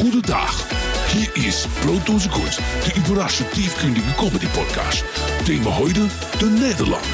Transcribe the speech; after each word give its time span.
Goedendag. 0.00 0.64
Hier 1.08 1.28
ist 1.46 1.68
Brooddoze 1.82 2.30
Kunst, 2.30 2.58
de 2.86 2.96
überraschend 2.96 3.52
tiefgründige 3.52 4.10
Comedy-Podcast. 4.16 5.04
Thema 5.44 5.76
heute, 5.76 6.08
de 6.40 6.48
Nederland. 6.48 7.04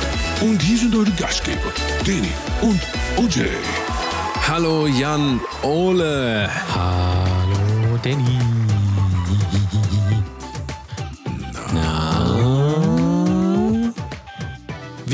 Und 0.41 0.63
hier 0.63 0.79
sind 0.79 0.95
eure 0.95 1.11
Gastgeber, 1.19 1.73
Danny 2.05 2.31
und 2.63 2.81
OJ. 3.17 3.47
Hallo 4.47 4.87
Jan 4.87 5.41
Ole. 5.63 6.49
Hallo 6.73 7.99
Danny. 8.05 8.66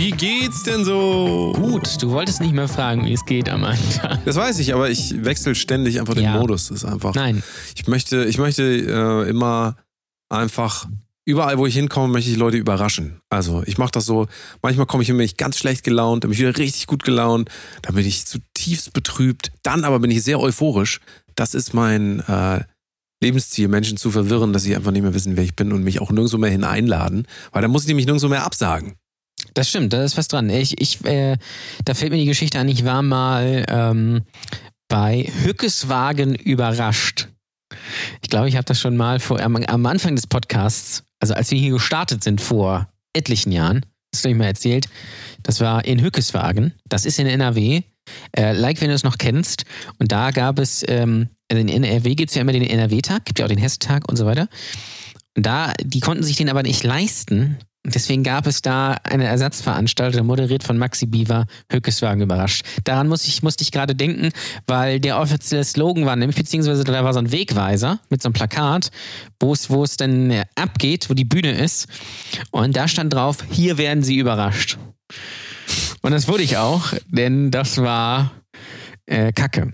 Wie 0.03 0.11
geht's 0.11 0.65
denn 0.65 0.85
so? 0.85 1.53
Gut, 1.55 2.03
du 2.03 2.11
wolltest 2.11 2.41
nicht 2.41 2.53
mehr 2.53 2.67
fragen, 2.67 3.05
wie 3.07 3.13
es 3.13 3.25
geht 3.25 3.49
am 3.49 3.63
Anfang. 3.63 4.19
Das 4.25 4.35
weiß 4.35 4.59
ich, 4.59 4.75
aber 4.75 4.91
ich 4.91 5.25
wechsle 5.25 5.55
ständig 5.55 6.01
einfach 6.01 6.15
den 6.15 6.25
Ja. 6.25 6.41
Modus. 6.41 6.71
Das 6.71 6.79
ist 6.79 6.85
einfach. 6.85 7.15
Nein, 7.15 7.45
Ich 7.77 7.87
möchte, 7.87 8.25
ich 8.25 8.37
möchte 8.37 8.65
äh, 8.65 9.31
immer 9.31 9.77
einfach 10.29 10.89
überall, 11.25 11.57
wo 11.57 11.67
ich 11.67 11.75
hinkomme, 11.75 12.09
möchte 12.13 12.33
ich 12.33 12.37
Leute 12.37 12.57
überraschen. 12.57 13.21
Also 13.31 13.63
ich 13.65 13.79
mache 13.79 13.93
das 13.93 14.05
so. 14.05 14.27
Manchmal 14.61 14.87
komme 14.87 15.05
ich 15.05 15.09
ich 15.09 15.37
ganz 15.37 15.57
schlecht 15.57 15.85
gelaunt, 15.85 16.25
dann 16.25 16.31
bin 16.31 16.35
ich 16.35 16.41
wieder 16.41 16.59
richtig 16.59 16.89
gut 16.89 17.05
gelaunt, 17.05 17.49
dann 17.83 17.95
bin 17.95 18.05
ich 18.05 18.27
zutiefst 18.27 18.93
betrübt, 18.93 19.53
dann 19.63 19.85
aber 19.85 20.01
bin 20.01 20.11
ich 20.11 20.25
sehr 20.25 20.41
euphorisch. 20.41 20.99
Das 21.37 21.55
ist 21.55 21.75
mein 21.75 22.19
äh, 22.27 22.65
Lebensziel, 23.23 23.69
Menschen 23.69 23.97
zu 23.97 24.11
verwirren, 24.11 24.53
dass 24.53 24.65
sie 24.65 24.75
einfach 24.75 24.91
nicht 24.91 25.03
mehr 25.03 25.15
wissen, 25.15 25.37
wer 25.37 25.45
ich 25.45 25.55
bin 25.55 25.71
und 25.71 25.85
mich 25.85 26.01
auch 26.01 26.11
nirgendwo 26.11 26.39
mehr 26.39 26.51
hineinladen, 26.51 27.29
weil 27.53 27.63
dann 27.63 27.71
muss 27.71 27.83
ich 27.83 27.89
nämlich 27.89 28.07
nirgendwo 28.07 28.27
mehr 28.27 28.45
absagen. 28.45 28.97
Das 29.55 29.69
stimmt, 29.69 29.93
da 29.93 30.05
ist 30.05 30.17
was 30.17 30.29
dran. 30.29 30.51
Ich, 30.51 30.81
ich, 30.81 31.05
äh, 31.05 31.37
da 31.85 31.95
fällt 31.95 32.13
mir 32.13 32.19
die 32.19 32.27
Geschichte 32.27 32.59
an, 32.59 32.69
ich 32.69 32.85
war 32.85 33.03
mal 33.03 33.65
ähm, 33.69 34.23
bei 34.89 35.31
Hückeswagen 35.43 36.35
überrascht. 36.35 37.29
Ich 38.23 38.29
glaube, 38.29 38.49
ich 38.49 38.57
habe 38.57 38.65
das 38.65 38.81
schon 38.81 38.97
mal 38.97 39.21
vor, 39.21 39.41
am, 39.41 39.57
am 39.57 39.87
Anfang 39.87 40.15
des 40.15 40.27
Podcasts, 40.27 41.05
also 41.21 41.35
als 41.35 41.51
wir 41.51 41.59
hier 41.59 41.73
gestartet 41.73 42.23
sind 42.23 42.41
vor 42.41 42.89
etlichen 43.15 43.53
Jahren, 43.53 43.87
das 44.11 44.23
habe 44.25 44.33
ich 44.33 44.39
mal 44.39 44.47
erzählt, 44.47 44.89
das 45.43 45.61
war 45.61 45.85
in 45.85 46.03
Hückeswagen, 46.03 46.75
das 46.89 47.07
ist 47.07 47.19
in 47.19 47.27
NRW, 47.27 47.83
äh, 48.37 48.53
like 48.53 48.81
wenn 48.81 48.89
du 48.89 48.95
es 48.95 49.05
noch 49.05 49.19
kennst. 49.19 49.65
Und 49.99 50.13
da 50.13 50.31
gab 50.31 50.59
es, 50.59 50.85
ähm, 50.89 51.29
also 51.51 51.61
in 51.61 51.69
NRW 51.69 52.15
gibt 52.15 52.31
es 52.31 52.35
ja 52.35 52.43
immer 52.43 52.53
den 52.53 52.63
NRW-Tag, 52.63 53.25
gibt 53.25 53.39
ja 53.39 53.47
auch 53.47 53.51
den 53.51 53.59
Hessentag 53.59 54.09
und 54.09 54.17
so 54.17 54.27
weiter. 54.27 54.49
Und 55.37 55.47
da, 55.47 55.73
die 55.83 56.01
konnten 56.01 56.23
sich 56.23 56.37
den 56.37 56.51
aber 56.51 56.63
nicht 56.63 56.85
leisten. 56.85 57.59
Deswegen 57.85 58.23
gab 58.23 58.47
es 58.47 58.63
da 58.63 58.93
eine 59.03 59.25
Ersatzveranstaltung, 59.25 60.25
moderiert 60.25 60.63
von 60.63 60.79
Maxi 60.79 61.07
Bieber, 61.07 61.47
Hückeswagen 61.71 62.23
überrascht. 62.23 62.65
Daran 62.85 63.09
muss 63.09 63.27
ich, 63.27 63.43
musste 63.43 63.63
ich 63.65 63.73
gerade 63.73 63.97
denken, 63.97 64.31
weil 64.69 65.01
der 65.01 65.19
offizielle 65.19 65.65
Slogan 65.65 66.07
war, 66.07 66.15
nämlich 66.15 66.37
beziehungsweise 66.37 66.85
da 66.85 67.05
war 67.05 67.13
so 67.13 67.19
ein 67.19 67.33
Wegweiser 67.33 67.99
mit 68.09 68.23
so 68.23 68.29
einem 68.29 68.35
Plakat, 68.35 68.91
wo 69.41 69.53
es, 69.53 69.69
wo 69.69 69.83
es 69.83 69.97
dann 69.97 70.45
abgeht, 70.55 71.11
wo 71.11 71.15
die 71.15 71.25
Bühne 71.25 71.53
ist. 71.53 71.89
Und 72.53 72.77
da 72.77 72.87
stand 72.87 73.15
drauf, 73.15 73.39
hier 73.51 73.79
werden 73.79 74.05
sie 74.05 74.17
überrascht. 74.17 74.79
Und 76.03 76.13
das 76.13 76.29
wurde 76.29 76.45
ich 76.45 76.59
auch, 76.59 76.93
denn 77.09 77.51
das 77.51 77.79
war 77.79 78.31
äh, 79.07 79.33
Kacke. 79.33 79.73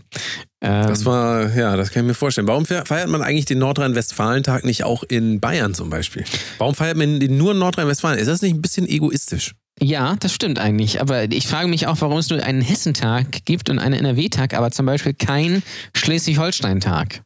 Ähm, 0.60 0.86
Das 0.88 1.04
war, 1.04 1.54
ja, 1.54 1.76
das 1.76 1.90
kann 1.92 2.02
ich 2.04 2.08
mir 2.08 2.14
vorstellen. 2.14 2.48
Warum 2.48 2.66
fe- 2.66 2.82
feiert 2.84 3.08
man 3.08 3.22
eigentlich 3.22 3.44
den 3.44 3.58
Nordrhein-Westfalen-Tag 3.58 4.64
nicht 4.64 4.82
auch 4.84 5.04
in 5.04 5.38
Bayern 5.40 5.74
zum 5.74 5.88
Beispiel? 5.90 6.24
Warum 6.58 6.74
feiert 6.74 6.96
man 6.96 7.20
den 7.20 7.36
nur 7.36 7.52
in 7.52 7.58
Nordrhein-Westfalen? 7.58 8.18
Ist 8.18 8.26
das 8.26 8.42
nicht 8.42 8.54
ein 8.54 8.62
bisschen 8.62 8.86
egoistisch? 8.88 9.54
Ja, 9.80 10.16
das 10.16 10.34
stimmt 10.34 10.58
eigentlich. 10.58 11.00
Aber 11.00 11.30
ich 11.30 11.46
frage 11.46 11.68
mich 11.68 11.86
auch, 11.86 12.00
warum 12.00 12.18
es 12.18 12.28
nur 12.30 12.42
einen 12.42 12.60
Hessentag 12.60 13.44
gibt 13.44 13.70
und 13.70 13.78
einen 13.78 13.94
NRW-Tag, 13.94 14.54
aber 14.54 14.72
zum 14.72 14.86
Beispiel 14.86 15.14
keinen 15.14 15.62
Schleswig-Holstein-Tag. 15.94 17.22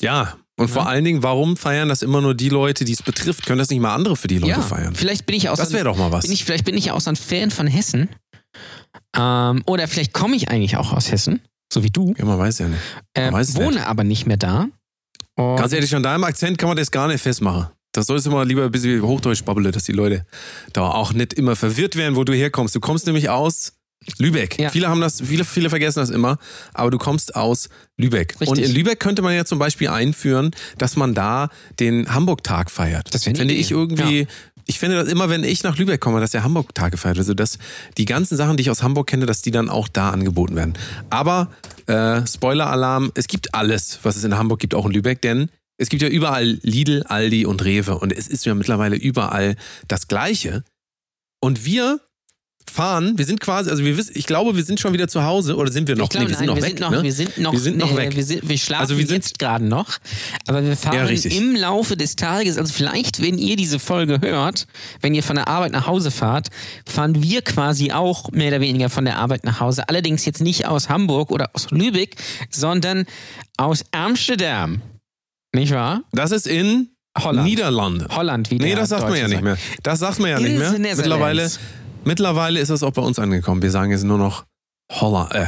Ja. 0.00 0.38
Und 0.56 0.68
vor 0.68 0.86
allen 0.88 1.04
Dingen, 1.04 1.22
warum 1.24 1.56
feiern 1.56 1.88
das 1.88 2.02
immer 2.02 2.20
nur 2.20 2.34
die 2.34 2.48
Leute, 2.48 2.84
die 2.84 2.92
es 2.92 3.02
betrifft? 3.02 3.44
Können 3.44 3.58
das 3.58 3.70
nicht 3.70 3.80
mal 3.80 3.92
andere 3.92 4.16
für 4.16 4.28
die 4.28 4.38
Leute 4.38 4.52
Ja, 4.52 4.62
feiern? 4.62 4.94
vielleicht 4.94 5.26
bin 5.26 5.34
ich 5.34 5.48
auch 5.48 5.56
Das 5.56 5.72
wäre 5.72 5.84
doch 5.84 5.96
mal 5.96 6.12
was. 6.12 6.22
bin 6.22 6.32
ich, 6.32 6.44
vielleicht 6.44 6.64
bin 6.64 6.76
ich 6.76 6.86
ja 6.86 6.92
auch 6.94 7.00
so 7.00 7.10
ein 7.10 7.16
Fan 7.16 7.50
von 7.50 7.66
Hessen. 7.66 8.08
Ähm, 9.16 9.62
oder 9.66 9.88
vielleicht 9.88 10.12
komme 10.12 10.36
ich 10.36 10.48
eigentlich 10.50 10.76
auch 10.76 10.92
aus 10.92 11.10
Hessen, 11.10 11.40
so 11.74 11.82
wie 11.82 11.90
du. 11.90 12.14
ja, 12.16 12.24
man 12.24 12.38
weiß 12.38 12.58
ja 12.60 12.68
nicht. 12.68 12.80
Äh, 13.12 13.30
weiß 13.30 13.54
wohne 13.56 13.86
aber 13.86 14.04
nicht 14.04 14.26
mehr 14.26 14.36
da. 14.36 14.68
Und 15.36 15.56
Ganz 15.56 15.72
ehrlich, 15.72 15.94
an 15.94 16.02
deinem 16.02 16.24
Akzent 16.24 16.58
kann 16.58 16.68
man 16.68 16.76
das 16.76 16.90
gar 16.90 17.08
nicht 17.08 17.20
festmachen. 17.20 17.66
Das 17.92 18.06
solltest 18.06 18.26
du 18.26 18.30
mal 18.30 18.46
lieber 18.46 18.64
ein 18.64 18.72
bisschen 18.72 19.02
Hochdeutsch 19.02 19.44
babbeln, 19.44 19.70
dass 19.70 19.84
die 19.84 19.92
Leute 19.92 20.26
da 20.72 20.88
auch 20.88 21.12
nicht 21.12 21.32
immer 21.34 21.54
verwirrt 21.54 21.96
werden, 21.96 22.16
wo 22.16 22.24
du 22.24 22.32
herkommst. 22.32 22.74
Du 22.74 22.80
kommst 22.80 23.06
nämlich 23.06 23.28
aus 23.28 23.72
Lübeck. 24.18 24.58
Ja. 24.58 24.70
Viele 24.70 24.88
haben 24.88 25.00
das, 25.00 25.20
viele, 25.20 25.44
viele 25.44 25.70
vergessen 25.70 26.00
das 26.00 26.10
immer, 26.10 26.38
aber 26.72 26.90
du 26.90 26.98
kommst 26.98 27.36
aus 27.36 27.68
Lübeck. 27.96 28.32
Richtig. 28.32 28.48
Und 28.48 28.58
in 28.58 28.72
Lübeck 28.72 29.00
könnte 29.00 29.22
man 29.22 29.34
ja 29.34 29.44
zum 29.44 29.58
Beispiel 29.58 29.88
einführen, 29.88 30.50
dass 30.78 30.96
man 30.96 31.14
da 31.14 31.48
den 31.80 32.12
Hamburg-Tag 32.12 32.70
feiert. 32.70 33.14
Das 33.14 33.24
Finde 33.24 33.54
ich 33.54 33.70
irgendwie. 33.70 34.26
Ich 34.66 34.78
finde 34.78 34.96
das 34.96 35.08
immer, 35.08 35.28
wenn 35.28 35.44
ich 35.44 35.62
nach 35.62 35.76
Lübeck 35.76 36.00
komme, 36.00 36.20
dass 36.20 36.30
der 36.30 36.44
Hamburg-Tag 36.44 36.92
gefeiert 36.92 37.16
wird. 37.16 37.24
Also, 37.24 37.34
dass 37.34 37.58
die 37.98 38.04
ganzen 38.04 38.36
Sachen, 38.36 38.56
die 38.56 38.62
ich 38.62 38.70
aus 38.70 38.82
Hamburg 38.82 39.06
kenne, 39.06 39.26
dass 39.26 39.42
die 39.42 39.50
dann 39.50 39.68
auch 39.68 39.88
da 39.88 40.10
angeboten 40.10 40.56
werden. 40.56 40.74
Aber, 41.10 41.50
äh, 41.86 42.26
Spoiler-Alarm, 42.26 43.12
es 43.14 43.26
gibt 43.26 43.54
alles, 43.54 43.98
was 44.02 44.16
es 44.16 44.24
in 44.24 44.36
Hamburg 44.36 44.60
gibt, 44.60 44.74
auch 44.74 44.86
in 44.86 44.92
Lübeck, 44.92 45.20
denn 45.20 45.50
es 45.76 45.88
gibt 45.88 46.02
ja 46.02 46.08
überall 46.08 46.58
Lidl, 46.62 47.02
Aldi 47.04 47.46
und 47.46 47.64
Rewe 47.64 47.98
und 47.98 48.12
es 48.12 48.28
ist 48.28 48.46
ja 48.46 48.54
mittlerweile 48.54 48.96
überall 48.96 49.56
das 49.88 50.06
Gleiche. 50.08 50.62
Und 51.40 51.64
wir 51.64 52.00
fahren, 52.70 53.16
wir 53.18 53.24
sind 53.24 53.40
quasi, 53.40 53.70
also 53.70 53.84
wir 53.84 53.96
wissen, 53.96 54.12
ich 54.16 54.26
glaube, 54.26 54.56
wir 54.56 54.64
sind 54.64 54.80
schon 54.80 54.92
wieder 54.92 55.06
zu 55.06 55.22
Hause 55.24 55.56
oder 55.56 55.70
sind 55.70 55.86
wir 55.86 55.96
noch? 55.96 56.04
ich 56.04 56.10
glaube, 56.10 56.26
Nee, 56.30 56.46
nein, 56.46 56.56
wir, 56.56 56.62
sind 56.62 56.80
noch, 56.80 56.90
ne? 56.90 57.02
wir 57.02 57.12
sind 57.12 57.38
noch, 57.38 57.52
Wir 57.52 57.60
sind 57.60 57.76
noch 57.78 57.96
weg. 57.96 58.16
Wir, 58.16 58.24
sind, 58.24 58.48
wir 58.48 58.58
schlafen 58.58 58.80
Also 58.82 58.98
wir 58.98 59.06
sind- 59.06 59.16
jetzt 59.16 59.38
gerade 59.38 59.64
noch, 59.64 59.98
aber 60.48 60.64
wir 60.64 60.76
fahren 60.76 60.94
Ja, 61.14 61.30
im 61.30 61.54
Laufe 61.54 61.96
des 61.96 62.16
Tages, 62.16 62.58
also 62.58 62.72
vielleicht, 62.72 63.22
wenn 63.22 63.38
ihr 63.38 63.56
diese 63.56 63.78
Folge 63.78 64.20
hört, 64.20 64.66
wenn 65.00 65.14
ihr 65.14 65.22
von 65.22 65.36
der 65.36 65.46
Arbeit 65.48 65.72
nach 65.72 65.86
Hause 65.86 66.10
fahrt, 66.10 66.48
fahren 66.86 67.22
wir 67.22 67.42
quasi 67.42 67.92
auch 67.92 68.30
mehr 68.32 68.48
oder 68.48 68.60
weniger 68.60 68.90
von 68.90 69.04
der 69.04 69.18
Arbeit 69.18 69.44
nach 69.44 69.60
Hause. 69.60 69.88
Allerdings 69.88 70.24
jetzt 70.24 70.40
nicht 70.40 70.66
aus 70.66 70.88
Hamburg 70.88 71.30
oder 71.30 71.50
aus 71.52 71.70
Lübeck, 71.70 72.16
sondern 72.50 73.04
aus 73.56 73.84
Amsterdam. 73.92 74.80
Nicht 75.54 75.72
wahr? 75.72 76.02
Das 76.12 76.32
ist 76.32 76.46
in 76.48 76.88
Holland. 77.16 77.46
Niederlande. 77.48 78.08
Holland 78.10 78.50
wieder. 78.50 78.64
Nee, 78.66 78.74
das 78.74 78.88
sagt 78.88 79.08
man 79.08 79.16
ja 79.16 79.28
nicht 79.28 79.42
mehr. 79.42 79.56
Das 79.84 80.00
sagt 80.00 80.18
man 80.18 80.30
ja 80.30 80.40
nicht 80.40 80.58
mehr. 80.58 80.72
Mittlerweile, 80.96 81.48
mittlerweile 82.04 82.60
ist 82.60 82.70
das 82.70 82.82
auch 82.82 82.92
bei 82.92 83.02
uns 83.02 83.18
angekommen. 83.18 83.62
Wir 83.62 83.70
sagen 83.70 83.90
jetzt 83.90 84.04
nur 84.04 84.18
noch 84.18 84.44
Holland. 84.92 85.34
Äh. 85.34 85.46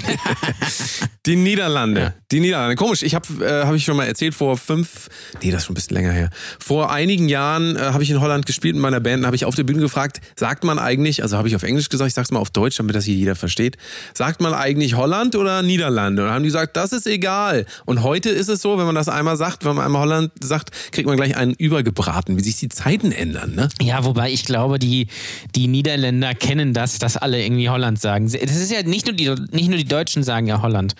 die 1.26 1.36
Niederlande. 1.36 2.00
Ja. 2.00 2.14
Die 2.30 2.40
Niederlande. 2.40 2.76
Komisch, 2.76 3.02
ich 3.02 3.14
habe, 3.14 3.26
äh, 3.44 3.64
habe 3.64 3.76
ich 3.76 3.84
schon 3.84 3.96
mal 3.96 4.06
erzählt, 4.06 4.34
vor 4.34 4.56
fünf, 4.56 5.08
nee, 5.42 5.50
das 5.50 5.62
ist 5.62 5.66
schon 5.66 5.72
ein 5.72 5.76
bisschen 5.76 5.96
länger 5.96 6.12
her. 6.12 6.30
Vor 6.58 6.90
einigen 6.90 7.28
Jahren 7.28 7.76
äh, 7.76 7.80
habe 7.80 8.02
ich 8.02 8.10
in 8.10 8.20
Holland 8.20 8.46
gespielt 8.46 8.74
mit 8.74 8.82
meiner 8.82 9.00
Band, 9.00 9.24
habe 9.26 9.36
ich 9.36 9.44
auf 9.44 9.54
der 9.54 9.64
Bühne 9.64 9.80
gefragt, 9.80 10.20
sagt 10.36 10.64
man 10.64 10.78
eigentlich, 10.78 11.22
also 11.22 11.36
habe 11.36 11.48
ich 11.48 11.56
auf 11.56 11.62
Englisch 11.62 11.88
gesagt, 11.88 12.08
ich 12.08 12.14
sag's 12.14 12.30
mal 12.30 12.38
auf 12.38 12.50
Deutsch, 12.50 12.76
damit 12.76 12.94
das 12.94 13.04
hier 13.04 13.14
jeder 13.14 13.34
versteht, 13.34 13.76
sagt 14.14 14.40
man 14.40 14.54
eigentlich 14.54 14.96
Holland 14.96 15.36
oder 15.36 15.62
Niederlande? 15.62 16.22
Und 16.22 16.28
dann 16.28 16.34
haben 16.34 16.42
die 16.42 16.48
gesagt, 16.48 16.76
das 16.76 16.92
ist 16.92 17.06
egal. 17.06 17.66
Und 17.84 18.02
heute 18.02 18.30
ist 18.30 18.48
es 18.48 18.62
so, 18.62 18.78
wenn 18.78 18.86
man 18.86 18.94
das 18.94 19.08
einmal 19.08 19.36
sagt, 19.36 19.64
wenn 19.64 19.76
man 19.76 19.84
einmal 19.84 20.02
Holland 20.02 20.32
sagt, 20.42 20.70
kriegt 20.92 21.06
man 21.06 21.16
gleich 21.16 21.36
einen 21.36 21.54
übergebraten, 21.54 22.36
wie 22.36 22.42
sich 22.42 22.56
die 22.56 22.68
Zeiten 22.68 23.12
ändern, 23.12 23.54
ne? 23.54 23.68
Ja, 23.80 24.04
wobei 24.04 24.30
ich 24.30 24.44
glaube, 24.44 24.78
die, 24.78 25.08
die 25.54 25.68
Niederländer 25.68 26.34
kennen 26.34 26.72
das, 26.72 26.98
dass 26.98 27.16
alle 27.16 27.42
irgendwie 27.42 27.68
Holland 27.68 28.00
sagen. 28.00 28.30
Das 28.30 28.56
ist 28.56 28.70
ja 28.72 28.82
nicht 28.82 29.06
nur 29.06 29.14
die, 29.14 29.34
nicht 29.50 29.68
nur 29.68 29.78
die 29.78 29.81
Deutschen 29.84 30.22
sagen 30.22 30.46
ja 30.46 30.62
Holland. 30.62 30.94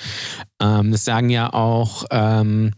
Ähm, 0.60 0.92
das 0.92 1.04
sagen 1.04 1.30
ja 1.30 1.52
auch, 1.52 2.04
ähm, 2.10 2.72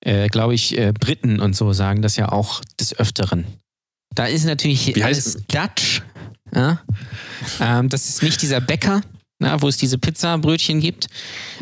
äh, 0.00 0.28
glaube 0.28 0.54
ich, 0.54 0.76
äh, 0.78 0.92
Briten 0.92 1.40
und 1.40 1.54
so 1.54 1.72
sagen 1.72 2.02
das 2.02 2.16
ja 2.16 2.30
auch 2.32 2.62
des 2.78 2.98
Öfteren. 2.98 3.44
Da 4.14 4.26
ist 4.26 4.44
natürlich 4.44 4.94
Wie 4.94 5.02
alles 5.02 5.36
heißt- 5.36 5.42
Dutch. 5.48 6.02
Ja? 6.54 6.80
Ähm, 7.60 7.88
das 7.88 8.08
ist 8.08 8.22
nicht 8.22 8.42
dieser 8.42 8.60
Bäcker, 8.60 9.02
na, 9.38 9.62
wo 9.62 9.68
es 9.68 9.76
diese 9.76 9.98
Pizzabrötchen 9.98 10.80
gibt. 10.80 11.06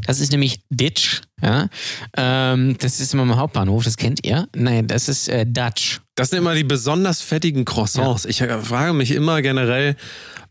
Das 0.06 0.18
ist 0.20 0.32
nämlich 0.32 0.60
Ditch. 0.70 1.20
Ja? 1.42 1.68
Ähm, 2.16 2.76
das 2.78 3.00
ist 3.00 3.12
immer 3.12 3.24
am 3.24 3.36
Hauptbahnhof, 3.36 3.84
das 3.84 3.96
kennt 3.96 4.24
ihr. 4.26 4.48
Nein, 4.56 4.86
das 4.86 5.08
ist 5.08 5.28
äh, 5.28 5.44
Dutch. 5.44 6.00
Das 6.18 6.30
sind 6.30 6.40
immer 6.40 6.56
die 6.56 6.64
besonders 6.64 7.22
fettigen 7.22 7.64
Croissants. 7.64 8.24
Ich 8.24 8.40
äh, 8.40 8.58
frage 8.58 8.92
mich 8.92 9.12
immer 9.12 9.40
generell, 9.40 9.94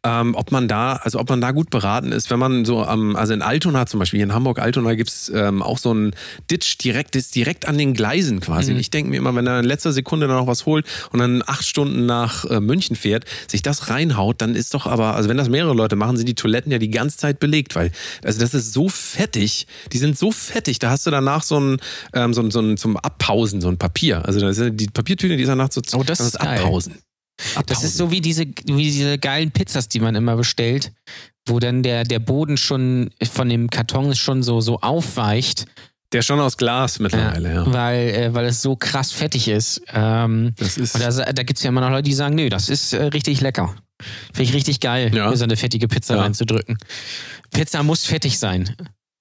ähm, 0.04 0.36
ob 0.36 0.52
man 0.52 0.68
da, 0.68 0.94
also 0.94 1.20
ob 1.20 1.30
man 1.30 1.42
da 1.42 1.52
gut 1.52 1.70
beraten 1.70 2.12
ist, 2.12 2.30
wenn 2.30 2.40
man 2.40 2.66
so 2.66 2.84
am, 2.84 3.16
also 3.16 3.34
in 3.34 3.42
Altona 3.42 3.86
zum 3.86 4.00
Beispiel, 4.00 4.20
hier 4.20 4.26
in 4.26 4.34
Hamburg 4.34 4.60
Altona 4.60 4.94
gibt 4.94 5.10
es 5.10 5.30
ähm, 5.34 5.62
auch 5.62 5.78
so 5.78 5.92
einen 5.92 6.12
Ditch 6.50 6.78
direkt, 6.78 7.16
ist 7.16 7.36
direkt 7.36 7.68
an 7.68 7.78
den 7.78 7.94
Gleisen 7.94 8.40
quasi. 8.40 8.72
Und 8.72 8.80
ich 8.80 8.90
denke 8.90 9.10
mir 9.10 9.18
immer, 9.18 9.36
wenn 9.36 9.48
er 9.48 9.60
in 9.60 9.66
letzter 9.66 9.92
Sekunde 9.92 10.28
dann 10.28 10.38
noch 10.38 10.48
was 10.48 10.66
holt 10.66 10.86
und 11.12 11.20
dann 11.20 11.44
acht 11.46 11.66
Stunden 11.66 12.06
nach 12.06 12.46
äh, 12.46 12.60
München 12.60 12.96
fährt, 12.96 13.26
sich 13.48 13.62
das 13.62 13.90
reinhaut, 13.90 14.42
dann 14.42 14.56
ist 14.56 14.74
doch 14.74 14.86
aber, 14.86 15.16
also 15.16 15.30
wenn 15.30 15.38
das 15.38 15.50
mehrere 15.50 15.74
Leute 15.74 15.96
machen, 15.96 16.16
sind 16.16 16.30
die 16.30 16.36
Toiletten 16.36 16.72
ja 16.72 16.78
die 16.78 16.92
ganze 16.92 17.18
Zeit 17.18 17.40
belegt, 17.40 17.76
weil, 17.76 17.92
also 18.24 18.40
das 18.40 18.54
ist 18.54 18.74
so 18.74 18.90
fettig, 18.90 19.68
die 19.92 19.98
sind 19.98 20.18
so 20.18 20.32
fettig, 20.32 20.80
da 20.80 20.92
hast 20.92 21.06
du 21.06 21.12
danach 21.12 21.44
so 21.44 21.60
ein, 21.60 21.78
ähm, 22.14 22.34
so 22.34 22.42
ein, 22.42 22.52
so 22.52 22.62
ein 22.62 22.78
zum 22.78 22.98
Abpausen, 22.98 23.62
so 23.62 23.68
ein 23.68 23.78
Papier. 23.78 24.26
Also 24.26 24.40
das 24.40 24.58
ist 24.58 24.72
die 24.76 24.88
Papiertüte, 24.88 25.36
die 25.36 25.44
ist 25.44 25.50
danach 25.58 25.72
so 25.72 25.82
Oh, 25.98 26.04
das 26.04 26.20
ist 26.20 26.40
geil. 26.40 26.60
Abpausen. 26.60 26.96
Das 27.68 27.84
ist 27.84 27.98
so 27.98 28.10
wie 28.10 28.20
diese, 28.22 28.46
wie 28.66 28.84
diese 28.92 29.18
geilen 29.20 29.52
Pizzas, 29.52 29.88
die 29.88 30.00
man 30.00 30.16
immer 30.16 30.36
bestellt, 30.36 30.92
wo 31.48 31.60
dann 31.60 31.84
der, 31.84 32.04
der 32.04 32.20
Boden 32.20 32.58
schon 32.58 33.12
von 33.32 33.48
dem 33.48 33.70
Karton 33.70 34.16
schon 34.16 34.42
so, 34.42 34.60
so 34.60 34.80
aufweicht 34.80 35.66
Der 36.14 36.22
ist 36.22 36.26
schon 36.26 36.40
aus 36.40 36.58
Glas 36.58 36.98
mittlerweile, 37.00 37.54
ja. 37.54 37.72
Weil, 37.74 38.10
äh, 38.10 38.34
weil 38.34 38.46
es 38.46 38.62
so 38.64 38.76
krass 38.76 39.12
fettig 39.12 39.48
ist. 39.50 39.82
Ähm, 39.94 40.54
Das 40.58 40.78
ist. 40.78 40.96
und 40.96 41.02
da, 41.04 41.12
da 41.12 41.44
gibt 41.44 41.58
es 41.60 41.64
ja 41.64 41.70
immer 41.70 41.82
noch 41.82 41.92
Leute, 41.92 42.04
die 42.04 42.14
sagen, 42.14 42.34
nö, 42.36 42.50
das 42.50 42.70
ist 42.70 42.94
äh, 42.94 43.04
richtig 43.04 43.40
lecker. 43.42 43.76
Finde 44.34 44.44
ich 44.44 44.54
richtig 44.54 44.80
geil, 44.80 45.12
Ja. 45.16 45.36
so 45.36 45.44
eine 45.44 45.58
fettige 45.58 45.88
Pizza 45.88 46.16
Ja. 46.16 46.22
reinzudrücken. 46.22 46.78
Pizza 47.52 47.84
muss 47.84 48.06
fettig 48.06 48.40
sein. 48.40 48.76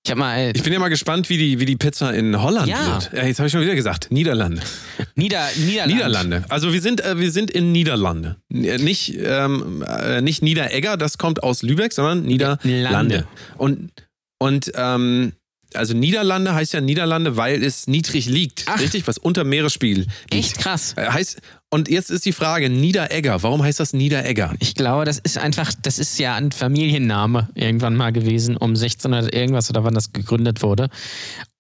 Ich 0.08 0.14
mal 0.14 0.38
äh, 0.38 0.52
ich 0.54 0.62
bin 0.62 0.72
ja 0.72 0.78
mal 0.78 0.88
gespannt, 0.88 1.28
wie 1.28 1.36
die, 1.36 1.58
wie 1.58 1.64
die 1.66 1.76
Pizza 1.76 2.12
in 2.14 2.40
Holland 2.40 2.68
Ja. 2.68 2.86
wird. 2.94 3.10
Ja, 3.12 3.26
jetzt 3.26 3.38
habe 3.38 3.46
ich 3.48 3.52
schon 3.52 3.60
wieder 3.62 3.74
gesagt. 3.74 4.10
Niederlande. 4.10 4.62
Nieder, 5.16 5.46
Niederland. 5.56 5.92
Niederlande. 5.92 6.44
Also 6.48 6.72
wir 6.72 6.80
sind, 6.80 7.00
äh, 7.04 7.18
wir 7.18 7.32
sind 7.32 7.50
in 7.50 7.72
Niederlande. 7.72 8.36
Nicht, 8.48 9.14
ähm, 9.20 9.82
äh, 9.86 10.20
nicht 10.20 10.42
Niederegger, 10.42 10.96
das 10.96 11.18
kommt 11.18 11.42
aus 11.42 11.62
Lübeck, 11.62 11.92
sondern 11.92 12.22
Niederlande. 12.22 12.82
Lande. 12.82 13.26
Und, 13.56 13.90
und 14.38 14.70
ähm, 14.76 15.32
also 15.74 15.92
Niederlande 15.94 16.54
heißt 16.54 16.72
ja 16.74 16.80
Niederlande, 16.80 17.36
weil 17.36 17.62
es 17.62 17.86
niedrig 17.88 18.26
liegt. 18.26 18.64
Ach. 18.66 18.80
Richtig? 18.80 19.06
Was 19.08 19.18
unter 19.18 19.42
Meeresspiegel 19.44 20.06
liegt. 20.30 20.34
Echt 20.34 20.58
krass. 20.58 20.94
Äh, 20.96 21.06
Heißt, 21.10 21.40
und 21.76 21.90
jetzt 21.90 22.10
ist 22.10 22.24
die 22.24 22.32
Frage, 22.32 22.70
Niederegger, 22.70 23.42
warum 23.42 23.62
heißt 23.62 23.78
das 23.80 23.92
Niederegger? 23.92 24.54
Ich 24.60 24.74
glaube, 24.74 25.04
das 25.04 25.18
ist 25.18 25.36
einfach, 25.36 25.72
das 25.82 25.98
ist 25.98 26.18
ja 26.18 26.34
ein 26.34 26.50
Familienname 26.50 27.50
irgendwann 27.54 27.94
mal 27.94 28.12
gewesen, 28.12 28.56
um 28.56 28.70
1600 28.70 29.34
irgendwas 29.34 29.68
oder 29.68 29.84
wann 29.84 29.92
das 29.92 30.14
gegründet 30.14 30.62
wurde. 30.62 30.88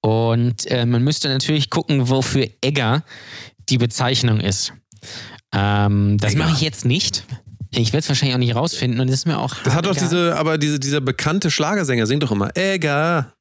Und 0.00 0.64
äh, 0.70 0.86
man 0.86 1.04
müsste 1.04 1.28
natürlich 1.28 1.68
gucken, 1.68 2.08
wofür 2.08 2.48
Egger 2.62 3.04
die 3.68 3.76
Bezeichnung 3.76 4.40
ist. 4.40 4.72
Ähm, 5.52 6.16
das 6.18 6.34
mache 6.34 6.54
ich 6.54 6.62
jetzt 6.62 6.86
nicht. 6.86 7.24
Ich 7.72 7.92
werde 7.92 7.98
es 7.98 8.08
wahrscheinlich 8.08 8.34
auch 8.36 8.40
nicht 8.40 8.54
rausfinden 8.54 9.00
und 9.00 9.08
das 9.08 9.16
ist 9.16 9.26
mir 9.26 9.38
auch. 9.38 9.54
Das 9.64 9.74
hat 9.74 9.84
doch 9.84 9.94
diese, 9.94 10.34
aber 10.38 10.56
diese, 10.56 10.80
dieser 10.80 11.02
bekannte 11.02 11.50
Schlagersänger 11.50 12.06
singt 12.06 12.22
doch 12.22 12.32
immer 12.32 12.56
Egger. 12.56 13.34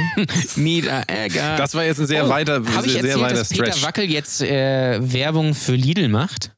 Niederegger. 0.56 1.56
Das 1.56 1.74
war 1.74 1.84
jetzt 1.84 2.00
ein 2.00 2.06
sehr 2.06 2.28
weiter, 2.28 2.62
Oh, 2.62 2.82
ich 2.84 2.92
sehr 2.92 3.02
erzählt, 3.02 3.20
weiter 3.20 3.34
dass 3.34 3.48
Peter 3.48 3.66
Stretch. 3.66 3.82
Wackel 3.82 4.10
jetzt 4.10 4.42
äh, 4.42 4.98
Werbung 5.00 5.54
für 5.54 5.74
Lidl 5.74 6.08
macht? 6.08 6.52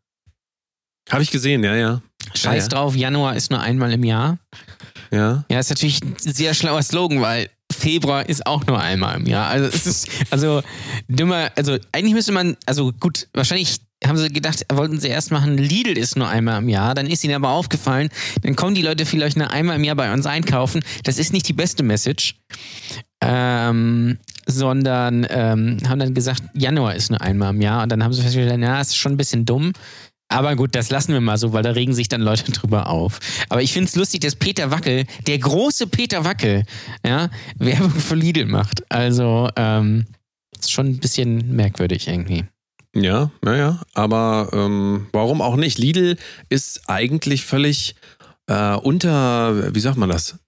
Habe 1.10 1.22
ich 1.22 1.31
gesehen, 1.31 1.62
ja, 1.64 1.75
ja. 1.75 2.02
Scheiß 2.34 2.64
ja. 2.64 2.69
drauf, 2.69 2.96
Januar 2.96 3.36
ist 3.36 3.50
nur 3.50 3.60
einmal 3.60 3.92
im 3.92 4.04
Jahr. 4.04 4.38
Ja. 5.10 5.44
Ja, 5.50 5.60
ist 5.60 5.70
natürlich 5.70 6.02
ein 6.02 6.16
sehr 6.19 6.54
schlauer 6.54 6.82
Slogan, 6.82 7.20
weil 7.20 7.50
Februar 7.72 8.28
ist 8.28 8.46
auch 8.46 8.66
nur 8.66 8.81
einmal 8.81 9.16
im 9.16 9.26
Jahr. 9.26 9.48
Also 9.48 9.66
es 9.66 9.86
ist, 9.86 10.08
also 10.31 10.62
dummer, 11.08 11.50
also 11.56 11.78
eigentlich 11.92 12.14
müsste 12.14 12.32
man, 12.32 12.56
also 12.66 12.92
gut, 12.92 13.28
wahrscheinlich 13.32 13.78
haben 14.06 14.16
sie 14.16 14.28
gedacht, 14.28 14.66
wollten 14.72 14.98
sie 15.00 15.08
erst 15.08 15.31
machen, 15.31 15.56
Lidl 15.56 15.96
ist 15.96 16.16
nur 16.16 16.28
einmal 16.28 16.60
im 16.62 16.69
Jahr, 16.69 16.94
dann 16.94 17.06
ist 17.06 17.25
ihnen 17.25 17.34
aber 17.34 17.50
aufgefallen, 17.50 18.10
dann 18.42 18.54
kommen 18.56 18.75
die 18.75 18.82
Leute 18.82 19.06
vielleicht 19.06 19.36
nur 19.36 19.50
einmal 19.50 19.76
im 19.76 19.84
Jahr 19.84 19.96
bei 19.96 20.12
uns 20.12 20.26
einkaufen. 20.26 20.82
Das 21.04 21.19
ist 21.19 21.32
nicht 21.32 21.48
die 21.48 21.52
beste 21.52 21.82
Message. 21.82 22.36
Ähm, 23.26 24.18
sondern 24.46 25.26
ähm, 25.30 25.78
haben 25.88 25.98
dann 25.98 26.12
gesagt, 26.12 26.42
Januar 26.52 26.94
ist 26.94 27.10
nur 27.10 27.22
einmal 27.22 27.54
im 27.54 27.62
Jahr 27.62 27.82
und 27.82 27.90
dann 27.90 28.04
haben 28.04 28.12
sie 28.12 28.20
festgestellt, 28.20 28.60
ja, 28.60 28.80
ist 28.80 28.96
schon 28.96 29.12
ein 29.12 29.16
bisschen 29.16 29.46
dumm. 29.46 29.72
Aber 30.28 30.56
gut, 30.56 30.74
das 30.74 30.90
lassen 30.90 31.12
wir 31.12 31.20
mal 31.20 31.38
so, 31.38 31.52
weil 31.52 31.62
da 31.62 31.70
regen 31.70 31.94
sich 31.94 32.08
dann 32.08 32.20
Leute 32.20 32.50
drüber 32.52 32.88
auf. 32.88 33.20
Aber 33.48 33.62
ich 33.62 33.72
finde 33.72 33.88
es 33.88 33.96
lustig, 33.96 34.20
dass 34.20 34.36
Peter 34.36 34.70
Wackel, 34.70 35.04
der 35.26 35.38
große 35.38 35.86
Peter 35.86 36.24
Wackel, 36.24 36.64
ja, 37.06 37.30
Werbung 37.56 37.90
für 37.92 38.14
Lidl 38.14 38.46
macht. 38.46 38.82
Also, 38.90 39.48
ähm, 39.56 40.06
ist 40.58 40.72
schon 40.72 40.86
ein 40.86 40.98
bisschen 40.98 41.54
merkwürdig 41.54 42.08
irgendwie. 42.08 42.44
Ja, 42.96 43.30
naja, 43.42 43.80
aber 43.94 44.50
ähm, 44.52 45.08
warum 45.12 45.40
auch 45.42 45.56
nicht? 45.56 45.78
Lidl 45.78 46.16
ist 46.48 46.82
eigentlich 46.88 47.44
völlig 47.44 47.96
äh, 48.46 48.74
unter, 48.76 49.74
wie 49.74 49.80
sagt 49.80 49.96
man 49.96 50.08
das? 50.08 50.38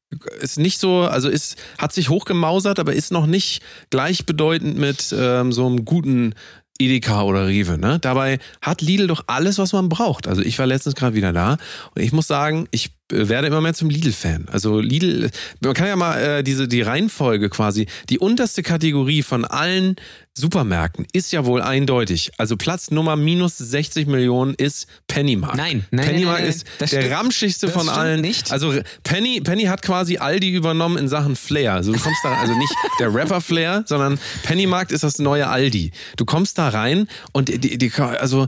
Ist 0.40 0.58
nicht 0.58 0.78
so, 0.78 1.02
also 1.02 1.28
ist, 1.28 1.56
hat 1.78 1.92
sich 1.92 2.08
hochgemausert, 2.08 2.78
aber 2.78 2.94
ist 2.94 3.12
noch 3.12 3.26
nicht 3.26 3.62
gleichbedeutend 3.90 4.76
mit 4.76 5.14
ähm, 5.16 5.52
so 5.52 5.66
einem 5.66 5.84
guten 5.84 6.34
Edeka 6.78 7.22
oder 7.22 7.46
Rewe. 7.46 7.78
Ne? 7.78 7.98
Dabei 8.00 8.38
hat 8.60 8.82
Lidl 8.82 9.06
doch 9.06 9.24
alles, 9.26 9.58
was 9.58 9.72
man 9.72 9.88
braucht. 9.88 10.28
Also 10.28 10.42
ich 10.42 10.58
war 10.58 10.66
letztens 10.66 10.94
gerade 10.94 11.14
wieder 11.14 11.32
da 11.32 11.56
und 11.94 12.02
ich 12.02 12.12
muss 12.12 12.26
sagen, 12.26 12.68
ich 12.70 12.95
werde 13.10 13.48
immer 13.48 13.60
mehr 13.60 13.74
zum 13.74 13.90
Lidl-Fan. 13.90 14.46
Also 14.50 14.80
Lidl, 14.80 15.30
man 15.60 15.74
kann 15.74 15.86
ja 15.86 15.96
mal 15.96 16.18
äh, 16.18 16.42
diese 16.42 16.68
die 16.68 16.82
Reihenfolge 16.82 17.48
quasi, 17.48 17.86
die 18.10 18.18
unterste 18.18 18.62
Kategorie 18.62 19.22
von 19.22 19.44
allen 19.44 19.96
Supermärkten 20.38 21.06
ist 21.12 21.32
ja 21.32 21.46
wohl 21.46 21.62
eindeutig. 21.62 22.30
Also 22.36 22.56
Platz 22.56 22.90
Nummer 22.90 23.16
minus 23.16 23.56
60 23.56 24.06
Millionen 24.06 24.54
ist 24.54 24.86
Pennymark. 25.08 25.56
Nein, 25.56 25.86
nein, 25.90 26.06
Pennymark 26.06 26.40
nein, 26.40 26.42
nein, 26.44 26.50
ist 26.50 26.66
das 26.78 26.90
der 26.90 27.00
stimmt. 27.00 27.14
ramschigste 27.14 27.68
von 27.68 27.88
allen. 27.88 28.20
nicht. 28.20 28.52
Also 28.52 28.74
Penny, 29.02 29.40
Penny 29.40 29.64
hat 29.64 29.80
quasi 29.80 30.18
Aldi 30.18 30.50
übernommen 30.50 30.98
in 30.98 31.08
Sachen 31.08 31.36
Flair. 31.36 31.72
Also 31.72 31.92
du 31.92 31.98
kommst 31.98 32.20
da, 32.22 32.36
also 32.36 32.54
nicht 32.54 32.74
der 33.00 33.14
Rapper 33.14 33.40
Flair, 33.40 33.84
sondern 33.86 34.18
Pennymarkt 34.42 34.92
ist 34.92 35.04
das 35.04 35.18
neue 35.18 35.48
Aldi. 35.48 35.92
Du 36.18 36.26
kommst 36.26 36.58
da 36.58 36.68
rein 36.68 37.08
und 37.32 37.48
die, 37.48 37.78
die, 37.78 37.92
also 37.94 38.46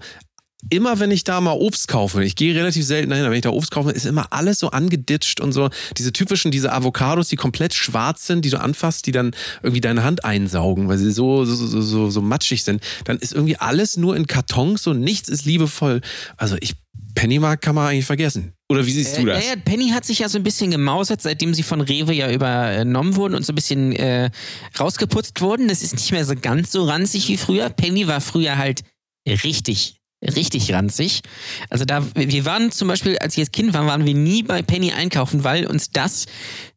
immer 0.70 0.98
wenn 0.98 1.10
ich 1.10 1.24
da 1.24 1.40
mal 1.40 1.52
Obst 1.52 1.88
kaufe, 1.88 2.24
ich 2.24 2.34
gehe 2.34 2.54
relativ 2.54 2.84
selten 2.84 3.10
dahin, 3.10 3.24
aber 3.24 3.30
wenn 3.30 3.38
ich 3.38 3.42
da 3.42 3.50
Obst 3.50 3.70
kaufe, 3.70 3.90
ist 3.90 4.06
immer 4.06 4.26
alles 4.30 4.58
so 4.58 4.70
angeditscht 4.70 5.40
und 5.40 5.52
so. 5.52 5.70
Diese 5.96 6.12
typischen, 6.12 6.50
diese 6.50 6.72
Avocados, 6.72 7.28
die 7.28 7.36
komplett 7.36 7.74
schwarz 7.74 8.26
sind, 8.26 8.44
die 8.44 8.50
du 8.50 8.60
anfasst, 8.60 9.06
die 9.06 9.12
dann 9.12 9.32
irgendwie 9.62 9.80
deine 9.80 10.02
Hand 10.02 10.24
einsaugen, 10.24 10.88
weil 10.88 10.98
sie 10.98 11.12
so, 11.12 11.44
so, 11.44 11.54
so, 11.54 11.80
so, 11.80 12.10
so 12.10 12.22
matschig 12.22 12.64
sind. 12.64 12.82
Dann 13.04 13.18
ist 13.18 13.32
irgendwie 13.32 13.56
alles 13.56 13.96
nur 13.96 14.16
in 14.16 14.26
Kartons 14.26 14.86
und 14.86 15.00
nichts 15.00 15.28
ist 15.28 15.44
liebevoll. 15.44 16.00
Also 16.36 16.56
ich, 16.60 16.74
Pennymarkt 17.14 17.64
kann 17.64 17.74
man 17.74 17.88
eigentlich 17.88 18.06
vergessen. 18.06 18.52
Oder 18.68 18.84
wie 18.84 18.92
siehst 18.92 19.16
du 19.16 19.24
das? 19.24 19.42
Naja, 19.42 19.56
Penny 19.64 19.90
hat 19.90 20.04
sich 20.04 20.18
ja 20.18 20.28
so 20.28 20.38
ein 20.38 20.44
bisschen 20.44 20.70
gemausert, 20.70 21.22
seitdem 21.22 21.54
sie 21.54 21.62
von 21.62 21.80
Rewe 21.80 22.12
ja 22.12 22.30
übernommen 22.30 23.16
wurden 23.16 23.34
und 23.34 23.46
so 23.46 23.52
ein 23.52 23.54
bisschen 23.54 23.92
äh, 23.92 24.30
rausgeputzt 24.78 25.40
wurden. 25.40 25.68
Das 25.68 25.82
ist 25.82 25.94
nicht 25.94 26.12
mehr 26.12 26.24
so 26.24 26.34
ganz 26.34 26.72
so 26.72 26.84
ranzig 26.84 27.28
wie 27.28 27.38
früher. 27.38 27.70
Penny 27.70 28.06
war 28.08 28.20
früher 28.20 28.58
halt 28.58 28.82
richtig, 29.26 29.97
richtig 30.22 30.72
ranzig. 30.72 31.22
Also 31.70 31.84
da, 31.84 32.04
wir 32.14 32.44
waren 32.44 32.70
zum 32.70 32.88
Beispiel, 32.88 33.18
als 33.18 33.34
ich 33.36 33.40
als 33.40 33.52
Kind 33.52 33.72
war, 33.74 33.86
waren 33.86 34.04
wir 34.04 34.14
nie 34.14 34.42
bei 34.42 34.62
Penny 34.62 34.92
einkaufen, 34.92 35.44
weil 35.44 35.66
uns 35.66 35.90
das 35.90 36.26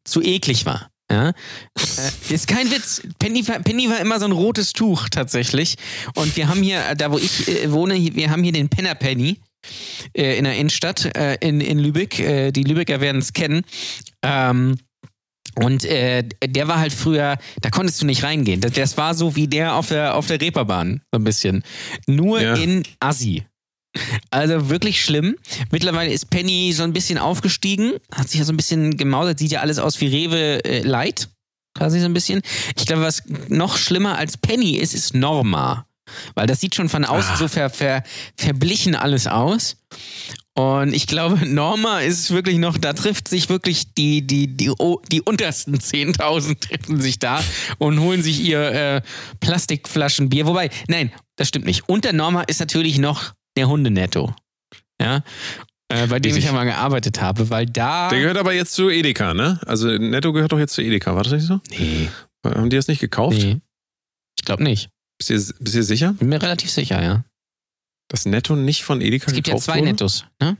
zu 0.03 0.21
eklig 0.21 0.65
war. 0.65 0.89
Ja? 1.11 1.29
Äh, 1.29 2.33
ist 2.33 2.47
kein 2.47 2.71
Witz. 2.71 3.01
Penny, 3.19 3.43
Penny 3.43 3.89
war 3.89 3.99
immer 3.99 4.19
so 4.19 4.25
ein 4.25 4.31
rotes 4.31 4.73
Tuch 4.73 5.09
tatsächlich. 5.09 5.75
Und 6.15 6.35
wir 6.35 6.47
haben 6.47 6.63
hier, 6.63 6.95
da 6.95 7.11
wo 7.11 7.17
ich 7.17 7.47
äh, 7.47 7.71
wohne, 7.71 7.95
wir 7.95 8.29
haben 8.29 8.43
hier 8.43 8.53
den 8.53 8.69
Penner 8.69 8.95
Penny 8.95 9.37
äh, 10.13 10.37
in 10.37 10.45
der 10.45 10.55
Innenstadt 10.55 11.15
äh, 11.17 11.35
in, 11.41 11.61
in 11.61 11.79
Lübeck. 11.79 12.19
Äh, 12.19 12.51
die 12.51 12.63
Lübecker 12.63 13.01
werden 13.01 13.19
es 13.19 13.33
kennen. 13.33 13.63
Ähm, 14.23 14.77
und 15.55 15.85
äh, 15.85 16.23
der 16.45 16.67
war 16.67 16.79
halt 16.79 16.93
früher, 16.93 17.37
da 17.61 17.69
konntest 17.69 18.01
du 18.01 18.05
nicht 18.05 18.23
reingehen. 18.23 18.61
Das, 18.61 18.71
das 18.73 18.97
war 18.97 19.13
so 19.13 19.35
wie 19.35 19.47
der 19.47 19.75
auf 19.75 19.89
der, 19.89 20.15
auf 20.15 20.27
der 20.27 20.39
Reeperbahn, 20.39 21.01
so 21.11 21.19
ein 21.19 21.23
bisschen. 21.23 21.63
Nur 22.07 22.41
Ja. 22.41 22.55
in 22.55 22.83
Assi. 22.99 23.43
Also 24.29 24.69
wirklich 24.69 25.03
schlimm. 25.03 25.35
Mittlerweile 25.71 26.11
ist 26.13 26.29
Penny 26.29 26.71
so 26.71 26.83
ein 26.83 26.93
bisschen 26.93 27.17
aufgestiegen, 27.17 27.93
hat 28.15 28.29
sich 28.29 28.39
ja 28.39 28.45
so 28.45 28.53
ein 28.53 28.57
bisschen 28.57 28.95
gemausert, 28.95 29.37
sieht 29.39 29.51
ja 29.51 29.59
alles 29.59 29.79
aus 29.79 29.99
wie 29.99 30.07
Rewe 30.07 30.63
äh, 30.63 30.81
Light, 30.81 31.27
quasi 31.77 31.99
so 31.99 32.05
ein 32.05 32.13
bisschen. 32.13 32.41
Ich 32.77 32.85
glaube, 32.85 33.01
was 33.01 33.23
noch 33.49 33.75
schlimmer 33.77 34.17
als 34.17 34.37
Penny 34.37 34.77
ist, 34.77 34.93
ist 34.93 35.13
Norma. 35.13 35.85
Weil 36.35 36.47
das 36.47 36.59
sieht 36.61 36.75
schon 36.75 36.89
von 36.89 37.03
außen 37.05 37.31
Ah. 37.33 37.37
so 37.37 37.47
ver, 37.49 37.69
ver, 37.69 38.03
verblichen 38.37 38.95
alles 38.95 39.27
aus. 39.27 39.75
Und 40.53 40.93
ich 40.93 41.07
glaube, 41.07 41.45
Norma 41.47 41.99
ist 41.99 42.31
wirklich 42.31 42.57
noch, 42.57 42.77
da 42.77 42.93
trifft 42.93 43.27
sich 43.27 43.47
wirklich 43.49 43.93
die, 43.93 44.25
die, 44.27 44.47
die, 44.47 44.71
die 45.11 45.21
untersten 45.21 45.77
10.000 45.77 46.59
treffen 46.59 46.99
sich 46.99 47.19
da 47.19 47.41
und 47.77 47.99
holen 48.01 48.21
sich 48.21 48.41
ihr 48.41 48.61
äh, 48.61 49.01
Plastikflaschen 49.39 50.29
Bier. 50.29 50.45
Wobei, 50.47 50.69
nein, 50.87 51.11
das 51.37 51.47
stimmt 51.47 51.65
nicht. 51.65 51.87
Unter 51.87 52.11
Norma 52.11 52.41
ist 52.41 52.59
natürlich 52.59 52.97
noch 52.99 53.33
der 53.55 53.69
Hundenetto. 53.69 54.35
Ja. 55.01 55.23
Äh, 55.87 56.07
bei 56.07 56.19
dem 56.19 56.35
ich 56.35 56.45
ja 56.45 56.51
mal 56.51 56.65
gearbeitet 56.65 57.21
habe, 57.21 57.49
weil 57.49 57.65
da. 57.65 58.09
Der 58.09 58.19
gehört 58.19 58.37
aber 58.37 58.53
jetzt 58.53 58.73
zu 58.73 58.89
Edeka, 58.89 59.33
ne? 59.33 59.59
Also 59.65 59.87
Netto 59.87 60.31
gehört 60.31 60.51
doch 60.51 60.59
jetzt 60.59 60.73
zu 60.73 60.81
Edeka, 60.81 61.15
war 61.15 61.23
das 61.23 61.33
nicht 61.33 61.45
so? 61.47 61.59
nee, 61.69 62.09
Haben 62.45 62.69
die 62.69 62.75
das 62.75 62.87
nicht 62.87 62.99
gekauft? 62.99 63.37
nee. 63.37 63.59
Ich 64.37 64.45
glaube 64.45 64.63
nicht. 64.63 64.89
Bist, 65.17 65.29
ihr, 65.29 65.55
bist 65.59 65.75
ihr 65.75 65.83
sicher, 65.83 66.13
Bin 66.13 66.29
mir 66.29 66.41
relativ 66.41 66.71
sicher, 66.71 67.03
ja. 67.03 67.23
Dass 68.11 68.25
Netto 68.25 68.55
nicht 68.55 68.83
von 68.83 68.99
Edeka 69.01 69.27
Es 69.27 69.33
gibt 69.33 69.47
ja 69.47 69.55
zwei 69.57 69.75
wurde? 69.75 69.85
Nettos, 69.85 70.25
ne? 70.41 70.57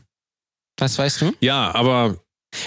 Was 0.77 0.97
weißt 0.97 1.21
du? 1.21 1.33
Ja, 1.41 1.73
aber 1.75 2.17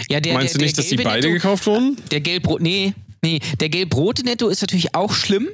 Ja, 0.09 0.21
der, 0.21 0.35
meinst 0.35 0.55
der, 0.55 0.59
du 0.59 0.64
nicht, 0.64 0.79
dass 0.79 0.88
die 0.88 0.97
beide 0.97 1.26
Netto, 1.26 1.33
gekauft 1.33 1.67
wurden? 1.67 1.97
Der 2.11 2.21
gelbrot, 2.21 2.61
nee, 2.61 2.95
nee, 3.23 3.41
der 3.61 3.71
gelbrote 3.71 4.25
Netto 4.25 4.49
ist 4.49 4.61
natürlich 4.61 4.95
auch 4.95 5.12
schlimm. 5.12 5.49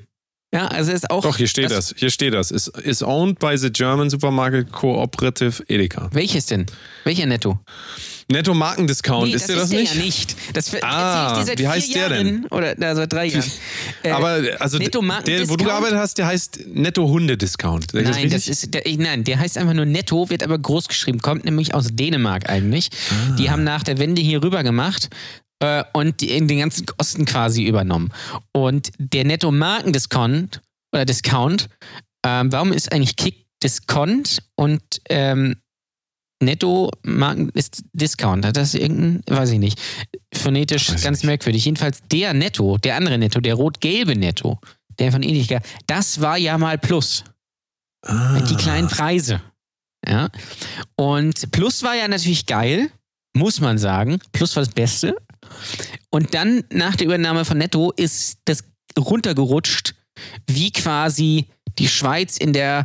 Ja, 0.53 0.67
also 0.67 0.91
ist 0.91 1.11
auch. 1.11 1.23
Doch, 1.23 1.37
hier 1.37 1.47
steht 1.47 1.71
das. 1.71 1.95
Hier 1.97 2.11
steht 2.11 2.35
das. 2.35 2.51
Is, 2.51 2.67
is 2.83 3.03
owned 3.03 3.39
by 3.39 3.57
the 3.57 3.71
German 3.71 4.11
Supermarket 4.11 4.73
Cooperative 4.73 5.63
Edeka. 5.69 6.09
Welches 6.13 6.47
denn? 6.47 6.67
Welcher 7.05 7.27
Netto? 7.27 7.61
Netto 8.31 8.55
Markendiscount, 8.55 9.29
Nee, 9.29 9.35
ist 9.35 9.49
der 9.49 9.57
das 9.57 9.71
der 9.71 9.81
nicht? 9.81 9.95
ja 9.95 10.01
nicht. 10.03 10.37
Das 10.53 10.73
Ah, 10.83 11.45
wie 11.57 11.67
heißt 11.67 11.95
der 11.95 12.11
Jahren, 12.11 12.47
Oder 12.47 12.75
na, 12.79 12.95
seit 12.95 13.13
drei 13.13 13.27
Jahren. 13.27 13.45
Äh, 14.03 14.11
Aber 14.11 14.41
also 14.61 14.79
Netto 14.79 15.03
der, 15.27 15.49
wo 15.49 15.57
du 15.57 15.65
gearbeitet 15.65 15.99
hast, 15.99 16.17
der 16.17 16.27
heißt 16.27 16.61
Netto 16.73 17.09
Hundediscount. 17.09 17.93
Nein, 17.93 18.05
das 18.05 18.17
richtig? 18.17 18.49
ist, 18.49 18.73
der, 18.75 18.83
nein, 18.97 19.25
der 19.25 19.39
heißt 19.39 19.59
einfach 19.59 19.75
nur 19.75 19.85
Netto, 19.85 20.31
wird 20.31 20.43
aber 20.43 20.59
groß 20.59 20.89
geschrieben, 20.89 21.19
kommt 21.21 21.45
nämlich 21.45 21.75
aus 21.75 21.89
Dänemark 21.91 22.49
eigentlich. 22.49 22.91
Ah. 23.11 23.37
Die 23.37 23.51
haben 23.51 23.65
nach 23.65 23.83
der 23.83 23.99
Wende 23.99 24.23
hier 24.23 24.43
rüber 24.43 24.63
gemacht 24.63 25.11
äh, 25.61 25.85
und 25.93 26.21
die, 26.21 26.31
in 26.31 26.49
den 26.49 26.59
ganzen 26.59 26.87
Kosten 26.87 27.25
quasi 27.25 27.65
übernommen. 27.65 28.13
Und 28.53 28.91
der 28.99 29.25
Netto-Marken-Discount 29.25 30.61
oder 30.93 31.05
Discount, 31.05 31.69
ähm, 32.27 32.53
warum 32.53 32.73
ist 32.73 32.93
eigentlich 32.93 33.17
Kick 33.17 33.47
Discount 33.63 34.43
und 34.57 34.83
ähm, 35.09 35.57
Netto-Marken 36.43 37.51
ist 37.51 37.85
Discount? 37.93 38.47
Hat 38.47 38.57
das 38.57 38.75
irgendein, 38.75 39.23
weiß 39.29 39.51
ich 39.51 39.59
nicht, 39.59 39.81
phonetisch 40.35 40.91
Weiß 40.91 41.03
ganz 41.03 41.19
nicht. 41.19 41.27
merkwürdig. 41.27 41.65
Jedenfalls 41.67 42.01
der 42.11 42.33
Netto, 42.33 42.79
der 42.79 42.97
andere 42.97 43.19
Netto, 43.19 43.41
der 43.41 43.55
rot-gelbe 43.55 44.17
Netto, 44.17 44.59
der 44.99 45.13
von 45.13 45.23
Edeka, 45.23 45.61
das 45.87 46.21
war 46.21 46.39
ja 46.39 46.57
mal 46.57 46.79
Plus. 46.79 47.25
Ah. 48.07 48.41
Die 48.41 48.57
kleinen 48.57 48.89
Preise. 48.89 49.43
Ja. 50.07 50.31
Und 50.97 51.51
Plus 51.53 51.83
war 51.83 51.95
ja 51.95 52.09
natürlich 52.09 52.47
geil, 52.47 52.91
muss 53.37 53.61
man 53.61 53.77
sagen. 53.77 54.19
Plus 54.33 54.57
war 54.57 54.65
das 54.65 54.73
Beste. 54.73 55.17
Und 56.11 56.35
dann 56.35 56.65
nach 56.73 56.97
der 56.97 57.07
Übernahme 57.07 57.45
von 57.45 57.59
Netto 57.59 57.93
ist 57.97 58.39
das 58.45 58.65
runtergerutscht, 58.99 59.95
wie 60.47 60.73
quasi 60.73 61.47
die 61.79 61.89
Schweiz 61.89 62.37
in 62.37 62.53
der 62.53 62.85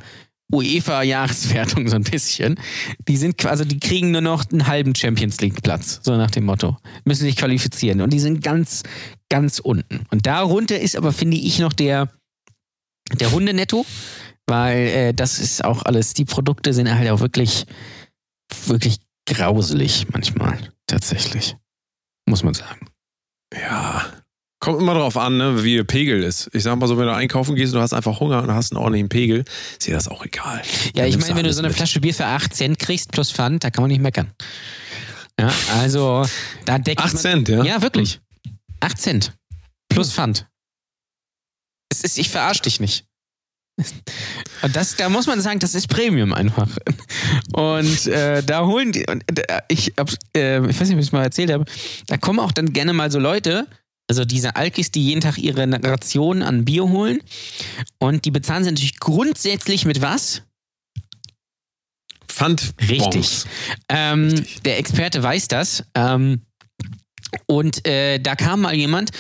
UEFA-Jahreswertung 0.54 1.88
so 1.90 1.96
ein 1.96 2.04
bisschen. 2.04 2.60
Die 3.08 3.18
sind 3.18 3.38
quasi, 3.38 3.68
die 3.68 3.80
kriegen 3.80 4.12
nur 4.12 4.22
noch 4.22 4.50
einen 4.52 4.68
halben 4.68 4.96
Champions 4.96 5.42
League-Platz, 5.42 6.02
so 6.04 6.16
nach 6.16 6.32
dem 6.32 6.46
Motto. 6.46 6.78
Müssen 7.04 7.24
sich 7.24 7.36
qualifizieren. 7.36 8.02
Und 8.02 8.12
die 8.12 8.20
sind 8.20 8.44
ganz, 8.44 8.84
ganz 9.30 9.60
unten. 9.60 10.06
Und 10.12 10.26
darunter 10.26 10.80
ist 10.80 10.96
aber, 10.96 11.12
finde 11.12 11.38
ich, 11.38 11.60
noch 11.60 11.74
der, 11.74 12.10
der 13.20 13.32
Hundenetto, 13.32 13.86
weil 14.48 14.88
äh, 14.88 15.14
das 15.14 15.40
ist 15.40 15.64
auch 15.64 15.84
alles, 15.84 16.14
die 16.14 16.26
Produkte 16.26 16.74
sind 16.74 16.94
halt 16.94 17.10
auch 17.10 17.20
wirklich, 17.20 17.66
wirklich 18.68 19.00
grauselig 19.26 20.08
manchmal, 20.12 20.72
tatsächlich. 20.86 21.56
Muss 22.25 22.44
man 22.44 22.53
sagen. 22.53 22.88
Ja. 23.53 24.05
Kommt 24.60 24.82
immer 24.82 24.96
drauf 24.96 25.15
an, 25.17 25.38
ne, 25.38 25.63
wie 25.63 25.75
der 25.75 25.84
Pegel 25.84 26.24
ist. 26.24 26.50
Ich 26.53 26.63
sag 26.63 26.75
mal 26.77 26.88
so, 26.88 26.98
wenn 26.98 27.05
du 27.05 27.13
einkaufen 27.13 27.55
gehst 27.55 27.74
und 27.74 27.77
du 27.77 27.84
hast 27.84 27.94
einfach 27.94 28.20
Hunger 28.20 28.41
und 28.41 28.51
hast 28.51 28.72
einen 28.72 28.79
ordentlichen 28.82 29.10
Pegel, 29.10 29.46
ist 29.72 29.86
dir 29.86 29.94
das 29.94 30.08
auch 30.08 30.25
egal. 30.25 30.62
Ja, 30.96 31.03
Dann 31.03 31.08
ich 31.08 31.20
meine, 31.20 31.36
wenn 31.36 31.44
du 31.44 31.53
so 31.53 31.60
eine 31.60 31.67
mit. 31.67 31.77
Flasche 31.77 32.00
Bier 32.00 32.13
für 32.15 32.25
8 32.25 32.53
Cent 32.55 32.79
kriegst 32.79 33.12
plus 33.12 33.32
Pfand, 33.32 33.63
da 33.63 33.70
kann 33.70 33.84
man 33.84 33.91
nicht 33.91 34.01
meckern. 34.01 34.32
Ja, 35.39 35.53
also 35.77 36.25
da 36.65 36.79
deckt 36.79 37.01
8 37.01 37.13
man, 37.13 37.22
Cent, 37.22 37.50
ja? 37.50 37.63
Ja, 37.63 37.82
wirklich. 37.82 38.22
8 38.79 38.98
Cent. 38.98 39.34
Plus 39.89 40.12
Pfand. 40.13 40.48
Es 41.89 42.01
ist, 42.01 42.17
ich 42.17 42.29
verarsch 42.29 42.62
dich 42.62 42.79
nicht. 42.79 43.05
Und 44.62 44.75
das, 44.75 44.96
da 44.96 45.10
muss 45.10 45.27
man 45.27 45.41
sagen, 45.41 45.60
das 45.60 45.75
ist 45.75 45.88
Premium 45.88 46.34
einfach. 46.34 46.70
Und 47.53 48.08
äh, 48.08 48.41
da 48.41 48.65
holen 48.65 48.91
die, 48.91 49.05
und 49.05 49.24
äh, 49.38 49.62
ich, 49.67 49.94
äh, 50.36 50.60
ich 50.70 50.79
weiß 50.79 50.88
nicht, 50.88 50.94
ob 50.94 51.00
ich 51.00 51.08
es 51.08 51.12
mal 51.12 51.24
erzählt 51.24 51.51
habe, 51.51 51.65
da 52.08 52.17
kommen 52.17 52.39
auch 52.39 52.51
dann 52.51 52.72
gerne 52.72 52.94
mal 52.94 53.12
so 53.12 53.20
Leute, 53.20 53.67
also 54.08 54.24
diese 54.24 54.55
Alkis, 54.55 54.91
die 54.91 55.03
jeden 55.03 55.22
Tag 55.22 55.38
ihre 55.38 55.67
Ration 55.84 56.41
an 56.41 56.63
Bier 56.63 56.84
holen. 56.84 57.20
Und 58.00 58.25
die 58.25 58.32
bezahlen 58.32 58.63
sie 58.63 58.72
natürlich 58.72 59.00
grundsätzlich 59.00 59.86
mit 59.86 60.01
was? 60.01 60.44
Pfand. 62.27 62.74
Richtig. 62.89 63.44
Ähm, 63.89 64.29
Richtig. 64.29 64.62
Der 64.63 64.77
Experte 64.77 65.24
weiß 65.24 65.48
das. 65.48 65.84
Ähm, 65.96 66.41
und 67.46 67.88
äh, 67.88 68.20
da 68.20 68.36
kam 68.36 68.62
mal 68.62 68.74
jemand, 68.74 69.12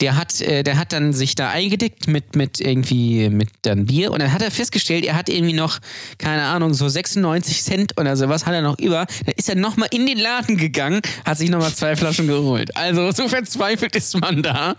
der 0.00 0.16
hat, 0.16 0.40
äh, 0.40 0.62
der 0.62 0.78
hat 0.78 0.92
dann 0.92 1.12
sich 1.12 1.34
da 1.34 1.50
eingedeckt 1.50 2.08
mit, 2.08 2.36
mit 2.36 2.60
irgendwie 2.60 3.28
mit 3.28 3.48
dann 3.62 3.86
Bier 3.86 4.12
und 4.12 4.20
dann 4.20 4.32
hat 4.32 4.42
er 4.42 4.50
festgestellt, 4.50 5.04
er 5.04 5.16
hat 5.16 5.28
irgendwie 5.28 5.52
noch, 5.52 5.78
keine 6.18 6.42
Ahnung, 6.42 6.74
so 6.74 6.88
96 6.88 7.62
Cent 7.62 8.00
oder 8.00 8.16
sowas 8.16 8.46
hat 8.46 8.54
er 8.54 8.62
noch 8.62 8.78
über. 8.78 9.06
Dann 9.26 9.34
ist 9.36 9.48
er 9.48 9.56
nochmal 9.56 9.88
in 9.92 10.06
den 10.06 10.18
Laden 10.18 10.56
gegangen, 10.56 11.00
hat 11.24 11.38
sich 11.38 11.50
nochmal 11.50 11.72
zwei 11.72 11.96
Flaschen 11.96 12.26
geholt. 12.26 12.76
Also 12.76 13.10
so 13.12 13.28
verzweifelt 13.28 13.96
ist 13.96 14.18
man 14.20 14.42
da. 14.42 14.74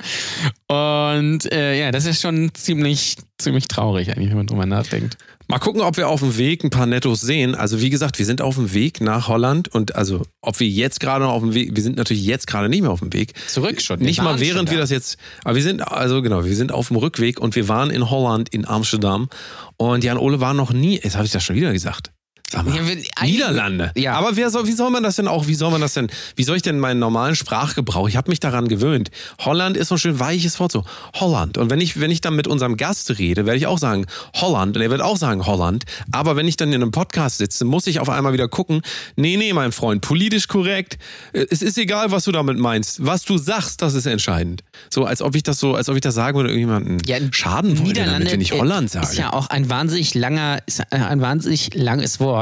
Und 0.67 1.51
äh, 1.51 1.79
ja, 1.79 1.91
das 1.91 2.05
ist 2.05 2.21
schon 2.21 2.53
ziemlich, 2.53 3.17
ziemlich 3.37 3.67
traurig 3.67 4.09
eigentlich, 4.11 4.29
wenn 4.29 4.37
man 4.37 4.47
drüber 4.47 4.65
nachdenkt. 4.65 5.17
Mal 5.47 5.59
gucken, 5.59 5.81
ob 5.81 5.97
wir 5.97 6.09
auf 6.09 6.21
dem 6.21 6.37
Weg 6.37 6.63
ein 6.63 6.71
paar 6.71 6.87
Nettos 6.87 7.21
sehen. 7.21 7.53
Also 7.53 7.79
wie 7.79 7.91
gesagt, 7.91 8.17
wir 8.17 8.25
sind 8.25 8.41
auf 8.41 8.55
dem 8.55 8.73
Weg 8.73 8.99
nach 8.99 9.27
Holland 9.27 9.67
und 9.67 9.95
also 9.95 10.23
ob 10.41 10.59
wir 10.59 10.67
jetzt 10.67 10.99
gerade 10.99 11.23
noch 11.23 11.33
auf 11.33 11.41
dem 11.43 11.53
Weg, 11.53 11.75
wir 11.75 11.83
sind 11.83 11.97
natürlich 11.97 12.25
jetzt 12.25 12.47
gerade 12.47 12.67
nicht 12.67 12.81
mehr 12.81 12.89
auf 12.89 12.99
dem 12.99 13.13
Weg. 13.13 13.33
Zurück 13.47 13.79
schon. 13.81 13.99
Nicht 13.99 14.23
mal 14.23 14.39
während 14.39 14.71
wir 14.71 14.77
da. 14.77 14.81
das 14.81 14.89
jetzt, 14.89 15.17
aber 15.43 15.55
wir 15.55 15.63
sind, 15.63 15.87
also 15.87 16.23
genau, 16.23 16.45
wir 16.45 16.55
sind 16.55 16.71
auf 16.71 16.87
dem 16.87 16.97
Rückweg 16.97 17.39
und 17.39 17.55
wir 17.55 17.67
waren 17.67 17.91
in 17.91 18.09
Holland, 18.09 18.49
in 18.49 18.65
Amsterdam 18.67 19.29
und 19.77 20.03
Jan 20.03 20.17
Ole 20.17 20.41
war 20.41 20.55
noch 20.55 20.73
nie, 20.73 20.99
jetzt 21.01 21.15
habe 21.15 21.25
ich 21.25 21.31
das 21.31 21.43
schon 21.43 21.55
wieder 21.55 21.71
gesagt. 21.73 22.11
Sag 22.51 22.65
mal, 22.65 22.75
Ja, 22.75 23.23
Niederlande. 23.23 23.91
Ja. 23.95 24.13
Aber 24.13 24.35
wer 24.35 24.51
soll, 24.51 24.67
wie 24.67 24.73
soll 24.73 24.91
man 24.91 25.01
das 25.01 25.15
denn 25.15 25.27
auch, 25.27 25.47
wie 25.47 25.55
soll 25.55 25.71
man 25.71 25.81
das 25.81 25.93
denn, 25.93 26.09
wie 26.35 26.43
soll 26.43 26.57
ich 26.57 26.61
denn 26.61 26.79
meinen 26.79 26.99
normalen 26.99 27.35
Sprachgebrauch, 27.35 28.07
ich 28.07 28.17
habe 28.17 28.29
mich 28.29 28.39
daran 28.39 28.67
gewöhnt. 28.67 29.09
Holland 29.39 29.77
ist 29.77 29.87
so 29.87 29.95
ein 29.95 29.97
schön 29.97 30.19
weiches 30.19 30.59
Wort, 30.59 30.71
so 30.71 30.83
Holland. 31.15 31.57
Und 31.57 31.71
wenn 31.71 31.81
ich, 31.81 31.99
wenn 31.99 32.11
ich 32.11 32.21
dann 32.21 32.35
mit 32.35 32.47
unserem 32.47 32.77
Gast 32.77 33.17
rede, 33.17 33.47
werde 33.47 33.57
ich 33.57 33.65
auch 33.65 33.79
sagen 33.79 34.05
Holland 34.35 34.75
und 34.77 34.83
er 34.83 34.91
wird 34.91 35.01
auch 35.01 35.17
sagen 35.17 35.45
Holland. 35.47 35.85
Aber 36.11 36.35
wenn 36.35 36.47
ich 36.47 36.55
dann 36.55 36.71
in 36.71 36.83
einem 36.83 36.91
Podcast 36.91 37.39
sitze, 37.39 37.65
muss 37.65 37.87
ich 37.87 37.99
auf 37.99 38.09
einmal 38.09 38.33
wieder 38.33 38.47
gucken, 38.47 38.81
nee, 39.15 39.37
nee, 39.37 39.51
mein 39.53 39.71
Freund, 39.71 40.01
politisch 40.01 40.47
korrekt, 40.47 40.99
äh, 41.33 41.47
es 41.49 41.63
ist 41.63 41.79
egal, 41.79 42.11
was 42.11 42.25
du 42.25 42.31
damit 42.31 42.59
meinst. 42.59 43.03
Was 43.03 43.23
du 43.23 43.39
sagst, 43.39 43.81
das 43.81 43.95
ist 43.95 44.05
entscheidend. 44.05 44.63
So, 44.91 45.05
als 45.05 45.23
ob 45.23 45.35
ich 45.35 45.41
das 45.41 45.59
so, 45.59 45.73
als 45.73 45.89
ob 45.89 45.95
ich 45.95 46.01
das 46.01 46.13
sagen 46.13 46.37
würde, 46.37 46.49
irgendjemanden 46.49 46.99
Ja, 47.07 47.17
schaden 47.31 47.79
wollte, 47.79 48.05
damit, 48.05 48.31
wenn 48.31 48.41
ich 48.41 48.51
äh, 48.51 48.59
Holland 48.59 48.91
sage. 48.91 49.07
Ist 49.07 49.17
ja 49.17 49.33
auch 49.33 49.47
ein 49.47 49.67
wahnsinnig 49.67 50.13
langer, 50.13 50.59
ist 50.67 50.83
ein 50.93 51.21
wahnsinnig 51.21 51.73
langes 51.73 52.19
Wort. 52.19 52.34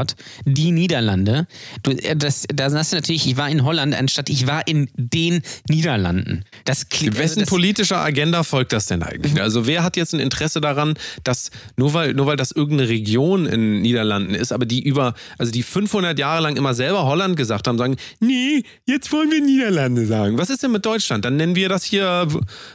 Die 0.45 0.71
Niederlande. 0.71 1.47
Du, 1.83 1.91
äh, 1.91 2.15
das, 2.15 2.45
da 2.53 2.69
sagst 2.69 2.91
du 2.91 2.97
natürlich, 2.97 3.27
ich 3.27 3.37
war 3.37 3.49
in 3.49 3.63
Holland, 3.63 3.95
anstatt 3.95 4.29
ich 4.29 4.47
war 4.47 4.67
in 4.67 4.89
den 4.95 5.41
Niederlanden. 5.69 6.43
Das 6.65 6.89
klingt. 6.89 7.17
Wessen 7.17 7.39
also 7.39 7.41
das, 7.41 7.49
politischer 7.49 7.97
Agenda 7.99 8.43
folgt 8.43 8.73
das 8.73 8.87
denn 8.87 9.03
eigentlich? 9.03 9.41
Also 9.41 9.67
wer 9.67 9.83
hat 9.83 9.97
jetzt 9.97 10.13
ein 10.13 10.19
Interesse 10.19 10.61
daran, 10.61 10.95
dass 11.23 11.51
nur 11.77 11.93
weil, 11.93 12.13
nur 12.13 12.25
weil 12.25 12.37
das 12.37 12.51
irgendeine 12.51 12.89
Region 12.89 13.45
in 13.45 13.81
Niederlanden 13.81 14.33
ist, 14.33 14.51
aber 14.51 14.65
die 14.65 14.81
über, 14.83 15.13
also 15.37 15.51
die 15.51 15.63
500 15.63 16.17
Jahre 16.17 16.41
lang 16.41 16.55
immer 16.55 16.73
selber 16.73 17.05
Holland 17.05 17.37
gesagt 17.37 17.67
haben, 17.67 17.77
sagen, 17.77 17.97
nee, 18.19 18.63
jetzt 18.85 19.11
wollen 19.11 19.31
wir 19.31 19.41
Niederlande 19.41 20.05
sagen. 20.05 20.37
Was 20.37 20.49
ist 20.49 20.63
denn 20.63 20.71
mit 20.71 20.85
Deutschland? 20.85 21.25
Dann 21.25 21.35
nennen 21.37 21.55
wir 21.55 21.69
das 21.69 21.83
hier 21.83 22.27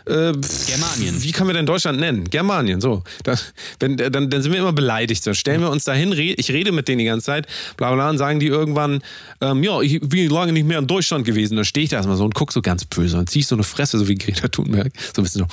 äh, 0.07 0.33
Germanien. 0.67 1.23
Wie 1.23 1.33
können 1.33 1.49
wir 1.49 1.55
denn 1.55 1.67
Deutschland 1.67 2.01
nennen? 2.01 2.25
Germanien, 2.25 2.81
so. 2.81 3.03
Das, 3.25 3.53
wenn, 3.81 3.97
dann, 3.97 4.31
dann 4.31 4.43
sind 4.43 4.53
wir 4.53 4.61
immer 4.61 4.73
beleidigt. 4.73 5.27
Dann 5.27 5.35
stellen 5.35 5.61
wir 5.61 5.71
uns 5.71 5.85
dahin, 5.85 6.13
ich 6.13 6.51
rede 6.51 6.73
mit 6.73 6.89
denen 6.89 7.01
ganze 7.09 7.27
Zeit, 7.27 7.47
bla 7.77 7.93
bla, 7.95 8.09
und 8.11 8.19
sagen 8.19 8.41
die 8.41 8.47
irgendwann, 8.47 9.03
ähm, 9.41 9.63
ja, 9.63 9.81
ich 9.81 10.01
bin 10.01 10.31
lange 10.31 10.53
nicht 10.53 10.67
mehr 10.67 10.79
in 10.79 10.87
Deutschland 10.87 11.25
gewesen. 11.25 11.57
Dann 11.57 11.65
stehe 11.65 11.85
ich 11.85 11.91
da 11.91 11.97
erstmal 11.97 12.17
so 12.17 12.25
und 12.25 12.35
guck 12.35 12.53
so 12.53 12.63
ganz 12.63 12.85
böse 12.85 13.19
und 13.19 13.29
zieh 13.29 13.41
ich 13.41 13.47
so 13.47 13.55
eine 13.57 13.65
Fresse, 13.65 13.99
so 13.99 14.09
wie 14.09 14.15
Greta 14.15 14.49
Thunberg. 14.49 14.93
So 15.15 15.21
ein 15.21 15.25
bisschen 15.25 15.47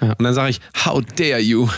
so. 0.00 0.06
Und 0.06 0.22
dann 0.22 0.34
sage 0.34 0.50
ich, 0.50 0.60
how 0.84 1.02
dare 1.16 1.40
you? 1.40 1.68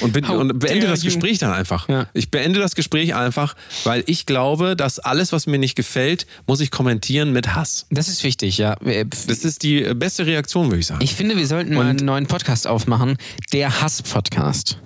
Und, 0.00 0.12
bin, 0.12 0.24
und 0.26 0.58
beende 0.58 0.86
das 0.86 1.02
you? 1.02 1.06
Gespräch 1.10 1.38
dann 1.38 1.52
einfach. 1.52 1.88
Ja. 1.88 2.06
Ich 2.12 2.30
beende 2.30 2.60
das 2.60 2.74
Gespräch 2.74 3.14
einfach, 3.14 3.54
weil 3.84 4.04
ich 4.06 4.26
glaube, 4.26 4.76
dass 4.76 4.98
alles, 4.98 5.32
was 5.32 5.46
mir 5.46 5.58
nicht 5.58 5.74
gefällt, 5.74 6.26
muss 6.46 6.60
ich 6.60 6.70
kommentieren 6.70 7.32
mit 7.32 7.54
Hass. 7.54 7.86
das 7.90 8.08
ist 8.08 8.22
wichtig, 8.24 8.58
ja. 8.58 8.74
Äh, 8.84 9.04
Das 9.26 9.44
ist 9.44 9.62
die 9.62 9.80
beste 9.94 10.26
Reaktion, 10.26 10.66
würde 10.66 10.80
ich 10.80 10.86
sagen. 10.86 11.02
Ich 11.02 11.14
finde, 11.14 11.36
wir 11.36 11.46
sollten 11.46 11.74
mal 11.74 11.80
Und- 11.82 11.86
einen 11.88 12.04
neuen 12.04 12.26
Podcast 12.26 12.66
aufmachen. 12.66 13.16
Der 13.52 13.80
Hass-Podcast. 13.82 14.78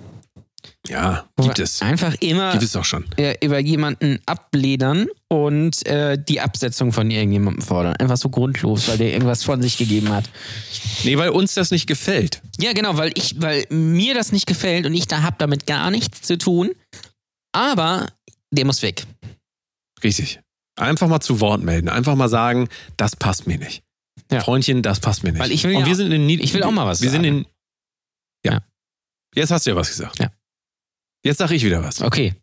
Ja, 0.89 1.25
gibt 1.39 1.59
es. 1.59 1.81
Einfach 1.81 2.15
immer 2.21 2.51
Gibt 2.51 2.63
es 2.63 2.71
doch 2.71 2.85
schon. 2.85 3.05
über 3.41 3.59
jemanden 3.59 4.19
abledern 4.25 5.07
und 5.29 5.85
äh, 5.85 6.17
die 6.21 6.39
Absetzung 6.41 6.91
von 6.93 7.09
irgendjemandem 7.11 7.61
fordern. 7.63 7.95
Einfach 7.97 8.17
so 8.17 8.29
grundlos, 8.29 8.87
weil 8.87 8.97
der 8.97 9.11
irgendwas 9.13 9.43
von 9.43 9.61
sich 9.61 9.77
gegeben 9.77 10.09
hat. 10.09 10.29
Nee, 11.03 11.17
weil 11.17 11.29
uns 11.29 11.53
das 11.53 11.71
nicht 11.71 11.87
gefällt. 11.87 12.41
Ja, 12.59 12.73
genau, 12.73 12.97
weil 12.97 13.11
ich, 13.15 13.41
weil 13.41 13.65
mir 13.69 14.13
das 14.13 14.31
nicht 14.31 14.47
gefällt 14.47 14.85
und 14.85 14.93
ich 14.93 15.07
da 15.07 15.21
hab 15.23 15.37
damit 15.39 15.65
gar 15.67 15.91
nichts 15.91 16.21
zu 16.21 16.37
tun. 16.37 16.71
Aber 17.53 18.07
der 18.51 18.65
muss 18.65 18.81
weg. 18.81 19.05
Richtig. 20.03 20.39
Einfach 20.79 21.07
mal 21.07 21.19
zu 21.21 21.39
Wort 21.39 21.63
melden. 21.63 21.89
Einfach 21.89 22.15
mal 22.15 22.29
sagen, 22.29 22.69
das 22.97 23.15
passt 23.15 23.47
mir 23.47 23.57
nicht. 23.57 23.83
Ja. 24.31 24.41
Freundchen, 24.41 24.81
das 24.83 24.99
passt 24.99 25.23
mir 25.23 25.31
nicht. 25.31 25.41
Weil 25.41 25.51
ich 25.51 25.63
will 25.63 25.75
Und 25.75 25.81
ja- 25.81 25.87
wir 25.87 25.95
sind 25.95 26.11
in 26.11 26.29
ich 26.29 26.53
will 26.53 26.63
auch 26.63 26.71
mal 26.71 26.85
was 26.85 27.01
Wir 27.01 27.09
sind 27.09 27.23
sagen. 27.23 27.39
in. 27.39 27.45
Ja. 28.45 28.53
Ja. 28.53 28.59
Jetzt 29.35 29.51
hast 29.51 29.65
du 29.65 29.71
ja 29.71 29.75
was 29.75 29.89
gesagt. 29.89 30.19
Ja. 30.19 30.29
Jetzt 31.27 31.39
sag 31.39 31.51
ich 31.51 31.65
wieder 31.65 31.83
was. 31.83 32.01
Okay. 32.01 32.35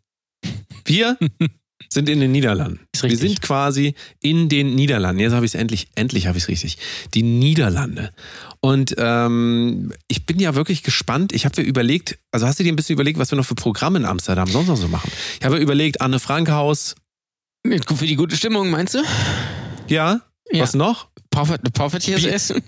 Wir 0.85 1.17
sind 1.89 2.07
in 2.07 2.19
den 2.19 2.31
Niederlanden. 2.31 2.81
Wir 3.01 3.17
sind 3.17 3.41
quasi 3.41 3.95
in 4.21 4.47
den 4.47 4.75
Niederlanden. 4.75 5.19
Jetzt 5.19 5.33
habe 5.33 5.43
ich 5.43 5.55
es 5.55 5.59
endlich, 5.59 5.87
endlich 5.95 6.27
habe 6.27 6.37
ich 6.37 6.43
es 6.43 6.49
richtig. 6.49 6.77
Die 7.15 7.23
Niederlande. 7.23 8.11
Und 8.59 8.93
ähm, 8.99 9.91
ich 10.07 10.27
bin 10.27 10.39
ja 10.39 10.53
wirklich 10.53 10.83
gespannt. 10.83 11.33
Ich 11.33 11.45
habe 11.45 11.59
mir 11.59 11.67
überlegt, 11.67 12.19
also 12.31 12.45
hast 12.45 12.59
du 12.59 12.63
dir 12.63 12.71
ein 12.71 12.75
bisschen 12.75 12.93
überlegt, 12.93 13.17
was 13.17 13.31
wir 13.31 13.37
noch 13.37 13.45
für 13.45 13.55
Programme 13.55 13.97
in 13.97 14.05
Amsterdam 14.05 14.47
sonst 14.47 14.67
noch 14.67 14.77
so 14.77 14.87
machen? 14.87 15.11
Ich 15.39 15.45
habe 15.45 15.57
überlegt, 15.57 16.01
Anne 16.01 16.19
Frank 16.19 16.51
Haus, 16.51 16.93
Für 17.65 18.05
die 18.05 18.15
gute 18.15 18.35
Stimmung, 18.35 18.69
meinst 18.69 18.93
du? 18.93 19.01
ja, 19.87 20.21
Ja. 20.57 20.63
was 20.63 20.73
noch? 20.73 21.07
Poffertiers 21.29 22.23
essen? 22.23 22.61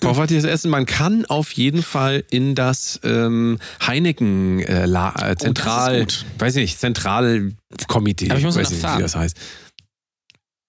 Poffertiers 0.00 0.44
Essen. 0.44 0.70
Man 0.70 0.86
kann 0.86 1.24
auf 1.26 1.50
jeden 1.52 1.82
Fall 1.82 2.24
in 2.30 2.54
das 2.54 3.00
ähm, 3.02 3.58
Heineken 3.84 4.60
äh, 4.60 4.86
La 4.86 5.14
äh, 5.30 5.36
Zentral, 5.36 6.02
Oh, 6.02 6.04
das 6.04 6.14
ist 6.16 6.24
weiß 6.38 6.56
ich 6.56 6.62
nicht, 6.62 6.78
Zentralkomitee, 6.80 8.30
Aber 8.30 8.38
ich 8.38 8.44
muss 8.44 8.56
weiß 8.56 8.70
nicht, 8.70 8.82
wie 8.82 9.02
das 9.02 9.16
heißt. 9.16 9.36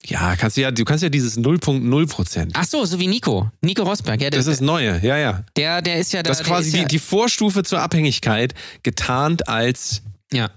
Ja, 0.06 0.36
kannst 0.38 0.58
du 0.58 0.62
ja, 0.62 0.72
du 0.72 0.86
kannst 0.86 1.04
ja 1.04 1.10
dieses 1.10 1.38
0.0 1.38 2.08
Prozent. 2.08 2.54
Ach 2.56 2.66
so, 2.66 2.84
so 2.86 3.00
wie 3.00 3.08
Nico. 3.08 3.52
Nico 3.62 3.84
Rosberg. 3.84 4.22
Ja, 4.22 4.30
der, 4.30 4.40
Das 4.40 4.48
ist 4.48 4.62
neue, 4.62 5.00
ja, 5.06 5.18
ja. 5.18 5.44
der, 5.56 5.82
der 5.82 5.98
ist 5.98 6.14
ja 6.14 6.24
da. 6.24 6.30
Das 6.30 6.40
ist 6.40 6.48
quasi 6.48 6.70
ist 6.70 6.76
ja, 6.76 6.82
die, 6.84 6.88
die 6.88 7.00
Vorstufe 7.00 7.64
zur 7.64 7.82
Abhängigkeit, 7.82 8.56
getarnt 8.82 9.48
als 9.48 10.02
Ja. 10.32 10.50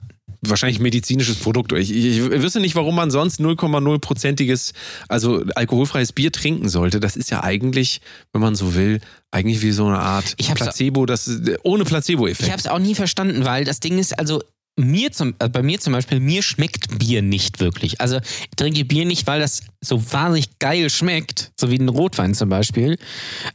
Wahrscheinlich 0.42 0.80
medizinisches 0.80 1.36
Produkt. 1.36 1.72
Ich, 1.72 1.90
ich, 1.90 2.18
ich 2.18 2.42
wüsste 2.42 2.60
nicht, 2.60 2.74
warum 2.74 2.94
man 2.94 3.10
sonst 3.10 3.40
0,0-prozentiges, 3.40 4.72
also 5.08 5.44
alkoholfreies 5.54 6.12
Bier 6.12 6.32
trinken 6.32 6.68
sollte. 6.68 7.00
Das 7.00 7.16
ist 7.16 7.30
ja 7.30 7.42
eigentlich, 7.44 8.00
wenn 8.32 8.40
man 8.42 8.54
so 8.54 8.74
will, 8.74 9.00
eigentlich 9.30 9.62
wie 9.62 9.72
so 9.72 9.86
eine 9.86 10.00
Art 10.00 10.34
Ich 10.36 10.52
Placebo, 10.52 11.06
das 11.06 11.30
ohne 11.62 11.84
Ich 11.84 11.88
Placebo-Effekt. 11.88 12.50
habe 12.50 12.60
es 12.60 12.66
auch 12.66 12.78
nie 12.78 12.94
verstanden, 12.94 13.44
weil 13.44 13.64
das 13.64 13.80
Ding 13.80 13.98
ist, 13.98 14.18
also 14.18 14.42
mir 14.76 15.12
zum, 15.12 15.34
äh, 15.38 15.48
bei 15.48 15.62
mir 15.62 15.78
zum 15.80 15.92
Beispiel, 15.92 16.18
mir 16.18 16.42
schmeckt 16.42 16.98
Bier 16.98 17.22
nicht 17.22 17.60
wirklich. 17.60 18.00
Also 18.00 18.16
ich 18.18 18.56
trinke 18.56 18.84
Bier 18.84 19.04
nicht, 19.04 19.26
weil 19.26 19.40
das 19.40 19.62
so 19.80 20.02
wahnsinnig 20.12 20.58
geil 20.58 20.88
schmeckt, 20.90 21.52
so 21.58 21.70
wie 21.70 21.76
ein 21.76 21.88
Rotwein 21.88 22.34
zum 22.34 22.48
Beispiel, 22.48 22.98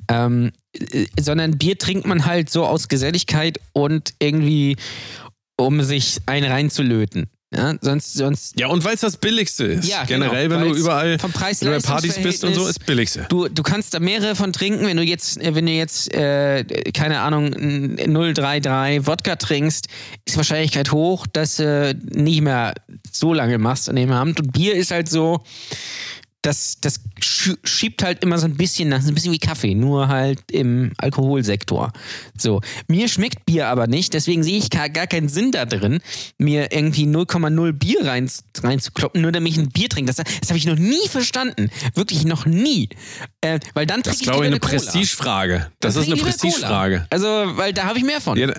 ähm, 0.10 0.51
äh, 0.74 1.06
sondern 1.20 1.58
Bier 1.58 1.77
trinkt 1.77 2.06
man 2.06 2.25
halt 2.25 2.50
so 2.50 2.65
aus 2.65 2.88
Geselligkeit 2.88 3.60
und 3.74 4.13
irgendwie, 4.20 4.77
um 5.58 5.82
sich 5.84 6.20
einen 6.26 6.50
reinzulöten. 6.52 7.28
Ja, 7.56 7.76
sonst, 7.80 8.14
sonst 8.14 8.60
Ja, 8.60 8.68
und 8.68 8.84
weil 8.84 8.96
es 8.96 9.00
das 9.00 9.16
Billigste 9.16 9.64
ist. 9.64 9.88
Ja, 9.88 10.04
genau, 10.04 10.26
Generell, 10.26 10.50
wenn 10.50 10.60
du 10.68 10.76
überall 10.76 11.18
vom 11.18 11.32
du 11.32 11.40
bei 11.40 11.80
Partys 11.80 12.22
bist 12.22 12.44
und 12.44 12.54
so, 12.54 12.68
ist 12.68 12.86
Billigste. 12.86 13.26
Du, 13.30 13.48
du 13.48 13.64
kannst 13.64 13.94
da 13.94 14.02
mehrere 14.02 14.36
von 14.36 14.52
trinken, 14.52 14.86
wenn 14.86 14.98
du 14.98 15.04
jetzt, 15.04 15.38
äh, 15.42 15.56
wenn 15.56 15.66
du 15.66 15.72
jetzt, 15.72 16.14
äh, 16.14 16.66
keine 16.94 17.22
Ahnung, 17.22 17.54
n- 17.54 17.96
033 18.14 19.08
Wodka 19.08 19.38
trinkst, 19.38 19.88
ist 20.26 20.34
die 20.34 20.38
Wahrscheinlichkeit 20.38 20.92
hoch, 20.92 21.26
dass 21.26 21.56
du 21.56 21.96
nicht 22.12 22.42
mehr 22.42 22.74
so 23.14 23.34
lange 23.34 23.58
machst 23.60 23.88
an 23.90 23.96
dem 23.96 24.12
Abend. 24.12 24.42
Und 24.42 24.52
Bier 24.52 24.76
ist 24.76 24.92
halt 24.92 25.08
so, 25.08 25.42
das, 26.41 26.77
das 26.79 27.01
schiebt 27.20 28.03
halt 28.03 28.24
immer 28.24 28.38
so 28.38 28.46
ein 28.46 28.56
bisschen 28.56 28.89
nach, 28.89 29.01
so 29.01 29.10
ein 29.10 29.15
bisschen 29.15 29.34
wie 29.34 29.39
Kaffee, 29.39 29.74
nur 29.75 30.08
halt 30.08 30.39
im 30.51 30.94
Alkoholsektor. 30.98 31.91
So. 32.38 32.62
Mir 32.88 33.10
schmeckt 33.10 33.46
Bier 33.46 33.67
aber 33.67 33.88
nicht, 33.88 34.13
deswegen 34.13 34.44
sehe 34.44 34.58
ich 34.58 34.70
gar, 34.70 34.89
gar 34.89 35.08
keinen 35.08 35.29
Sinn 35.29 35.51
da 35.51 35.65
drin, 35.65 36.00
mir 36.38 36.72
irgendwie 36.72 37.06
0,0 37.06 37.72
Bier 37.74 38.06
rein, 38.06 38.29
reinzukloppen, 38.62 39.22
nur 39.22 39.32
damit 39.32 39.53
ich 39.53 39.58
ein 39.58 39.70
Bier 39.70 39.89
trinke. 39.89 40.13
Das, 40.13 40.17
das 40.17 40.50
habe 40.50 40.58
ich 40.58 40.65
noch 40.65 40.77
nie 40.77 41.08
verstanden. 41.10 41.70
Wirklich 41.96 42.24
noch 42.24 42.46
nie. 42.46 42.89
Äh, 43.41 43.60
weil 43.74 43.86
dann 43.86 44.01
Das 44.03 44.17
trinke 44.17 44.24
ist, 44.24 44.32
glaube 44.32 44.46
ich, 44.46 44.51
eine 44.51 44.60
Cola. 44.60 44.72
Prestigefrage. 44.72 45.72
Das 45.79 45.96
Dann 45.96 46.03
ist 46.03 46.10
eine 46.10 46.17
ich 46.17 46.24
Prestigefrage. 46.24 47.08
Also, 47.10 47.27
weil 47.27 47.74
da 47.74 47.86
habe 47.86 47.98
ich 47.98 48.06
mehr 48.06 48.22
von. 48.22 48.38
Ja, 48.38 48.53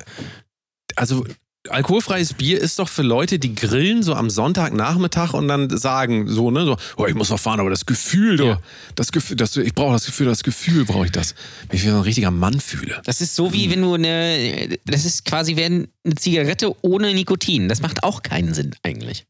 also 0.97 1.25
alkoholfreies 1.71 2.35
Bier 2.35 2.61
ist 2.61 2.79
doch 2.79 2.89
für 2.89 3.03
Leute, 3.03 3.39
die 3.39 3.55
grillen 3.55 4.03
so 4.03 4.15
am 4.15 4.31
Sonntagnachmittag 4.31 5.33
und 5.35 5.49
dann 5.49 5.77
sagen 5.77 6.29
so, 6.29 6.51
ne, 6.51 6.65
so, 6.65 6.77
oh, 6.97 7.07
ich 7.07 7.15
muss 7.15 7.31
noch 7.31 7.39
fahren, 7.41 7.61
aber 7.61 7.71
das 7.71 7.87
Gefühl, 7.87 8.41
Ja. 8.45 8.61
das 8.95 9.13
Gefühl, 9.13 9.37
das, 9.37 9.57
ich 9.57 9.75
brauche 9.75 9.93
das 9.93 10.07
Gefühl, 10.07 10.27
das 10.27 10.43
Gefühl 10.43 10.85
brauche 10.85 11.07
ich 11.07 11.13
das, 11.13 11.35
wie 11.71 11.77
ich 11.77 11.85
wie 11.85 11.89
so 11.89 11.97
ein 11.97 12.03
richtiger 12.03 12.31
Mann 12.31 12.61
fühle. 12.61 13.01
Das 13.05 13.21
ist 13.21 13.35
so 13.35 13.53
wie 13.53 13.71
wenn 13.71 13.83
du 13.83 13.95
eine, 13.95 14.79
das 14.85 15.05
ist 15.05 15.25
quasi 15.25 15.57
wie 15.57 15.65
eine 15.65 15.89
Zigarette 16.17 16.75
ohne 16.83 17.13
Nikotin. 17.15 17.69
Das 17.69 17.81
macht 17.83 18.03
auch 18.03 18.23
keinen 18.23 18.55
Sinn 18.55 18.75
eigentlich. 18.83 19.25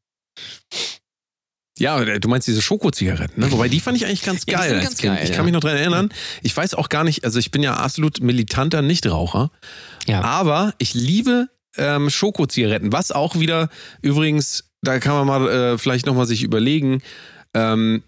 Ja, 1.81 2.05
du 2.19 2.29
meinst 2.29 2.49
diese 2.49 2.61
Schokozigaretten, 2.61 3.41
ne? 3.41 3.53
Wobei 3.53 3.69
die 3.69 3.79
fand 3.79 3.97
ich 3.97 4.05
eigentlich 4.05 4.23
ganz 4.25 4.43
Ja, 4.49 4.59
geil 4.59 4.81
ganz 4.83 4.97
geil, 5.01 5.21
ich 5.23 5.31
ja. 5.31 5.37
kann 5.37 5.45
mich 5.45 5.55
noch 5.55 5.61
dran 5.61 5.77
erinnern. 5.77 6.09
Ich 6.43 6.57
weiß 6.57 6.75
auch 6.75 6.89
gar 6.89 7.05
nicht, 7.05 7.25
also 7.25 7.39
ich 7.39 7.53
bin 7.53 7.63
ja 7.63 7.75
absolut 7.75 8.21
militanter 8.21 8.83
Nichtraucher, 8.83 9.53
Ja. 10.09 10.23
aber 10.23 10.75
ich 10.79 10.95
liebe 10.95 11.49
ähm, 11.79 12.11
Schokozigaretten, 12.11 12.93
was 12.93 13.13
auch 13.13 13.39
wieder 13.39 13.69
übrigens, 14.03 14.65
da 14.83 14.99
kann 14.99 15.15
man 15.15 15.27
mal 15.27 15.49
äh, 15.49 15.79
vielleicht 15.79 16.07
nochmal 16.07 16.27
sich 16.27 16.43
überlegen, 16.43 17.03
ähm, 17.55 18.03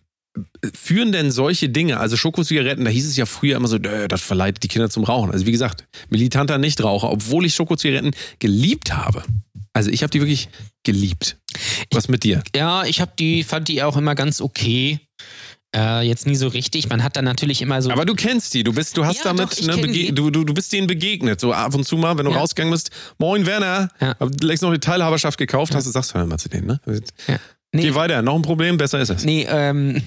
führen 0.75 1.13
denn 1.13 1.31
solche 1.31 1.69
Dinge, 1.69 1.99
also 1.99 2.17
Schokozigaretten, 2.17 2.85
da 2.85 2.91
hieß 2.91 3.07
es 3.07 3.17
ja 3.17 3.27
früher 3.27 3.57
immer 3.57 3.69
so, 3.69 3.77
äh, 3.77 4.09
das 4.09 4.21
verleitet 4.21 4.63
die 4.63 4.69
Kinder 4.69 4.89
zum 4.89 5.05
Rauchen. 5.05 5.31
Also 5.31 5.47
wie 5.47 5.53
gesagt, 5.53 5.87
militanter 6.09 6.59
Nichtraucher, 6.59 7.11
obwohl 7.11 7.47
ich 7.47 7.55
Schokozigaretten 7.55 8.15
geliebt 8.39 8.95
habe. 8.95 9.23
Also 9.73 9.91
ich 9.91 10.03
habe 10.03 10.11
die 10.11 10.21
wirklich 10.21 10.49
geliebt. 10.83 11.37
Was 11.93 12.09
mit 12.09 12.25
dir? 12.25 12.43
Ja, 12.55 12.85
ich 12.85 13.01
habe 13.01 13.13
die, 13.19 13.45
fand 13.45 13.69
die 13.69 13.83
auch 13.83 13.97
immer 13.97 14.15
ganz 14.15 14.41
okay. 14.41 15.01
Äh, 15.75 16.03
jetzt 16.07 16.27
nie 16.27 16.35
so 16.35 16.49
richtig. 16.49 16.89
Man 16.89 17.05
hat 17.05 17.17
dann 17.17 17.25
natürlich 17.25 17.63
immer 17.63 17.81
so. 17.81 17.91
Aber 17.91 18.05
du 18.05 18.15
kennst 18.15 18.55
die, 18.55 18.65
du 18.65 18.73
bist, 18.73 18.97
du 18.97 19.05
hast 19.05 19.19
Ja, 19.19 19.33
damit, 19.33 19.69
doch, 19.69 19.77
ne, 19.77 20.13
du, 20.13 20.31
du, 20.31 20.45
du 20.45 20.53
bist 20.55 20.73
denen 20.73 20.89
begegnet, 20.89 21.41
so 21.41 21.53
ab 21.53 21.75
und 21.75 21.85
zu 21.85 21.97
mal, 21.97 22.19
wenn 22.19 22.25
du 22.25 22.33
Ja. 22.33 22.39
rausgegangen 22.39 22.73
bist, 22.73 22.91
moin 23.19 23.47
Werner, 23.47 23.89
Ja. 24.01 24.17
hab 24.19 24.43
längst 24.43 24.63
noch 24.65 24.73
die 24.73 24.81
Teilhaberschaft 24.81 25.39
gekauft, 25.39 25.75
hast 25.75 25.87
du 25.87 25.91
sagst, 25.93 26.15
hör 26.15 26.27
mal 26.27 26.39
zu 26.39 26.49
denen, 26.49 26.67
ne? 26.67 26.81
Ja. 27.29 27.37
Nee. 27.73 27.83
Geh 27.83 27.95
weiter, 27.95 28.21
noch 28.21 28.35
ein 28.35 28.43
Problem, 28.43 28.79
besser 28.79 28.99
ist 29.01 29.11
es. 29.11 29.25
Nee, 29.25 29.47
ähm, 29.49 30.03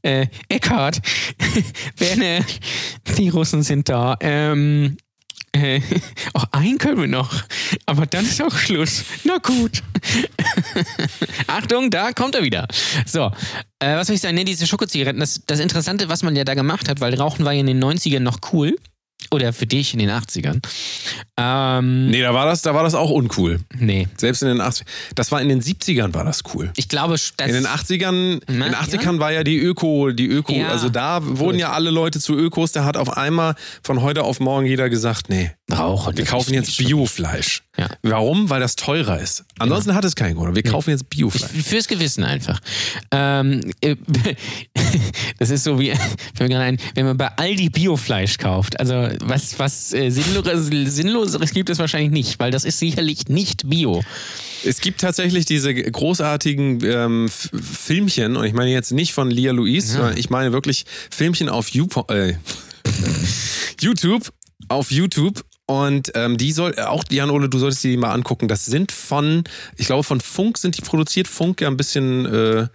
äh, 0.00 0.28
Eckhard, 0.48 0.98
Werner, 1.98 2.42
die 3.18 3.28
Russen 3.28 3.62
sind 3.62 3.90
da. 3.90 4.16
Ähm, 4.20 4.96
äh, 5.52 5.80
auch 6.32 6.44
einen 6.52 6.78
können 6.78 7.00
wir 7.00 7.08
noch, 7.08 7.42
aber 7.86 8.06
dann 8.06 8.24
ist 8.24 8.42
auch 8.42 8.56
Schluss. 8.56 9.04
Na 9.24 9.38
gut. 9.38 9.82
Achtung, 11.46 11.90
da 11.90 12.12
kommt 12.12 12.34
er 12.34 12.42
wieder. 12.42 12.66
So, 13.06 13.30
äh, 13.78 13.96
was 13.96 14.06
soll 14.06 14.16
ich 14.16 14.22
sagen? 14.22 14.34
Nee, 14.34 14.44
diese 14.44 14.66
Schokozigaretten, 14.66 15.20
das, 15.20 15.42
das 15.46 15.60
Interessante, 15.60 16.08
was 16.08 16.22
man 16.22 16.34
ja 16.36 16.44
da 16.44 16.54
gemacht 16.54 16.88
hat, 16.88 17.00
weil 17.00 17.14
Rauchen 17.14 17.44
war 17.44 17.52
ja 17.52 17.60
in 17.60 17.66
den 17.66 17.82
90ern 17.82 18.20
noch 18.20 18.38
cool. 18.52 18.76
Oder 19.30 19.52
für 19.52 19.66
dich 19.66 19.94
in 19.94 19.98
den 20.00 20.10
80ern. 20.10 20.60
Ähm, 21.38 22.10
Nee, 22.10 22.20
da 22.20 22.34
war 22.34 22.44
das, 22.46 22.60
da 22.62 22.74
war 22.74 22.82
das 22.82 22.94
auch 22.94 23.10
uncool. 23.10 23.60
nee. 23.78 24.06
Selbst 24.18 24.42
in 24.42 24.48
den 24.48 24.60
80ern. 24.60 24.84
Das 25.14 25.32
war 25.32 25.40
in 25.40 25.48
den 25.48 25.62
70ern 25.62 26.12
war 26.12 26.24
das 26.24 26.42
cool. 26.54 26.70
Ich 26.76 26.88
glaube, 26.88 27.14
das, 27.14 27.48
In 27.48 27.54
den 27.54 27.66
80ern, 27.66 28.40
in 28.46 28.58
Na, 28.58 28.66
den 28.66 28.74
80ern 28.74 29.20
war 29.20 29.32
ja 29.32 29.42
die 29.44 29.58
Öko, 29.58 30.10
die 30.10 30.26
Öko, 30.26 30.52
Ja. 30.52 30.68
also 30.68 30.88
da 30.88 31.20
wurden 31.22 31.58
ja 31.58 31.72
alle 31.72 31.90
Leute 31.90 32.20
zu 32.20 32.34
Ökos, 32.36 32.72
da 32.72 32.84
hat 32.84 32.96
auf 32.96 33.16
einmal 33.16 33.54
von 33.82 34.02
heute 34.02 34.22
auf 34.24 34.38
morgen 34.40 34.66
jeder 34.66 34.90
gesagt, 34.90 35.28
nee, 35.30 35.52
Rauchen. 35.72 36.16
wir 36.16 36.24
kaufen 36.24 36.54
jetzt 36.54 36.76
Biofleisch. 36.78 37.62
Ja. 37.76 37.88
Warum? 38.02 38.50
Weil 38.50 38.60
das 38.60 38.76
teurer 38.76 39.18
ist. 39.20 39.44
Ansonsten 39.58 39.94
hat 39.94 40.04
es 40.04 40.14
keinen 40.14 40.36
Grund. 40.36 40.54
Wir 40.54 40.62
kaufen 40.62 40.90
jetzt 40.90 41.08
Biofleisch. 41.08 41.64
Fürs 41.64 41.88
Gewissen 41.88 42.24
einfach. 42.24 42.60
Ähm, 43.10 43.72
äh, 43.80 43.96
das 45.38 45.50
ist 45.50 45.64
so 45.64 45.78
wie, 45.80 45.92
wenn 46.36 47.06
man 47.06 47.16
bei 47.16 47.28
Aldi 47.28 47.70
Biofleisch 47.70 48.38
kauft. 48.38 48.78
Also 48.78 49.08
was, 49.24 49.58
was 49.58 49.92
äh, 49.92 50.10
Sinnloses, 50.10 50.94
Sinnloseres 50.94 51.52
gibt 51.52 51.70
es 51.70 51.78
wahrscheinlich 51.78 52.10
nicht, 52.10 52.38
weil 52.38 52.50
das 52.50 52.64
ist 52.64 52.78
sicherlich 52.78 53.28
nicht 53.28 53.68
Bio. 53.68 54.02
Es 54.64 54.80
gibt 54.80 55.00
tatsächlich 55.00 55.44
diese 55.44 55.74
großartigen 55.74 56.84
ähm, 56.84 57.28
Filmchen, 57.28 58.36
und 58.36 58.44
ich 58.44 58.52
meine 58.52 58.70
jetzt 58.70 58.92
nicht 58.92 59.12
von 59.12 59.30
Lia 59.30 59.52
Louise, 59.52 59.94
sondern 59.94 60.16
ich 60.16 60.30
meine 60.30 60.52
wirklich 60.52 60.84
Filmchen 61.10 61.48
auf 61.48 61.70
Youpo 61.70 62.06
äh, 62.12 62.34
YouTube, 63.80 64.32
auf 64.68 64.90
YouTube. 64.90 65.42
Und 65.66 66.12
ähm, 66.14 66.36
die 66.36 66.52
soll, 66.52 66.78
auch 66.78 67.04
Jan 67.10 67.30
Ole, 67.30 67.48
du 67.48 67.58
solltest 67.58 67.84
die 67.84 67.96
mal 67.96 68.12
angucken. 68.12 68.48
Das 68.48 68.66
sind 68.66 68.92
von, 68.92 69.44
ich 69.76 69.86
glaube, 69.86 70.02
von 70.02 70.20
Funk 70.20 70.58
sind 70.58 70.76
die 70.76 70.82
produziert. 70.82 71.28
Funk 71.28 71.60
ja 71.60 71.68
ein 71.68 71.76
bisschen, 71.76 72.26
äh, 72.26 72.66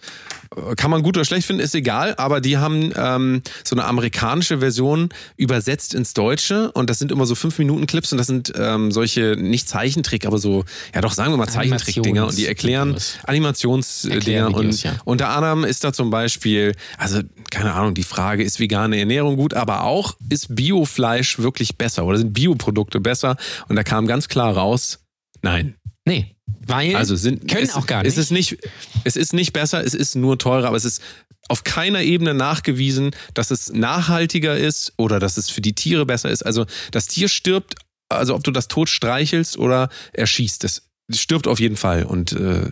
kann 0.76 0.92
man 0.92 1.04
gut 1.04 1.18
oder 1.18 1.26
schlecht 1.26 1.48
finden, 1.48 1.62
ist 1.62 1.76
egal, 1.76 2.16
aber 2.18 2.42
die 2.42 2.58
haben 2.58 2.94
ähm, 2.96 3.42
so 3.64 3.76
eine 3.76 3.86
amerikanische 3.86 4.60
Version 4.60 5.10
übersetzt 5.36 5.94
ins 5.94 6.14
Deutsche 6.14 6.72
und 6.72 6.90
das 6.90 7.00
sind 7.00 7.12
immer 7.12 7.26
so 7.26 7.34
5-Minuten-Clips 7.34 8.12
und 8.12 8.18
das 8.18 8.28
sind 8.28 8.54
ähm, 8.58 8.92
solche, 8.92 9.36
nicht 9.38 9.68
Zeichentrick, 9.68 10.26
aber 10.26 10.38
so, 10.38 10.66
ja 10.94 11.02
doch, 11.02 11.14
sagen 11.14 11.34
wir 11.34 11.38
mal 11.38 11.48
Zeichentrick-Dinger 11.48 12.28
und 12.28 12.38
die 12.38 12.48
erklären 12.48 12.96
Animations- 13.26 13.48
Animationsdinger 13.58 14.54
und 14.54 14.84
ja. 14.84 14.96
unter 15.06 15.30
anderem 15.30 15.64
ist 15.64 15.84
da 15.84 15.94
zum 15.94 16.10
Beispiel, 16.10 16.76
also 16.98 17.22
keine 17.50 17.74
Ahnung, 17.74 17.94
die 17.94 18.04
Frage, 18.04 18.44
ist 18.44 18.60
vegane 18.60 19.00
Ernährung 19.00 19.36
gut, 19.36 19.54
aber 19.54 19.84
auch, 19.84 20.16
ist 20.30 20.56
Biofleisch 20.56 21.40
wirklich 21.40 21.78
besser 21.78 22.06
oder 22.06 22.18
sind 22.18 22.34
Bioprodukte 22.34 23.00
besser? 23.00 23.38
Und 23.68 23.76
da 23.76 23.84
kam 23.84 24.08
ganz 24.08 24.28
klar 24.28 24.54
raus, 24.54 25.00
nein. 25.42 25.76
Nee, 26.08 26.36
weil 26.66 26.96
Also 26.96 27.16
sind 27.16 27.50
können 27.50 27.64
es, 27.64 27.76
auch 27.76 27.86
gar 27.86 28.06
Es 28.06 28.16
nicht. 28.16 28.24
ist 28.24 28.32
nicht, 28.32 28.58
es 29.04 29.16
ist 29.18 29.34
nicht 29.34 29.52
besser, 29.54 29.84
es 29.84 29.94
ist 29.94 30.16
nur 30.16 30.38
teurer, 30.40 30.68
aber 30.68 30.78
es 30.78 30.86
ist 30.86 31.02
auf 31.50 31.64
keiner 31.64 32.02
Ebene 32.02 32.34
nachgewiesen, 32.34 33.12
dass 33.34 33.52
es 33.52 33.72
nachhaltiger 33.74 34.58
ist 34.58 34.94
oder 34.98 35.20
dass 35.20 35.38
es 35.38 35.50
für 35.50 35.62
die 35.62 35.74
Tiere 35.74 36.06
besser 36.06 36.30
ist. 36.30 36.46
Also 36.46 36.66
das 36.92 37.08
Tier 37.08 37.28
stirbt, 37.28 37.76
also 38.10 38.36
ob 38.36 38.44
du 38.44 38.52
das 38.52 38.68
tot 38.70 38.90
streichelst 38.90 39.58
oder 39.58 39.90
erschießt, 40.14 40.64
das 40.64 40.87
stirbt 41.14 41.48
auf 41.48 41.60
jeden 41.60 41.78
Fall. 41.78 42.04
Und 42.04 42.34
äh, 42.34 42.70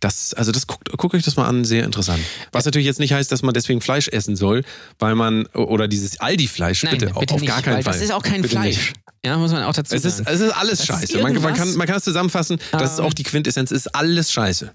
das, 0.00 0.34
also 0.34 0.52
das 0.52 0.66
guckt, 0.66 0.90
guckt 0.96 1.14
euch 1.14 1.22
das 1.22 1.36
mal 1.36 1.46
an, 1.46 1.64
sehr 1.64 1.84
interessant. 1.84 2.20
Was 2.52 2.64
natürlich 2.64 2.86
jetzt 2.86 2.98
nicht 2.98 3.12
heißt, 3.12 3.30
dass 3.30 3.42
man 3.42 3.54
deswegen 3.54 3.80
Fleisch 3.80 4.08
essen 4.08 4.34
soll, 4.36 4.64
weil 4.98 5.14
man, 5.14 5.46
oder 5.46 5.86
dieses 5.88 6.18
Aldi-Fleisch, 6.20 6.80
bitte, 6.82 7.12
bitte 7.18 7.34
auf 7.34 7.40
nicht, 7.40 7.48
gar 7.50 7.62
keinen 7.62 7.82
Fall. 7.82 7.92
Das 7.92 8.02
ist 8.02 8.10
auch 8.12 8.22
kein 8.22 8.42
Bitte 8.42 8.56
Fleisch. 8.56 8.76
nicht. 8.76 8.92
Ja, 9.24 9.36
muss 9.38 9.52
man 9.52 9.62
auch 9.64 9.72
dazu 9.72 9.94
Es 9.94 10.04
ist, 10.04 10.18
sagen. 10.18 10.30
es 10.32 10.40
ist 10.40 10.50
alles 10.50 10.78
Das 10.78 10.80
ist 10.80 10.86
scheiße. 10.86 11.12
Man, 11.14 11.22
man, 11.22 11.34
irgendwas- 11.34 11.58
kann, 11.58 11.76
man 11.76 11.86
kann 11.86 11.96
es 11.96 12.04
zusammenfassen, 12.04 12.58
das 12.72 12.92
ist 12.94 12.98
Ähm, 12.98 13.04
auch 13.06 13.12
die 13.14 13.22
Quintessenz, 13.24 13.70
es 13.70 13.86
ist 13.86 13.94
alles 13.94 14.32
scheiße. 14.32 14.72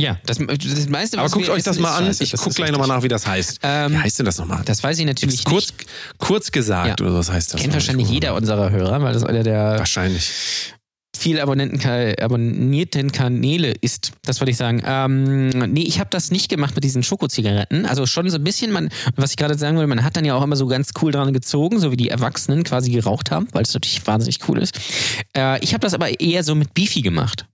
ja, 0.00 0.18
das, 0.26 0.38
das 0.38 0.88
meiste, 0.88 1.18
Aber 1.18 1.24
was 1.26 1.32
guckt 1.32 1.46
wir 1.46 1.52
euch 1.54 1.62
das 1.64 1.78
mal 1.78 1.90
ist 1.90 1.96
an. 1.96 2.04
scheiße. 2.06 2.22
Ich 2.24 2.32
guck 2.32 2.46
ist 2.48 2.54
gleich 2.56 2.70
nochmal 2.70 2.88
nach, 2.88 3.02
wie 3.02 3.08
das 3.08 3.26
heißt. 3.26 3.58
Ähm, 3.62 3.92
wie 3.92 3.96
heißt 3.98 4.18
denn 4.18 4.26
das 4.26 4.38
nochmal? 4.38 4.62
Das 4.64 4.82
weiß 4.82 4.98
ich 4.98 5.04
natürlich 5.06 5.36
Jetzt 5.36 5.44
kurz, 5.46 5.68
nicht. 5.76 5.86
kurz 6.18 6.52
gesagt 6.52 7.00
Ja. 7.00 7.06
oder 7.06 7.14
was 7.16 7.30
heißt 7.30 7.52
das? 7.54 7.60
Kennt 7.60 7.72
wahrscheinlich 7.74 8.08
jeder 8.08 8.34
unserer 8.34 8.70
Hörer, 8.70 9.02
weil 9.02 9.12
das 9.12 9.24
einer 9.24 9.42
der 9.42 9.78
Wahrscheinlich. 9.78 10.30
Viel 11.18 11.40
Abonnenten, 11.40 11.80
abonnierten 12.20 13.12
Kanäle 13.12 13.72
ist. 13.80 14.12
Das 14.24 14.40
wollte 14.40 14.52
ich 14.52 14.56
sagen. 14.56 14.82
Ähm, 14.86 15.48
nee, 15.72 15.82
ich 15.82 16.00
habe 16.00 16.10
das 16.10 16.30
nicht 16.30 16.48
gemacht 16.48 16.74
mit 16.74 16.84
diesen 16.84 17.02
Schokozigaretten. 17.02 17.86
Also 17.86 18.06
schon 18.06 18.30
so 18.30 18.36
ein 18.36 18.44
bisschen, 18.44 18.70
man, 18.70 18.88
was 19.16 19.30
ich 19.32 19.36
gerade 19.36 19.58
sagen 19.58 19.76
wollte, 19.76 19.88
man 19.88 20.04
hat 20.04 20.16
dann 20.16 20.24
ja 20.24 20.34
auch 20.34 20.42
immer 20.42 20.56
so 20.56 20.66
ganz 20.66 20.90
cool 21.02 21.12
dran 21.12 21.32
gezogen, 21.32 21.80
so 21.80 21.90
wie 21.92 21.96
die 21.96 22.08
Erwachsenen 22.08 22.62
quasi 22.62 22.90
geraucht 22.90 23.30
haben, 23.30 23.48
weil 23.52 23.62
es 23.62 23.74
natürlich 23.74 24.06
wahnsinnig 24.06 24.48
cool 24.48 24.58
ist. 24.58 24.78
Äh, 25.36 25.62
ich 25.62 25.74
habe 25.74 25.80
das 25.80 25.94
aber 25.94 26.20
eher 26.20 26.44
so 26.44 26.54
mit 26.54 26.72
Beefy 26.74 27.02
gemacht. 27.02 27.46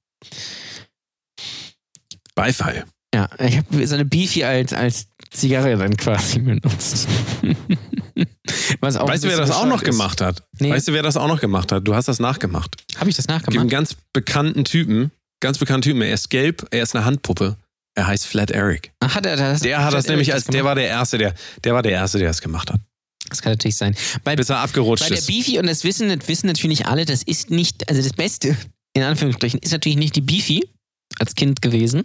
Beifall. 2.35 2.85
Ja, 3.15 3.29
ich 3.39 3.57
habe 3.57 3.87
so 3.87 3.95
eine 3.95 4.05
Beefy 4.05 4.43
als, 4.43 4.73
als 4.73 5.07
Zigarre 5.35 5.77
dann 5.77 5.97
quasi 5.97 6.39
benutzt. 6.39 7.09
Weißt 8.81 9.25
du, 9.25 9.29
wer 9.29 9.37
das 9.37 9.51
auch 9.51 9.67
noch 9.67 9.83
ist. 9.83 9.85
gemacht 9.85 10.21
hat? 10.21 10.43
Nee. 10.59 10.71
Weißt 10.71 10.89
du, 10.89 10.93
wer 10.93 11.03
das 11.03 11.17
auch 11.17 11.29
noch 11.29 11.41
gemacht 11.41 11.73
hat? 11.73 11.87
Du 11.87 11.95
hast 11.95 12.07
das 12.07 12.21
nachgemacht. 12.21 12.77
Habe 12.97 13.11
ich 13.11 13.17
das 13.17 13.27
nachgemacht? 13.27 13.51
Gibt 13.51 13.61
einen 13.61 13.71
ganz 13.71 13.97
bekannten 14.13 14.65
Typen, 14.65 15.11
ganz 15.41 15.59
bekannten 15.59 15.83
Typen. 15.83 16.03
Er 16.03 16.15
ist 16.15 16.31
gelb, 16.31 16.67
er 16.71 16.83
ist 16.83 16.95
eine 16.95 17.05
Handpuppe. 17.05 17.57
Er 17.97 18.07
heißt 18.07 18.27
Flat 18.27 18.51
Eric. 18.51 18.93
Ach, 19.01 19.15
hat 19.15 19.27
er 19.27 19.37
das? 19.37 19.61
Der 19.61 19.85
hat 19.85 19.93
das 19.93 20.09
nämlich 20.09 20.33
als, 20.33 20.47
der 20.47 20.65
war 20.65 20.75
der 20.75 20.89
Erste, 20.89 21.19
der, 21.19 21.35
der 21.63 21.75
war 21.75 21.83
der 21.83 21.93
Erste, 21.93 22.19
der 22.19 22.31
es 22.31 22.41
gemacht 22.41 22.71
hat. 22.73 22.81
Das 23.29 23.41
kann 23.41 23.53
natürlich 23.53 23.77
sein. 23.77 23.97
Bei, 24.23 24.37
Bis 24.37 24.51
er 24.51 24.59
abgerutscht 24.59 25.09
bei 25.09 25.15
ist. 25.15 25.27
Bei 25.27 25.33
der 25.33 25.39
Beefy, 25.39 25.59
und 25.59 25.67
das 25.67 25.85
wissen, 25.85 26.09
das 26.09 26.29
wissen 26.29 26.47
natürlich 26.47 26.81
nicht 26.81 26.89
alle, 26.89 27.05
das 27.05 27.23
ist 27.23 27.51
nicht, 27.51 27.89
also 27.89 28.03
das 28.03 28.13
Beste, 28.13 28.57
in 28.93 29.03
Anführungsstrichen, 29.03 29.61
ist 29.61 29.73
natürlich 29.73 29.97
nicht 29.97 30.17
die 30.17 30.21
Beefy 30.21 30.69
als 31.19 31.35
Kind 31.35 31.63
gewesen. 31.63 32.05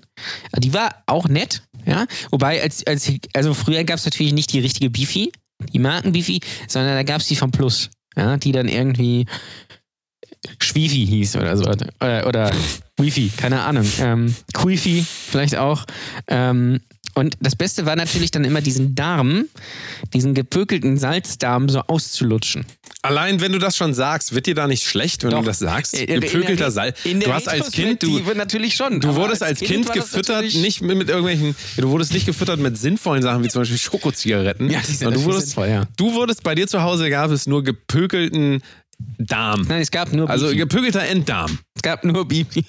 Die 0.58 0.74
war 0.74 1.04
auch 1.06 1.28
nett, 1.28 1.63
ja. 1.86 2.06
Wobei, 2.32 2.62
als, 2.62 2.86
als, 2.86 3.12
also 3.34 3.54
früher 3.54 3.84
gab 3.84 3.98
es 3.98 4.06
natürlich 4.06 4.34
nicht 4.34 4.54
die 4.54 4.60
richtige 4.60 4.89
Beefy, 4.89 5.32
die 5.74 5.80
Marken-Beefy, 5.80 6.41
sondern 6.67 6.95
da 6.95 7.04
gab 7.04 7.22
es 7.22 7.28
die 7.28 7.36
von 7.36 7.52
Plus, 7.52 7.89
ja, 8.15 8.38
die 8.38 8.52
dann 8.52 8.67
irgendwie 8.67 9.26
Schwifi 10.62 11.06
hieß 11.06 11.36
oder 11.36 11.58
so. 11.58 11.65
Oder, 11.65 12.28
oder 12.28 12.52
Wifi, 12.98 13.32
keine 13.36 13.62
Ahnung. 13.62 13.86
Ähm, 14.00 14.36
Quifi 14.54 15.04
vielleicht 15.04 15.58
auch. 15.58 15.86
Ähm, 16.28 16.80
und 17.20 17.36
das 17.40 17.56
Beste 17.56 17.86
war 17.86 17.96
natürlich 17.96 18.32
dann 18.32 18.44
immer 18.44 18.62
diesen 18.62 18.96
Darm, 18.96 19.46
diesen 20.14 20.34
gepökelten 20.34 20.98
Salzdarm 20.98 21.70
so 21.70 21.82
auszulutschen. 21.82 22.66
Allein 23.02 23.40
wenn 23.40 23.52
du 23.52 23.60
das 23.60 23.78
schon 23.78 23.94
sagst, 23.94 24.34
wird 24.34 24.46
dir 24.46 24.56
da 24.56 24.68
nicht 24.68 24.84
schlecht, 24.84 25.24
wenn 25.24 25.32
Doch. 25.32 25.40
du 25.40 25.46
das 25.46 25.60
sagst? 25.60 25.94
Gepökelter 25.94 26.72
Salz. 26.72 26.98
Du 27.04 27.34
hast 27.34 27.48
als 27.48 27.72
Kind, 27.72 28.04
du 28.04 28.20
natürlich 28.36 28.76
schon. 28.76 29.00
Du 29.00 29.16
wurdest 29.16 29.42
als, 29.42 29.52
als 29.52 29.60
Kind, 29.60 29.86
kind 29.86 29.94
gefüttert, 29.94 30.44
nicht 30.56 30.82
mit, 30.82 30.98
mit, 30.98 31.10
irgendwelchen, 31.10 31.56
du 31.78 31.90
wurdest 31.90 32.14
nicht 32.14 32.26
gefüttert 32.26 32.60
mit 32.60 32.78
sinnvollen 32.78 33.22
Sachen 33.22 33.44
wie 33.44 33.48
zum 33.48 33.62
Beispiel 33.62 33.78
Schokozigaretten. 33.78 34.70
Ja, 34.70 34.80
die 34.86 34.94
sind 34.94 35.16
du 35.16 35.24
wurdest, 35.24 35.48
sinnvoll, 35.48 35.70
ja. 35.70 35.88
Du 35.98 36.14
wurdest 36.14 36.44
bei 36.44 36.56
dir 36.56 36.68
zu 36.68 36.82
Hause 36.82 37.10
gab 37.10 37.32
es 37.32 37.48
nur 37.48 37.64
gepökelten 37.64 38.62
Darm. 39.18 39.66
Nein, 39.68 39.82
es 39.82 39.92
gab 39.92 40.14
nur 40.14 40.30
Also 40.30 40.48
Bifi. 40.48 40.58
gepökelter 40.58 41.04
Enddarm. 41.04 41.60
Es 41.76 41.82
gab 41.82 42.04
nur 42.04 42.28
Bibi. 42.28 42.64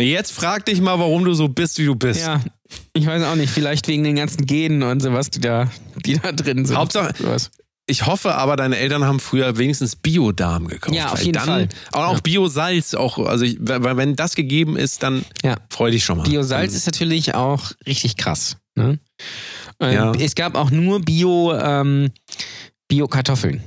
Jetzt 0.00 0.32
frag 0.32 0.64
dich 0.66 0.80
mal, 0.80 0.98
warum 0.98 1.24
du 1.24 1.34
so 1.34 1.48
bist, 1.48 1.78
wie 1.78 1.86
du 1.86 1.94
bist. 1.94 2.20
Ja, 2.20 2.40
ich 2.92 3.06
weiß 3.06 3.22
auch 3.24 3.34
nicht. 3.34 3.50
Vielleicht 3.50 3.88
wegen 3.88 4.04
den 4.04 4.16
ganzen 4.16 4.46
Genen 4.46 4.82
und 4.82 5.00
sowas, 5.00 5.30
die 5.30 5.40
da, 5.40 5.70
die 6.04 6.18
da 6.18 6.32
drin 6.32 6.64
sind. 6.66 6.76
Hauptsache, 6.76 7.14
sowas. 7.18 7.50
ich 7.86 8.06
hoffe 8.06 8.34
aber, 8.34 8.56
deine 8.56 8.76
Eltern 8.76 9.04
haben 9.04 9.18
früher 9.18 9.56
wenigstens 9.58 9.96
Biodarm 9.96 10.68
gekauft. 10.68 10.94
Ja, 10.94 11.10
auf 11.10 11.22
jeden 11.22 11.32
dann, 11.34 11.46
Fall. 11.46 11.68
Aber 11.92 12.08
auch 12.08 12.14
ja. 12.14 12.20
Biosalz. 12.20 12.94
Auch, 12.94 13.18
also 13.18 13.44
ich, 13.44 13.56
wenn 13.60 14.14
das 14.14 14.34
gegeben 14.34 14.76
ist, 14.76 15.02
dann 15.02 15.24
ja. 15.42 15.56
freu 15.70 15.90
dich 15.90 16.04
schon 16.04 16.18
mal. 16.18 16.24
Biosalz 16.28 16.74
ist 16.74 16.86
natürlich 16.86 17.34
auch 17.34 17.72
richtig 17.86 18.16
krass. 18.16 18.56
Ne? 18.74 18.98
Ähm, 19.80 19.94
ja. 19.94 20.12
Es 20.12 20.34
gab 20.34 20.54
auch 20.54 20.70
nur 20.70 21.00
Bio, 21.00 21.54
ähm, 21.54 22.10
Bio-Kartoffeln. 22.88 23.62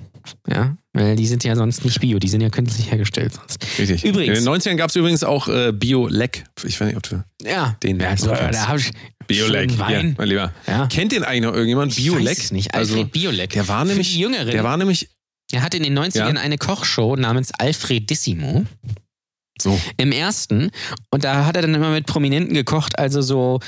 Ja, 0.47 0.75
weil 0.93 1.15
die 1.15 1.27
sind 1.27 1.43
ja 1.43 1.55
sonst 1.55 1.85
nicht 1.85 1.99
bio, 1.99 2.19
die 2.19 2.27
sind 2.27 2.41
ja 2.41 2.49
künstlich 2.49 2.91
hergestellt 2.91 3.33
sonst. 3.33 3.65
Richtig. 3.79 4.03
Übrigens. 4.03 4.39
In 4.39 4.45
den 4.45 4.53
90ern 4.53 4.75
gab 4.75 4.89
es 4.89 4.95
übrigens 4.95 5.23
auch 5.23 5.47
äh, 5.47 5.71
Bio-Leck. 5.71 6.43
Ich 6.63 6.79
weiß 6.79 6.87
nicht, 6.87 6.97
ob 6.97 7.03
du 7.03 7.23
ja. 7.43 7.77
den 7.83 7.99
ja, 7.99 8.15
so, 8.17 8.27
da 8.27 8.67
habe 8.67 8.79
ich 8.79 8.91
Bio-Leck, 9.27 9.71
ja, 9.77 10.03
mein 10.17 10.27
Lieber. 10.27 10.51
Ja. 10.67 10.87
Kennt 10.87 11.11
den 11.11 11.23
eigentlich 11.23 11.43
noch 11.43 11.53
irgendjemand? 11.53 11.95
Bio-Leck? 11.95 12.37
Ich 12.37 12.43
weiß 12.43 12.51
nicht. 12.51 12.73
Alfred 12.73 12.97
also, 12.97 13.09
Bio-Leck. 13.09 13.51
Der 13.51 13.67
war 13.67 13.85
nämlich, 13.85 14.15
Jüngere. 14.15 14.45
Der 14.45 14.63
war 14.63 14.77
nämlich 14.77 15.09
er 15.51 15.63
hatte 15.63 15.77
in 15.77 15.83
den 15.83 15.97
90ern 15.97 16.35
ja. 16.35 16.41
eine 16.41 16.57
Kochshow 16.57 17.15
namens 17.15 17.51
Alfredissimo. 17.57 18.65
So. 19.63 19.79
Im 19.97 20.11
ersten. 20.11 20.71
Und 21.09 21.23
da 21.23 21.45
hat 21.45 21.55
er 21.55 21.61
dann 21.61 21.75
immer 21.75 21.91
mit 21.91 22.05
Prominenten 22.05 22.53
gekocht, 22.53 22.97
also 22.97 23.21
so, 23.21 23.59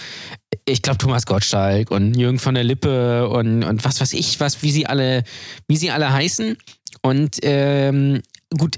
ich 0.65 0.81
glaube, 0.81 0.97
Thomas 0.97 1.25
Gottschalk 1.25 1.91
und 1.91 2.15
Jürgen 2.15 2.39
von 2.39 2.55
der 2.55 2.63
Lippe 2.63 3.27
und, 3.29 3.63
und 3.63 3.85
was 3.85 4.01
weiß 4.01 4.13
ich, 4.13 4.39
was, 4.39 4.63
wie 4.63 4.71
sie 4.71 4.85
alle, 4.85 5.23
wie 5.67 5.77
sie 5.77 5.91
alle 5.91 6.11
heißen. 6.11 6.57
Und 7.01 7.37
ähm, 7.43 8.21
gut, 8.57 8.77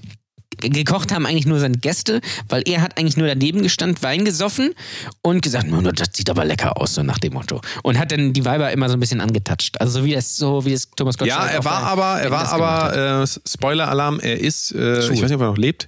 gekocht 0.57 1.13
haben 1.13 1.25
eigentlich 1.25 1.45
nur 1.45 1.59
seine 1.59 1.77
Gäste, 1.77 2.21
weil 2.49 2.63
er 2.65 2.81
hat 2.81 2.97
eigentlich 2.97 3.17
nur 3.17 3.27
daneben 3.27 3.61
gestanden, 3.61 4.01
Wein 4.01 4.25
gesoffen 4.25 4.73
und 5.21 5.41
gesagt, 5.41 5.67
das 5.95 6.09
sieht 6.13 6.29
aber 6.29 6.45
lecker 6.45 6.79
aus, 6.79 6.95
so 6.95 7.03
nach 7.03 7.19
dem 7.19 7.33
Motto. 7.33 7.61
Und 7.83 7.99
hat 7.99 8.11
dann 8.11 8.33
die 8.33 8.45
Weiber 8.45 8.71
immer 8.71 8.89
so 8.89 8.95
ein 8.95 8.99
bisschen 8.99 9.21
angetatscht. 9.21 9.79
Also 9.79 9.99
so 9.99 10.05
wie 10.05 10.13
das, 10.13 10.35
so 10.35 10.65
wie 10.65 10.71
das 10.71 10.89
Thomas 10.91 11.17
Gottschalk 11.17 11.49
Ja, 11.49 11.57
er 11.57 11.65
war 11.65 11.83
aber, 11.83 12.21
er 12.21 12.31
war 12.31 12.49
aber, 12.49 13.23
äh, 13.23 13.27
Spoiler-Alarm, 13.27 14.19
er 14.19 14.39
ist, 14.39 14.73
äh, 14.73 14.99
ich 14.99 15.09
weiß 15.09 15.21
nicht, 15.21 15.33
ob 15.33 15.41
er 15.41 15.47
noch 15.47 15.57
lebt, 15.57 15.87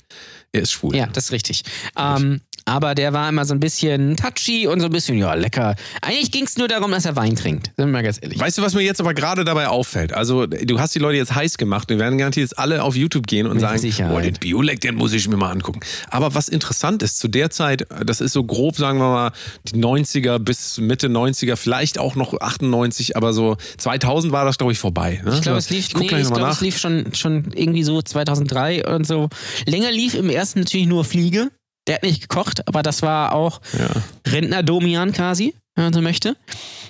er 0.52 0.62
ist 0.62 0.72
schwul. 0.72 0.96
Ja, 0.96 1.08
das 1.08 1.26
ist 1.26 1.32
richtig. 1.32 1.64
Ähm, 1.98 2.42
aber 2.68 2.96
der 2.96 3.14
war 3.14 3.30
immer 3.30 3.46
so 3.46 3.54
ein 3.54 3.62
bisschen 3.62 4.18
touchy 4.18 4.68
und 4.68 4.82
so 4.82 4.88
ein 4.88 4.92
bisschen, 4.92 5.18
ja, 5.18 5.34
lecker. 5.36 5.76
Eigentlich 6.02 6.32
ging 6.32 6.44
es 6.44 6.58
nur 6.58 6.68
darum, 6.68 6.92
dass 6.92 7.06
er 7.06 7.16
Wein 7.16 7.36
trinkt. 7.36 7.68
Sind 7.78 7.78
wir 7.78 7.88
mal 7.88 8.04
ganz 8.04 8.20
ehrlich. 8.22 8.38
Weißt 8.38 8.58
du, 8.58 8.62
was 8.62 8.74
mir 8.74 8.82
jetzt 8.82 9.00
aber 9.00 9.14
gerade 9.14 9.46
dabei 9.46 9.70
auffällt? 9.70 10.12
Also, 10.12 10.46
du 10.46 10.80
hast 10.80 10.94
die 10.94 11.00
Leute 11.00 11.18
jetzt 11.18 11.34
heiß 11.34 11.58
gemacht. 11.58 11.90
Wir 11.90 11.98
werden 11.98 12.18
garantiert 12.18 12.44
jetzt 12.44 12.60
alle 12.60 12.84
auf 12.84 12.98
YouTube 12.98 13.26
gehen 13.26 13.48
und 13.48 13.54
Mit 13.54 13.62
sagen, 13.62 13.80
Sicherheit. 13.80 14.14
boah, 14.14 14.22
den 14.22 14.34
Biolek, 14.34 14.82
den 14.82 14.96
muss 14.96 15.14
ich 15.14 15.26
mir 15.30 15.38
mal 15.38 15.52
angucken. 15.52 15.80
Aber 16.10 16.36
was 16.36 16.50
interessant 16.50 17.04
ist, 17.04 17.20
zu 17.20 17.30
der 17.30 17.52
Zeit, 17.52 17.88
das 18.06 18.20
ist 18.20 18.34
so 18.34 18.44
grob, 18.44 18.76
sagen 18.76 19.00
wir 19.00 19.12
mal, 19.12 19.32
die 19.70 19.82
90er 19.82 20.38
bis 20.38 20.78
Mitte 20.78 21.08
90er, 21.08 21.56
vielleicht 21.56 22.00
auch 22.00 22.16
noch 22.16 22.38
98, 22.38 23.16
aber 23.16 23.32
so 23.32 23.56
2000 23.78 24.34
war 24.34 24.44
das, 24.44 24.58
glaube 24.58 24.74
ich, 24.74 24.80
vorbei. 24.80 25.22
Ne? 25.24 25.36
Ich 25.36 25.42
glaube, 25.42 25.58
es 25.60 25.70
lief, 25.70 25.94
nee, 25.96 26.06
ich 26.06 26.28
glaub, 26.28 26.52
es 26.52 26.60
lief 26.60 26.78
schon, 26.78 27.14
schon 27.14 27.46
irgendwie 27.56 27.84
so 27.84 28.02
2003 28.02 28.86
und 28.88 29.08
so. 29.08 29.30
Länger 29.66 29.92
lief 29.92 30.16
im 30.16 30.30
ersten 30.30 30.60
natürlich 30.60 30.88
nur 30.88 31.06
Fliege. 31.06 31.50
Der 31.88 31.96
hat 31.96 32.04
nicht 32.04 32.22
gekocht, 32.22 32.68
aber 32.68 32.84
das 32.84 33.02
war 33.02 33.34
auch 33.34 33.62
ja. 33.78 33.90
Rentner-Domian 34.32 35.14
quasi, 35.14 35.54
wenn 35.76 35.86
man 35.86 35.94
so 35.94 36.02
möchte. 36.02 36.36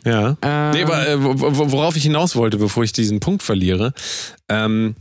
Ja. 0.04 0.38
Ähm, 0.42 0.72
nee, 0.72 0.84
aber 0.84 1.08
äh, 1.08 1.18
worauf 1.20 1.96
ich 1.96 2.04
hinaus 2.04 2.36
wollte, 2.36 2.58
bevor 2.58 2.84
ich 2.84 2.94
diesen 2.94 3.20
Punkt 3.20 3.44
verliere, 3.44 3.94
ähm, 4.50 4.96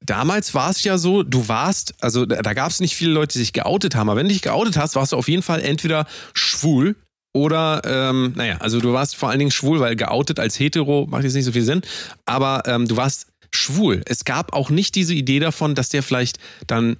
damals 0.00 0.54
war 0.54 0.70
es 0.70 0.82
ja 0.84 0.98
so, 0.98 1.22
du 1.22 1.48
warst, 1.48 1.94
also 2.00 2.26
da 2.26 2.54
gab 2.54 2.70
es 2.70 2.80
nicht 2.80 2.96
viele 2.96 3.12
Leute, 3.12 3.34
die 3.34 3.38
sich 3.40 3.52
geoutet 3.52 3.94
haben, 3.94 4.08
aber 4.08 4.18
wenn 4.18 4.26
du 4.26 4.32
dich 4.32 4.42
geoutet 4.42 4.76
hast, 4.76 4.96
warst 4.96 5.12
du 5.12 5.16
auf 5.16 5.28
jeden 5.28 5.42
Fall 5.42 5.60
entweder 5.60 6.06
schwul 6.34 6.96
oder, 7.34 7.82
ähm, 7.84 8.32
naja, 8.36 8.56
also 8.58 8.80
du 8.80 8.92
warst 8.92 9.16
vor 9.16 9.30
allen 9.30 9.38
Dingen 9.38 9.50
schwul, 9.50 9.80
weil 9.80 9.96
geoutet 9.96 10.38
als 10.38 10.58
hetero 10.58 11.06
macht 11.08 11.24
jetzt 11.24 11.34
nicht 11.34 11.44
so 11.44 11.52
viel 11.52 11.62
Sinn, 11.62 11.82
aber 12.26 12.64
ähm, 12.66 12.88
du 12.88 12.96
warst 12.96 13.28
schwul. 13.50 14.02
Es 14.06 14.24
gab 14.24 14.52
auch 14.54 14.70
nicht 14.70 14.94
diese 14.94 15.14
Idee 15.14 15.38
davon, 15.38 15.74
dass 15.74 15.88
der 15.88 16.02
vielleicht 16.02 16.38
dann 16.66 16.96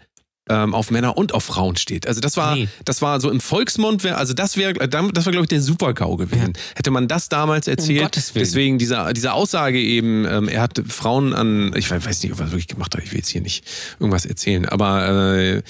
ähm, 0.49 0.75
auf 0.75 0.91
Männer 0.91 1.17
und 1.17 1.35
auf 1.35 1.45
Frauen 1.45 1.77
steht. 1.77 2.07
Also 2.07 2.21
das 2.21 2.37
war, 2.37 2.57
nee. 2.57 2.69
das 2.85 3.01
war 3.01 3.21
so 3.21 3.31
im 3.31 3.41
Volksmund, 3.41 4.03
wär, 4.03 4.19
also 4.19 4.35
das 4.35 4.57
wäre, 4.57 4.73
das 4.75 5.25
war 5.25 5.33
glaube 5.33 5.45
ich 5.45 5.49
der 5.49 5.63
Super-GAU 5.63 6.17
gewesen. 6.17 6.53
Ja. 6.55 6.61
Hätte 6.77 6.91
man 6.91 7.07
das 7.07 7.29
damals 7.29 7.69
erzählt, 7.69 8.17
um 8.17 8.23
deswegen 8.35 8.79
dieser, 8.79 9.13
diese 9.13 9.33
Aussage 9.33 9.81
eben, 9.81 10.25
ähm, 10.25 10.49
er 10.49 10.63
hat 10.63 10.81
Frauen 10.89 11.33
an, 11.33 11.73
ich 11.77 11.91
weiß 11.91 12.23
nicht, 12.23 12.33
ob 12.33 12.41
er 12.41 12.45
das 12.45 12.53
wirklich 12.53 12.69
gemacht 12.69 12.95
hat, 12.95 13.03
ich 13.05 13.13
will 13.13 13.19
jetzt 13.19 13.29
hier 13.29 13.41
nicht 13.41 13.65
irgendwas 14.01 14.27
erzählen, 14.27 14.69
aber 14.69 15.37
äh, 15.37 15.63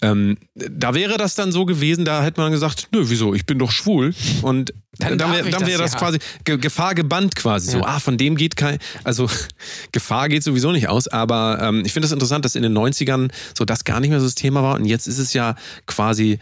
ähm, 0.00 0.36
da 0.54 0.94
wäre 0.94 1.16
das 1.18 1.34
dann 1.34 1.52
so 1.52 1.66
gewesen, 1.66 2.04
da 2.04 2.22
hätte 2.22 2.40
man 2.40 2.50
gesagt, 2.50 2.88
nö, 2.92 3.04
wieso, 3.06 3.34
ich 3.34 3.44
bin 3.44 3.58
doch 3.58 3.70
schwul 3.70 4.14
und 4.42 4.72
dann, 4.98 5.18
dann 5.18 5.32
wäre 5.32 5.66
wär 5.66 5.78
das, 5.78 5.94
ja. 5.94 5.98
quasi 5.98 6.18
Gefahr 6.44 6.94
gebannt 6.94 7.34
quasi 7.34 7.72
ja. 7.72 7.78
so. 7.78 7.84
Ah, 7.84 7.98
von 7.98 8.16
dem 8.16 8.36
geht 8.36 8.56
kein, 8.56 8.78
also 9.02 9.28
Gefahr 9.92 10.28
geht 10.28 10.44
sowieso 10.44 10.70
nicht 10.72 10.88
aus, 10.88 11.08
aber 11.08 11.58
ähm, 11.60 11.82
ich 11.84 11.92
finde 11.92 12.06
es 12.06 12.10
das 12.10 12.16
interessant, 12.16 12.44
dass 12.44 12.54
in 12.54 12.62
den 12.62 12.76
90ern 12.76 13.30
so 13.58 13.64
das 13.64 13.84
gar 13.84 14.00
nicht 14.00 14.10
mehr 14.10 14.13
so 14.20 14.26
das 14.26 14.34
Thema 14.34 14.62
war 14.62 14.74
und 14.74 14.84
jetzt 14.84 15.06
ist 15.06 15.18
es 15.18 15.32
ja 15.32 15.56
quasi 15.86 16.38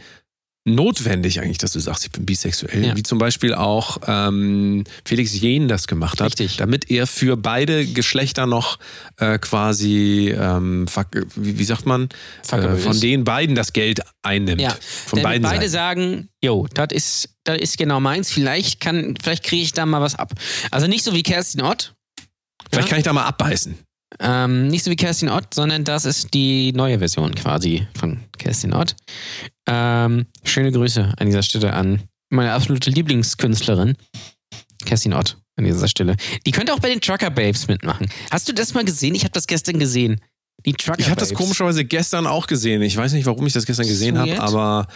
notwendig 0.64 1.40
eigentlich, 1.40 1.58
dass 1.58 1.72
du 1.72 1.80
sagst, 1.80 2.04
ich 2.04 2.12
bin 2.12 2.24
bisexuell, 2.24 2.87
ja. 2.87 2.96
wie 2.96 3.02
zum 3.02 3.18
Beispiel 3.18 3.52
auch 3.52 3.98
ähm, 4.06 4.85
Felix 5.04 5.35
Jähn 5.40 5.66
das 5.66 5.88
gemacht 5.88 6.20
hat, 6.20 6.38
Richtig. 6.38 6.56
damit 6.56 6.88
er 6.88 7.06
für 7.08 7.37
beide 7.37 7.85
Geschlechter 7.85 8.46
noch 8.46 8.78
äh, 9.16 9.38
quasi, 9.38 10.32
ähm, 10.38 10.87
wie, 11.35 11.58
wie, 11.58 11.64
sagt 11.64 11.85
man, 11.87 12.08
äh, 12.52 12.76
von 12.76 13.00
den 13.00 13.24
beiden 13.24 13.56
das 13.56 13.72
Geld 13.72 14.00
einnimmt. 14.22 14.61
Ja. 14.61 14.76
Von 15.06 15.16
Denn 15.16 15.24
beiden 15.24 15.42
beide 15.42 15.68
Seiten. 15.68 15.72
sagen, 15.72 16.28
jo, 16.42 16.68
das 16.74 16.88
ist, 16.92 17.28
das 17.42 17.58
ist 17.58 17.76
genau 17.76 17.98
meins, 17.98 18.30
vielleicht 18.30 18.80
kann, 18.80 19.16
vielleicht 19.20 19.42
kriege 19.42 19.62
ich 19.62 19.72
da 19.72 19.85
mal 19.85 20.00
was 20.00 20.14
ab. 20.14 20.32
Also 20.70 20.87
nicht 20.87 21.02
so 21.02 21.12
wie 21.12 21.24
Kerstin 21.24 21.62
Ott. 21.62 21.94
Vielleicht 22.70 22.88
ja? 22.88 22.90
kann 22.90 22.98
ich 22.98 23.04
da 23.04 23.12
mal 23.12 23.24
abbeißen. 23.24 23.76
Ähm, 24.20 24.68
nicht 24.68 24.85
so 24.85 24.90
wie 24.90 24.96
Kerstin 24.96 25.29
Ott, 25.29 25.55
sondern 25.55 25.85
das 25.85 26.05
ist 26.05 26.35
die 26.35 26.72
neue 26.72 26.98
Version 26.98 27.35
quasi 27.35 27.87
von 27.98 28.20
Kerstin 28.38 28.75
Ott. 28.75 28.94
Ähm, 29.66 30.27
schöne 30.44 30.72
Grüße 30.72 31.14
an 31.16 31.27
dieser 31.27 31.42
Stelle 31.42 31.72
an 31.72 32.03
meine 32.31 32.53
absolute 32.53 32.90
Lieblingskünstlerin, 32.90 33.96
Kerstin 34.85 35.12
Ott, 35.12 35.37
an 35.57 35.64
dieser 35.64 35.88
Stelle. 35.88 36.16
Die 36.46 36.51
könnte 36.51 36.72
auch 36.72 36.81
bei 36.81 36.88
den 36.88 37.01
Trucker 37.01 37.31
Babes 37.31 37.68
mitmachen. 37.68 38.09
Hast 38.31 38.48
du 38.48 38.53
das 38.53 38.75
mal 38.75 38.85
gesehen? 38.85 39.14
Ich 39.14 39.22
habe 39.22 39.33
das 39.33 39.46
gestern 39.46 39.79
gesehen. 39.79 40.20
Die 40.64 40.72
Trucker 40.72 41.01
Ich 41.01 41.11
habe 41.11 41.20
das 41.20 41.35
komischerweise 41.35 41.85
gestern 41.85 42.27
auch 42.27 42.46
gesehen. 42.46 42.83
Ich 42.83 42.96
weiß 42.96 43.12
nicht, 43.12 43.27
warum 43.27 43.46
ich 43.46 43.53
das 43.53 43.66
gestern 43.66 43.87
gesehen 43.87 44.18
habe, 44.18 44.40
aber 44.40 44.87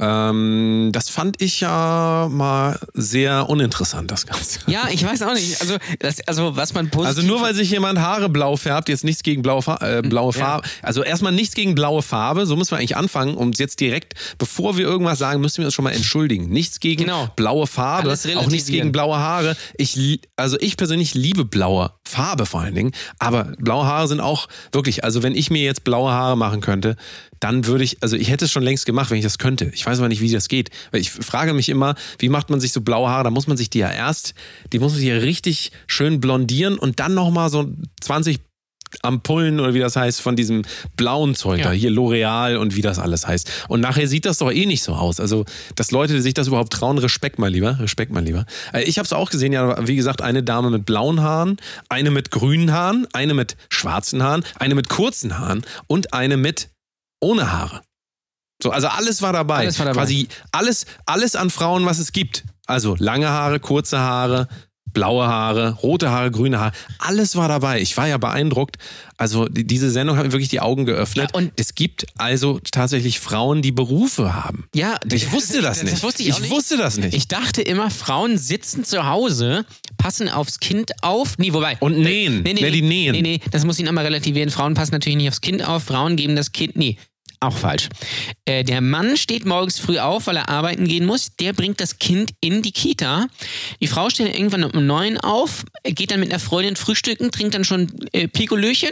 ähm, 0.00 0.90
das 0.92 1.08
fand 1.08 1.40
ich 1.40 1.60
ja 1.60 2.28
mal 2.30 2.78
sehr 2.94 3.48
uninteressant, 3.48 4.10
das 4.10 4.26
Ganze. 4.26 4.60
Ja, 4.66 4.88
ich 4.90 5.04
weiß 5.04 5.22
auch 5.22 5.34
nicht. 5.34 5.60
Also, 5.60 5.76
das, 6.00 6.20
also 6.26 6.56
was 6.56 6.74
man 6.74 6.90
positiv... 6.90 7.16
Also 7.16 7.22
nur 7.22 7.40
weil 7.42 7.54
sich 7.54 7.70
jemand 7.70 7.98
Haare 8.00 8.28
blau 8.28 8.56
färbt, 8.56 8.88
jetzt 8.88 9.04
nichts 9.04 9.22
gegen 9.22 9.42
blaue, 9.42 9.62
äh, 9.80 10.02
blaue 10.02 10.32
Ja. 10.34 10.44
Farbe. 10.44 10.68
Also 10.82 11.02
erstmal 11.02 11.32
nichts 11.32 11.54
gegen 11.54 11.74
blaue 11.74 12.02
Farbe, 12.02 12.46
so 12.46 12.56
müssen 12.56 12.72
wir 12.72 12.78
eigentlich 12.78 12.96
anfangen. 12.96 13.34
Und 13.36 13.58
jetzt 13.58 13.80
direkt, 13.80 14.14
bevor 14.38 14.76
wir 14.76 14.84
irgendwas 14.84 15.18
sagen, 15.18 15.40
müssen 15.40 15.58
wir 15.58 15.66
uns 15.66 15.74
schon 15.74 15.84
mal 15.84 15.92
entschuldigen. 15.92 16.48
Nichts 16.48 16.80
gegen 16.80 17.04
Genau. 17.04 17.28
blaue 17.36 17.66
Farbe, 17.66 18.12
auch 18.36 18.46
nichts 18.48 18.68
gegen 18.68 18.92
blaue 18.92 19.16
Haare. 19.16 19.56
Ich, 19.76 20.20
also 20.36 20.56
ich 20.60 20.76
persönlich 20.76 21.14
liebe 21.14 21.44
blaue 21.44 21.92
Farbe 22.04 22.46
vor 22.46 22.60
allen 22.60 22.74
Dingen, 22.74 22.92
aber 23.18 23.52
blaue 23.58 23.86
Haare 23.86 24.08
sind 24.08 24.20
auch 24.20 24.48
wirklich, 24.72 25.04
also 25.04 25.22
wenn 25.22 25.34
ich 25.34 25.50
mir 25.50 25.62
jetzt 25.62 25.84
blaue 25.84 26.10
Haare 26.10 26.36
machen 26.36 26.60
könnte, 26.60 26.96
dann 27.44 27.66
würde 27.66 27.84
ich, 27.84 27.98
also 28.02 28.16
ich 28.16 28.30
hätte 28.30 28.46
es 28.46 28.52
schon 28.52 28.62
längst 28.62 28.86
gemacht, 28.86 29.10
wenn 29.10 29.18
ich 29.18 29.22
das 29.22 29.36
könnte. 29.36 29.70
Ich 29.74 29.84
weiß 29.84 29.98
aber 29.98 30.08
nicht, 30.08 30.22
wie 30.22 30.32
das 30.32 30.48
geht. 30.48 30.70
Weil 30.92 31.02
ich 31.02 31.10
frage 31.10 31.52
mich 31.52 31.68
immer, 31.68 31.94
wie 32.18 32.30
macht 32.30 32.48
man 32.48 32.58
sich 32.58 32.72
so 32.72 32.80
blaue 32.80 33.10
Haare? 33.10 33.24
Da 33.24 33.30
muss 33.30 33.46
man 33.46 33.58
sich 33.58 33.68
die 33.68 33.80
ja 33.80 33.90
erst, 33.90 34.32
die 34.72 34.78
muss 34.78 34.92
man 34.92 35.00
sich 35.00 35.10
ja 35.10 35.16
richtig 35.16 35.70
schön 35.86 36.20
blondieren 36.20 36.78
und 36.78 37.00
dann 37.00 37.12
nochmal 37.12 37.50
so 37.50 37.70
20 38.00 38.40
Ampullen 39.02 39.60
oder 39.60 39.74
wie 39.74 39.78
das 39.78 39.96
heißt 39.96 40.22
von 40.22 40.36
diesem 40.36 40.62
blauen 40.96 41.34
Zeug 41.34 41.58
Ja. 41.58 41.64
da, 41.66 41.72
hier 41.72 41.90
L'Oreal 41.90 42.56
und 42.56 42.76
wie 42.76 42.80
das 42.80 42.98
alles 42.98 43.26
heißt. 43.26 43.50
Und 43.68 43.80
nachher 43.80 44.08
sieht 44.08 44.24
das 44.24 44.38
doch 44.38 44.50
eh 44.50 44.64
nicht 44.64 44.82
so 44.82 44.94
aus. 44.94 45.20
Also, 45.20 45.44
dass 45.74 45.90
Leute 45.90 46.22
sich 46.22 46.32
das 46.32 46.46
überhaupt 46.46 46.72
trauen, 46.72 46.96
Respekt 46.96 47.38
mal 47.38 47.50
lieber, 47.50 47.78
Respekt 47.78 48.12
mal 48.12 48.24
lieber. 48.24 48.46
Äh, 48.72 48.84
Ich 48.84 48.96
habe 48.98 49.04
es 49.04 49.12
auch 49.12 49.30
gesehen, 49.30 49.52
ja, 49.52 49.86
wie 49.86 49.96
gesagt, 49.96 50.22
eine 50.22 50.42
Dame 50.42 50.70
mit 50.70 50.86
blauen 50.86 51.20
Haaren, 51.20 51.58
eine 51.90 52.10
mit 52.10 52.30
grünen 52.30 52.72
Haaren, 52.72 53.06
eine 53.12 53.34
mit 53.34 53.56
schwarzen 53.68 54.22
Haaren, 54.22 54.44
eine 54.58 54.74
mit 54.74 54.88
kurzen 54.88 55.38
Haaren 55.38 55.62
und 55.88 56.14
eine 56.14 56.36
mit 56.36 56.68
ohne 57.24 57.50
Haare. 57.50 57.80
So, 58.62 58.70
also 58.70 58.86
alles 58.88 59.20
war 59.20 59.32
dabei. 59.32 59.58
Alles 59.58 59.78
war 59.78 59.86
dabei. 59.86 60.00
Quasi 60.02 60.28
alles, 60.52 60.86
alles 61.06 61.34
an 61.36 61.50
Frauen, 61.50 61.84
was 61.86 61.98
es 61.98 62.12
gibt. 62.12 62.44
Also 62.66 62.94
lange 62.98 63.28
Haare, 63.28 63.58
kurze 63.60 63.98
Haare, 63.98 64.48
blaue 64.92 65.26
Haare, 65.26 65.72
rote 65.82 66.10
Haare, 66.10 66.30
grüne 66.30 66.60
Haare. 66.60 66.72
Alles 66.98 67.34
war 67.36 67.48
dabei. 67.48 67.80
Ich 67.82 67.96
war 67.96 68.06
ja 68.06 68.16
beeindruckt. 68.16 68.76
Also 69.18 69.46
die, 69.48 69.66
diese 69.66 69.90
Sendung 69.90 70.16
hat 70.16 70.24
mir 70.24 70.32
wirklich 70.32 70.48
die 70.48 70.60
Augen 70.60 70.86
geöffnet. 70.86 71.30
Ja, 71.32 71.36
und- 71.38 71.52
es 71.56 71.74
gibt 71.74 72.06
also 72.16 72.60
tatsächlich 72.70 73.18
Frauen, 73.18 73.60
die 73.60 73.72
Berufe 73.72 74.34
haben. 74.34 74.66
Ja, 74.74 74.98
Ich 75.12 75.32
wusste 75.32 75.60
das 75.60 75.82
nicht. 75.82 75.92
Das 75.94 76.02
wusste 76.04 76.22
ich, 76.22 76.32
auch 76.32 76.40
nicht. 76.40 76.50
wusste 76.52 76.76
das 76.78 76.96
nicht. 76.96 77.12
Ich 77.12 77.26
dachte 77.28 77.60
immer, 77.60 77.90
Frauen 77.90 78.38
sitzen 78.38 78.84
zu 78.84 79.04
Hause, 79.06 79.66
passen 79.98 80.28
aufs 80.28 80.60
Kind 80.60 80.92
auf. 81.02 81.36
Nee, 81.38 81.52
wobei. 81.52 81.76
Und 81.80 81.98
nähen. 81.98 82.42
Nee, 82.44 82.54
nee, 82.54 82.60
Ne, 82.60 82.66
nee, 82.66 82.70
die 82.70 82.82
nähen. 82.82 83.12
Nee, 83.12 83.22
nee, 83.22 83.40
das 83.50 83.64
muss 83.64 83.78
ich 83.80 83.84
nochmal 83.84 84.04
relativieren. 84.04 84.48
Frauen 84.50 84.74
passen 84.74 84.92
natürlich 84.92 85.16
nicht 85.16 85.28
aufs 85.28 85.40
Kind 85.40 85.66
auf. 85.66 85.82
Frauen 85.82 86.14
geben 86.16 86.36
das 86.36 86.52
Kind. 86.52 86.76
Nee, 86.76 86.98
auch 87.48 87.56
falsch. 87.56 87.88
Äh, 88.44 88.64
der 88.64 88.80
Mann 88.80 89.16
steht 89.16 89.44
morgens 89.46 89.78
früh 89.78 89.98
auf, 89.98 90.26
weil 90.26 90.36
er 90.36 90.48
arbeiten 90.48 90.86
gehen 90.86 91.06
muss. 91.06 91.36
Der 91.36 91.52
bringt 91.52 91.80
das 91.80 91.98
Kind 91.98 92.32
in 92.40 92.62
die 92.62 92.72
Kita. 92.72 93.26
Die 93.80 93.86
Frau 93.86 94.10
steht 94.10 94.34
irgendwann 94.34 94.64
um 94.64 94.86
neun 94.86 95.18
auf, 95.18 95.64
geht 95.84 96.10
dann 96.10 96.20
mit 96.20 96.30
einer 96.30 96.40
Freundin 96.40 96.76
frühstücken, 96.76 97.30
trinkt 97.30 97.54
dann 97.54 97.64
schon 97.64 97.92
äh, 98.12 98.28
Pikolöchen. 98.28 98.90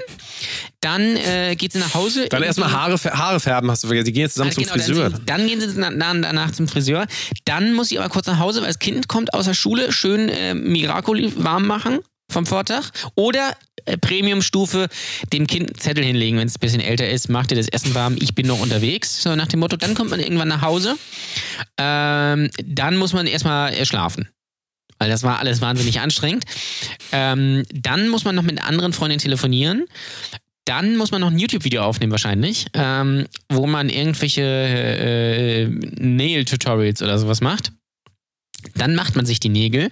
Dann 0.81 1.17
äh, 1.17 1.55
geht 1.57 1.73
sie 1.73 1.79
nach 1.79 1.95
Hause. 1.95 2.29
Dann 2.29 2.43
erstmal 2.43 2.73
Haare, 2.73 2.97
Haare 2.99 3.41
färben, 3.41 3.71
hast 3.71 3.85
du 3.85 3.87
vergessen. 3.89 4.07
Die 4.07 4.13
gehen 4.13 4.23
jetzt 4.23 4.35
zusammen 4.35 4.53
zum 4.53 4.65
genau, 4.65 4.75
Friseur. 4.75 5.11
Dann, 5.11 5.27
dann 5.27 5.47
gehen 5.47 5.61
sie 5.61 5.69
na- 5.79 5.91
na- 5.91 6.15
danach 6.15 6.51
zum 6.53 6.67
Friseur. 6.69 7.07
Dann 7.45 7.73
muss 7.75 7.91
ich 7.91 8.01
aber 8.01 8.09
kurz 8.09 8.27
nach 8.27 8.39
Hause, 8.39 8.61
weil 8.61 8.69
das 8.69 8.79
Kind 8.79 9.09
kommt 9.09 9.33
aus 9.35 9.45
der 9.45 9.55
Schule, 9.55 9.93
schön 9.93 10.29
äh, 10.29 10.55
Miracoli 10.55 11.33
warm 11.37 11.67
machen 11.67 12.01
vom 12.31 12.47
Vortag. 12.47 12.91
Oder 13.15 13.55
Premium-Stufe 14.01 14.89
dem 15.33 15.47
Kind 15.47 15.71
einen 15.71 15.79
Zettel 15.79 16.05
hinlegen, 16.05 16.39
wenn 16.39 16.49
es 16.49 16.57
ein 16.57 16.61
bisschen 16.61 16.81
älter 16.81 17.09
ist, 17.09 17.29
macht 17.29 17.51
ihr 17.51 17.57
das 17.57 17.69
Essen 17.69 17.95
warm, 17.95 18.17
ich 18.21 18.35
bin 18.35 18.47
noch 18.47 18.61
unterwegs. 18.61 19.23
So 19.23 19.35
nach 19.37 19.49
dem 19.49 19.61
Motto, 19.61 19.77
dann 19.77 19.95
kommt 19.95 20.11
man 20.11 20.21
irgendwann 20.21 20.49
nach 20.49 20.63
Hause. 20.63 20.97
Ähm, 21.79 22.51
dann 22.65 22.97
muss 22.97 23.13
man 23.13 23.27
erstmal 23.27 23.73
äh, 23.73 23.87
schlafen. 23.87 24.29
Weil 24.99 25.11
das 25.11 25.25
war 25.25 25.41
alles 25.41 25.61
wahnsinnig 25.61 26.01
anstrengend. 26.01 26.45
Ähm, 27.11 27.65
dann 27.75 28.09
muss 28.09 28.25
man 28.25 28.37
noch 28.37 28.45
mit 28.45 28.63
anderen 28.63 28.93
Freundin 28.93 29.19
telefonieren. 29.19 29.87
Dann 30.65 30.97
muss 30.97 31.11
man 31.11 31.21
noch 31.21 31.31
ein 31.31 31.39
YouTube-Video 31.39 31.83
aufnehmen 31.83 32.13
wahrscheinlich, 32.13 32.67
ähm, 32.75 33.27
wo 33.49 33.67
man 33.67 33.89
irgendwelche 33.89 34.43
äh, 34.43 35.67
Nail-Tutorials 35.67 37.03
oder 37.03 37.19
sowas 37.19 37.41
macht. 37.41 37.73
Dann 38.77 38.95
macht 38.95 39.17
man 39.17 39.27
sich 39.27 39.41
die 39.41 39.49
Nägel. 39.49 39.91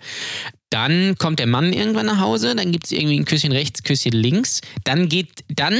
Dann 0.71 1.17
kommt 1.19 1.39
der 1.41 1.47
Mann 1.47 1.73
irgendwann 1.73 2.07
nach 2.07 2.21
Hause. 2.21 2.55
Dann 2.55 2.71
gibt 2.73 2.87
es 2.87 2.93
irgendwie 2.93 3.19
ein 3.19 3.25
Küsschen 3.25 3.53
rechts, 3.53 3.83
Küsschen 3.83 4.13
links. 4.13 4.61
Dann 4.85 5.09
geht, 5.09 5.45
dann 5.49 5.75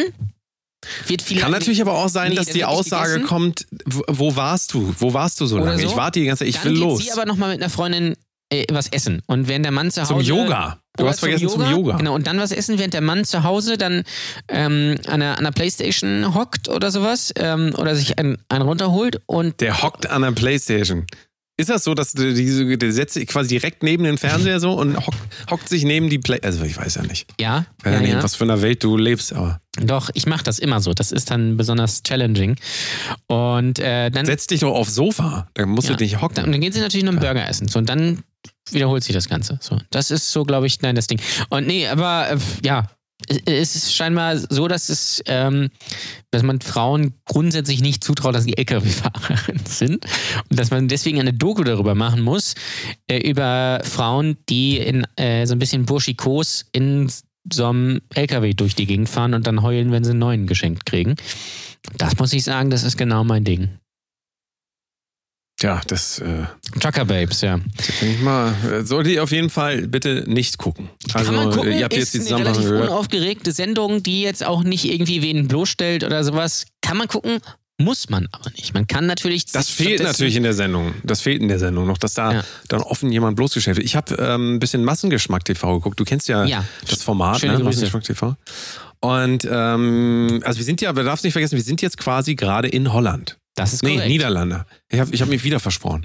wird 1.07 1.23
viel. 1.23 1.39
Kann 1.39 1.53
natürlich 1.53 1.81
aber 1.81 1.95
auch 1.95 2.09
sein, 2.09 2.31
Nee, 2.31 2.37
dass 2.37 2.47
die 2.47 2.65
Aussage 2.65 3.13
gegessen. 3.15 3.29
kommt, 3.29 3.67
wo, 3.87 4.35
warst 4.37 4.75
du? 4.75 4.95
Wo 4.99 5.13
warst 5.13 5.41
du 5.41 5.47
so 5.47 5.59
lange? 5.59 5.79
so. 5.79 5.87
Ich 5.89 5.97
warte 5.97 6.21
die 6.21 6.27
ganze 6.27 6.41
Zeit, 6.45 6.49
ich 6.49 6.57
dann 6.57 6.65
will 6.65 6.73
geht 6.73 6.81
los. 6.83 7.05
sie 7.05 7.13
aber 7.13 7.27
nochmal 7.27 7.51
mit 7.51 7.61
einer 7.61 7.71
Freundin 7.71 8.15
äh, 8.53 8.65
was 8.71 8.89
essen. 8.89 9.23
Und 9.27 9.47
während 9.47 9.65
der 9.65 9.73
Mann 9.73 9.91
zu 9.91 10.01
Hause. 10.03 10.15
Zum 10.15 10.21
Yoga. 10.23 10.79
Du 10.97 11.07
hast 11.07 11.21
vergessen 11.21 11.49
zum 11.49 11.71
Yoga. 11.71 11.97
Genau, 11.97 12.15
und 12.15 12.27
dann 12.27 12.39
was 12.39 12.51
essen, 12.51 12.79
während 12.79 12.95
der 12.95 13.01
Mann 13.01 13.25
zu 13.25 13.45
Hause 13.45 13.79
dann 13.79 14.03
ähm, 14.49 14.97
an, 15.07 15.21
der, 15.21 15.39
an 15.39 15.45
der 15.45 15.53
Playstation 15.53 16.35
hockt 16.35 16.69
oder 16.69 16.91
sowas 16.91 17.33
ähm, 17.37 17.73
oder 17.79 17.95
sich 17.95 18.19
einen, 18.19 18.39
einen 18.49 18.63
runterholt 18.65 19.21
und 19.27 19.61
Der 19.61 19.83
hockt 19.83 20.11
an 20.11 20.23
der 20.23 20.33
Playstation. 20.33 21.07
Ist 21.61 21.69
das 21.69 21.85
so, 21.85 21.93
dass 21.93 22.13
du 22.13 22.33
diese, 22.33 22.91
setzt 22.91 23.15
sich 23.15 23.27
quasi 23.27 23.49
direkt 23.49 23.83
neben 23.83 24.05
den 24.05 24.17
Fernseher 24.17 24.61
so 24.61 24.73
und 24.73 24.97
hockt, 24.97 25.19
hockt 25.51 25.69
sich 25.69 25.85
neben 25.85 26.09
die 26.09 26.19
Play... 26.19 26.39
Also 26.43 26.65
ich 26.65 26.79
weiß 26.79 26.95
ja 26.95 27.03
nicht. 27.03 27.31
ja, 27.39 27.67
Ich 27.79 27.85
weiß 27.85 27.95
ja, 27.95 28.01
nicht, 28.01 28.13
ja. 28.13 28.23
was 28.23 28.35
für 28.35 28.45
einer 28.45 28.63
Welt 28.63 28.83
du 28.83 28.97
lebst, 28.97 29.35
aber 29.35 29.61
doch, 29.77 30.09
ich 30.15 30.27
mache 30.27 30.43
das 30.43 30.59
immer 30.59 30.81
so. 30.81 30.95
Das 30.95 31.13
ist 31.13 31.31
dann 31.31 31.59
besonders 31.59 32.03
challenging. 32.03 32.57
Und 33.27 33.79
äh, 33.79 34.11
dann, 34.11 34.25
setz 34.25 34.47
dich 34.47 34.61
doch 34.61 34.75
aufs 34.75 34.95
Sofa. 34.95 35.49
Dann 35.55 35.69
musst 35.69 35.89
ja, 35.89 35.97
du 35.97 36.03
nicht 36.03 36.21
hocken. 36.21 36.37
dann, 36.37 36.51
dann 36.51 36.61
gehen 36.61 36.73
sie 36.73 36.81
natürlich 36.81 37.05
noch 37.05 37.13
einen 37.13 37.21
Burger 37.21 37.47
essen. 37.47 37.69
So, 37.69 37.79
und 37.79 37.89
dann 37.89 38.23
wiederholt 38.71 39.05
sich 39.05 39.15
das 39.15 39.29
Ganze. 39.29 39.59
So, 39.61 39.79
das 39.91 40.11
ist 40.11 40.33
so, 40.33 40.45
glaube 40.45 40.67
ich, 40.67 40.81
nein, 40.81 40.97
das 40.97 41.09
Ding. 41.09 41.21
Und 41.51 41.67
nee, 41.67 41.87
aber 41.87 42.31
äh, 42.31 42.39
ja, 42.65 42.89
es 43.45 43.77
ist 43.77 43.95
scheinbar 43.95 44.37
so, 44.37 44.67
dass 44.67 44.89
es, 44.89 45.23
ähm, 45.27 45.71
dass 46.31 46.43
man 46.43 46.61
Frauen 46.61 47.15
grundsätzlich 47.27 47.81
nicht 47.81 48.03
zutraut, 48.03 48.35
dass 48.35 48.45
sie 48.45 48.57
LKW-Fahrerinnen 48.57 49.65
sind 49.69 50.05
und 50.51 50.59
dass 50.59 50.71
man 50.71 50.89
deswegen 50.89 51.21
eine 51.21 51.33
Doku 51.33 51.63
darüber 51.63 51.95
machen 51.95 52.23
muss 52.23 52.55
äh, 53.07 53.19
über 53.19 53.81
Frauen, 53.85 54.37
die 54.49 54.79
in 54.79 55.07
äh, 55.17 55.47
so 55.47 55.55
ein 55.55 55.59
bisschen 55.59 55.87
burschikos 55.87 56.67
in 56.73 57.11
so 57.53 57.67
einem 57.67 58.01
LKW 58.15 58.53
durch 58.55 58.75
die 58.75 58.87
Gegend 58.87 59.09
fahren 59.09 59.35
und 59.35 59.47
dann 59.47 59.63
heulen, 59.63 59.93
wenn 59.93 60.05
sie 60.05 60.11
einen 60.11 60.21
neuen 60.21 60.47
geschenkt 60.47 60.85
kriegen. 60.85 61.15
Das 61.97 62.19
muss 62.19 62.33
ich 62.33 62.45
sagen, 62.45 62.71
das 62.71 62.83
ist 62.83 62.99
genau 62.99 63.25
mein 63.25 63.45
Ding. 63.45 63.80
Ja, 65.63 65.81
das 65.87 66.19
äh, 66.21 66.45
Trucker 66.81 67.05
Babes, 67.05 67.43
ja. 67.43 67.59
denke 68.01 68.15
ich 68.17 68.21
mal, 68.23 68.55
äh, 68.73 68.85
solltet 68.85 69.13
ihr 69.15 69.23
auf 69.23 69.31
jeden 69.33 69.51
Fall 69.51 69.87
bitte 69.89 70.25
nicht 70.27 70.57
gucken. 70.59 70.89
Also, 71.13 71.33
Kann 71.33 71.35
man 71.45 71.51
gucken, 71.55 71.73
äh, 71.73 71.79
ihr 71.79 71.85
habt 71.85 71.95
ist 71.95 72.15
jetzt 72.15 72.29
die 72.29 72.35
eine 72.35 72.45
Zusammenfassung 72.45 72.65
relativ 72.73 72.91
unaufgeregte 72.91 73.53
Sendung, 73.53 74.03
die 74.03 74.23
jetzt 74.23 74.45
auch 74.45 74.63
nicht 74.63 74.85
irgendwie 74.87 75.23
wen 75.23 75.49
bloßstellt 75.49 76.05
oder 76.05 76.25
sowas. 76.25 76.67
Kann 76.81 76.97
man 76.97 77.09
gucken, 77.09 77.41
muss 77.77 78.09
man 78.11 78.29
aber 78.33 78.51
nicht. 78.51 78.75
Man 78.75 78.87
kann 78.87 79.07
natürlich... 79.07 79.47
Das 79.47 79.69
fehlt 79.69 80.03
natürlich 80.03 80.37
in 80.37 80.43
der 80.43 80.53
Sendung. 80.55 80.95
Das 81.03 81.21
fehlt 81.21 81.41
in 81.43 81.49
der 81.49 81.59
Sendung 81.59 81.87
noch, 81.87 81.99
dass 81.99 82.15
da 82.15 82.33
Ja. 82.33 82.45
dann 82.69 82.83
offen 82.83 83.11
jemand 83.11 83.37
bloßgestellt 83.37 83.77
wird. 83.77 83.87
Ich 83.87 83.97
habe 83.97 84.15
ähm, 84.17 84.55
ein 84.57 84.59
bisschen 84.61 84.85
Massengeschmack 84.85 85.45
TV 85.45 85.77
geguckt. 85.79 85.99
Du 85.99 86.05
kennst 86.05 86.29
ja, 86.29 86.45
Ja. 86.45 86.65
das 86.89 87.03
Format, 87.03 87.41
Schöne 87.41 87.53
ne? 87.55 87.59
Grüße. 87.65 87.83
Massengeschmack 87.87 88.05
TV. 88.05 88.37
Und 89.01 89.49
ähm, 89.51 90.41
also 90.45 90.59
wir 90.59 90.65
sind 90.65 90.81
ja, 90.83 90.93
du 90.93 91.03
darfst 91.03 91.25
nicht 91.25 91.33
vergessen, 91.33 91.57
wir 91.57 91.63
sind 91.65 91.81
jetzt 91.81 91.97
quasi 91.97 92.35
gerade 92.35 92.69
in 92.69 92.93
Holland. 92.93 93.39
Das 93.55 93.73
ist 93.73 93.83
Nee, 93.83 93.95
korrekt. 93.95 94.09
Niederlande. 94.09 94.65
Ich 94.89 95.01
habe 95.01 95.15
ich 95.15 95.21
hab 95.21 95.29
mich 95.29 95.45
wieder 95.45 95.61
versprochen. 95.61 96.05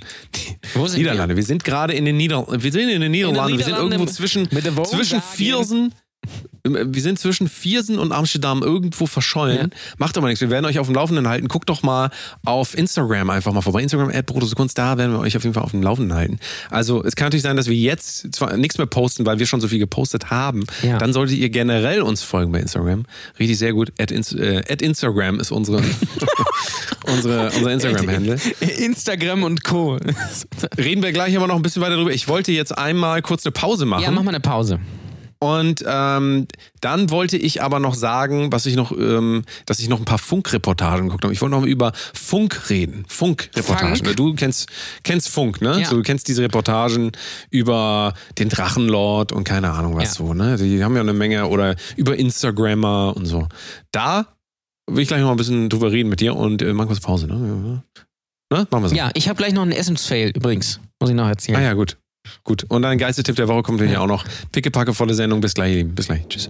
Wo 0.74 0.88
sind 0.88 1.00
Niederlande. 1.00 1.36
Wir? 1.36 1.44
sind 1.44 1.64
gerade 1.64 1.94
in 1.94 2.06
den 2.06 2.18
Niederlanden. 2.18 2.64
Wir 2.64 2.72
sind 2.72 2.90
in 2.90 3.02
den 3.02 3.12
Niederlanden. 3.12 3.58
Wir 3.58 3.66
sind 3.66 3.78
irgendwo 3.78 4.06
zwischen, 4.06 4.50
zwischen 4.50 5.22
Viersen. 5.22 5.94
Wir 6.64 7.02
sind 7.02 7.20
zwischen 7.20 7.48
Viersen 7.48 8.00
und 8.00 8.12
Amsterdam 8.12 8.64
irgendwo 8.64 9.06
verschollen. 9.06 9.72
Macht 9.98 10.18
aber 10.18 10.28
nichts. 10.28 10.42
Wir 10.42 10.50
werden 10.50 10.66
euch 10.66 10.80
auf 10.80 10.88
dem 10.88 10.96
Laufenden 10.96 11.28
halten. 11.28 11.48
Guckt 11.48 11.70
doch 11.70 11.84
mal 11.84 12.10
auf 12.44 12.76
Instagram 12.76 13.30
einfach 13.30 13.54
mal 13.54 13.62
vorbei. 13.62 13.84
Instagram 13.84 14.10
at 14.10 14.26
Kunst, 14.56 14.78
da 14.78 14.98
werden 14.98 15.12
wir 15.12 15.20
euch 15.20 15.38
auf 15.38 15.44
jeden 15.44 15.54
Fall 15.54 15.64
auf 15.64 15.72
dem 15.72 15.84
Laufenden 15.84 16.18
halten. 16.18 16.40
Also 16.72 17.04
es 17.04 17.16
kann 17.16 17.28
natürlich 17.28 17.44
sein, 17.44 17.56
dass 17.56 17.68
wir 17.68 17.76
jetzt 17.76 18.34
zwar 18.34 18.58
nichts 18.58 18.78
mehr 18.78 18.88
posten, 18.88 19.26
weil 19.26 19.38
wir 19.38 19.46
schon 19.46 19.62
so 19.62 19.68
viel 19.68 19.80
gepostet 19.80 20.32
haben. 20.32 20.66
Ja. 20.82 20.98
Dann 20.98 21.14
solltet 21.14 21.38
ihr 21.38 21.50
generell 21.50 22.02
uns 22.02 22.24
folgen 22.24 22.52
bei 22.52 22.60
Instagram. 22.60 23.04
Richtig 23.40 23.60
sehr 23.60 23.74
gut. 23.74 23.94
At, 24.00 24.12
äh, 24.12 24.64
at 24.68 24.82
Instagram 24.82 25.40
ist 25.40 25.52
unsere, 25.52 25.84
unsere, 27.06 27.52
unser 27.52 27.74
Instagram-Handle. 27.74 28.40
Instagram 28.60 29.44
und 29.44 29.64
Co. 29.64 30.00
Reden 30.78 31.04
wir 31.04 31.12
gleich 31.12 31.38
aber 31.38 31.48
noch 31.48 31.56
ein 31.56 31.62
bisschen 31.62 31.82
weiter 31.82 31.96
drüber. 31.96 32.12
Ich 32.12 32.28
wollte 32.28 32.52
jetzt 32.52 32.76
einmal 32.76 33.22
kurz 33.22 33.46
eine 33.46 33.52
Pause 33.52 33.86
machen. 33.86 34.04
Ja, 34.04 34.12
mach 34.12 34.24
mal 34.24 34.32
eine 34.32 34.40
Pause. 34.40 34.80
Und 35.46 35.84
ähm, 35.88 36.48
dann 36.82 37.12
wollte 37.12 37.38
ich 37.38 37.62
aber 37.62 37.80
noch 37.80 37.94
sagen, 37.94 38.52
was 38.52 38.66
ich 38.66 38.76
noch, 38.76 38.92
ähm, 38.92 39.44
dass 39.68 39.80
ich 39.80 39.90
noch 39.90 40.00
ein 40.00 40.06
paar 40.06 40.18
Funkreportagen 40.18 41.06
geguckt 41.06 41.24
habe. 41.24 41.34
Ich 41.34 41.42
wollte 41.42 41.52
noch 41.52 41.62
mal 41.62 41.70
über 41.70 41.92
Funk 42.14 42.70
reden. 42.72 43.06
Funkreportagen. 43.08 43.96
Funk? 43.96 44.16
Du 44.16 44.34
kennst, 44.34 44.70
kennst 45.04 45.30
Funk, 45.30 45.62
ne? 45.62 45.82
Ja. 45.82 45.88
So, 45.88 45.98
du 45.98 46.02
kennst 46.02 46.28
diese 46.28 46.42
Reportagen 46.42 47.12
über 47.52 48.14
den 48.40 48.50
Drachenlord 48.50 49.32
und 49.34 49.44
keine 49.44 49.72
Ahnung 49.72 49.96
was 49.96 50.04
Ja. 50.06 50.26
so, 50.26 50.34
ne? 50.34 50.58
Die 50.58 50.84
haben 50.84 50.96
ja 50.96 51.02
eine 51.02 51.14
Menge 51.14 51.48
oder 51.48 51.76
über 51.96 52.16
Instagrammer 52.18 53.16
und 53.16 53.28
so. 53.28 53.48
Da 53.92 54.26
will 54.90 55.04
ich 55.04 55.08
gleich 55.08 55.20
noch 55.20 55.28
mal 55.28 55.34
ein 55.34 55.38
bisschen 55.38 55.70
drüber 55.70 55.92
reden 55.92 56.10
mit 56.10 56.22
dir 56.22 56.36
und 56.36 56.64
äh, 56.64 56.74
machen 56.74 56.88
kurz 56.88 57.02
Pause, 57.02 57.28
ne? 57.28 57.84
Ne? 58.52 58.68
Machen 58.72 58.84
wir 58.84 58.90
so. 58.90 58.96
Ja, 58.96 59.12
ich 59.14 59.28
habe 59.30 59.38
gleich 59.38 59.54
noch 59.54 59.64
einen 59.64 59.72
Essensfail 59.72 60.30
übrigens. 60.30 60.80
Muss 61.00 61.10
ich 61.10 61.16
noch 61.16 61.28
erzählen. 61.28 61.58
Ah 61.58 61.62
ja, 61.62 61.74
gut. 61.74 61.98
Gut. 62.44 62.66
Und 62.70 62.82
dann 62.82 62.98
Geistetipp 62.98 63.36
der 63.36 63.48
Woche 63.48 63.64
kommt 63.64 63.80
natürlich 63.80 63.98
auch 63.98 64.08
noch. 64.08 64.26
Pickepacke 64.52 64.94
volle 64.94 65.14
Sendung. 65.14 65.42
Bis 65.42 65.54
gleich, 65.54 65.72
ihr 65.72 65.78
Lieben. 65.78 65.96
Bis 65.96 66.08
gleich. 66.08 66.28
Tschüss. 66.28 66.50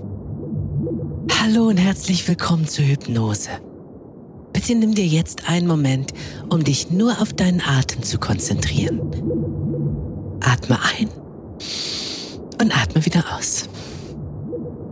Hallo 1.42 1.68
und 1.68 1.78
herzlich 1.78 2.28
willkommen 2.28 2.68
zur 2.68 2.86
Hypnose. 2.86 3.50
Bitte 4.54 4.74
nimm 4.74 4.96
dir 4.96 5.06
jetzt 5.06 5.50
einen 5.50 5.68
Moment, 5.68 6.14
um 6.50 6.64
dich 6.64 6.90
nur 6.90 7.22
auf 7.22 7.34
deinen 7.34 7.62
Atem 7.62 8.04
zu 8.04 8.18
konzentrieren. 8.18 9.00
Atme 10.42 10.80
ein 10.98 11.10
und 12.62 12.76
atme 12.76 13.06
wieder 13.06 13.24
aus. 13.38 13.70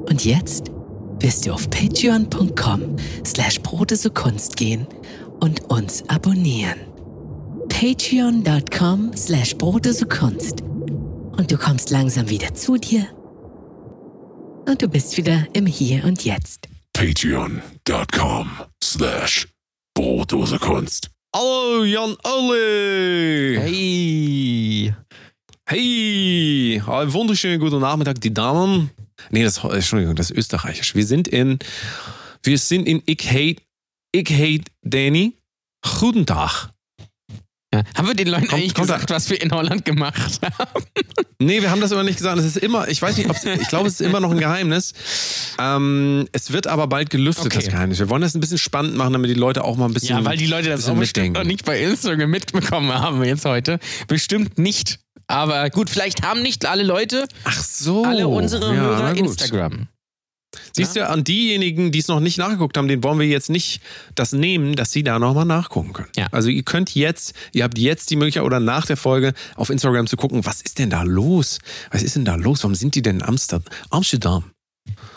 Und 0.09 0.25
jetzt 0.25 0.71
wirst 1.19 1.45
du 1.45 1.53
auf 1.53 1.69
patreon.com 1.69 2.97
slash 3.25 3.61
Kunst 4.13 4.57
gehen 4.57 4.85
und 5.39 5.71
uns 5.71 6.07
abonnieren. 6.09 6.81
Patreon.com 7.69 9.11
slash 9.15 9.55
Kunst. 9.57 10.63
Und 11.37 11.51
du 11.51 11.57
kommst 11.57 11.89
langsam 11.89 12.29
wieder 12.29 12.53
zu 12.53 12.77
dir 12.77 13.07
und 14.67 14.81
du 14.81 14.87
bist 14.87 15.17
wieder 15.17 15.47
im 15.53 15.65
Hier 15.65 16.05
und 16.05 16.23
Jetzt. 16.23 16.67
Patreon.com 16.93 18.51
slash 18.83 19.47
Brotdose 19.95 20.59
Kunst. 20.59 21.09
Hallo 21.35 21.83
Jan 21.83 22.15
Ole! 22.23 23.59
Hey. 23.59 24.93
Hey! 25.65 26.81
Einen 26.85 27.13
wunderschönen 27.13 27.59
guten 27.59 27.79
Nachmittag, 27.79 28.21
die 28.21 28.33
Damen. 28.33 28.91
Nee, 29.31 29.43
das, 29.43 29.57
Entschuldigung, 29.63 30.15
das 30.15 30.29
ist 30.29 30.37
österreichisch. 30.37 30.93
Wir 30.93 31.05
sind 31.05 31.27
in, 31.27 31.57
wir 32.43 32.57
sind 32.59 32.87
in 32.87 33.01
Ich 33.07 33.27
hate, 33.27 33.61
ich 34.11 34.29
hate 34.29 34.71
Danny. 34.83 35.35
Guten 35.99 36.25
Tag. 36.27 36.72
Ja. 37.73 37.81
Haben 37.97 38.07
wir 38.07 38.13
den 38.15 38.27
Leuten 38.27 38.47
Kommt- 38.47 38.61
eigentlich 38.61 38.73
kommt 38.73 38.87
gesagt, 38.87 39.09
was 39.09 39.29
wir 39.29 39.41
in 39.41 39.51
Holland 39.51 39.83
gemacht 39.85 40.39
haben? 40.59 40.83
Nee, 41.39 41.61
wir 41.61 41.71
haben 41.71 41.81
das 41.81 41.91
aber 41.91 42.03
nicht 42.03 42.17
gesagt. 42.19 42.37
Es 42.39 42.45
ist 42.45 42.57
immer, 42.57 42.87
ich 42.87 43.01
weiß 43.01 43.17
nicht, 43.17 43.29
ich 43.61 43.67
glaube, 43.67 43.87
es 43.89 43.95
ist 43.99 44.01
immer 44.07 44.21
noch 44.21 44.31
ein 44.31 44.37
Geheimnis. 44.39 44.93
Ähm, 45.59 46.25
es 46.31 46.53
wird 46.53 46.67
aber 46.67 46.87
bald 46.87 47.09
gelüftet, 47.09 47.47
Okay. 47.47 47.57
das 47.57 47.65
Geheimnis. 47.67 47.99
Wir 47.99 48.07
wollen 48.07 48.21
das 48.21 48.33
ein 48.33 48.39
bisschen 48.39 48.57
spannend 48.57 48.95
machen, 48.95 49.11
damit 49.11 49.29
die 49.29 49.33
Leute 49.33 49.65
auch 49.65 49.75
mal 49.75 49.87
ein 49.87 49.93
bisschen. 49.93 50.17
Ja, 50.17 50.23
weil 50.23 50.37
die 50.37 50.45
Leute 50.47 50.69
das 50.69 50.87
auch 50.87 50.95
bestimmt 50.95 51.33
noch 51.35 51.43
nicht 51.43 51.65
bei 51.65 51.81
Instagram 51.81 52.29
mitbekommen 52.29 52.93
haben 52.93 53.21
jetzt 53.25 53.43
heute. 53.43 53.79
Bestimmt 54.07 54.57
nicht. 54.57 54.99
Aber 55.27 55.69
gut, 55.69 55.89
vielleicht 55.89 56.21
haben 56.25 56.41
nicht 56.41 56.65
alle 56.65 56.83
Leute, 56.83 57.27
Ach 57.43 57.61
so. 57.61 58.05
alle 58.05 58.27
unsere 58.29 58.73
Ja, 58.73 58.81
Hörer. 58.81 59.15
Instagram. 59.17 59.87
Siehst 60.75 60.95
du, 60.95 61.07
an 61.07 61.23
diejenigen, 61.23 61.91
die 61.91 61.99
es 61.99 62.07
noch 62.07 62.19
nicht 62.19 62.37
nachgeguckt 62.37 62.77
haben, 62.77 62.87
denen 62.87 63.03
wollen 63.03 63.19
wir 63.19 63.27
jetzt 63.27 63.49
nicht 63.49 63.81
das 64.15 64.33
nehmen, 64.33 64.75
dass 64.75 64.91
sie 64.91 65.03
da 65.03 65.19
nochmal 65.19 65.45
nachgucken 65.45 65.93
können. 65.93 66.09
Ja. 66.15 66.27
Also 66.31 66.49
ihr 66.49 66.63
könnt 66.63 66.95
jetzt, 66.95 67.33
ihr 67.51 67.63
habt 67.63 67.77
jetzt 67.77 68.09
die 68.09 68.15
Möglichkeit 68.15 68.43
oder 68.43 68.59
nach 68.59 68.85
der 68.85 68.97
Folge 68.97 69.33
auf 69.55 69.69
Instagram 69.69 70.07
zu 70.07 70.17
gucken, 70.17 70.45
was 70.45 70.61
ist 70.61 70.79
denn 70.79 70.89
da 70.89 71.03
los? 71.03 71.59
Was 71.91 72.03
ist 72.03 72.15
denn 72.15 72.25
da 72.25 72.35
los? 72.35 72.63
Warum 72.63 72.75
sind 72.75 72.95
die 72.95 73.01
denn 73.01 73.17
in 73.17 73.23
Amsterdam? 73.23 73.63
Amsterdam. 73.89 74.45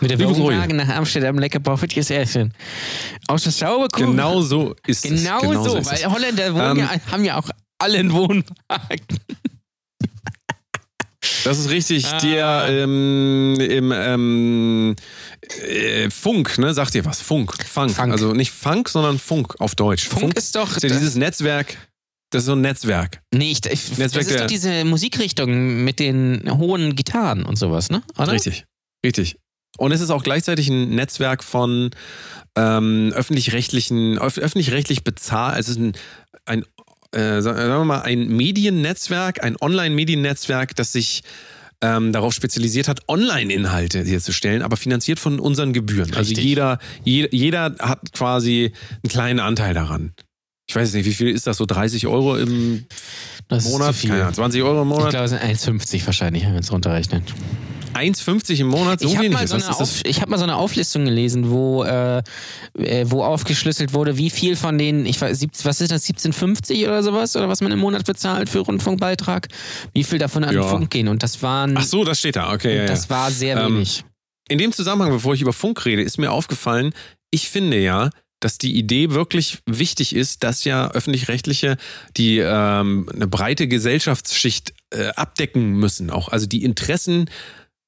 Mit 0.00 0.10
der 0.10 0.20
Wohnwagen 0.20 0.76
nach 0.76 0.88
Amsterdam 0.88 1.38
lecker 1.38 1.58
Buffetjes 1.58 2.10
essen. 2.10 2.52
Aus 3.26 3.44
der 3.44 3.52
Sauerkuchen. 3.52 4.12
Genau 4.12 4.40
so 4.42 4.74
ist 4.86 5.04
es. 5.04 5.24
Genau, 5.24 5.64
so, 5.64 5.76
ist 5.76 5.86
weil 5.90 5.98
es. 5.98 6.06
Holländer 6.06 6.54
wohnen 6.54 6.70
Ähm, 6.70 6.78
ja, 6.78 6.90
haben 7.10 7.24
ja 7.24 7.38
auch 7.38 7.48
alle 7.78 7.98
einen 7.98 8.12
Wohnwagen. 8.12 8.44
Das 11.46 11.58
ist 11.58 11.70
richtig. 11.70 12.06
Ah. 12.06 12.18
Der 12.18 12.66
ähm, 12.68 13.56
im 13.60 13.92
ähm, 13.94 14.96
äh, 15.62 16.10
Funk, 16.10 16.58
ne? 16.58 16.74
Sagt 16.74 16.94
ihr 16.94 17.04
was? 17.04 17.20
Funk. 17.20 17.54
Funk. 17.66 17.92
Funk. 17.92 18.12
Also 18.12 18.32
nicht 18.32 18.50
Funk, 18.50 18.88
sondern 18.88 19.18
Funk 19.18 19.54
auf 19.60 19.74
Deutsch. 19.74 20.08
Funk, 20.08 20.36
ist 20.36 20.56
doch. 20.56 20.76
ist 20.76 20.82
ja 20.82 20.88
dieses 20.88 21.14
Netzwerk. 21.14 21.76
Das 22.30 22.42
ist 22.42 22.46
so 22.46 22.52
ein 22.54 22.60
Netzwerk. 22.60 23.22
nee, 23.32 23.52
ich, 23.52 23.64
ich, 23.66 23.88
das 23.90 23.98
Netzwerk 23.98 24.22
ist 24.22 24.30
der- 24.30 24.40
doch 24.40 24.46
diese 24.48 24.84
Musikrichtung 24.84 25.84
mit 25.84 26.00
den 26.00 26.42
hohen 26.58 26.96
Gitarren 26.96 27.44
und 27.44 27.56
sowas, 27.56 27.88
ne? 27.88 28.02
Oder? 28.18 28.32
Richtig. 28.32 28.64
Richtig. 29.04 29.36
Und 29.78 29.92
es 29.92 30.00
ist 30.00 30.10
auch 30.10 30.24
gleichzeitig 30.24 30.68
ein 30.68 30.88
Netzwerk 30.90 31.44
von 31.44 31.90
ähm, 32.56 33.12
öffentlich-rechtlichen, 33.14 34.18
öf 34.18 34.38
öffentlich-rechtlich 34.38 35.04
bezahlt, 35.04 35.54
also 35.54 35.70
es 35.70 35.76
ist 35.76 35.82
ein, 35.82 35.92
ein 36.46 36.64
äh, 37.16 37.40
sagen 37.40 37.58
wir 37.58 37.84
mal, 37.84 38.00
ein 38.02 38.28
Mediennetzwerk, 38.28 39.42
ein 39.42 39.56
Online-Mediennetzwerk, 39.60 40.74
das 40.76 40.92
sich 40.92 41.22
ähm, 41.82 42.12
darauf 42.12 42.32
spezialisiert 42.32 42.88
hat, 42.88 43.00
Online-Inhalte 43.08 44.02
herzustellen, 44.04 44.62
aber 44.62 44.76
finanziert 44.76 45.18
von 45.18 45.40
unseren 45.40 45.72
Gebühren. 45.72 46.14
Also 46.14 46.28
Richtig. 46.30 46.44
jeder, 46.44 46.78
je, 47.04 47.28
jeder 47.30 47.74
hat 47.80 48.12
quasi 48.12 48.72
einen 49.02 49.10
kleinen 49.10 49.40
Anteil 49.40 49.74
daran. 49.74 50.12
Ich 50.68 50.74
weiß 50.74 50.94
nicht, 50.94 51.04
wie 51.06 51.12
viel 51.14 51.28
ist 51.28 51.46
das? 51.46 51.58
So 51.58 51.66
30 51.66 52.06
Euro 52.06 52.36
im 52.36 52.86
Das 53.48 53.64
ist 53.66 53.70
Monat? 53.72 53.88
zu 53.94 54.00
viel. 54.00 54.10
Keine 54.10 54.22
Ahnung, 54.22 54.34
20 54.34 54.62
Euro 54.62 54.82
im 54.82 54.88
Ich 54.90 54.96
Monat? 54.96 55.10
glaube, 55.10 55.24
es 55.26 55.30
sind 55.30 55.42
1,50 55.42 56.06
wahrscheinlich, 56.06 56.42
wenn 56.44 56.54
wir 56.54 56.60
es 56.60 56.72
runterrechnen. 56.72 57.22
1,50 57.96 58.60
im 58.60 58.68
Monat? 58.68 59.00
So 59.00 59.08
ich 59.08 59.14
habe 59.16 59.24
wenig 59.24 59.38
mal, 59.38 59.44
ist 59.44 59.50
so 59.50 59.56
das. 59.56 59.68
Auf- 59.80 60.00
ich 60.04 60.20
hab 60.20 60.28
mal 60.28 60.36
so 60.38 60.44
eine 60.44 60.56
Auflistung 60.56 61.04
gelesen, 61.04 61.50
wo, 61.50 61.82
äh, 61.84 62.18
äh, 62.78 63.04
wo 63.08 63.24
aufgeschlüsselt 63.24 63.92
wurde, 63.92 64.16
wie 64.18 64.30
viel 64.30 64.56
von 64.56 64.78
den, 64.78 65.06
ich 65.06 65.20
weiß, 65.20 65.46
was 65.64 65.80
ist 65.80 65.90
das, 65.92 66.04
17,50 66.06 66.84
oder 66.86 67.02
sowas, 67.02 67.36
oder 67.36 67.48
was 67.48 67.60
man 67.60 67.72
im 67.72 67.78
Monat 67.78 68.04
bezahlt 68.06 68.48
für 68.48 68.60
Rundfunkbeitrag, 68.60 69.48
wie 69.94 70.04
viel 70.04 70.18
davon 70.18 70.44
an 70.44 70.54
Ja. 70.54 70.62
den 70.62 70.68
Funk 70.68 70.90
gehen. 70.90 71.08
Und 71.08 71.22
das 71.22 71.42
waren, 71.42 71.76
Ach 71.76 71.84
so, 71.84 72.04
das 72.04 72.18
steht 72.18 72.36
da. 72.36 72.52
Okay, 72.52 72.76
ja, 72.76 72.86
das 72.86 73.08
war 73.10 73.30
sehr 73.30 73.56
Ähm, 73.58 73.76
wenig. 73.76 74.04
In 74.48 74.58
dem 74.58 74.72
Zusammenhang, 74.72 75.10
bevor 75.10 75.34
ich 75.34 75.40
über 75.42 75.52
Funk 75.52 75.84
rede, 75.86 76.02
ist 76.02 76.18
mir 76.18 76.30
aufgefallen, 76.30 76.92
ich 77.30 77.48
finde 77.48 77.78
ja, 77.80 78.10
dass 78.40 78.58
die 78.58 78.76
Idee 78.76 79.10
wirklich 79.12 79.58
wichtig 79.66 80.14
ist, 80.14 80.44
dass 80.44 80.64
ja 80.64 80.90
öffentlich-rechtliche 80.90 81.78
die 82.18 82.38
ähm, 82.38 83.08
eine 83.12 83.26
breite 83.26 83.66
Gesellschaftsschicht 83.66 84.74
äh, 84.90 85.08
abdecken 85.16 85.72
müssen. 85.72 86.10
Auch 86.10 86.28
also 86.28 86.46
die 86.46 86.62
Interessen 86.62 87.30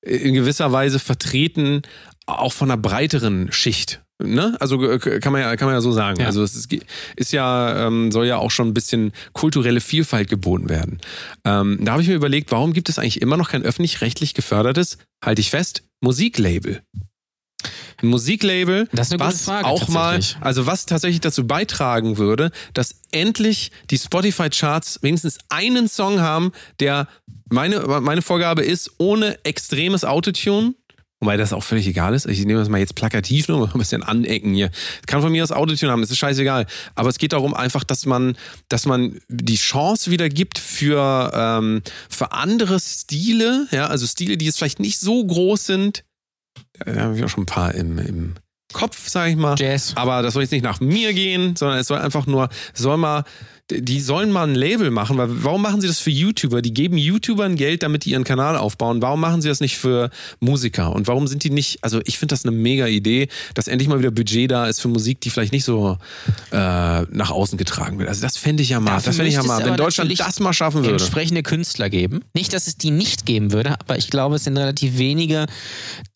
in 0.02 0.34
gewisser 0.34 0.72
Weise 0.72 0.98
vertreten, 0.98 1.82
auch 2.26 2.52
von 2.52 2.70
einer 2.70 2.80
breiteren 2.80 3.52
Schicht. 3.52 4.02
Ne? 4.20 4.56
Also 4.58 4.82
äh, 4.82 4.98
kann 4.98 5.32
man 5.32 5.42
ja, 5.42 5.56
kann 5.56 5.66
man 5.66 5.74
ja 5.74 5.80
so 5.80 5.92
sagen. 5.92 6.20
Ja. 6.20 6.26
Also 6.26 6.42
es 6.42 6.56
ist, 6.56 6.74
ist 7.14 7.32
ja, 7.32 7.86
ähm, 7.86 8.10
soll 8.10 8.26
ja 8.26 8.36
auch 8.36 8.50
schon 8.50 8.68
ein 8.68 8.74
bisschen 8.74 9.12
kulturelle 9.32 9.80
Vielfalt 9.80 10.28
geboten 10.28 10.68
werden. 10.68 10.98
Ähm, 11.44 11.78
da 11.82 11.92
habe 11.92 12.02
ich 12.02 12.08
mir 12.08 12.14
überlegt, 12.14 12.50
warum 12.50 12.72
gibt 12.72 12.88
es 12.88 12.98
eigentlich 12.98 13.22
immer 13.22 13.36
noch 13.36 13.50
kein 13.50 13.62
öffentlich-rechtlich 13.62 14.34
gefördertes, 14.34 14.98
halte 15.24 15.40
ich 15.40 15.50
fest, 15.50 15.84
Musiklabel? 16.00 16.82
Ein 18.00 18.08
Musiklabel, 18.08 18.88
Das 18.92 19.10
ist 19.10 19.18
was 19.18 19.42
Frage, 19.42 19.66
auch 19.66 19.88
mal, 19.88 20.20
also 20.40 20.66
was 20.66 20.86
tatsächlich 20.86 21.20
dazu 21.20 21.46
beitragen 21.46 22.16
würde, 22.16 22.52
dass 22.72 22.94
endlich 23.10 23.72
die 23.90 23.98
Spotify-Charts 23.98 25.00
wenigstens 25.02 25.38
einen 25.48 25.88
Song 25.88 26.20
haben, 26.20 26.52
der 26.78 27.08
meine, 27.50 27.80
meine 28.00 28.22
Vorgabe 28.22 28.62
ist, 28.62 28.92
ohne 28.98 29.44
extremes 29.44 30.04
Autotune. 30.04 30.74
Wobei 31.20 31.36
das 31.36 31.52
auch 31.52 31.64
völlig 31.64 31.88
egal 31.88 32.14
ist. 32.14 32.26
Ich 32.26 32.38
nehme 32.44 32.60
das 32.60 32.68
mal 32.68 32.78
jetzt 32.78 32.94
plakativ 32.94 33.48
nur 33.48 33.58
mal 33.58 33.70
ein 33.72 33.78
bisschen 33.78 34.04
anecken 34.04 34.54
hier. 34.54 34.70
Kann 35.06 35.20
von 35.20 35.32
mir 35.32 35.42
aus 35.42 35.50
Autotune 35.50 35.90
haben, 35.90 36.02
ist 36.02 36.16
scheißegal. 36.16 36.66
Aber 36.94 37.08
es 37.08 37.18
geht 37.18 37.32
darum 37.32 37.54
einfach, 37.54 37.82
dass 37.82 38.06
man, 38.06 38.36
dass 38.68 38.86
man 38.86 39.18
die 39.28 39.56
Chance 39.56 40.12
wieder 40.12 40.28
gibt 40.28 40.58
für, 40.58 41.32
ähm, 41.34 41.82
für 42.08 42.30
andere 42.30 42.78
Stile, 42.78 43.66
ja, 43.72 43.88
also 43.88 44.06
Stile, 44.06 44.36
die 44.36 44.44
jetzt 44.44 44.58
vielleicht 44.58 44.78
nicht 44.78 45.00
so 45.00 45.24
groß 45.26 45.66
sind. 45.66 46.04
Da 46.84 47.02
habe 47.02 47.16
ich 47.16 47.24
auch 47.24 47.28
schon 47.28 47.42
ein 47.44 47.46
paar 47.46 47.74
im, 47.74 47.98
im 47.98 48.34
Kopf, 48.72 49.08
sage 49.08 49.30
ich 49.30 49.36
mal. 49.36 49.54
Jazz. 49.58 49.92
Aber 49.96 50.22
das 50.22 50.34
soll 50.34 50.42
jetzt 50.42 50.52
nicht 50.52 50.64
nach 50.64 50.80
mir 50.80 51.14
gehen, 51.14 51.56
sondern 51.56 51.78
es 51.78 51.86
soll 51.86 51.98
einfach 51.98 52.26
nur, 52.26 52.48
soll 52.74 52.96
mal, 52.96 53.24
die 53.70 54.00
sollen 54.00 54.32
mal 54.32 54.48
ein 54.48 54.54
Label 54.54 54.90
machen, 54.90 55.18
weil 55.18 55.28
warum 55.44 55.60
machen 55.60 55.80
sie 55.80 55.88
das 55.88 56.00
für 56.00 56.10
YouTuber? 56.10 56.62
Die 56.62 56.72
geben 56.72 56.96
YouTubern 56.96 57.56
Geld, 57.56 57.82
damit 57.82 58.06
die 58.06 58.12
ihren 58.12 58.24
Kanal 58.24 58.56
aufbauen. 58.56 59.02
Warum 59.02 59.20
machen 59.20 59.42
sie 59.42 59.48
das 59.48 59.60
nicht 59.60 59.76
für 59.76 60.08
Musiker? 60.40 60.94
Und 60.94 61.06
warum 61.06 61.26
sind 61.26 61.44
die 61.44 61.50
nicht, 61.50 61.78
also 61.82 62.00
ich 62.06 62.16
finde 62.18 62.32
das 62.32 62.46
eine 62.46 62.56
mega 62.56 62.86
Idee, 62.86 63.28
dass 63.54 63.68
endlich 63.68 63.88
mal 63.88 63.98
wieder 63.98 64.10
Budget 64.10 64.50
da 64.50 64.66
ist 64.66 64.80
für 64.80 64.88
Musik, 64.88 65.20
die 65.20 65.28
vielleicht 65.30 65.52
nicht 65.52 65.64
so 65.64 65.98
äh, 66.50 66.56
nach 66.56 67.30
außen 67.30 67.58
getragen 67.58 67.98
wird. 67.98 68.08
Also 68.08 68.22
das 68.22 68.38
fände 68.38 68.62
ich 68.62 68.70
ja 68.70 68.80
mal, 68.80 68.92
Dafür 68.92 69.10
das 69.10 69.16
fände 69.16 69.28
ich 69.28 69.34
ja 69.34 69.42
mal, 69.42 69.62
wenn 69.64 69.76
Deutschland 69.76 70.18
das 70.18 70.40
mal 70.40 70.54
schaffen 70.54 70.82
würde. 70.82 70.92
entsprechende 70.92 71.42
Künstler 71.42 71.90
geben. 71.90 72.20
Nicht, 72.34 72.54
dass 72.54 72.68
es 72.68 72.78
die 72.78 72.90
nicht 72.90 73.26
geben 73.26 73.52
würde, 73.52 73.78
aber 73.80 73.98
ich 73.98 74.08
glaube, 74.08 74.36
es 74.36 74.44
sind 74.44 74.56
relativ 74.56 74.96
wenige, 74.96 75.44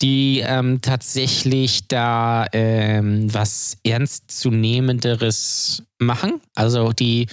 die 0.01 0.41
ähm, 0.43 0.81
tatsächlich 0.81 1.87
da 1.87 2.47
ähm, 2.51 3.31
was 3.31 3.77
ernstzunehmenderes 3.83 5.83
machen. 6.03 6.41
Also 6.55 6.91
die 6.93 7.27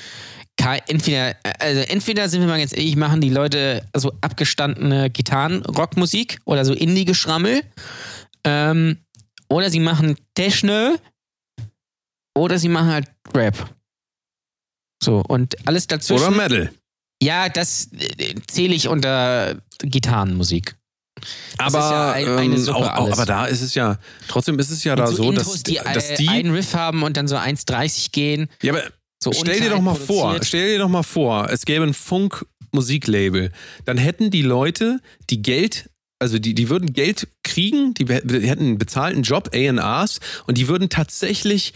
entweder, 0.86 1.36
also 1.58 1.80
entweder 1.80 2.28
sind 2.28 2.40
wir 2.40 2.48
mal 2.48 2.58
ganz 2.58 2.76
ehrlich, 2.76 2.96
machen 2.96 3.20
die 3.20 3.30
Leute 3.30 3.86
so 3.96 4.12
abgestandene 4.20 5.10
Gitarren-Rockmusik 5.10 6.38
oder 6.44 6.64
so 6.64 6.74
Indie-Geschrammel. 6.74 7.62
Ähm, 8.44 8.98
oder 9.48 9.70
sie 9.70 9.80
machen 9.80 10.16
Techno 10.34 10.96
oder 12.36 12.58
sie 12.58 12.68
machen 12.68 12.88
halt 12.88 13.08
Rap. 13.34 13.74
So, 15.02 15.22
und 15.26 15.56
alles 15.66 15.86
dazwischen. 15.86 16.26
Oder 16.26 16.36
Metal. 16.36 16.70
Ja, 17.22 17.48
das 17.48 17.90
äh, 17.92 18.34
zähle 18.46 18.74
ich 18.74 18.88
unter 18.88 19.56
Gitarrenmusik. 19.78 20.76
Das 21.58 21.74
aber, 21.74 21.90
ja 21.90 22.12
ein- 22.12 22.52
ähm, 22.52 22.68
auch, 22.70 22.96
auch, 22.96 23.12
aber 23.12 23.26
da 23.26 23.46
ist 23.46 23.60
es 23.62 23.74
ja, 23.74 23.98
trotzdem 24.28 24.58
ist 24.58 24.70
es 24.70 24.84
ja 24.84 24.96
da 24.96 25.06
so, 25.08 25.16
so, 25.16 25.28
Intros, 25.30 25.46
dass 25.52 25.62
die, 25.62 25.74
dass 25.94 26.10
äh, 26.10 26.14
die 26.16 26.28
einen 26.28 26.52
Riff 26.52 26.74
haben 26.74 27.02
und 27.02 27.16
dann 27.16 27.28
so 27.28 27.36
1,30 27.36 28.12
gehen. 28.12 28.48
Ja, 28.62 28.72
aber 28.72 28.82
So 29.22 29.32
stell 29.32 29.60
dir 29.60 29.70
doch 29.70 29.80
mal 29.80 29.94
vor, 29.94 30.38
stell 30.42 30.68
dir 30.72 30.78
doch 30.78 30.88
mal 30.88 31.02
vor, 31.02 31.48
es 31.50 31.64
gäbe 31.64 31.84
ein 31.84 31.94
Funk-Musiklabel. 31.94 33.52
Dann 33.84 33.98
hätten 33.98 34.30
die 34.30 34.42
Leute, 34.42 35.00
die 35.28 35.42
Geld, 35.42 35.90
also 36.18 36.38
die, 36.38 36.54
die 36.54 36.68
würden 36.68 36.92
Geld 36.92 37.28
kriegen, 37.42 37.94
die, 37.94 38.04
die 38.04 38.48
hätten 38.48 38.64
einen 38.64 38.78
bezahlten 38.78 39.22
Job, 39.22 39.50
A&Rs, 39.54 40.20
und 40.46 40.58
die 40.58 40.68
würden 40.68 40.88
tatsächlich 40.88 41.72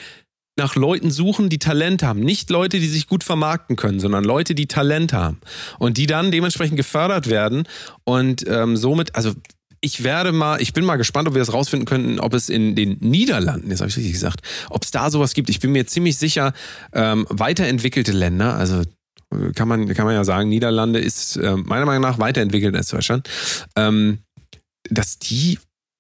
nach 0.57 0.77
Leuten 0.77 1.11
suchen, 1.11 1.49
die 1.49 1.59
Talent 1.59 2.03
haben. 2.03 2.21
Nicht 2.21 2.51
Leute, 2.51 2.79
die 2.79 2.87
sich 2.87 3.09
gut 3.09 3.25
vermarkten 3.25 3.77
können, 3.77 4.01
sondern 4.01 4.25
Leute, 4.25 4.55
die 4.55 4.67
Talent 4.67 5.13
haben. 5.13 5.41
Und 5.79 5.97
die 5.97 6.07
dann 6.07 6.31
dementsprechend 6.31 6.77
gefördert 6.77 7.29
werden 7.29 7.67
und 8.05 8.45
ähm, 8.49 8.77
somit, 8.77 9.15
also 9.15 9.33
ich 9.81 10.03
werde 10.03 10.33
mal, 10.33 10.63
ich 10.63 10.73
bin 10.73 10.85
mal 10.85 10.97
gespannt, 10.97 11.29
ob 11.29 11.35
wir 11.35 11.41
das 11.41 11.53
rausfinden 11.53 11.85
könnten, 11.87 12.19
ob 12.19 12.33
es 12.33 12.49
in 12.49 12.75
den 12.75 12.97
Niederlanden, 13.01 13.69
jetzt 13.69 13.81
habe 13.81 13.91
ich 13.91 13.97
richtig 13.97 14.15
gesagt, 14.15 14.41
ob 14.71 14.83
es 14.83 14.91
da 14.91 15.11
sowas 15.11 15.35
gibt. 15.35 15.51
Ich 15.51 15.61
bin 15.61 15.73
mir 15.73 15.87
ziemlich 15.87 16.17
sicher, 16.17 16.55
ähm, 16.95 17.27
weiterentwickelte 17.29 18.13
Länder, 18.13 18.55
also 18.55 18.83
kann 19.55 19.69
man, 19.69 19.93
kann 19.95 20.07
man 20.07 20.15
ja 20.15 20.25
sagen, 20.25 20.49
Niederlande 20.49 21.01
ist 21.01 21.37
äh, 21.37 21.57
meiner 21.57 21.85
Meinung 21.85 22.03
nach 22.03 22.19
weiterentwickelt 22.19 22.75
als 22.75 22.89
Deutschland, 22.89 23.29
ähm, 23.77 24.19
dass 24.89 25.19
die 25.19 25.59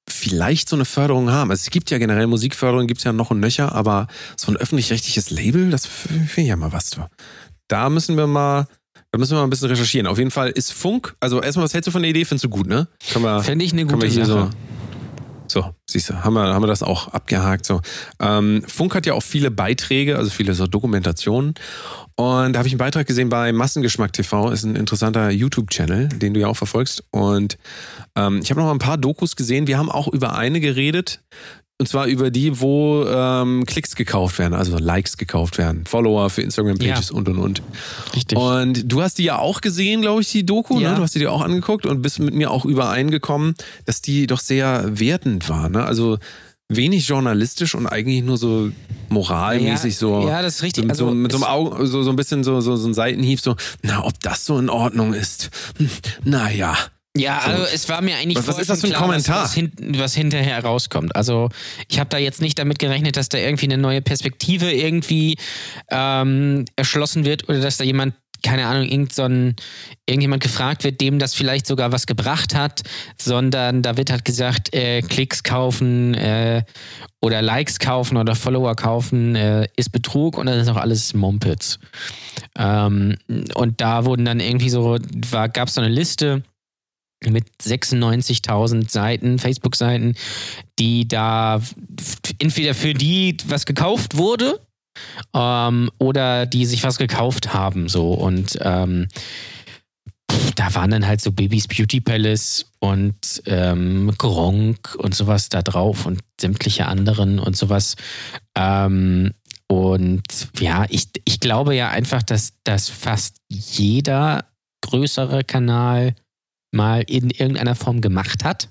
vielleicht 0.08 0.68
so 0.68 0.76
eine 0.76 0.84
Förderung 0.84 1.30
haben. 1.30 1.50
Also 1.50 1.62
es 1.62 1.70
gibt 1.70 1.90
ja 1.90 1.98
generell 1.98 2.26
Musikförderung, 2.26 2.86
gibt 2.86 2.98
es 2.98 3.04
ja 3.04 3.12
noch 3.12 3.30
und 3.30 3.40
nöcher, 3.40 3.74
aber 3.74 4.06
so 4.36 4.52
ein 4.52 4.56
öffentlich-rechtliches 4.56 5.30
Label, 5.30 5.70
das 5.70 5.86
finde 5.86 6.28
ich 6.36 6.48
ja 6.48 6.56
mal 6.56 6.72
was. 6.72 6.90
Du. 6.90 7.06
Da 7.68 7.88
müssen 7.88 8.16
wir 8.16 8.26
mal, 8.26 8.66
da 9.12 9.18
müssen 9.18 9.32
wir 9.32 9.38
mal 9.38 9.44
ein 9.44 9.50
bisschen 9.50 9.68
recherchieren. 9.68 10.06
Auf 10.06 10.18
jeden 10.18 10.30
Fall 10.30 10.50
ist 10.50 10.72
Funk, 10.72 11.14
also 11.20 11.40
erstmal, 11.40 11.64
was 11.64 11.74
hältst 11.74 11.88
du 11.88 11.90
von 11.92 12.02
der 12.02 12.10
Idee? 12.10 12.24
Findest 12.24 12.44
du 12.44 12.48
gut, 12.48 12.66
ne? 12.66 12.88
Können 13.12 13.24
wir, 13.24 13.42
Fände 13.42 13.64
ich 13.64 13.72
eine 13.72 13.86
gute 13.86 14.10
Sache. 14.10 14.26
so. 14.26 14.50
So, 15.54 15.72
siehst 15.86 16.10
du, 16.10 16.24
haben 16.24 16.34
wir, 16.34 16.52
haben 16.52 16.64
wir 16.64 16.66
das 16.66 16.82
auch 16.82 17.06
abgehakt. 17.12 17.64
So. 17.64 17.80
Ähm, 18.18 18.64
Funk 18.66 18.96
hat 18.96 19.06
ja 19.06 19.12
auch 19.12 19.22
viele 19.22 19.52
Beiträge, 19.52 20.16
also 20.16 20.28
viele 20.28 20.52
so 20.52 20.66
Dokumentationen. 20.66 21.54
Und 22.16 22.52
da 22.52 22.58
habe 22.58 22.66
ich 22.66 22.74
einen 22.74 22.78
Beitrag 22.78 23.06
gesehen 23.06 23.28
bei 23.28 23.52
Massengeschmack 23.52 24.12
TV, 24.12 24.50
ist 24.50 24.64
ein 24.64 24.74
interessanter 24.74 25.30
YouTube-Channel, 25.30 26.08
den 26.08 26.34
du 26.34 26.40
ja 26.40 26.48
auch 26.48 26.56
verfolgst. 26.56 27.04
Und 27.12 27.56
ähm, 28.16 28.40
ich 28.42 28.50
habe 28.50 28.58
noch 28.58 28.66
mal 28.66 28.74
ein 28.74 28.80
paar 28.80 28.98
Dokus 28.98 29.36
gesehen. 29.36 29.68
Wir 29.68 29.78
haben 29.78 29.92
auch 29.92 30.08
über 30.08 30.36
eine 30.36 30.58
geredet. 30.58 31.20
Und 31.80 31.88
zwar 31.88 32.06
über 32.06 32.30
die, 32.30 32.60
wo 32.60 33.04
ähm, 33.04 33.66
Klicks 33.66 33.96
gekauft 33.96 34.38
werden, 34.38 34.54
also 34.54 34.78
Likes 34.78 35.16
gekauft 35.16 35.58
werden, 35.58 35.84
Follower 35.86 36.30
für 36.30 36.42
Instagram-Pages 36.42 37.10
und 37.10 37.28
und 37.28 37.38
und. 37.38 37.62
Richtig. 38.14 38.38
Und 38.38 38.92
du 38.92 39.02
hast 39.02 39.18
die 39.18 39.24
ja 39.24 39.38
auch 39.38 39.60
gesehen, 39.60 40.00
glaube 40.00 40.22
ich, 40.22 40.30
die 40.30 40.46
Doku. 40.46 40.78
Ja. 40.78 40.90
Ne? 40.90 40.96
Du 40.96 41.02
hast 41.02 41.16
die 41.16 41.18
dir 41.18 41.32
auch 41.32 41.40
angeguckt 41.42 41.84
und 41.84 42.00
bist 42.00 42.20
mit 42.20 42.32
mir 42.32 42.52
auch 42.52 42.64
übereingekommen, 42.64 43.56
dass 43.86 44.00
die 44.02 44.28
doch 44.28 44.38
sehr 44.38 44.84
wertend 45.00 45.48
war. 45.48 45.68
Ne? 45.68 45.84
Also 45.84 46.18
wenig 46.68 47.08
journalistisch 47.08 47.74
und 47.74 47.88
eigentlich 47.88 48.22
nur 48.22 48.38
so 48.38 48.70
moralmäßig 49.08 49.94
Ja, 49.94 49.98
so. 49.98 50.28
ja, 50.28 50.42
das 50.42 50.56
ist 50.56 50.62
richtig. 50.62 50.84
So, 50.84 50.90
Also, 50.90 51.08
so, 51.08 51.14
mit 51.14 51.32
so 51.32 51.38
einem 51.38 51.44
Augen, 51.44 51.86
so, 51.86 52.02
so 52.04 52.10
ein 52.10 52.16
bisschen 52.16 52.44
so, 52.44 52.60
so, 52.60 52.76
so 52.76 52.88
ein 52.88 52.94
Seitenhieb, 52.94 53.40
so, 53.40 53.56
na, 53.82 54.04
ob 54.04 54.18
das 54.20 54.44
so 54.44 54.58
in 54.58 54.70
Ordnung 54.70 55.12
ist. 55.12 55.50
Hm, 55.78 55.90
naja. 56.22 56.76
Ja, 57.16 57.38
also 57.38 57.62
es 57.72 57.88
war 57.88 58.00
mir 58.02 58.16
eigentlich 58.16 58.38
Was- 58.38 58.48
was 58.48 58.58
ist 58.58 58.70
das 58.70 58.80
für 58.80 58.88
ein 58.88 58.90
klar, 58.90 59.02
was- 59.02 59.06
Kommentar? 59.24 59.44
Was, 59.44 59.54
hin, 59.54 59.72
was 59.98 60.14
hinterher 60.14 60.64
rauskommt. 60.64 61.14
Also 61.14 61.48
ich 61.88 62.00
habe 62.00 62.10
da 62.10 62.18
jetzt 62.18 62.40
nicht 62.40 62.58
damit 62.58 62.80
gerechnet, 62.80 63.16
dass 63.16 63.28
da 63.28 63.38
irgendwie 63.38 63.66
eine 63.66 63.78
neue 63.78 64.02
Perspektive 64.02 64.72
irgendwie 64.72 65.36
ähm, 65.90 66.64
erschlossen 66.74 67.24
wird 67.24 67.48
oder 67.48 67.60
dass 67.60 67.76
da 67.76 67.84
jemand 67.84 68.14
keine 68.46 68.66
Ahnung, 68.66 68.86
irgend 68.86 69.14
so 69.14 69.22
ein, 69.22 69.56
irgendjemand 70.04 70.42
gefragt 70.42 70.84
wird, 70.84 71.00
dem 71.00 71.18
das 71.18 71.32
vielleicht 71.34 71.66
sogar 71.66 71.92
was 71.92 72.06
gebracht 72.06 72.54
hat, 72.54 72.82
sondern 73.18 73.80
da 73.80 73.96
wird 73.96 74.10
halt 74.10 74.26
gesagt, 74.26 74.74
äh, 74.74 75.00
Klicks 75.00 75.42
kaufen 75.44 76.12
äh, 76.12 76.62
oder 77.22 77.40
Likes 77.40 77.78
kaufen 77.78 78.18
oder 78.18 78.34
Follower 78.34 78.76
kaufen 78.76 79.34
äh, 79.34 79.66
ist 79.76 79.92
Betrug 79.92 80.36
und 80.36 80.44
dann 80.44 80.58
ist 80.60 80.68
auch 80.68 80.76
alles 80.76 81.14
Mumpitz. 81.14 81.78
Ähm, 82.58 83.16
und 83.54 83.80
da 83.80 84.04
wurden 84.04 84.26
dann 84.26 84.40
irgendwie 84.40 84.68
so, 84.68 84.98
gab 85.30 85.68
es 85.68 85.74
so 85.74 85.80
eine 85.80 85.88
Liste, 85.88 86.42
mit 87.30 87.46
96.000 87.62 88.90
Seiten, 88.90 89.38
Facebook-Seiten, 89.38 90.14
die 90.78 91.06
da 91.08 91.60
entweder 92.38 92.74
für 92.74 92.94
die 92.94 93.36
was 93.46 93.66
gekauft 93.66 94.16
wurde 94.16 94.60
ähm, 95.34 95.90
oder 95.98 96.46
die 96.46 96.66
sich 96.66 96.84
was 96.84 96.98
gekauft 96.98 97.54
haben. 97.54 97.88
So 97.88 98.12
und 98.12 98.58
ähm, 98.60 99.08
da 100.56 100.74
waren 100.74 100.90
dann 100.90 101.06
halt 101.06 101.20
so 101.20 101.32
Babys 101.32 101.68
Beauty 101.68 102.00
Palace 102.00 102.66
und 102.78 103.42
ähm, 103.46 104.12
Gronk 104.18 104.94
und 104.98 105.14
sowas 105.14 105.48
da 105.48 105.62
drauf 105.62 106.06
und 106.06 106.20
sämtliche 106.40 106.86
anderen 106.86 107.38
und 107.38 107.56
sowas. 107.56 107.96
Ähm, 108.56 109.32
und 109.66 110.48
ja, 110.58 110.86
ich, 110.88 111.08
ich 111.24 111.40
glaube 111.40 111.74
ja 111.74 111.88
einfach, 111.88 112.22
dass, 112.22 112.52
dass 112.64 112.88
fast 112.88 113.36
jeder 113.48 114.44
größere 114.82 115.44
Kanal 115.44 116.14
mal 116.74 117.02
in 117.06 117.30
irgendeiner 117.30 117.74
Form 117.74 118.00
gemacht 118.00 118.44
hat. 118.44 118.68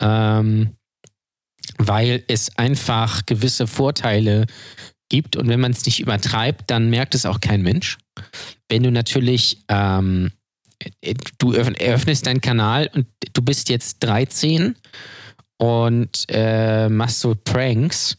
Ähm, 0.00 0.74
weil 1.78 2.24
es 2.28 2.56
einfach 2.58 3.24
gewisse 3.26 3.66
Vorteile 3.66 4.46
gibt 5.08 5.36
und 5.36 5.48
wenn 5.48 5.60
man 5.60 5.72
es 5.72 5.86
nicht 5.86 6.00
übertreibt, 6.00 6.70
dann 6.70 6.90
merkt 6.90 7.14
es 7.14 7.24
auch 7.24 7.40
kein 7.40 7.62
Mensch. 7.62 7.98
Wenn 8.68 8.82
du 8.82 8.90
natürlich, 8.90 9.64
ähm, 9.68 10.32
du 11.38 11.52
eröff- 11.52 11.78
eröffnest 11.80 12.26
deinen 12.26 12.40
Kanal 12.40 12.90
und 12.94 13.06
du 13.32 13.42
bist 13.42 13.68
jetzt 13.68 13.98
13 14.00 14.76
und 15.58 16.24
äh, 16.28 16.88
machst 16.88 17.20
so 17.20 17.34
Pranks, 17.34 18.18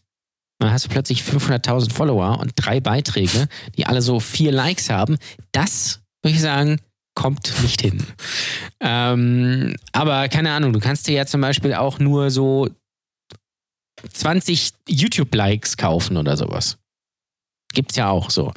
dann 0.59 0.71
hast 0.71 0.85
du 0.85 0.89
plötzlich 0.89 1.21
500.000 1.23 1.93
Follower 1.93 2.39
und 2.39 2.51
drei 2.55 2.79
Beiträge, 2.79 3.47
die 3.77 3.85
alle 3.85 4.01
so 4.01 4.19
vier 4.19 4.51
Likes 4.51 4.89
haben. 4.89 5.17
Das, 5.51 6.01
würde 6.21 6.35
ich 6.35 6.41
sagen, 6.41 6.79
kommt 7.19 7.53
nicht 7.63 7.81
hin. 7.81 8.01
Ähm, 8.79 9.75
aber 9.91 10.29
keine 10.29 10.51
Ahnung, 10.51 10.71
du 10.71 10.79
kannst 10.79 11.05
dir 11.07 11.15
ja 11.15 11.25
zum 11.25 11.41
Beispiel 11.41 11.73
auch 11.73 11.99
nur 11.99 12.31
so 12.31 12.69
20 14.13 14.71
YouTube-Likes 14.87 15.75
kaufen 15.75 16.15
oder 16.15 16.37
sowas. 16.37 16.77
Gibt's 17.73 17.97
ja 17.97 18.09
auch 18.09 18.29
so. 18.29 18.53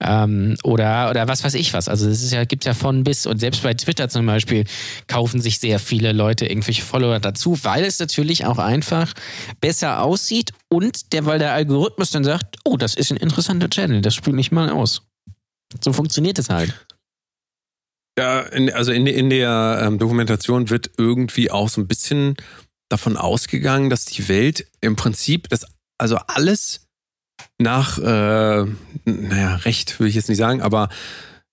Ähm, 0.00 0.56
oder, 0.64 1.10
oder 1.10 1.28
was 1.28 1.44
weiß 1.44 1.52
ich 1.54 1.74
was. 1.74 1.88
Also 1.88 2.08
es 2.08 2.22
ist 2.22 2.32
ja, 2.32 2.44
gibt's 2.44 2.64
ja 2.64 2.72
von 2.72 3.04
bis 3.04 3.26
und 3.26 3.38
selbst 3.38 3.62
bei 3.62 3.74
Twitter 3.74 4.08
zum 4.08 4.24
Beispiel 4.24 4.64
kaufen 5.08 5.42
sich 5.42 5.60
sehr 5.60 5.78
viele 5.78 6.12
Leute 6.12 6.46
irgendwelche 6.46 6.82
Follower 6.82 7.20
dazu, 7.20 7.62
weil 7.64 7.84
es 7.84 7.98
natürlich 8.00 8.46
auch 8.46 8.58
einfach 8.58 9.12
besser 9.60 10.02
aussieht 10.02 10.52
und 10.68 11.12
der, 11.12 11.26
weil 11.26 11.38
der 11.38 11.52
Algorithmus 11.52 12.12
dann 12.12 12.24
sagt, 12.24 12.56
oh, 12.64 12.78
das 12.78 12.94
ist 12.94 13.12
ein 13.12 13.18
interessanter 13.18 13.68
Channel, 13.68 14.00
das 14.00 14.14
spielt 14.14 14.36
nicht 14.36 14.52
mal 14.52 14.70
aus. 14.70 15.02
So 15.82 15.92
funktioniert 15.92 16.38
es 16.38 16.48
halt. 16.48 16.72
Ja, 18.18 18.40
in, 18.40 18.72
also 18.72 18.92
in, 18.92 19.06
in 19.06 19.28
der 19.28 19.82
ähm, 19.82 19.98
Dokumentation 19.98 20.70
wird 20.70 20.90
irgendwie 20.96 21.50
auch 21.50 21.68
so 21.68 21.80
ein 21.80 21.86
bisschen 21.86 22.36
davon 22.88 23.16
ausgegangen, 23.16 23.90
dass 23.90 24.06
die 24.06 24.28
Welt 24.28 24.66
im 24.80 24.96
Prinzip, 24.96 25.48
das, 25.50 25.66
also 25.98 26.16
alles 26.26 26.86
nach, 27.58 27.98
äh, 27.98 28.64
naja, 29.04 29.56
Recht 29.56 29.98
würde 29.98 30.08
ich 30.08 30.14
jetzt 30.14 30.28
nicht 30.28 30.38
sagen, 30.38 30.62
aber 30.62 30.88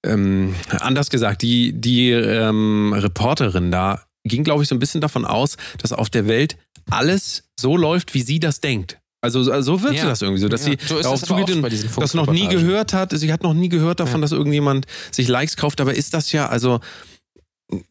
ähm, 0.05 0.55
anders 0.69 1.09
gesagt, 1.09 1.41
die, 1.41 1.73
die 1.73 2.11
ähm, 2.11 2.93
Reporterin 2.93 3.71
da 3.71 4.03
ging, 4.23 4.43
glaube 4.43 4.63
ich, 4.63 4.69
so 4.69 4.75
ein 4.75 4.79
bisschen 4.79 5.01
davon 5.01 5.25
aus, 5.25 5.57
dass 5.79 5.91
auf 5.91 6.09
der 6.09 6.27
Welt 6.27 6.57
alles 6.89 7.49
so 7.59 7.77
läuft, 7.77 8.13
wie 8.13 8.21
sie 8.21 8.39
das 8.39 8.61
denkt. 8.61 8.99
Also 9.23 9.41
so- 9.41 9.61
so 9.61 9.81
wirkte 9.81 9.99
Ja. 9.99 10.05
das 10.09 10.21
irgendwie 10.21 10.41
so, 10.41 10.49
dass 10.49 10.65
Ja, 10.67 10.73
sie 10.73 10.85
so 10.85 11.01
darauf 11.01 11.23
zugeht 11.23 11.49
und 11.49 11.63
das 11.97 12.13
noch 12.13 12.29
nie 12.31 12.47
gehört 12.49 12.91
hat. 12.93 13.11
Sie 13.17 13.31
hat 13.31 13.41
noch 13.41 13.53
nie 13.53 13.69
gehört 13.69 13.99
davon, 14.01 14.15
Ja. 14.15 14.21
dass 14.21 14.33
irgendjemand 14.33 14.85
sich 15.11 15.27
Likes 15.29 15.55
kauft, 15.55 15.79
aber 15.79 15.93
ist 15.93 16.13
das 16.13 16.31
ja, 16.33 16.47
also 16.47 16.81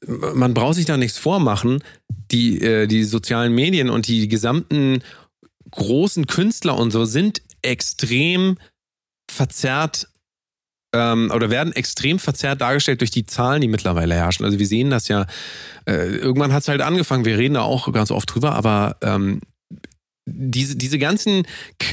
man 0.09 0.53
braucht 0.55 0.75
sich 0.75 0.85
da 0.85 0.97
nichts 0.97 1.17
vormachen. 1.19 1.83
Die, 2.31 2.61
äh, 2.61 2.87
die 2.87 3.05
sozialen 3.05 3.55
Medien 3.55 3.89
und 3.91 4.07
die 4.09 4.29
gesamten 4.29 5.03
großen 5.71 6.27
Künstler 6.27 6.79
und 6.79 6.91
so 6.91 7.05
sind 7.07 7.41
extrem 7.63 8.59
verzerrt 9.31 10.09
ähm, 10.95 11.31
oder 11.35 11.49
werden 11.49 11.73
extrem 11.73 12.19
verzerrt 12.19 12.61
dargestellt 12.61 13.01
durch 13.01 13.11
die 13.11 13.25
Zahlen, 13.25 13.63
die 13.63 13.69
mittlerweile 13.69 14.15
herrschen. 14.15 14.45
Also 14.45 14.59
wir 14.59 14.67
sehen 14.67 14.91
das 14.91 15.09
ja, 15.09 15.25
äh, 15.87 16.09
irgendwann 16.17 16.53
hat 16.53 16.63
es 16.63 16.69
halt 16.69 16.83
angefangen, 16.83 17.25
wir 17.25 17.39
reden 17.39 17.55
da 17.55 17.63
auch 17.63 17.91
ganz 17.93 18.11
oft 18.11 18.33
drüber, 18.35 18.53
aber 18.55 18.97
ähm, 19.01 19.41
diese, 20.25 20.77
diese 20.77 20.99
ganzen, 20.99 21.45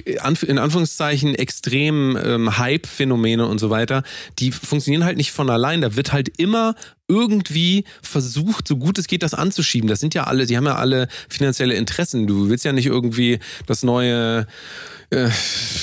in 0.06 0.58
Anführungszeichen, 0.60 1.34
extremen 1.36 2.18
ähm, 2.24 2.58
Hype-Phänomene 2.58 3.48
und 3.48 3.60
so 3.60 3.70
weiter, 3.70 4.04
die 4.38 4.52
funktionieren 4.52 5.04
halt 5.04 5.18
nicht 5.18 5.32
von 5.32 5.50
allein. 5.50 5.82
Da 5.82 5.96
wird 5.96 6.14
halt 6.14 6.30
immer 6.38 6.76
irgendwie 7.08 7.86
versucht, 8.04 8.68
so 8.68 8.78
gut 8.78 9.00
es 9.00 9.08
geht, 9.08 9.24
das 9.24 9.34
anzuschieben. 9.34 9.90
Das 9.90 10.00
sind 10.00 10.14
ja 10.14 10.26
alle, 10.26 10.46
die 10.46 10.58
haben 10.58 10.68
ja 10.68 10.76
alle 10.76 11.08
finanzielle 11.28 11.74
Interessen. 11.74 12.28
Du 12.28 12.50
willst 12.50 12.66
ja 12.66 12.72
nicht 12.72 12.86
irgendwie 12.86 13.40
das 13.66 13.82
neue 13.82 14.46
äh, 15.10 15.30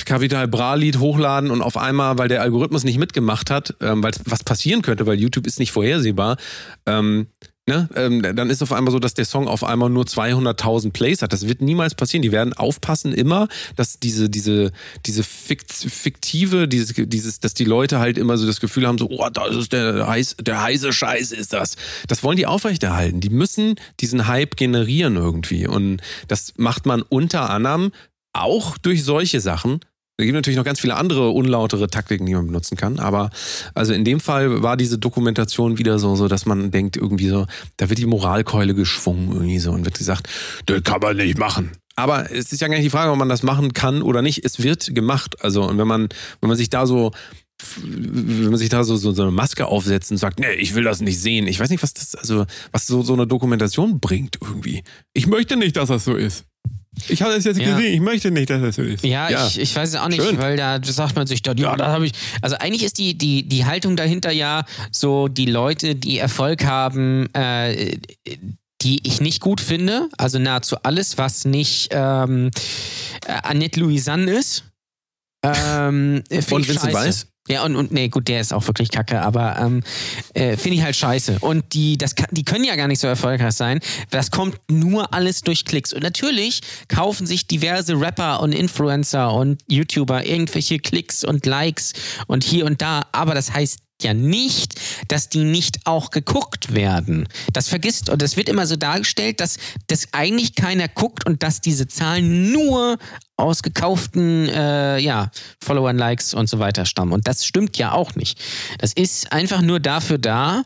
Capital 0.05 0.47
Bra 0.47 0.77
Lied 0.77 1.01
hochladen 1.01 1.51
und 1.51 1.63
auf 1.63 1.77
einmal, 1.77 2.17
weil 2.17 2.29
der 2.29 2.43
Algorithmus 2.43 2.85
nicht 2.85 2.99
mitgemacht 2.99 3.51
hat, 3.51 3.75
ähm, 3.81 4.05
weil 4.05 4.13
was 4.25 4.45
passieren 4.45 4.83
könnte, 4.83 5.07
weil 5.07 5.19
YouTube 5.19 5.49
ist 5.49 5.59
nicht 5.59 5.73
vorhersehbar, 5.73 6.37
ähm, 6.87 7.27
Ne? 7.69 7.89
Ähm, 7.97 8.23
dann 8.23 8.49
ist 8.49 8.63
auf 8.63 8.73
einmal 8.73 8.93
so, 8.93 9.01
dass 9.01 9.15
der 9.15 9.25
Song 9.25 9.49
auf 9.49 9.65
einmal 9.65 9.91
nur 9.91 10.05
200.000 10.05 10.93
Plays 10.93 11.21
hat. 11.21 11.33
Das 11.33 11.49
wird 11.49 11.61
niemals 11.61 11.97
passieren. 11.97 12.23
Die 12.23 12.31
werden 12.31 12.53
aufpassen 12.53 13.13
immer, 13.13 13.49
dass 13.75 13.99
diese, 13.99 14.31
diese, 14.31 14.71
diese 15.05 15.25
Fikt, 15.25 15.73
fiktive, 15.73 16.69
dieses, 16.69 16.95
dieses, 16.97 17.41
dass 17.41 17.55
die 17.55 17.65
Leute 17.65 17.99
halt 17.99 18.19
immer 18.19 18.39
so 18.39 18.47
das 18.47 18.61
Gefühl 18.61 18.87
haben, 18.87 18.99
so, 18.99 19.09
oh, 19.11 19.29
das 19.33 19.57
ist 19.57 19.73
der, 19.73 20.07
heiß, 20.07 20.37
der 20.41 20.63
heiße 20.63 20.93
Scheiß 20.93 21.33
ist 21.33 21.53
das. 21.53 21.75
Das 22.07 22.23
wollen 22.23 22.37
die 22.37 22.47
aufrechterhalten. 22.47 23.21
Die 23.21 23.31
müssen 23.31 23.75
diesen 23.99 24.29
Hype 24.29 24.57
generieren 24.57 25.17
irgendwie. 25.17 25.67
Und 25.67 26.01
das 26.29 26.55
macht 26.57 26.87
man 26.87 27.03
unter 27.03 27.51
anderem 27.51 27.91
auch 28.33 28.79
durch 28.79 29.03
solche 29.03 29.41
Sachen. 29.41 29.81
Es 30.19 30.25
gibt 30.25 30.35
natürlich 30.35 30.57
noch 30.57 30.65
ganz 30.65 30.81
viele 30.81 30.97
andere 30.97 31.29
unlautere 31.31 31.89
Taktiken, 31.89 32.25
die 32.25 32.35
man 32.35 32.47
benutzen 32.47 32.77
kann. 32.77 32.99
Aber 32.99 33.29
also 33.75 33.93
in 33.93 34.05
dem 34.05 34.19
Fall 34.19 34.63
war 34.63 34.79
diese 34.79 34.99
Dokumentation 34.99 35.77
wieder 35.77 35.99
so, 35.99 36.17
so 36.17 36.27
dass 36.27 36.47
man 36.47 36.71
denkt, 36.71 36.97
irgendwie 36.97 37.29
so, 37.29 37.47
da 37.77 37.91
wird 37.91 37.99
die 37.99 38.07
Moralkeule 38.07 38.75
geschwungen 38.75 39.33
irgendwie 39.33 39.59
so 39.59 39.73
und 39.73 39.85
wird 39.85 39.99
gesagt, 39.99 40.29
das 40.65 40.83
kann 40.85 41.01
man 41.03 41.19
nicht 41.19 41.39
machen. 41.39 41.73
Aber 41.97 42.31
es 42.31 42.51
ist 42.51 42.61
ja 42.61 42.69
gar 42.69 42.77
nicht 42.77 42.87
die 42.87 42.91
Frage, 42.91 43.11
ob 43.11 43.19
man 43.19 43.29
das 43.29 43.43
machen 43.43 43.75
kann 43.75 44.01
oder 44.01 44.23
nicht. 44.23 44.43
Es 44.45 44.63
wird 44.63 44.95
gemacht. 44.95 45.43
Also, 45.43 45.65
und 45.65 45.77
wenn 45.77 45.89
man, 45.89 46.09
wenn 46.41 46.49
man 46.49 46.57
sich 46.57 46.71
da 46.71 46.87
so 46.87 47.13
wenn 47.79 48.51
man 48.51 48.59
sich 48.59 48.69
da 48.69 48.85
so, 48.85 48.97
so, 48.97 49.13
so 49.13 49.23
eine 49.23 49.31
Maske 49.31 49.65
aufsetzt 49.67 50.11
und 50.11 50.19
sagt, 50.19 50.41
nee, 50.41 50.53
ich 50.59 50.75
will 50.75 50.85
das 50.85 51.01
nicht 51.01 51.19
sehen. 51.19 51.47
Ich 51.47 51.59
weiß 51.59 51.71
nicht, 51.71 51.83
was 51.83 51.95
das, 51.95 52.15
also, 52.15 52.45
was 52.71 52.87
so, 52.87 53.03
so 53.03 53.15
eine 53.15 53.27
Dokumentation 53.27 53.99
bringt 53.99 54.37
irgendwie. 54.43 54.83
Ich 55.15 55.27
möchte 55.27 55.57
nicht, 55.57 55.77
dass 55.77 55.89
das 55.89 56.05
so 56.05 56.17
ist. 56.17 56.45
Ich 57.09 57.23
habe 57.23 57.33
es 57.35 57.45
jetzt 57.45 57.59
Ja. 57.61 57.75
gesehen, 57.77 57.95
ich 57.95 58.01
möchte 58.01 58.31
nicht, 58.31 58.51
dass 58.51 58.61
das 58.63 58.77
so 58.77 58.83
ist. 58.83 59.05
Ja, 59.05 59.47
Ich, 59.49 59.59
ich 59.61 59.75
weiß 59.77 59.91
es 59.91 59.95
auch 59.97 60.09
nicht, 60.09 60.23
Schön. 60.23 60.39
weil 60.39 60.57
da 60.57 60.81
sagt 60.83 61.17
man 61.17 61.27
sich 61.27 61.43
dann, 61.43 61.57
ja, 61.59 61.77
da 61.77 61.89
habe 61.89 62.07
ich. 62.07 62.13
Also 62.43 62.57
eigentlich 62.57 62.83
ist 62.85 62.99
die, 62.99 63.17
die, 63.17 63.43
die 63.49 63.65
Haltung 63.65 63.97
dahinter 63.97 64.33
ja 64.33 64.65
so, 64.91 65.29
die 65.29 65.47
Leute, 65.47 65.95
die 65.95 66.19
Erfolg 66.19 66.65
haben, 66.65 67.33
äh, 67.35 67.99
die 68.83 69.01
ich 69.07 69.21
nicht 69.21 69.41
gut 69.41 69.61
finde, 69.61 70.09
also 70.19 70.39
nahezu 70.39 70.77
alles, 70.83 71.17
was 71.19 71.45
nicht 71.45 71.89
ähm, 71.93 72.51
äh, 73.27 73.33
Annette 73.43 73.81
Louisanne 73.81 74.31
ist. 74.33 74.65
Ähm, 75.55 76.23
find 76.31 76.53
Und 76.53 76.69
Vincent. 76.69 76.95
Weiss? 76.95 77.27
Ja, 77.49 77.65
und, 77.65 77.77
und 77.77 77.93
nee, 77.93 78.09
gut, 78.09 78.27
der 78.29 78.41
ist 78.41 78.53
auch 78.53 78.67
wirklich 78.67 78.91
kacke, 78.91 79.21
aber 79.21 79.57
ähm, 79.61 79.83
äh, 80.35 80.57
finde 80.57 80.79
ich 80.79 80.83
halt 80.83 80.97
scheiße. 80.97 81.39
Und 81.41 81.75
die, 81.75 81.97
das 81.97 82.17
kann, 82.17 82.27
die 82.33 82.43
können 82.43 82.65
ja 82.65 82.75
gar 82.75 82.89
nicht 82.89 82.99
so 82.99 83.07
erfolgreich 83.07 83.55
sein. 83.55 83.79
Das 84.11 84.33
kommt 84.33 84.59
nur 84.69 85.15
alles 85.15 85.43
durch 85.43 85.65
Klicks. 85.65 85.93
Und 85.93 86.03
natürlich 86.03 86.61
kaufen 86.89 87.27
sich 87.27 87.47
diverse 87.47 88.01
Rapper 88.01 88.41
und 88.41 88.53
Influencer 88.53 89.33
und 89.33 89.63
YouTuber 89.69 90.27
irgendwelche 90.27 90.79
Klicks 90.79 91.23
und 91.23 91.47
Likes 91.47 91.93
und 92.27 92.43
hier 92.43 92.67
und 92.67 92.83
da. 92.83 93.03
Aber 93.13 93.35
das 93.35 93.53
heißt 93.53 93.79
ja 94.03 94.15
nicht, 94.15 94.81
dass 95.09 95.29
die 95.29 95.45
nicht 95.45 95.87
auch 95.87 96.11
geguckt 96.11 96.75
werden. 96.75 97.29
Das 97.53 97.69
vergisst 97.69 98.11
und 98.11 98.23
das 98.23 98.37
wird 98.37 98.49
immer 98.49 98.67
so 98.67 98.77
dargestellt, 98.77 99.41
dass 99.41 99.59
das 99.87 100.09
eigentlich 100.13 100.55
keiner 100.55 100.89
guckt 100.89 101.27
und 101.27 101.43
dass 101.43 101.61
diese 101.61 101.89
Zahlen 101.89 102.53
nur 102.53 102.99
aus 103.37 103.63
gekauften 103.63 104.49
äh, 104.49 104.99
ja, 104.99 105.31
Followern, 105.63 105.99
Likes 105.99 106.33
und 106.35 106.49
so 106.49 106.59
weiter 106.59 106.87
stammen. 106.87 107.13
Und 107.13 107.29
das 107.29 107.45
stimmt 107.45 107.77
ja 107.77 107.93
auch 107.93 108.15
nicht. 108.15 108.41
Das 108.79 108.93
ist 108.93 109.33
einfach 109.33 109.61
nur 109.61 109.81
dafür 109.81 110.19
da, 110.19 110.63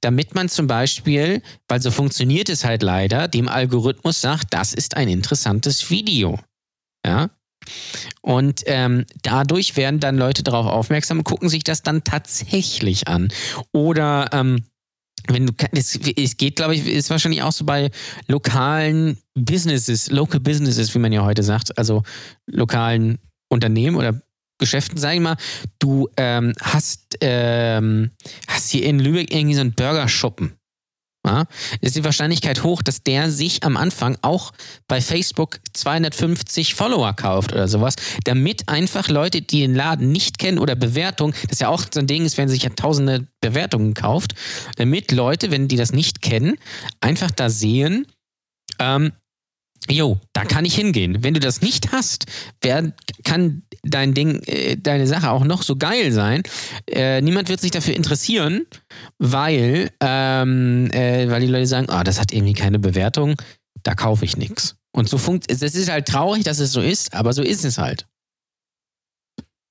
damit 0.00 0.34
man 0.34 0.48
zum 0.48 0.66
Beispiel, 0.66 1.42
weil 1.68 1.82
so 1.82 1.90
funktioniert 1.90 2.48
es 2.48 2.64
halt 2.64 2.82
leider, 2.82 3.28
dem 3.28 3.48
Algorithmus 3.48 4.20
sagt, 4.20 4.54
das 4.54 4.74
ist 4.74 4.96
ein 4.96 5.08
interessantes 5.08 5.90
Video. 5.90 6.38
Ja, 7.04 7.30
und 8.22 8.62
ähm, 8.66 9.04
dadurch 9.22 9.76
werden 9.76 10.00
dann 10.00 10.16
Leute 10.16 10.42
darauf 10.42 10.66
aufmerksam 10.66 11.18
und 11.18 11.24
gucken 11.24 11.48
sich 11.48 11.64
das 11.64 11.82
dann 11.82 12.04
tatsächlich 12.04 13.08
an. 13.08 13.28
Oder 13.72 14.30
ähm, 14.32 14.64
wenn 15.28 15.46
du 15.46 15.52
es, 15.72 15.98
es 16.16 16.36
geht, 16.36 16.56
glaube 16.56 16.74
ich, 16.74 16.86
ist 16.86 17.10
wahrscheinlich 17.10 17.42
auch 17.42 17.52
so 17.52 17.64
bei 17.64 17.90
lokalen 18.28 19.18
Businesses, 19.34 20.10
Local 20.10 20.40
Businesses, 20.40 20.94
wie 20.94 20.98
man 20.98 21.12
ja 21.12 21.24
heute 21.24 21.42
sagt, 21.42 21.76
also 21.78 22.02
lokalen 22.46 23.18
Unternehmen 23.48 23.96
oder 23.96 24.20
Geschäften, 24.58 24.98
sag 24.98 25.14
ich 25.14 25.20
mal, 25.20 25.36
du 25.78 26.08
ähm, 26.16 26.54
hast, 26.60 27.18
ähm, 27.20 28.10
hast 28.46 28.70
hier 28.70 28.84
in 28.84 29.00
Lübeck 29.00 29.34
irgendwie 29.34 29.54
so 29.54 29.62
einen 29.62 29.74
Burgerschuppen. 29.74 30.52
Ja, 31.26 31.46
ist 31.80 31.96
die 31.96 32.04
Wahrscheinlichkeit 32.04 32.64
hoch, 32.64 32.82
dass 32.82 33.02
der 33.02 33.30
sich 33.30 33.64
am 33.64 33.78
Anfang 33.78 34.18
auch 34.20 34.52
bei 34.88 35.00
Facebook 35.00 35.58
250 35.72 36.74
Follower 36.74 37.14
kauft 37.14 37.54
oder 37.54 37.66
sowas, 37.66 37.96
damit 38.24 38.68
einfach 38.68 39.08
Leute, 39.08 39.40
die 39.40 39.60
den 39.60 39.74
Laden 39.74 40.12
nicht 40.12 40.38
kennen 40.38 40.58
oder 40.58 40.74
Bewertungen, 40.74 41.34
das 41.48 41.60
ja 41.60 41.68
auch 41.68 41.82
so 41.90 42.00
ein 42.00 42.06
Ding, 42.06 42.26
ist, 42.26 42.36
wenn 42.36 42.50
sich 42.50 42.64
ja 42.64 42.70
tausende 42.70 43.26
Bewertungen 43.40 43.94
kauft, 43.94 44.34
damit 44.76 45.12
Leute, 45.12 45.50
wenn 45.50 45.66
die 45.66 45.76
das 45.76 45.92
nicht 45.92 46.20
kennen, 46.20 46.56
einfach 47.00 47.30
da 47.30 47.48
sehen, 47.48 48.06
ähm, 48.78 49.12
Jo, 49.90 50.18
da 50.32 50.44
kann 50.44 50.64
ich 50.64 50.74
hingehen. 50.74 51.22
Wenn 51.22 51.34
du 51.34 51.40
das 51.40 51.60
nicht 51.60 51.92
hast, 51.92 52.26
wer 52.62 52.92
kann 53.22 53.62
dein 53.82 54.14
Ding, 54.14 54.40
äh, 54.46 54.76
deine 54.76 55.06
Sache 55.06 55.30
auch 55.30 55.44
noch 55.44 55.62
so 55.62 55.76
geil 55.76 56.10
sein? 56.10 56.42
Äh, 56.90 57.20
niemand 57.20 57.48
wird 57.48 57.60
sich 57.60 57.70
dafür 57.70 57.94
interessieren, 57.94 58.66
weil, 59.18 59.90
ähm, 60.00 60.90
äh, 60.90 61.28
weil 61.28 61.42
die 61.42 61.48
Leute 61.48 61.66
sagen, 61.66 61.90
ah, 61.90 62.02
das 62.02 62.18
hat 62.18 62.32
irgendwie 62.32 62.54
keine 62.54 62.78
Bewertung, 62.78 63.34
da 63.82 63.94
kaufe 63.94 64.24
ich 64.24 64.36
nichts. 64.36 64.76
Und 64.92 65.08
so 65.08 65.18
funkt, 65.18 65.50
es 65.50 65.60
ist 65.60 65.90
halt 65.90 66.06
traurig, 66.06 66.44
dass 66.44 66.60
es 66.60 66.72
so 66.72 66.80
ist, 66.80 67.12
aber 67.12 67.32
so 67.32 67.42
ist 67.42 67.64
es 67.64 67.78
halt. 67.78 68.06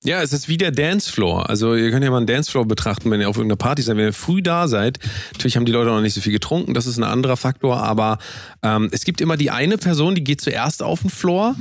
Ja, 0.06 0.22
es 0.22 0.34
ist 0.34 0.50
wie 0.50 0.58
der 0.58 0.72
Dancefloor. 0.72 1.50
Also 1.50 1.76
ihr 1.76 1.90
könnt 1.90 2.04
ja 2.04 2.12
mal 2.12 2.18
einen 2.18 2.28
Dancefloor 2.28 2.66
betrachten, 2.66 3.10
wenn 3.10 3.22
ihr 3.22 3.30
auf 3.30 3.38
irgendeiner 3.38 3.58
Party 3.58 3.82
seid, 3.82 3.96
wenn 3.96 4.06
ihr 4.06 4.14
früh 4.14 4.42
da 4.42 4.68
seid. 4.68 5.00
Natürlich 5.32 5.56
haben 5.56 5.66
die 5.66 5.72
Leute 5.72 5.90
noch 5.90 6.02
nicht 6.02 6.14
so 6.14 6.20
viel 6.20 6.34
getrunken, 6.34 6.74
das 6.74 6.88
ist 6.88 6.98
ein 6.98 7.04
anderer 7.04 7.38
Faktor, 7.38 7.78
aber 7.78 8.18
ähm, 8.64 8.90
es 8.92 9.06
gibt 9.06 9.22
immer 9.22 9.38
die 9.38 9.50
eine 9.50 9.78
Person, 9.78 10.16
die 10.16 10.24
geht 10.24 10.42
zuerst 10.42 10.84
auf 10.84 11.02
den 11.02 11.10
Floor. 11.10 11.56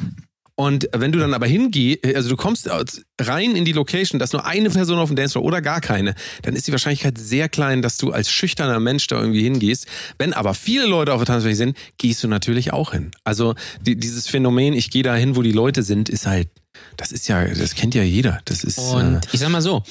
Und 0.55 0.88
wenn 0.95 1.12
du 1.12 1.18
dann 1.18 1.34
aber 1.34 1.47
hingehst, 1.47 2.05
also 2.14 2.28
du 2.28 2.36
kommst 2.36 2.68
rein 3.20 3.57
in 3.57 3.64
die 3.64 3.72
Location, 3.72 4.18
da 4.18 4.24
ist 4.24 4.32
nur 4.32 4.45
eine 4.45 4.70
Person 4.70 4.99
auf 4.99 5.09
dem 5.09 5.16
Dancefloor 5.16 5.45
oder 5.45 5.62
gar 5.62 5.80
keine, 5.80 6.14
dann 6.43 6.55
ist 6.55 6.66
die 6.66 6.72
Wahrscheinlichkeit 6.72 7.16
sehr 7.18 7.49
klein, 7.49 7.80
dass 7.80 7.97
du 7.97 8.11
als 8.11 8.30
schüchterner 8.30 8.78
Mensch 8.78 9.07
da 9.07 9.20
irgendwie 9.20 9.43
hingehst. 9.43 9.86
Wenn 10.18 10.32
aber 10.32 10.55
viele 10.55 10.86
Leute 10.86 11.14
auf 11.14 11.20
der 11.20 11.26
Tanzfläche 11.26 11.57
sind, 11.57 11.76
gehst 11.97 12.22
du 12.22 12.28
natürlich 12.28 12.72
auch 12.72 12.93
hin. 12.93 13.12
Also 13.24 13.55
die, 13.80 13.97
dieses 13.97 14.28
Phänomen, 14.28 14.74
ich 14.74 14.90
gehe 14.90 15.03
da 15.03 15.14
hin, 15.14 15.36
wo 15.36 15.43
die 15.43 15.53
Leute 15.53 15.82
sind, 15.82 16.09
ist 16.09 16.26
halt 16.26 16.49
das 16.97 17.12
ist 17.12 17.28
ja, 17.28 17.45
das 17.47 17.74
kennt 17.74 17.95
ja 17.95 18.03
jeder. 18.03 18.40
Das 18.45 18.64
ist. 18.64 18.78
Und 18.78 19.16
äh, 19.16 19.28
ich 19.32 19.40
sag 19.40 19.51
mal 19.51 19.62
so, 19.62 19.82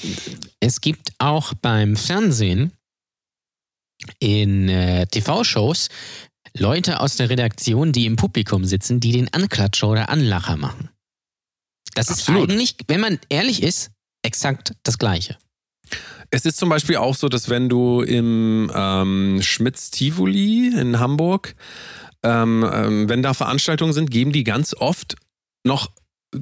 es 0.60 0.80
gibt 0.80 1.12
auch 1.18 1.54
beim 1.54 1.96
Fernsehen 1.96 2.72
in 4.18 4.68
äh, 4.68 5.06
TV-Shows 5.06 5.88
Leute 6.54 7.00
aus 7.00 7.16
der 7.16 7.30
Redaktion, 7.30 7.92
die 7.92 8.06
im 8.06 8.16
Publikum 8.16 8.64
sitzen, 8.64 9.00
die 9.00 9.12
den 9.12 9.32
Anklatscher 9.32 9.88
oder 9.88 10.08
Anlacher 10.10 10.56
machen. 10.56 10.90
Das 11.94 12.08
Absolut. 12.08 12.48
ist 12.48 12.50
eigentlich, 12.50 12.76
wenn 12.88 13.00
man 13.00 13.18
ehrlich 13.28 13.62
ist, 13.62 13.90
exakt 14.22 14.74
das 14.82 14.98
Gleiche. 14.98 15.36
Es 16.30 16.46
ist 16.46 16.56
zum 16.56 16.68
Beispiel 16.68 16.96
auch 16.96 17.14
so, 17.14 17.28
dass 17.28 17.48
wenn 17.48 17.68
du 17.68 18.00
im 18.00 18.70
ähm, 18.74 19.40
Schmitz 19.42 19.90
Tivoli 19.90 20.68
in 20.68 20.98
Hamburg, 20.98 21.54
ähm, 22.22 22.66
ähm, 22.70 23.08
wenn 23.08 23.22
da 23.22 23.34
Veranstaltungen 23.34 23.92
sind, 23.92 24.10
geben 24.10 24.32
die 24.32 24.44
ganz 24.44 24.74
oft 24.74 25.16
noch 25.64 25.92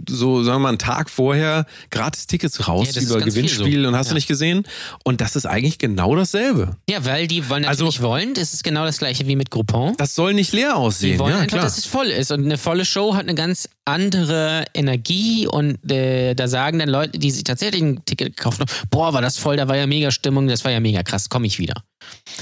so, 0.08 0.42
sagen 0.44 0.56
wir 0.56 0.58
mal, 0.60 0.68
einen 0.70 0.78
Tag 0.78 1.10
vorher 1.10 1.66
gratis 1.90 2.26
Tickets 2.26 2.68
raus 2.68 2.94
Ja, 2.94 3.02
über 3.02 3.20
Gewinnspiel 3.20 3.82
so. 3.82 3.88
und 3.88 3.96
hast 3.96 4.06
du 4.10 4.12
Ja. 4.12 4.14
nicht 4.14 4.28
gesehen. 4.28 4.64
Und 5.04 5.20
das 5.20 5.34
ist 5.36 5.46
eigentlich 5.46 5.78
genau 5.78 6.14
dasselbe. 6.14 6.76
Ja, 6.88 7.04
weil 7.04 7.26
die 7.26 7.48
wollen 7.48 7.64
Also- 7.64 7.84
natürlich 7.84 8.02
wollen, 8.02 8.34
das 8.34 8.54
ist 8.54 8.62
genau 8.62 8.84
das 8.84 8.98
gleiche 8.98 9.26
wie 9.26 9.34
mit 9.36 9.50
Groupon. 9.50 9.94
Das 9.98 10.14
soll 10.14 10.34
nicht 10.34 10.52
leer 10.52 10.68
Die 10.70 10.74
aussehen. 10.74 11.18
wollen 11.18 11.32
ja, 11.32 11.38
einfach, 11.40 11.48
klar. 11.58 11.64
dass 11.64 11.78
es 11.78 11.86
voll 11.86 12.06
ist. 12.06 12.30
Und 12.30 12.44
eine 12.44 12.56
volle 12.58 12.84
Show 12.84 13.14
hat 13.14 13.22
eine 13.22 13.34
ganz 13.34 13.68
andere 13.84 14.64
Energie. 14.74 15.48
Und 15.48 15.90
äh, 15.90 16.34
da 16.34 16.46
sagen 16.46 16.78
dann 16.78 16.88
Leute, 16.88 17.18
die 17.18 17.30
sich 17.32 17.42
tatsächlich 17.42 17.82
ein 17.82 18.04
Ticket 18.04 18.36
gekauft 18.36 18.60
haben, 18.60 18.70
boah, 18.90 19.12
war 19.12 19.22
das 19.22 19.38
voll, 19.38 19.56
da 19.56 19.66
war 19.66 19.76
ja 19.76 19.86
mega 19.88 20.10
Stimmung, 20.12 20.46
das 20.46 20.64
war 20.64 20.70
ja 20.70 20.78
mega 20.80 21.02
krass, 21.02 21.28
komme 21.28 21.46
ich 21.48 21.58
wieder. 21.58 21.74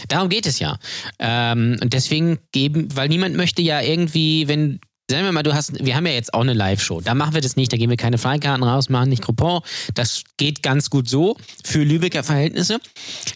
Darum 0.09 0.29
geht 0.29 0.47
es 0.47 0.59
ja. 0.59 0.79
Ähm, 1.19 1.77
und 1.83 1.93
deswegen 1.93 2.39
geben, 2.53 2.89
weil 2.95 3.09
niemand 3.09 3.37
möchte 3.37 3.63
ja 3.63 3.81
irgendwie, 3.81 4.47
wenn 4.49 4.81
Sagen 5.11 5.25
wir 5.25 5.33
mal, 5.33 5.43
du 5.43 5.55
hast, 5.55 5.83
wir 5.83 5.97
haben 5.97 6.05
ja 6.05 6.13
jetzt 6.13 6.35
auch 6.35 6.43
eine 6.43 6.53
Live-Show. 6.53 7.01
Da 7.01 7.15
machen 7.15 7.33
wir 7.33 7.41
das 7.41 7.57
nicht, 7.57 7.73
da 7.73 7.79
geben 7.79 7.89
wir 7.89 7.97
keine 7.97 8.19
Freikarten 8.19 8.63
raus, 8.63 8.91
machen 8.91 9.09
nicht 9.09 9.23
Coupon. 9.23 9.63
Das 9.95 10.23
geht 10.37 10.63
ganz 10.63 10.91
gut 10.91 11.09
so 11.09 11.35
für 11.65 11.83
Lübecker 11.83 12.23
Verhältnisse. 12.23 12.79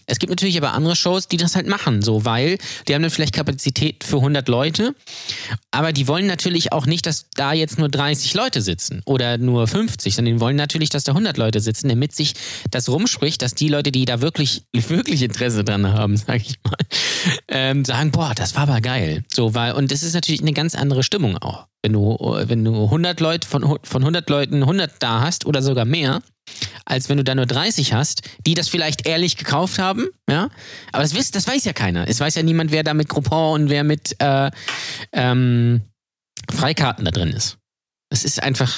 Es 0.05 0.19
gibt 0.19 0.29
natürlich 0.29 0.55
aber 0.55 0.73
andere 0.73 0.95
Shows, 0.95 1.27
die 1.27 1.37
das 1.37 1.55
halt 1.55 1.67
machen, 1.67 2.03
so, 2.03 2.25
weil 2.25 2.59
die 2.87 2.93
haben 2.93 3.01
dann 3.01 3.09
vielleicht 3.09 3.33
Kapazität 3.33 4.03
für 4.03 4.17
100 4.17 4.47
Leute, 4.49 4.93
aber 5.71 5.93
die 5.93 6.07
wollen 6.07 6.27
natürlich 6.27 6.71
auch 6.71 6.85
nicht, 6.85 7.07
dass 7.07 7.25
da 7.35 7.53
jetzt 7.53 7.79
nur 7.79 7.89
30 7.89 8.35
Leute 8.35 8.61
sitzen 8.61 9.01
oder 9.05 9.39
nur 9.39 9.67
50, 9.67 10.13
sondern 10.13 10.35
die 10.35 10.39
wollen 10.39 10.55
natürlich, 10.55 10.91
dass 10.91 11.05
da 11.05 11.13
100 11.13 11.37
Leute 11.37 11.59
sitzen, 11.59 11.89
damit 11.89 12.13
sich 12.13 12.35
das 12.69 12.87
rumspricht, 12.87 13.41
dass 13.41 13.55
die 13.55 13.67
Leute, 13.67 13.91
die 13.91 14.05
da 14.05 14.21
wirklich, 14.21 14.61
wirklich 14.73 15.23
Interesse 15.23 15.63
dran 15.63 15.91
haben, 15.91 16.17
sag 16.17 16.41
ich 16.41 16.59
mal, 16.63 16.77
ähm, 17.47 17.83
sagen, 17.83 18.11
boah, 18.11 18.33
das 18.35 18.53
war 18.53 18.63
aber 18.63 18.79
geil. 18.79 19.23
So, 19.33 19.55
weil, 19.55 19.73
und 19.73 19.91
das 19.91 20.03
ist 20.03 20.13
natürlich 20.13 20.41
eine 20.41 20.53
ganz 20.53 20.75
andere 20.75 21.01
Stimmung 21.01 21.39
auch. 21.39 21.62
Wenn 21.81 21.93
du, 21.93 22.17
wenn 22.45 22.63
du 22.63 22.85
100 22.85 23.19
Leute 23.19 23.47
von, 23.47 23.77
von 23.83 24.01
100 24.01 24.29
Leuten 24.29 24.63
100 24.63 24.91
da 24.99 25.21
hast 25.21 25.45
oder 25.45 25.61
sogar 25.61 25.85
mehr, 25.85 26.21
als 26.85 27.09
wenn 27.09 27.17
du 27.17 27.23
da 27.23 27.35
nur 27.35 27.45
30 27.45 27.93
hast, 27.93 28.21
die 28.45 28.53
das 28.53 28.69
vielleicht 28.69 29.07
ehrlich 29.07 29.37
gekauft 29.37 29.79
haben, 29.79 30.07
ja. 30.29 30.49
Aber 30.91 31.03
das, 31.03 31.31
das 31.31 31.47
weiß 31.47 31.65
ja 31.65 31.73
keiner. 31.73 32.07
Es 32.07 32.19
weiß 32.19 32.35
ja 32.35 32.43
niemand, 32.43 32.71
wer 32.71 32.83
da 32.83 32.93
mit 32.93 33.09
Groupon 33.09 33.63
und 33.63 33.69
wer 33.69 33.83
mit 33.83 34.15
äh, 34.19 34.51
ähm, 35.11 35.81
Freikarten 36.51 37.05
da 37.05 37.11
drin 37.11 37.29
ist. 37.29 37.57
Das 38.13 38.23
ist 38.23 38.43
einfach, 38.43 38.71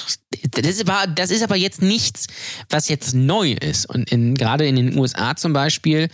das 0.52 0.66
ist, 0.66 0.88
aber, 0.88 1.06
das 1.12 1.30
ist 1.30 1.42
aber 1.42 1.56
jetzt 1.56 1.82
nichts, 1.82 2.26
was 2.70 2.88
jetzt 2.88 3.12
neu 3.12 3.52
ist. 3.52 3.84
Und 3.84 4.10
in, 4.10 4.34
gerade 4.34 4.66
in 4.66 4.76
den 4.76 4.98
USA 4.98 5.36
zum 5.36 5.52
Beispiel, 5.52 6.08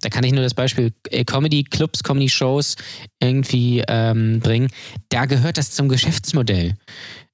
da 0.00 0.08
kann 0.08 0.24
ich 0.24 0.32
nur 0.32 0.42
das 0.42 0.54
Beispiel 0.54 0.94
äh, 1.10 1.22
Comedy-Clubs, 1.22 2.02
Comedy-Shows 2.02 2.76
irgendwie 3.20 3.84
ähm, 3.86 4.40
bringen, 4.40 4.70
da 5.10 5.26
gehört 5.26 5.58
das 5.58 5.72
zum 5.72 5.90
Geschäftsmodell, 5.90 6.74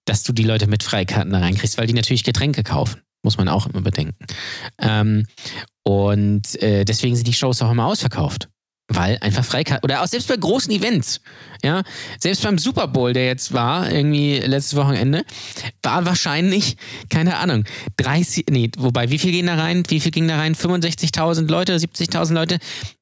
dass 0.07 0.25
du 0.25 0.33
die 0.33 0.43
Leute 0.43 0.67
mit 0.67 0.83
Freikarten 0.83 1.33
da 1.33 1.39
reinkriegst, 1.39 1.79
weil 1.79 1.87
die 1.87 1.95
natürlich 1.95 2.25
Getränke 2.25 2.65
kaufen. 2.65 3.01
Muss 3.23 3.39
man 3.39 3.49
auch 3.49 3.69
immer 3.69 3.83
bedenken. 3.83 4.27
Ähm, 4.81 5.25
und 5.85 6.61
äh, 6.61 6.85
deswegen 6.85 7.15
sind 7.15 7.29
die 7.29 7.33
Shows 7.33 7.63
auch 7.63 7.71
immer 7.71 7.87
ausverkauft. 7.87 8.49
Weil 8.91 9.19
einfach 9.21 9.45
Freikarten, 9.45 9.85
oder 9.85 10.03
auch 10.03 10.07
selbst 10.07 10.29
bei 10.29 10.37
großen 10.37 10.73
Events, 10.73 11.21
ja, 11.63 11.83
selbst 12.19 12.43
beim 12.43 12.57
Super 12.57 12.89
Bowl, 12.89 13.13
der 13.13 13.27
jetzt 13.27 13.53
war, 13.53 13.91
irgendwie 13.91 14.39
letztes 14.39 14.77
Wochenende, 14.77 15.25
war 15.83 16.07
wahrscheinlich, 16.07 16.77
keine 17.11 17.37
Ahnung, 17.37 17.65
30, 17.99 18.47
nee, 18.51 18.71
wobei, 18.79 19.11
wie 19.11 19.19
viel 19.19 19.33
gehen 19.33 19.47
da 19.47 19.57
rein? 19.57 19.83
Wie 19.89 20.01
viel 20.01 20.11
gingen 20.11 20.29
da 20.29 20.39
rein? 20.39 20.55
65.000 20.55 21.51
Leute, 21.51 21.77
70.000 21.77 22.33
Leute? 22.33 22.59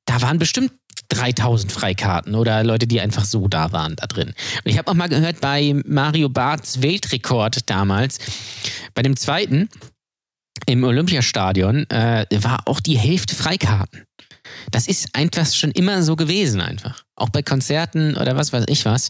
Da 0.07 0.22
waren 0.22 0.41
bestimmt 0.41 0.72
3000 1.09 1.70
Freikarten 1.70 2.34
oder 2.34 2.64
Leute, 2.64 2.87
die 2.87 3.01
einfach 3.01 3.24
so 3.24 3.49
da 3.49 3.72
waren 3.72 3.97
da 3.97 4.07
drin. 4.07 4.28
Und 4.28 4.70
ich 4.70 4.78
habe 4.78 4.91
auch 4.91 4.95
mal 4.95 5.09
gehört 5.09 5.41
bei 5.41 5.74
Mario 5.87 6.28
Barths 6.28 6.82
Weltrekord 6.82 7.70
damals, 7.70 8.18
bei 8.95 9.03
dem 9.03 9.16
zweiten 9.16 9.68
im 10.66 10.82
Olympiastadion, 10.82 11.89
äh, 11.91 12.26
war 12.41 12.62
auch 12.66 12.80
die 12.80 12.99
Hälfte 12.99 13.37
Freikarten. 13.37 14.06
Das 14.70 14.86
ist 14.86 15.09
einfach 15.12 15.47
schon 15.47 15.70
immer 15.70 16.03
so 16.03 16.16
gewesen, 16.16 16.61
einfach. 16.61 17.05
Auch 17.14 17.30
bei 17.30 17.42
Konzerten 17.42 18.16
oder 18.16 18.36
was 18.36 18.53
weiß 18.53 18.64
ich 18.68 18.84
was. 18.84 19.09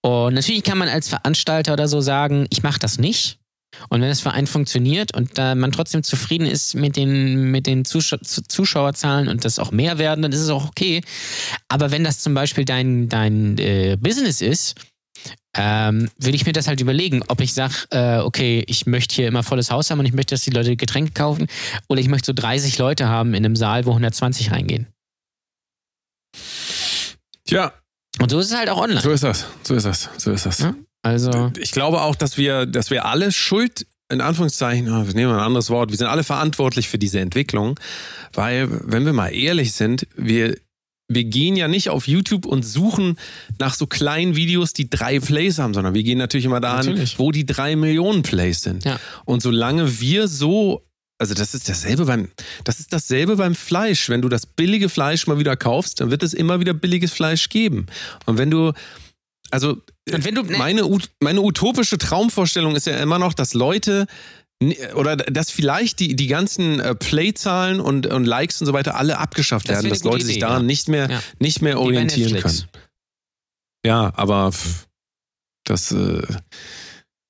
Und 0.00 0.34
natürlich 0.34 0.64
kann 0.64 0.78
man 0.78 0.88
als 0.88 1.08
Veranstalter 1.08 1.72
oder 1.72 1.88
so 1.88 2.00
sagen, 2.00 2.46
ich 2.50 2.62
mache 2.62 2.78
das 2.78 2.98
nicht. 2.98 3.38
Und 3.88 4.02
wenn 4.02 4.08
das 4.08 4.20
für 4.20 4.32
einen 4.32 4.46
funktioniert 4.46 5.16
und 5.16 5.38
da 5.38 5.54
man 5.54 5.72
trotzdem 5.72 6.02
zufrieden 6.02 6.46
ist 6.46 6.74
mit 6.74 6.96
den, 6.96 7.50
mit 7.50 7.66
den 7.66 7.84
Zuschau 7.84 8.18
Zuschauerzahlen 8.18 9.28
und 9.28 9.44
das 9.44 9.58
auch 9.58 9.70
mehr 9.70 9.98
werden, 9.98 10.22
dann 10.22 10.32
ist 10.32 10.40
es 10.40 10.50
auch 10.50 10.66
okay. 10.66 11.00
Aber 11.68 11.90
wenn 11.90 12.04
das 12.04 12.20
zum 12.20 12.34
Beispiel 12.34 12.64
dein, 12.64 13.08
dein 13.08 13.56
äh, 13.58 13.96
Business 13.98 14.40
ist, 14.42 14.74
ähm, 15.54 16.10
will 16.18 16.34
ich 16.34 16.46
mir 16.46 16.52
das 16.52 16.66
halt 16.66 16.80
überlegen, 16.80 17.22
ob 17.28 17.40
ich 17.40 17.52
sage, 17.52 17.74
äh, 17.90 18.18
okay, 18.18 18.64
ich 18.66 18.86
möchte 18.86 19.14
hier 19.14 19.28
immer 19.28 19.42
volles 19.42 19.70
Haus 19.70 19.90
haben 19.90 19.98
und 19.98 20.06
ich 20.06 20.14
möchte, 20.14 20.34
dass 20.34 20.42
die 20.42 20.50
Leute 20.50 20.76
Getränke 20.76 21.12
kaufen 21.12 21.46
oder 21.88 22.00
ich 22.00 22.08
möchte 22.08 22.26
so 22.26 22.32
30 22.32 22.78
Leute 22.78 23.08
haben 23.08 23.34
in 23.34 23.44
einem 23.44 23.56
Saal, 23.56 23.84
wo 23.84 23.90
120 23.90 24.50
reingehen. 24.50 24.86
Ja. 27.48 27.72
Und 28.20 28.30
so 28.30 28.38
ist 28.38 28.50
es 28.50 28.56
halt 28.56 28.68
auch 28.68 28.78
online. 28.78 29.00
So 29.00 29.10
ist 29.10 29.24
das, 29.24 29.46
so 29.62 29.74
ist 29.74 29.84
das, 29.84 30.08
so 30.16 30.32
ist 30.32 30.46
das. 30.46 30.58
Ja? 30.60 30.74
Also. 31.02 31.52
Ich 31.58 31.72
glaube 31.72 32.00
auch, 32.00 32.14
dass 32.14 32.36
wir, 32.36 32.66
dass 32.66 32.90
wir 32.90 33.04
alle 33.04 33.32
Schuld 33.32 33.86
in 34.10 34.20
Anführungszeichen, 34.20 34.88
oh, 34.90 35.06
wir 35.06 35.14
nehmen 35.14 35.32
ein 35.32 35.40
anderes 35.40 35.70
Wort, 35.70 35.90
wir 35.90 35.96
sind 35.96 36.06
alle 36.06 36.22
verantwortlich 36.22 36.88
für 36.88 36.98
diese 36.98 37.18
Entwicklung, 37.20 37.80
weil, 38.34 38.68
wenn 38.70 39.06
wir 39.06 39.14
mal 39.14 39.28
ehrlich 39.28 39.72
sind, 39.72 40.06
wir 40.16 40.56
wir 41.14 41.24
gehen 41.24 41.56
ja 41.56 41.68
nicht 41.68 41.90
auf 41.90 42.06
YouTube 42.08 42.46
und 42.46 42.62
suchen 42.64 43.16
nach 43.58 43.74
so 43.74 43.86
kleinen 43.86 44.36
Videos, 44.36 44.72
die 44.72 44.88
drei 44.90 45.20
Plays 45.20 45.58
haben, 45.58 45.74
sondern 45.74 45.94
wir 45.94 46.02
gehen 46.02 46.18
natürlich 46.18 46.46
immer 46.46 46.60
dahin, 46.60 46.90
Natürlich. 46.90 47.18
wo 47.18 47.30
die 47.32 47.46
drei 47.46 47.76
Millionen 47.76 48.22
Plays 48.22 48.62
sind. 48.62 48.84
Ja. 48.84 48.98
Und 49.24 49.42
solange 49.42 50.00
wir 50.00 50.28
so, 50.28 50.82
also 51.18 51.34
das 51.34 51.54
ist 51.54 51.68
dasselbe 51.68 52.04
beim, 52.06 52.28
das 52.64 52.80
ist 52.80 52.92
dasselbe 52.92 53.36
beim 53.36 53.54
Fleisch. 53.54 54.08
Wenn 54.08 54.22
du 54.22 54.28
das 54.28 54.46
billige 54.46 54.88
Fleisch 54.88 55.26
mal 55.26 55.38
wieder 55.38 55.56
kaufst, 55.56 56.00
dann 56.00 56.10
wird 56.10 56.22
es 56.22 56.34
immer 56.34 56.60
wieder 56.60 56.74
billiges 56.74 57.12
Fleisch 57.12 57.48
geben. 57.48 57.86
Und 58.26 58.38
wenn 58.38 58.50
du, 58.50 58.72
also 59.50 59.76
wenn 60.06 60.34
du- 60.34 60.42
ne- 60.42 60.58
meine, 60.58 60.88
meine 61.20 61.40
utopische 61.42 61.98
Traumvorstellung 61.98 62.74
ist 62.74 62.86
ja 62.86 62.96
immer 62.98 63.18
noch, 63.18 63.34
dass 63.34 63.54
Leute 63.54 64.06
oder 64.94 65.16
dass 65.16 65.50
vielleicht 65.50 65.98
die, 66.00 66.14
die 66.16 66.26
ganzen 66.26 66.80
äh, 66.80 66.94
Playzahlen 66.94 67.80
und, 67.80 68.06
und 68.06 68.24
Likes 68.24 68.60
und 68.60 68.66
so 68.66 68.72
weiter 68.72 68.96
alle 68.96 69.18
abgeschafft 69.18 69.68
Das 69.68 69.76
werden, 69.78 69.90
dass 69.90 70.04
Leute 70.04 70.24
sich 70.24 70.36
Idee, 70.36 70.40
daran 70.46 70.62
ja. 70.62 70.66
nicht 70.66 70.88
mehr, 70.88 71.10
Ja. 71.10 71.22
nicht 71.38 71.62
mehr 71.62 71.78
orientieren 71.80 72.40
können. 72.40 72.64
Ja, 73.84 74.12
aber 74.14 74.52
das 75.64 75.90
äh, 75.92 76.22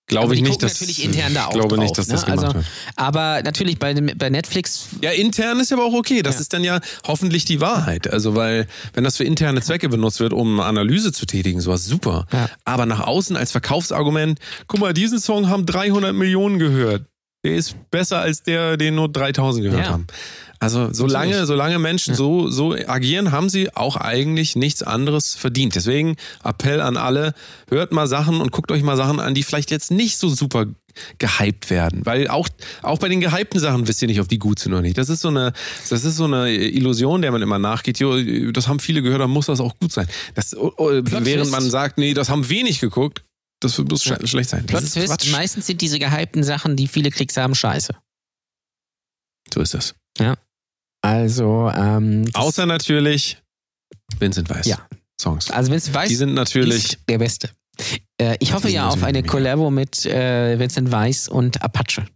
glaube 0.06 0.34
ich 0.34 0.42
nicht, 0.42 0.62
dass 0.62 0.74
natürlich 0.74 1.02
intern 1.04 1.32
da 1.32 1.46
auch 1.46 1.48
ich 1.48 1.54
glaube 1.54 1.76
drauf, 1.76 1.84
nicht, 1.84 1.96
dass 1.96 2.06
das 2.08 2.26
ne? 2.26 2.34
gemacht 2.34 2.44
Also- 2.48 2.54
wird. 2.58 2.66
Aber 2.96 3.42
natürlich 3.42 3.78
bei, 3.78 3.94
bei 3.94 4.28
Netflix 4.28 4.88
Ja, 5.00 5.10
intern 5.12 5.60
ist 5.60 5.72
aber 5.72 5.84
auch 5.84 5.94
okay. 5.94 6.22
Das 6.22 6.34
Ja. 6.34 6.40
ist 6.42 6.52
dann 6.52 6.64
ja 6.64 6.80
hoffentlich 7.06 7.46
die 7.46 7.60
Wahrheit. 7.62 8.08
Also, 8.12 8.34
weil, 8.34 8.66
wenn 8.92 9.04
das 9.04 9.16
für 9.16 9.24
interne 9.24 9.62
Zwecke 9.62 9.88
benutzt 9.88 10.20
wird, 10.20 10.34
um 10.34 10.60
Analyse 10.60 11.12
zu 11.12 11.24
tätigen, 11.24 11.60
sowas 11.62 11.86
super. 11.86 12.26
Ja. 12.32 12.50
Aber 12.64 12.84
nach 12.84 13.00
außen 13.00 13.36
als 13.36 13.52
Verkaufsargument, 13.52 14.38
guck 14.66 14.80
mal, 14.80 14.92
diesen 14.92 15.18
Song 15.20 15.48
haben 15.48 15.64
300 15.64 16.14
Millionen 16.14 16.58
gehört. 16.58 17.06
Der 17.44 17.54
ist 17.56 17.74
besser 17.90 18.20
als 18.20 18.42
der, 18.42 18.76
den 18.76 18.94
nur 18.94 19.08
3000 19.10 19.64
gehört 19.64 19.86
Ja. 19.86 19.92
haben. 19.92 20.06
Also, 20.60 20.90
solange, 20.92 21.44
solange 21.44 21.80
Menschen 21.80 22.14
so, 22.14 22.48
so 22.48 22.72
agieren, 22.72 23.32
haben 23.32 23.48
sie 23.48 23.74
auch 23.74 23.96
eigentlich 23.96 24.54
nichts 24.54 24.84
anderes 24.84 25.34
verdient. 25.34 25.74
Deswegen 25.74 26.14
Appell 26.44 26.80
an 26.80 26.96
alle, 26.96 27.34
hört 27.68 27.90
mal 27.90 28.06
Sachen 28.06 28.40
und 28.40 28.52
guckt 28.52 28.70
euch 28.70 28.84
mal 28.84 28.96
Sachen 28.96 29.18
an, 29.18 29.34
die 29.34 29.42
vielleicht 29.42 29.72
jetzt 29.72 29.90
nicht 29.90 30.18
so 30.18 30.28
super 30.28 30.66
gehypt 31.18 31.68
werden. 31.68 32.06
Weil 32.06 32.28
auch, 32.28 32.48
auch 32.82 32.98
bei 32.98 33.08
den 33.08 33.20
gehypten 33.20 33.58
Sachen 33.58 33.88
wisst 33.88 34.02
ihr 34.02 34.08
nicht, 34.08 34.20
ob 34.20 34.28
die 34.28 34.38
gut 34.38 34.60
sind 34.60 34.72
oder 34.72 34.82
nicht. 34.82 34.96
Das 34.98 35.08
ist 35.08 35.22
so 35.22 35.28
eine, 35.28 35.52
das 35.90 36.04
ist 36.04 36.14
so 36.16 36.26
eine 36.26 36.52
Illusion, 36.52 37.22
der 37.22 37.32
man 37.32 37.42
immer 37.42 37.58
nachgeht. 37.58 37.98
Jo, 37.98 38.14
das 38.52 38.68
haben 38.68 38.78
viele 38.78 39.02
gehört, 39.02 39.20
dann 39.20 39.30
muss 39.30 39.46
das 39.46 39.58
auch 39.58 39.74
gut 39.80 39.90
sein. 39.90 40.06
Das, 40.36 40.56
oh, 40.56 40.70
während 40.78 41.50
man 41.50 41.68
sagt, 41.68 41.98
nee, 41.98 42.14
das 42.14 42.28
haben 42.30 42.48
wenig 42.48 42.78
geguckt, 42.78 43.24
das 43.64 43.78
muss 43.78 44.02
sch 44.04 44.12
schlecht 44.24 44.50
sein. 44.50 44.66
Plot 44.66 44.82
ist 44.82 44.94
Twist, 44.94 45.30
meistens 45.30 45.66
sind 45.66 45.80
diese 45.80 45.98
gehypten 45.98 46.42
Sachen, 46.44 46.76
die 46.76 46.86
viele 46.88 47.10
Klicks 47.10 47.36
haben, 47.36 47.54
scheiße. 47.54 47.94
So 49.52 49.60
ist 49.60 49.74
das. 49.74 49.94
Also, 51.04 51.70
ähm, 51.74 52.24
Außer 52.34 52.64
natürlich 52.66 53.38
Vincent 54.18 54.48
Weiss. 54.50 54.66
Ja. 54.66 54.78
Songs. 55.20 55.50
also 55.50 55.70
Vincent 55.72 55.94
Weiss 55.94 56.08
Die 56.08 56.14
sind 56.16 56.34
natürlich. 56.34 56.84
ist 56.92 56.98
der 57.08 57.18
Beste. 57.18 57.50
Äh, 58.20 58.36
ich 58.40 58.52
hoffe 58.52 58.68
ja 58.68 58.88
auf 58.88 59.02
eine. 59.02 59.22
Kollabo 59.22 59.70
mit 59.70 60.04
äh, 60.06 60.58
Vincent 60.58 60.92
Weiss 60.92 61.28
und 61.28 61.62
Apache. 61.62 62.06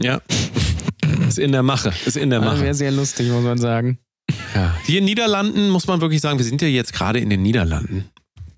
Ja. 0.00 0.20
Ist 1.28 1.38
in 1.38 1.52
der 1.52 1.62
Mache. 1.62 1.92
Ist 2.06 2.16
in 2.16 2.30
der 2.30 2.40
Das 2.40 2.54
Mache. 2.54 2.62
wäre 2.62 2.74
sehr 2.74 2.90
lustig, 2.90 3.28
muss 3.30 3.44
man 3.44 3.58
sagen. 3.58 3.98
Ja. 4.54 4.74
Hier 4.84 4.98
in 4.98 5.04
Niederlanden 5.04 5.68
muss 5.70 5.86
man 5.86 6.00
wirklich 6.00 6.20
sagen, 6.20 6.38
wir 6.38 6.44
sind 6.44 6.60
ja 6.62 6.68
jetzt 6.68 6.92
gerade 6.92 7.18
in 7.20 7.30
den 7.30 7.42
Niederlanden. 7.42 8.08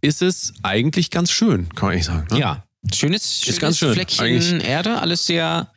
Ist 0.06 0.22
es 0.22 0.52
eigentlich 0.62 1.10
ganz 1.10 1.32
schön, 1.32 1.68
kann 1.74 1.92
ich 1.92 2.04
sagen. 2.04 2.28
Ne? 2.30 2.38
Ja. 2.38 2.62
Schönes, 2.94 3.42
schönes 3.42 3.58
ganz 3.58 3.78
schön, 3.78 3.92
Fleckchen 3.92 4.24
eigentlich. 4.24 4.64
Erde, 4.64 5.00
alles 5.00 5.26
sehr, 5.26 5.72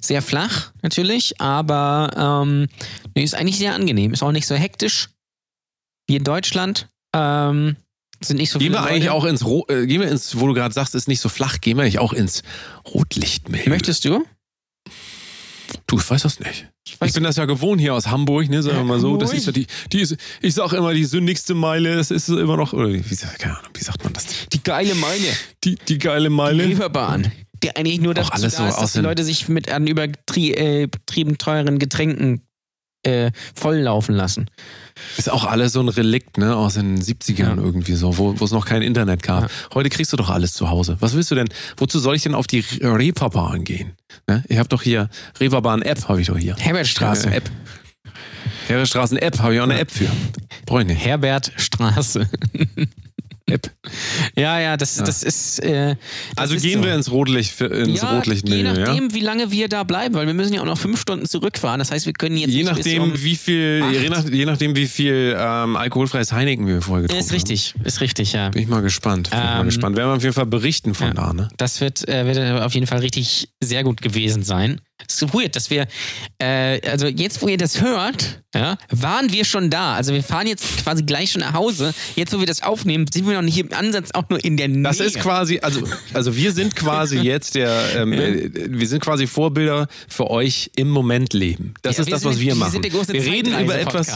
sehr 0.00 0.22
flach 0.22 0.70
natürlich, 0.82 1.40
aber 1.40 2.46
ähm, 2.46 2.68
ist 3.14 3.34
eigentlich 3.34 3.58
sehr 3.58 3.74
angenehm. 3.74 4.12
Ist 4.12 4.22
auch 4.22 4.30
nicht 4.30 4.46
so 4.46 4.54
hektisch 4.54 5.08
wie 6.06 6.14
in 6.14 6.22
Deutschland. 6.22 6.86
Ähm, 7.12 7.74
sind 8.20 8.36
nicht 8.36 8.50
so 8.50 8.60
Gehen 8.60 8.68
viele 8.68 8.84
wir 8.84 8.86
eigentlich 8.86 9.06
Leute. 9.06 9.14
auch 9.14 9.24
ins, 9.24 9.44
Ro 9.44 9.66
äh, 9.68 9.84
gehen 9.88 10.00
wir 10.00 10.08
ins, 10.08 10.38
wo 10.38 10.46
du 10.46 10.54
gerade 10.54 10.72
sagst, 10.72 10.94
ist 10.94 11.08
nicht 11.08 11.18
so 11.20 11.28
flach, 11.28 11.60
gehen 11.60 11.76
wir 11.76 11.82
eigentlich 11.82 11.98
auch 11.98 12.12
ins 12.12 12.44
Rotlichtmeer. 12.86 13.68
Möchtest 13.68 14.04
du? 14.04 14.24
Du, 15.92 15.98
ich 15.98 16.10
weiß 16.10 16.22
das 16.22 16.40
nicht. 16.40 16.68
Ich, 16.88 16.94
weiß- 16.94 17.12
bin 17.12 17.22
das 17.24 17.36
ja 17.36 17.44
gewohnt 17.44 17.78
hier 17.78 17.92
aus 17.94 18.06
Hamburg, 18.06 18.48
ne, 18.48 18.62
sagen 18.62 18.78
wir 18.78 18.84
mal 18.84 18.98
so. 18.98 19.18
Das 19.18 19.34
ist 19.34 19.44
ja 19.44 19.52
die, 19.52 19.66
die 19.92 20.00
ist, 20.00 20.16
ich 20.40 20.54
sag 20.54 20.72
immer, 20.72 20.94
die 20.94 21.04
sündigste 21.04 21.52
Meile, 21.52 21.96
das 21.96 22.10
ist 22.10 22.30
immer 22.30 22.56
noch, 22.56 22.72
oder 22.72 22.88
wie, 22.88 23.14
sagt- 23.14 23.38
keine 23.40 23.58
Ahnung, 23.58 23.70
wie 23.74 23.84
sagt 23.84 24.02
man 24.02 24.14
das? 24.14 24.24
Die 24.50 24.62
geile 24.62 24.94
Meile. 24.94 25.26
Die, 25.64 25.74
die 25.74 25.98
geile 25.98 26.30
Die 26.30 26.34
Meile. 26.34 26.64
Reeperbahn. 26.64 27.30
Die 27.62 27.76
eigentlich 27.76 28.00
nur 28.00 28.14
dazu 28.14 28.32
alles 28.32 28.54
da 28.54 28.62
so 28.64 28.68
ist, 28.70 28.80
dass 28.80 28.92
die 28.94 29.00
Leute 29.00 29.22
sich 29.22 29.48
mit 29.50 29.70
an 29.70 29.86
übertrieben 29.86 31.36
teuren 31.36 31.78
Getränken 31.78 32.40
äh, 33.04 33.30
volllaufen 33.54 34.14
lassen. 34.14 34.48
Ist 35.16 35.30
auch 35.30 35.44
alles 35.44 35.72
so 35.72 35.80
ein 35.80 35.88
Relikt, 35.88 36.38
ne, 36.38 36.54
aus 36.56 36.74
den 36.74 37.00
70ern 37.00 37.38
Ja. 37.38 37.54
irgendwie 37.56 37.94
so, 37.94 38.18
wo 38.18 38.32
es 38.44 38.50
noch 38.50 38.66
kein 38.66 38.82
Internet 38.82 39.22
gab. 39.22 39.42
Ja. 39.44 39.48
Heute 39.74 39.88
kriegst 39.88 40.12
du 40.12 40.16
doch 40.16 40.30
alles 40.30 40.52
zu 40.54 40.68
Hause. 40.70 40.96
Was 41.00 41.14
willst 41.14 41.30
du 41.30 41.34
denn, 41.34 41.48
wozu 41.76 41.98
soll 41.98 42.14
ich 42.16 42.22
denn 42.22 42.34
auf 42.34 42.46
die 42.46 42.60
Re- 42.60 42.98
Reeperbahn 42.98 43.64
gehen? 43.64 43.92
Ne? 44.28 44.44
Ich 44.48 44.58
habe 44.58 44.68
doch 44.68 44.82
hier, 44.82 45.08
Reeperbahn-App 45.40 46.08
habe 46.08 46.20
ich 46.20 46.26
doch 46.28 46.38
hier. 46.38 46.56
Herbertstraße. 46.56 47.30
App. 47.32 47.50
Herrestraßen-App, 48.68 49.38
habe 49.40 49.54
ich 49.54 49.60
auch 49.60 49.64
eine 49.64 49.78
App 49.78 49.90
für. 49.90 50.08
Brauche 50.66 50.82
ich 50.82 50.86
nicht. 50.86 51.04
Herbertstraße. 51.04 52.28
App. 53.52 53.70
Ja, 54.36 54.58
ja, 54.60 54.76
das, 54.76 54.96
das 54.96 55.22
ist. 55.22 55.58
Äh, 55.62 55.96
das 56.34 56.38
Also 56.38 56.54
ist 56.54 56.62
gehen 56.62 56.80
so. 56.80 56.86
wir 56.88 56.94
ins 56.94 57.10
Rotlicht, 57.10 57.60
ins 57.60 58.00
ja, 58.02 58.16
Rotlicht 58.16 58.48
je 58.48 58.62
ja? 58.62 58.72
nachdem, 58.72 59.14
wie 59.14 59.20
lange 59.20 59.50
wir 59.50 59.68
da 59.68 59.84
bleiben, 59.84 60.14
weil 60.14 60.26
wir 60.26 60.34
müssen 60.34 60.52
ja 60.54 60.60
auch 60.60 60.66
noch 60.66 60.78
fünf 60.78 61.00
Stunden 61.00 61.26
zurückfahren. 61.26 61.78
Das 61.78 61.90
heißt, 61.90 62.06
wir 62.06 62.12
können 62.12 62.36
jetzt 62.36 62.50
Je 62.52 62.64
nachdem, 62.64 63.02
um, 63.02 63.22
wie 63.22 63.36
viel, 63.36 63.82
je, 63.92 64.08
nach, 64.08 64.28
je 64.28 64.44
nachdem, 64.44 64.76
wie 64.76 64.86
viel 64.86 65.36
ähm, 65.38 65.76
alkoholfreies 65.76 66.32
Heineken 66.32 66.66
wir 66.66 66.82
vorher 66.82 67.02
getrunken 67.02 67.24
Ist 67.24 67.32
richtig, 67.32 67.74
ist 67.84 68.00
richtig, 68.00 68.32
ja. 68.32 68.44
haben. 68.44 68.52
Bin 68.52 68.62
ich 68.62 68.68
mal 68.68 68.82
gespannt. 68.82 69.30
Bin 69.30 69.38
ich 69.38 69.44
mal 69.44 69.60
Ähm, 69.60 69.66
gespannt. 69.66 69.96
Werden 69.96 70.10
wir 70.10 70.16
auf 70.16 70.22
jeden 70.22 70.34
Fall 70.34 70.46
berichten 70.46 70.94
von 70.94 71.08
Ja. 71.08 71.14
da, 71.14 71.32
ne? 71.32 71.48
Das 71.56 71.80
wird, 71.80 72.06
äh, 72.08 72.26
wird 72.26 72.62
auf 72.62 72.74
jeden 72.74 72.86
Fall 72.86 72.98
richtig 73.00 73.48
sehr 73.62 73.84
gut 73.84 74.00
gewesen 74.02 74.42
sein. 74.42 74.80
Es 75.08 75.20
ist 75.22 75.34
weird, 75.34 75.56
dass 75.56 75.70
wir, 75.70 75.86
äh, 76.38 76.80
also 76.88 77.06
jetzt, 77.06 77.42
wo 77.42 77.48
ihr 77.48 77.56
das 77.56 77.80
hört, 77.80 78.42
ja, 78.54 78.76
waren 78.90 79.32
wir 79.32 79.44
schon 79.44 79.70
da. 79.70 79.94
Also 79.94 80.12
wir 80.12 80.22
fahren 80.22 80.46
jetzt 80.46 80.82
quasi 80.82 81.02
gleich 81.04 81.32
schon 81.32 81.40
nach 81.40 81.54
Hause. 81.54 81.94
Jetzt, 82.16 82.32
wo 82.34 82.38
wir 82.40 82.46
das 82.46 82.62
aufnehmen, 82.62 83.06
sind 83.12 83.26
wir 83.26 83.34
noch 83.34 83.42
nicht 83.42 83.58
im 83.58 83.72
Ansatz 83.72 84.10
auch 84.12 84.28
nur 84.28 84.44
in 84.44 84.56
der 84.56 84.68
Nähe. 84.68 84.82
Das 84.82 85.00
ist 85.00 85.18
quasi, 85.20 85.58
also, 85.60 85.82
also 86.12 86.36
wir 86.36 86.52
sind 86.52 86.76
quasi 86.76 87.18
jetzt 87.22 87.54
der, 87.54 87.82
ähm, 87.96 88.12
äh, 88.12 88.50
wir 88.54 88.86
sind 88.86 89.02
quasi 89.02 89.26
Vorbilder 89.26 89.88
für 90.08 90.30
euch 90.30 90.70
im 90.76 90.88
Moment 90.90 91.32
leben. 91.32 91.74
Das 91.82 91.96
Ja, 91.96 92.02
ist 92.02 92.12
das, 92.12 92.24
was 92.24 92.38
wir 92.38 92.48
wir 92.48 92.54
machen. 92.56 92.72
sind 92.72 92.84
der 92.84 92.90
große 92.90 93.12
wir 93.12 93.24
reden 93.24 93.58
über 93.58 93.78
etwas, 93.78 94.08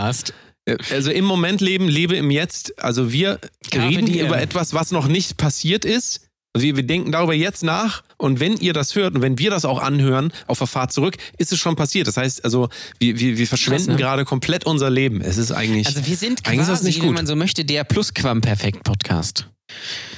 äh, 0.67 0.77
also 0.91 1.11
im 1.11 1.25
Moment 1.25 1.61
leben, 1.61 1.89
lebe 1.89 2.17
im 2.17 2.31
Jetzt. 2.31 2.79
Also 2.83 3.13
wir 3.13 3.39
Carpe 3.71 3.89
reden 3.89 4.07
diem. 4.07 4.27
über 4.27 4.41
etwas, 4.41 4.75
was 4.75 4.91
noch 4.91 5.07
nicht 5.09 5.37
passiert 5.37 5.85
ist. 5.85 6.26
Also 6.57 6.65
wir, 6.65 6.77
wir 6.77 6.87
denken 6.87 7.13
darüber 7.13 7.35
jetzt 7.35 7.63
nach 7.63 8.03
und 8.17 8.41
wenn 8.41 8.57
ihr 8.57 8.73
das 8.73 8.95
hört 8.95 9.15
und 9.15 9.21
wenn 9.21 9.39
wir 9.39 9.51
das 9.51 9.67
auch 9.67 9.79
anhören 9.79 10.33
auf 10.47 10.57
der 10.57 10.67
Fahrt 10.67 10.91
zurück, 10.91 11.17
ist 11.37 11.53
es 11.53 11.59
schon 11.59 11.77
passiert. 11.77 12.07
Das 12.09 12.17
heißt, 12.17 12.45
also 12.47 12.71
wir, 12.99 13.19
wir, 13.21 13.37
wir 13.37 13.47
verschwenden 13.47 13.91
ne? 13.93 13.97
gerade 13.99 14.25
komplett 14.25 14.65
unser 14.65 14.89
Leben. 14.89 15.21
Es 15.21 15.37
ist 15.37 15.53
eigentlich, 15.53 15.87
Also 15.87 16.07
wir 16.07 16.17
sind 16.17 16.41
ist 16.41 16.45
quasi, 16.45 17.03
wenn 17.03 17.13
man 17.13 17.27
so 17.27 17.37
möchte, 17.37 17.67
der 17.67 17.85
Plusquamperfekt-Podcast. 17.85 19.49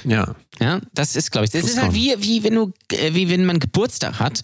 ja. 0.05 0.33
Ja, 0.61 0.81
das 0.93 1.15
ist, 1.15 1.31
glaube 1.31 1.45
ich, 1.45 1.51
das 1.51 1.63
ist 1.63 1.81
halt 1.81 1.93
wie, 1.93 2.13
wie 2.19 2.43
wenn 2.43 2.55
du, 2.55 2.73
äh, 2.91 3.13
wie 3.13 3.29
wenn 3.29 3.45
man 3.45 3.59
Geburtstag 3.59 4.19
hat. 4.19 4.41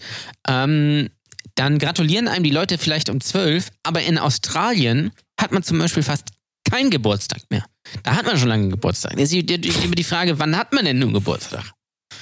Ähm, 0.48 1.08
dann 1.54 1.78
gratulieren 1.78 2.28
einem 2.28 2.44
die 2.44 2.50
Leute 2.50 2.76
vielleicht 2.78 3.08
um 3.10 3.20
zwölf, 3.20 3.70
aber 3.82 4.02
in 4.02 4.18
Australien 4.18 5.12
hat 5.40 5.52
man 5.52 5.62
zum 5.62 5.78
Beispiel 5.78 6.02
fast 6.02 6.28
keinen 6.70 6.90
Geburtstag 6.90 7.42
mehr. 7.50 7.64
Da 8.02 8.16
hat 8.16 8.26
man 8.26 8.36
schon 8.38 8.48
lange 8.48 8.68
Geburtstag. 8.68 9.18
Jetzt 9.18 9.32
die- 9.32 9.44
die 9.44 10.04
Frage, 10.04 10.38
wann 10.38 10.56
hat 10.56 10.72
man 10.72 10.84
denn 10.84 10.98
nun 10.98 11.12
Geburtstag? 11.12 11.70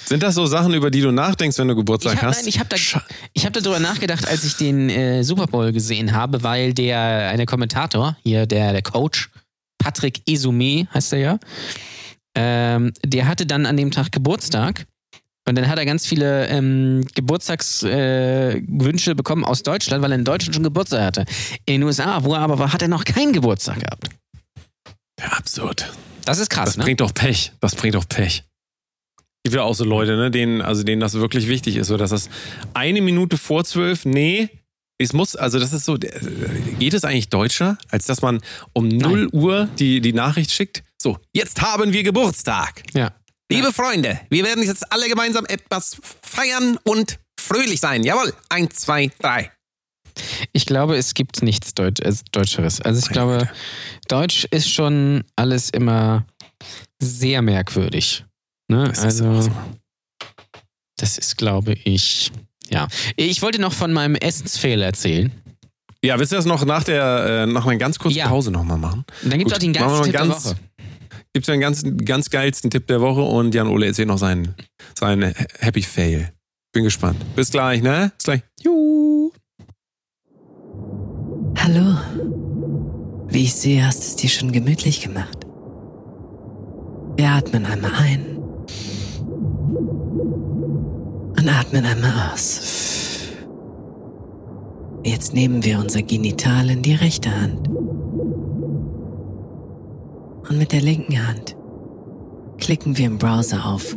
Sind 0.07 0.23
das 0.23 0.35
so 0.35 0.47
Sachen, 0.47 0.75
über 0.75 0.91
die 0.91 1.01
du 1.01 1.11
nachdenkst, 1.11 1.59
wenn 1.59 1.69
du 1.69 1.77
Geburtstag 1.77 2.15
Ich 2.15 2.23
habe 2.23 2.35
hast? 2.37 2.59
hab 2.59 2.69
da, 2.69 2.77
ich 3.33 3.47
hab 3.47 3.53
darüber 3.53 3.79
nachgedacht, 3.81 4.27
als 4.29 4.45
ich 4.45 4.57
den 4.57 4.91
äh, 4.91 5.23
Super 5.25 5.47
Bowl 5.47 5.73
gesehen 5.73 6.13
habe, 6.13 6.43
weil 6.43 6.75
der 6.75 7.29
eine 7.31 7.47
Kommentator, 7.47 8.17
hier 8.23 8.47
der, 8.47 8.73
der 8.73 8.83
Coach, 8.83 9.31
Patrick 9.79 10.23
Esume 10.27 10.87
heißt 10.93 11.13
er 11.15 11.19
ja, 11.19 11.39
ähm, 12.35 12.93
der 13.05 13.27
hatte 13.29 13.47
dann 13.47 13.67
an 13.67 13.77
dem 13.77 13.91
Tag 13.91 14.13
Geburtstag. 14.13 14.87
Und 15.47 15.57
dann 15.57 15.69
hat 15.69 15.79
er 15.79 15.85
ganz 15.85 16.07
viele 16.07 16.47
ähm, 16.49 17.07
Geburtstagswünsche 17.15 19.11
äh, 19.11 19.15
bekommen 19.15 19.45
aus 19.45 19.63
Deutschland, 19.63 20.03
weil 20.03 20.11
er 20.13 20.19
in 20.19 20.25
Deutschland 20.25 20.55
schon 20.55 20.65
Geburtstag 20.65 21.03
hatte. 21.03 21.25
In 21.67 21.75
den 21.81 21.83
USA, 21.83 22.25
wo 22.25 22.33
er 22.33 22.41
aber 22.41 22.59
war, 22.59 22.73
hat 22.73 22.81
er 22.81 22.89
noch 22.89 23.05
keinen 23.05 23.35
Geburtstag 23.35 23.81
gehabt. 23.81 24.09
Ja, 25.21 25.27
absurd. 25.37 25.93
Das 26.25 26.39
ist 26.39 26.49
krass, 26.49 26.65
Das 26.71 26.77
ne? 26.79 26.85
bringt 26.85 27.01
doch 27.01 27.13
Pech. 27.13 27.53
Das 27.61 27.75
bringt 27.75 27.95
doch 27.95 28.09
Pech. 28.09 28.45
Gibt 29.45 29.57
ja 29.57 29.63
auch 29.63 29.75
so 29.75 29.85
Leute, 29.85 30.17
ne, 30.17 30.31
denen, 30.31 30.63
also 30.63 30.83
denen 30.83 31.01
das 31.01 31.15
wirklich 31.15 31.49
wichtig 31.49 31.77
ist, 31.77 31.89
so 31.89 31.99
dass 31.99 32.11
das 32.11 32.31
eine 32.73 33.03
Minute 33.03 33.37
vor 33.37 33.65
zwölf, 33.65 34.07
nee, 34.07 34.49
es 34.99 35.13
muss, 35.13 35.37
also 35.37 35.59
das 35.59 35.73
ist 35.73 35.85
so, 35.85 35.97
äh, 35.97 36.21
geht 36.79 36.95
es 36.95 37.05
eigentlich 37.05 37.29
deutscher, 37.29 37.77
als 37.91 38.07
dass 38.07 38.23
man 38.23 38.41
um 38.73 38.89
0 38.89 39.29
Uhr 39.33 39.69
die, 39.79 40.01
die 40.01 40.13
Nachricht 40.15 40.51
schickt? 40.51 40.83
So, 41.01 41.19
jetzt 41.35 41.61
haben 41.61 41.93
wir 41.93 42.03
Geburtstag. 42.03 42.83
Ja. 42.95 43.13
Liebe 43.51 43.73
Freunde, 43.73 44.19
wir 44.31 44.45
werden 44.45 44.65
jetzt 44.65 44.91
alle 44.91 45.09
gemeinsam 45.09 45.45
etwas 45.45 45.99
feiern 46.23 46.79
und 46.85 47.19
fröhlich 47.39 47.81
sein. 47.81 48.03
Jawohl, 48.03 48.33
eins, 48.49 48.77
zwei, 48.77 49.11
drei. 49.19 49.51
Ich 50.53 50.65
glaube, 50.65 50.97
es 50.97 51.13
gibt 51.13 51.43
nichts 51.43 51.75
Deut 51.75 52.01
Deutscheres. 52.33 52.81
Also 52.81 53.01
ich 53.01 53.13
glaube, 53.13 53.51
Deutsch 54.09 54.47
ist 54.51 54.71
schon 54.71 55.25
alles 55.37 55.71
immer 55.71 56.25
sehr 57.03 57.43
merkwürdig. 57.43 58.25
Ne? 58.69 58.89
Das 58.89 58.99
ist 58.99 59.05
also, 59.05 59.43
so. 59.43 59.51
das 60.97 61.19
ist, 61.19 61.37
glaube 61.37 61.75
ich, 61.85 62.33
ja. 62.71 62.89
Ich 63.17 63.43
wollte 63.43 63.61
noch 63.61 63.73
von 63.73 63.93
meinem 63.93 64.15
Essensfehler 64.15 64.87
erzählen. 64.87 65.33
Ja, 66.03 66.19
willst 66.19 66.33
du 66.33 66.37
das 66.37 66.45
noch 66.45 66.65
nach 66.65 66.85
der, 66.85 67.45
äh, 67.45 67.47
nach 67.47 67.67
einer 67.67 67.77
ganz 67.79 67.99
kurzen 67.99 68.19
Ja. 68.19 68.29
Pause 68.29 68.51
nochmal 68.51 68.79
machen? 68.79 69.05
Und 69.23 69.31
dann 69.33 69.39
gibt 69.39 69.51
es 69.51 69.57
auch 69.57 69.61
den 69.61 69.73
ganzen 69.73 70.03
Tipp 70.05 70.13
der 70.13 70.21
ganz- 70.27 70.45
Woche. 70.47 70.57
Gibt's 71.33 71.49
einen 71.49 71.61
ganz, 71.61 71.83
ganz 72.05 72.31
geilsten 72.31 72.71
Tipp 72.71 72.87
der 72.87 73.01
Woche 73.01 73.23
und 73.23 73.55
Jan 73.55 73.67
Ole 73.67 73.87
erzählt 73.87 74.07
noch 74.09 74.19
seinen, 74.19 74.55
seinen 74.99 75.35
Happy 75.59 75.83
Fail. 75.83 76.33
Bin 76.73 76.85
gespannt. 76.85 77.17
Bis 77.35 77.51
gleich, 77.51 77.83
ne? 77.83 78.13
Bis 78.17 78.25
gleich. 78.25 78.43
Juhu. 78.63 79.33
Hallo. 81.59 81.97
Wie 83.29 83.43
ich 83.45 83.55
sehe, 83.55 83.85
hast 83.85 83.99
du 83.99 84.07
es 84.07 84.17
dir 84.17 84.29
schon 84.31 84.53
gemütlich 84.53 85.01
gemacht. 85.01 85.39
Wir 87.17 87.31
atmen 87.31 87.67
einmal 87.67 87.93
ein 87.95 88.34
und 90.15 91.49
atmen 91.49 91.85
einmal 91.85 92.33
aus. 92.33 92.61
Jetzt 95.05 95.35
nehmen 95.35 95.65
wir 95.65 95.79
unser 95.79 96.03
Genital 96.03 96.71
in 96.71 96.83
die 96.83 96.95
rechte 96.95 97.31
Hand. 97.31 97.69
Und 100.49 100.59
mit 100.59 100.73
der 100.73 100.81
linken 100.81 101.27
Hand 101.27 101.57
klicken 102.59 102.97
wir 102.97 103.07
im 103.07 103.19
Browser 103.19 103.67
auf 103.67 103.95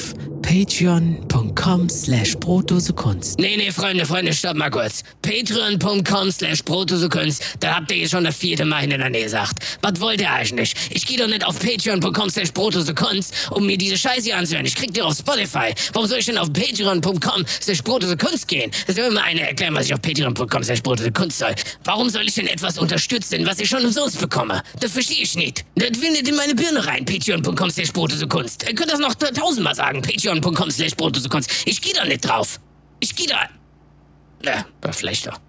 patreon.com 0.48 1.90
slash 1.90 2.38
brotdosekunst. 2.38 3.38
Nee, 3.38 3.58
nee, 3.58 3.72
Freunde, 3.72 4.06
Freunde, 4.06 4.34
stopp 4.34 4.56
mal 4.56 4.70
kurz. 4.70 5.04
Patreon.com 5.22 6.32
slash 6.32 6.62
Protosekunst, 6.64 7.44
da 7.60 7.76
habt 7.76 7.92
ihr 7.92 7.98
jetzt 7.98 8.12
schon 8.12 8.24
das 8.24 8.38
vierte 8.38 8.64
Mal 8.64 8.80
hintereinander 8.82 9.20
gesagt. 9.20 9.60
Was 9.82 10.00
wollt 10.00 10.22
ihr 10.22 10.32
eigentlich? 10.32 10.74
Ich 10.90 11.06
gehe 11.06 11.18
doch 11.18 11.28
nicht 11.28 11.46
auf 11.46 11.60
Patreon.com 11.60 12.30
slash 12.30 12.52
Protosekunst, 12.52 13.52
um 13.52 13.66
mir 13.66 13.78
diese 13.78 13.98
Scheiße 13.98 14.22
hier 14.22 14.38
anzuhören. 14.38 14.66
Ich 14.66 14.76
krieg 14.76 14.94
die 14.94 15.02
auf 15.02 15.18
Spotify. 15.18 15.74
Warum 15.92 16.08
soll 16.08 16.20
ich 16.20 16.26
denn 16.28 16.38
auf 16.38 16.52
Patreon.com 16.54 17.46
slash 17.62 17.82
Protosekunst 17.82 18.48
gehen? 18.48 18.72
Das 18.88 18.96
will 18.96 19.12
mir 19.12 19.22
einer 19.22 19.42
erklären, 19.42 19.76
was 19.76 19.88
ich 19.88 19.94
auf 19.94 20.02
Patreon.com 20.02 20.64
slash 20.64 20.80
Protosekunst 20.80 21.40
soll. 21.40 21.56
Warum 21.84 22.10
soll 22.10 22.26
ich 22.26 22.36
denn 22.36 22.48
etwas 22.48 22.78
unterstützen, 22.78 23.46
was 23.46 23.60
ich 23.60 23.68
schon 23.68 23.84
umsonst 23.84 24.22
bekomme? 24.22 24.64
Das 24.80 24.94
verstehe 24.94 25.24
ich 25.24 25.36
nicht. 25.36 25.66
Das 25.76 26.02
will 26.02 26.12
nicht 26.12 26.30
in 26.30 26.36
meine 26.36 26.56
Birne 26.56 26.86
rein. 26.88 27.04
Patreon.com 27.04 27.70
slash 27.70 27.92
Protosekunst. 27.92 28.64
Ihr 28.66 28.76
könnt 28.76 28.92
das 28.94 29.00
noch 29.00 29.14
tausendmal 29.14 29.76
sagen. 29.76 30.02
Patreon.com 30.42 30.72
slash. 30.72 30.94
Ich 31.66 31.82
gehe 31.82 31.94
da 31.94 32.06
nicht 32.06 32.22
drauf. 32.22 32.60
Ich 33.00 33.16
gehe 33.16 33.28
da... 33.28 33.50
Ja, 34.44 34.66
war 34.82 34.94
vielleicht 34.94 35.28
doch. 35.28 35.40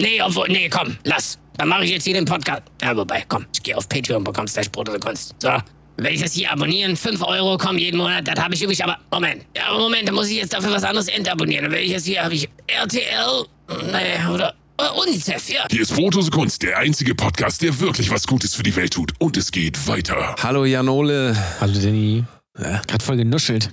Nee, 0.00 0.20
obwohl, 0.22 0.48
nee, 0.48 0.68
komm, 0.68 0.96
lass. 1.04 1.38
Dann 1.56 1.68
mache 1.68 1.84
ich 1.84 1.90
jetzt 1.90 2.04
hier 2.04 2.14
den 2.14 2.24
Podcast. 2.24 2.62
Ja, 2.82 2.96
wobei, 2.96 3.24
komm, 3.28 3.46
ich 3.52 3.62
gehe 3.62 3.76
auf 3.76 3.88
patreon.com 3.88 4.46
slash 4.46 4.66
Kunst. 5.00 5.34
So, 5.38 5.50
wenn 5.96 6.14
ich 6.14 6.22
das 6.22 6.32
hier 6.32 6.52
abonnieren, 6.52 6.96
5 6.96 7.22
Euro 7.22 7.58
kommen 7.58 7.78
jeden 7.78 7.96
Monat, 7.96 8.28
das 8.28 8.42
habe 8.42 8.54
ich 8.54 8.62
übrig, 8.62 8.82
aber 8.84 8.98
Moment, 9.10 9.44
ja, 9.56 9.72
Moment, 9.76 10.06
dann 10.06 10.14
muss 10.14 10.28
ich 10.28 10.36
jetzt 10.36 10.52
dafür 10.52 10.70
was 10.70 10.84
anderes 10.84 11.08
entabonnieren. 11.08 11.70
Will 11.72 11.80
ich 11.80 11.90
jetzt 11.90 12.06
hier, 12.06 12.22
habe 12.22 12.34
ich 12.34 12.48
RTL, 12.68 13.46
nee, 13.86 14.32
oder 14.32 14.54
äh, 14.78 15.00
UNICEF, 15.00 15.48
ja. 15.48 15.66
Hier 15.68 15.82
ist 15.82 15.92
Brotose 15.92 16.30
Kunst, 16.30 16.62
der 16.62 16.78
einzige 16.78 17.16
Podcast, 17.16 17.62
der 17.62 17.80
wirklich 17.80 18.10
was 18.10 18.28
Gutes 18.28 18.54
für 18.54 18.62
die 18.62 18.76
Welt 18.76 18.92
tut. 18.92 19.12
Und 19.18 19.36
es 19.36 19.50
geht 19.50 19.88
weiter. 19.88 20.36
Hallo 20.40 20.64
Jan 20.64 20.88
Ole. 20.88 21.36
Hallo 21.60 21.74
Danny. 21.80 22.24
Gerade 22.58 23.04
voll 23.04 23.16
genuschelt. 23.16 23.70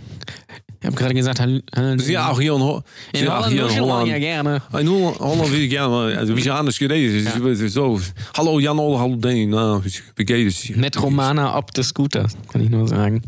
Ich 0.81 0.85
habe 0.87 0.95
gerade 0.97 1.13
gesagt, 1.15 1.39
hallo. 1.39 1.59
Sie 1.97 2.15
auch 2.17 2.39
hier 2.39 2.53
in, 2.53 2.61
Ho 2.61 2.83
Sie 3.13 3.23
Ja, 3.25 3.39
auch 3.39 3.47
hier 3.47 3.67
in 3.67 3.81
Holland. 3.81 4.07
ja 4.07 4.19
gerne. 4.19 4.61
In 4.79 4.87
Hol- 4.87 5.17
Holland 5.17 5.51
will 5.51 5.61
ich 5.61 5.69
gerne, 5.71 6.15
also 6.17 6.35
wie 6.35 6.41
ich 6.41 6.51
anders 6.51 6.77
geredet. 6.77 7.27
So, 7.71 7.99
hallo 8.37 8.59
Jan 8.59 8.77
Ole, 8.77 8.99
hallo 8.99 9.15
Danny. 9.15 9.47
Na, 9.47 9.81
wie 10.15 10.25
geht 10.25 10.47
es? 10.47 10.69
Mit 10.75 11.01
Romana 11.01 11.57
ob 11.57 11.73
des 11.73 11.87
Scooters, 11.87 12.33
kann 12.51 12.61
ich 12.61 12.69
nur 12.69 12.87
sagen. 12.87 13.23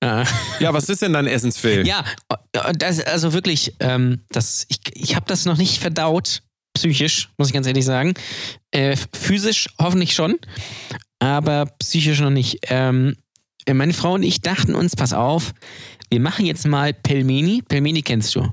Äh, 0.00 0.24
Ja, 0.60 0.74
was 0.74 0.86
ist 0.90 1.00
denn 1.00 1.14
dein 1.14 1.26
Essensfail? 1.26 1.86
ja, 1.86 2.04
das, 2.78 3.00
also 3.00 3.32
wirklich, 3.32 3.72
ähm, 3.80 4.20
das, 4.28 4.66
ich, 4.68 4.80
ich 4.92 5.16
habe 5.16 5.24
das 5.26 5.46
noch 5.46 5.56
nicht 5.56 5.78
verdaut, 5.80 6.42
psychisch, 6.74 7.30
muss 7.38 7.48
ich 7.48 7.54
ganz 7.54 7.66
ehrlich 7.66 7.86
sagen. 7.86 8.12
Äh, 8.72 8.96
physisch 9.14 9.70
hoffentlich 9.80 10.12
schon, 10.12 10.36
aber 11.20 11.64
psychisch 11.78 12.20
noch 12.20 12.28
nicht. 12.28 12.58
Ähm, 12.68 13.16
meine 13.74 13.92
Frau 13.92 14.14
und 14.14 14.22
ich 14.22 14.40
dachten 14.40 14.74
uns, 14.74 14.96
pass 14.96 15.12
auf, 15.12 15.52
wir 16.10 16.20
machen 16.20 16.46
jetzt 16.46 16.66
mal 16.66 16.94
Pelmeni. 16.94 17.62
Pelmeni 17.66 18.02
kennst 18.02 18.34
du. 18.34 18.52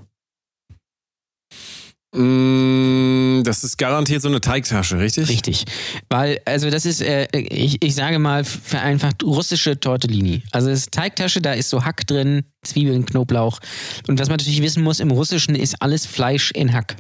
Mm, 2.15 3.43
Das 3.43 3.63
ist 3.63 3.77
garantiert 3.77 4.21
so 4.21 4.27
eine 4.27 4.39
Teigtasche, 4.39 4.99
richtig? 4.99 5.29
Richtig. 5.29 5.65
Weil, 6.09 6.39
also 6.45 6.69
das 6.69 6.85
ist, 6.85 7.01
äh, 7.01 7.27
ich, 7.33 7.83
ich 7.83 7.95
sage 7.95 8.19
mal 8.19 8.43
vereinfacht, 8.43 9.23
russische 9.23 9.79
Tortellini. 9.79 10.43
Also 10.51 10.69
es 10.69 10.81
ist 10.81 10.91
Teigtasche, 10.91 11.41
da 11.41 11.53
ist 11.53 11.69
so 11.69 11.83
Hack 11.83 12.05
drin, 12.07 12.43
Zwiebeln, 12.63 13.05
Knoblauch. 13.05 13.59
Und 14.07 14.19
was 14.19 14.29
man 14.29 14.37
natürlich 14.37 14.61
wissen 14.61 14.83
muss, 14.83 14.99
im 14.99 15.11
Russischen 15.11 15.55
ist 15.55 15.81
alles 15.81 16.05
Fleisch 16.05 16.51
in 16.51 16.71
Hack. 16.73 16.95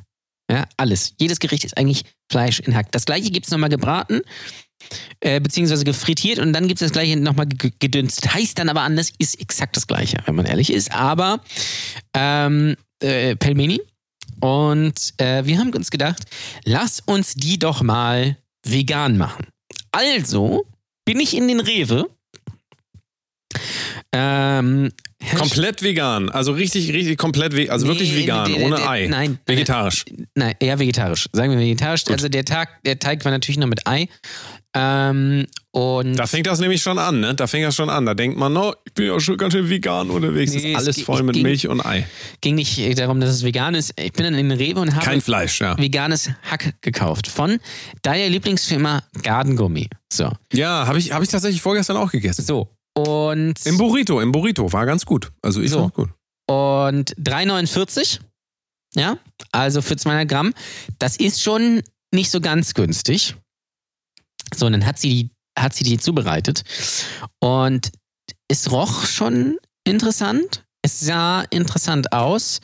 Ja, 0.51 0.67
alles. 0.77 1.13
Jedes 1.19 1.39
Gericht 1.39 1.63
ist 1.63 1.77
eigentlich 1.77 2.03
Fleisch 2.29 2.59
in 2.59 2.75
Hack. 2.75 2.91
Das 2.91 3.05
gleiche 3.05 3.31
gibt 3.31 3.45
es 3.45 3.51
nochmal 3.51 3.69
gebraten. 3.69 4.21
Äh, 5.19 5.39
beziehungsweise 5.39 5.83
gefrittiert 5.85 6.39
und 6.39 6.53
dann 6.53 6.67
gibt 6.67 6.81
es 6.81 6.87
das 6.87 6.93
gleiche 6.93 7.17
nochmal 7.17 7.47
ge- 7.47 7.71
gedünstet. 7.79 8.33
Heißt 8.33 8.57
dann 8.59 8.69
aber 8.69 8.81
anders, 8.81 9.11
ist 9.19 9.39
exakt 9.39 9.75
das 9.77 9.87
gleiche, 9.87 10.17
wenn 10.25 10.35
man 10.35 10.45
ehrlich 10.45 10.71
ist. 10.71 10.91
Aber 10.91 11.39
ähm, 12.13 12.75
äh, 13.01 13.35
Pelmeni. 13.35 13.81
Und 14.39 15.13
äh, 15.17 15.45
wir 15.45 15.57
haben 15.57 15.73
uns 15.73 15.89
gedacht, 15.89 16.23
lass 16.65 16.99
uns 16.99 17.33
die 17.35 17.57
doch 17.59 17.81
mal 17.81 18.37
vegan 18.65 19.17
machen. 19.17 19.47
Also 19.91 20.65
bin 21.05 21.19
ich 21.19 21.35
in 21.37 21.47
den 21.47 21.59
Rewe. 21.59 22.09
Ähm, 24.11 24.91
Komplett 25.37 25.81
vegan. 25.81 26.29
Also 26.29 26.51
richtig, 26.51 26.91
richtig 26.91 27.17
komplett 27.17 27.55
vegan. 27.55 27.71
Also 27.71 27.87
wirklich 27.87 28.11
Nee, 28.11 28.17
vegan, 28.23 28.51
nee, 28.51 28.57
nee, 28.57 28.65
ohne 28.65 28.87
Ei. 28.89 29.07
Nein. 29.07 29.39
Vegetarisch. 29.45 30.03
Nein, 30.35 30.53
eher 30.59 30.79
vegetarisch. 30.79 31.27
Sagen 31.31 31.51
wir 31.51 31.59
vegetarisch. 31.59 32.03
Also 32.09 32.27
der 32.27 32.43
Tag, 32.43 32.83
der 32.83 32.99
Teig 32.99 33.23
war 33.23 33.31
natürlich 33.31 33.57
noch 33.57 33.67
mit 33.67 33.87
Ei. 33.87 34.09
Ähm, 34.75 35.45
und 35.71 36.15
Da 36.15 36.25
fängt 36.27 36.47
das 36.47 36.59
nämlich 36.59 36.81
schon 36.81 36.97
an, 36.97 37.19
ne? 37.19 37.35
Da 37.35 37.45
fängt 37.47 37.65
das 37.65 37.75
schon 37.75 37.89
an. 37.89 38.05
Da 38.05 38.13
denkt 38.15 38.37
man, 38.37 38.53
no, 38.53 38.73
ich 38.85 38.93
bin 38.93 39.05
ja 39.07 39.19
schon 39.19 39.37
ganz 39.37 39.53
schön 39.53 39.69
vegan 39.69 40.09
unterwegs. 40.09 40.51
Nee, 40.53 40.57
ist 40.57 40.65
es 40.65 40.75
alles 40.75 41.01
voll 41.01 41.23
mit 41.23 41.35
ging- 41.35 41.43
Milch 41.43 41.67
und 41.67 41.85
Ei. 41.85 42.07
ging 42.41 42.55
nicht 42.55 42.97
darum, 42.99 43.19
dass 43.19 43.29
es 43.29 43.43
vegan 43.43 43.75
ist. 43.75 43.93
Ich 43.99 44.13
bin 44.13 44.23
dann 44.25 44.33
in 44.35 44.51
Rewe 44.51 44.79
und 44.79 44.95
habe 44.95 45.05
Kein 45.05 45.21
Fleisch, 45.21 45.61
ja. 45.61 45.77
veganes 45.77 46.29
Hack 46.49 46.73
gekauft 46.81 47.27
von 47.27 47.59
deiner 48.01 48.29
Lieblingsfirma 48.29 49.03
Gardengummi. 49.21 49.89
So. 50.11 50.31
Ja, 50.51 50.87
habe 50.87 50.97
ich, 50.99 51.11
hab 51.11 51.21
ich 51.23 51.29
tatsächlich 51.29 51.61
vorgestern 51.61 51.97
auch 51.97 52.11
gegessen. 52.11 52.43
So. 52.43 52.69
Und, 52.95 53.55
Im 53.65 53.77
Burrito, 53.77 54.21
im 54.21 54.31
Burrito. 54.31 54.71
War 54.73 54.85
ganz 54.85 55.05
gut. 55.05 55.31
Also 55.41 55.61
ich 55.61 55.71
So. 55.71 55.79
auch 55.79 55.93
gut. 55.93 56.09
und 56.47 57.15
3,49. 57.17 58.19
Ja, 58.95 59.17
also 59.51 59.81
für 59.81 59.95
200 59.97 60.27
Gramm. 60.27 60.53
Das 60.99 61.15
ist 61.17 61.41
schon 61.41 61.81
nicht 62.11 62.29
so 62.29 62.41
ganz 62.41 62.75
günstig. 62.75 63.35
So, 64.57 64.65
und 64.65 64.73
dann 64.73 64.85
hat 64.85 64.99
sie 64.99 65.09
die, 65.09 65.29
hat 65.57 65.73
sie 65.73 65.83
die 65.83 65.97
zubereitet. 65.97 66.63
Und 67.39 67.91
es 68.47 68.71
roch 68.71 69.05
schon 69.05 69.57
interessant. 69.85 70.65
Es 70.81 70.99
sah 70.99 71.41
interessant 71.49 72.11
aus. 72.13 72.61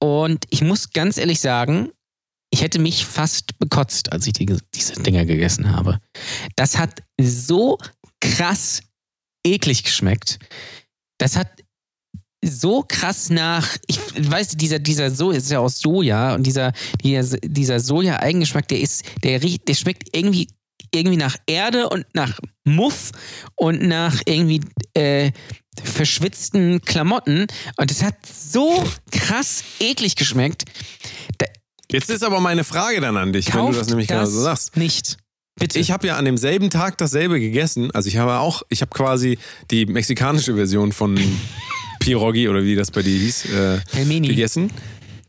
Und 0.00 0.44
ich 0.50 0.62
muss 0.62 0.90
ganz 0.90 1.16
ehrlich 1.16 1.40
sagen, 1.40 1.90
ich 2.52 2.62
hätte 2.62 2.78
mich 2.78 3.06
fast 3.06 3.58
bekotzt, 3.58 4.12
als 4.12 4.26
ich 4.26 4.34
die, 4.34 4.46
diese 4.74 4.94
Dinger 4.94 5.24
gegessen 5.24 5.70
habe. 5.70 6.00
Das 6.56 6.76
hat 6.76 7.02
so 7.20 7.78
krass 8.20 8.82
eklig 9.44 9.84
geschmeckt. 9.84 10.38
Das 11.18 11.36
hat 11.36 11.48
so 12.44 12.84
krass 12.86 13.30
nach, 13.30 13.76
ich 13.86 13.98
weiß, 14.18 14.48
dieser, 14.56 14.80
dieser 14.80 15.10
so 15.10 15.30
ist 15.30 15.50
ja 15.50 15.60
aus 15.60 15.78
Soja 15.78 16.34
und 16.34 16.42
dieser, 16.42 16.72
dieser, 17.02 17.38
dieser 17.38 17.78
Soja-Eigengeschmack, 17.78 18.66
der 18.68 18.80
ist, 18.80 19.04
der 19.22 19.42
riecht, 19.42 19.68
der 19.68 19.74
schmeckt 19.74 20.14
irgendwie, 20.14 20.48
irgendwie 20.94 21.16
nach 21.16 21.36
Erde 21.46 21.88
und 21.88 22.06
nach 22.14 22.38
Muff 22.64 23.10
und 23.56 23.82
nach 23.82 24.20
irgendwie 24.26 24.60
äh, 24.94 25.32
verschwitzten 25.82 26.82
Klamotten. 26.82 27.46
Und 27.76 27.90
es 27.90 28.02
hat 28.02 28.14
so 28.26 28.84
krass 29.10 29.64
eklig 29.80 30.16
geschmeckt. 30.16 30.64
Da, 31.38 31.46
Jetzt 31.90 32.10
ist 32.10 32.24
aber 32.24 32.40
meine 32.40 32.64
Frage 32.64 33.00
dann 33.00 33.16
an 33.16 33.32
dich, 33.32 33.52
wenn 33.54 33.66
du 33.66 33.72
das 33.72 33.88
nämlich 33.88 34.08
gerade 34.08 34.26
so 34.26 34.40
sagst. 34.40 34.76
Nicht. 34.76 35.18
Bitte. 35.58 35.78
Ich 35.78 35.90
habe 35.90 36.06
ja 36.06 36.16
an 36.16 36.24
demselben 36.24 36.70
Tag 36.70 36.96
dasselbe 36.98 37.38
gegessen. 37.38 37.90
Also 37.90 38.08
ich 38.08 38.16
habe 38.16 38.38
auch, 38.38 38.62
ich 38.70 38.80
habe 38.80 38.90
quasi 38.90 39.38
die 39.70 39.84
mexikanische 39.84 40.54
Version 40.54 40.92
von 40.92 41.18
Pierogi 42.00 42.48
oder 42.48 42.64
wie 42.64 42.74
das 42.74 42.90
bei 42.90 43.02
dir 43.02 43.18
hieß, 43.18 43.44
äh, 43.46 43.80
gegessen. 44.20 44.70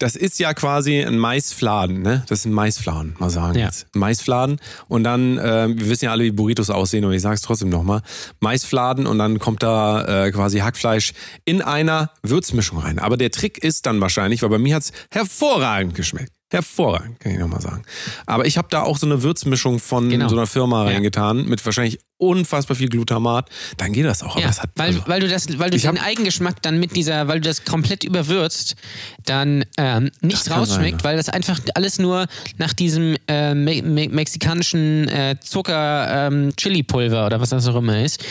Das 0.03 0.17
ist 0.17 0.37
ja 0.37 0.53
quasi 0.53 0.99
ein 1.01 1.17
Maisfladen, 1.17 2.01
ne? 2.01 2.25
Das 2.27 2.39
ist 2.39 2.45
ein 2.45 2.51
Maisfladen, 2.51 3.15
mal 3.19 3.29
sagen 3.29 3.57
Ja. 3.57 3.67
jetzt. 3.67 3.87
Maisfladen 3.95 4.59
und 4.89 5.05
dann, 5.05 5.37
äh, 5.37 5.69
wir 5.69 5.87
wissen 5.87 6.03
ja 6.03 6.11
alle, 6.11 6.25
wie 6.25 6.31
Burritos 6.31 6.69
aussehen, 6.69 7.05
und 7.05 7.13
ich 7.13 7.21
sage 7.21 7.35
es 7.35 7.41
trotzdem 7.41 7.69
nochmal. 7.69 8.01
Maisfladen 8.41 9.07
und 9.07 9.17
dann 9.17 9.39
kommt 9.39 9.63
da 9.63 10.25
äh, 10.25 10.31
quasi 10.33 10.59
Hackfleisch 10.59 11.13
in 11.45 11.61
einer 11.61 12.09
Würzmischung 12.21 12.79
rein. 12.79 12.99
Aber 12.99 13.15
der 13.15 13.31
Trick 13.31 13.57
ist 13.63 13.85
dann 13.85 14.01
wahrscheinlich, 14.01 14.41
weil 14.41 14.49
bei 14.49 14.57
mir 14.57 14.75
hat's 14.75 14.91
hervorragend 15.09 15.95
geschmeckt. 15.95 16.32
Hervorragend, 16.53 17.19
kann 17.19 17.31
ich 17.33 17.39
nochmal 17.39 17.61
sagen. 17.61 17.83
Aber 18.25 18.45
ich 18.45 18.57
habe 18.57 18.67
da 18.69 18.83
auch 18.83 18.97
so 18.97 19.05
eine 19.05 19.23
Würzmischung 19.23 19.79
von 19.79 20.09
Genau. 20.09 20.27
so 20.29 20.35
einer 20.35 20.47
Firma 20.47 20.85
Ja. 20.87 20.93
reingetan, 20.95 21.45
mit 21.45 21.63
wahrscheinlich 21.65 21.99
unfassbar 22.17 22.77
viel 22.77 22.87
Glutamat. 22.87 23.49
Dann 23.77 23.91
geht 23.91 24.05
das 24.05 24.23
auch. 24.23 24.31
Aber 24.35 24.41
Ja, 24.41 24.47
das 24.47 24.59
weil, 24.75 24.87
also, 24.87 25.01
weil 25.07 25.19
du 25.19 25.27
das, 25.27 25.59
weil 25.59 25.71
du 25.71 25.75
Ich 25.77 25.85
hab- 25.87 25.95
den 25.95 26.01
Eigengeschmack 26.03 26.61
dann 26.61 26.79
mit 26.79 26.95
dieser, 26.95 27.27
weil 27.27 27.41
du 27.41 27.49
das 27.49 27.65
komplett 27.65 28.03
überwürzt, 28.05 28.75
dann 29.25 29.65
ähm, 29.77 30.09
nicht 30.21 30.49
rausschmeckt, 30.49 31.01
sein, 31.01 31.03
weil 31.03 31.17
das 31.17 31.27
einfach 31.27 31.59
alles 31.75 31.99
nur 31.99 32.27
nach 32.59 32.71
diesem 32.71 33.17
äh, 33.27 33.53
me 33.55 33.81
me 33.81 34.07
mexikanischen 34.07 35.09
äh, 35.09 35.35
Zucker 35.43 36.27
ähm, 36.27 36.55
Chili-Pulver 36.55 37.25
oder 37.25 37.41
was 37.41 37.49
das 37.49 37.67
auch 37.67 37.75
immer 37.75 38.01
ist, 38.01 38.23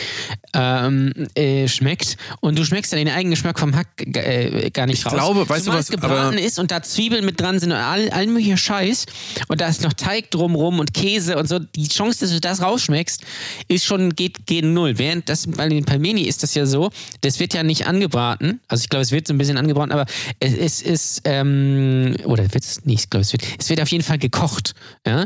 ähm, 0.55 1.11
äh, 1.35 1.67
schmeckt 1.67 2.17
und 2.39 2.57
du 2.57 2.65
schmeckst 2.65 2.91
dann 2.93 2.97
den 2.99 3.09
Eigengeschmack 3.09 3.59
vom 3.59 3.75
Hack 3.75 3.87
äh, 4.15 4.69
gar 4.71 4.85
nicht 4.87 4.99
Ich 4.99 5.05
raus. 5.05 5.13
glaube, 5.13 5.47
weißt 5.47 5.61
du 5.61 5.65
Zumal 5.65 5.79
was, 5.79 5.85
es 5.85 5.91
gebraten 5.91 6.13
aber- 6.35 6.39
ist 6.41 6.57
und 6.57 6.71
da 6.71 6.81
Zwiebeln 6.81 7.25
mit 7.25 7.39
dran 7.39 7.59
sind 7.59 7.71
und 7.71 7.77
all, 7.77 8.09
all 8.13 8.27
möglicher 8.27 8.57
Scheiß 8.57 9.05
und 9.47 9.61
da 9.61 9.67
ist 9.67 9.81
noch 9.81 9.93
Teig 9.93 10.31
drumrum 10.31 10.79
und 10.79 10.93
Käse 10.93 11.37
und 11.37 11.47
so, 11.47 11.59
die 11.59 11.87
Chance, 11.87 12.21
dass 12.21 12.31
du 12.31 12.39
das 12.39 12.61
rausschmeckst, 12.61 13.23
ist 13.67 13.85
schon, 13.85 14.15
geht 14.15 14.45
gegen 14.45 14.73
null. 14.73 14.97
Während 14.97 15.29
das 15.29 15.47
bei 15.47 15.67
den 15.69 15.85
Palmeni 15.85 16.21
ist 16.21 16.43
das 16.43 16.55
ja 16.55 16.65
so, 16.65 16.91
das 17.21 17.39
wird 17.39 17.53
ja 17.53 17.63
nicht 17.63 17.87
angebraten, 17.87 18.61
also 18.67 18.83
ich 18.83 18.89
glaube, 18.89 19.03
es 19.03 19.11
wird 19.11 19.27
so 19.27 19.33
ein 19.33 19.37
bisschen 19.37 19.57
angebraten, 19.57 19.91
aber 19.91 20.05
es, 20.39 20.53
es 20.53 20.81
ist, 20.81 21.21
ähm, 21.25 22.15
oder 22.25 22.43
wird 22.53 22.63
es 22.63 22.85
nicht, 22.85 23.03
ich 23.03 23.09
glaube, 23.09 23.21
es 23.21 23.33
wird, 23.33 23.43
es 23.59 23.69
wird 23.69 23.81
auf 23.81 23.89
jeden 23.89 24.03
Fall 24.03 24.17
gekocht, 24.17 24.73
ja, 25.05 25.25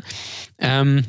ähm, 0.59 1.03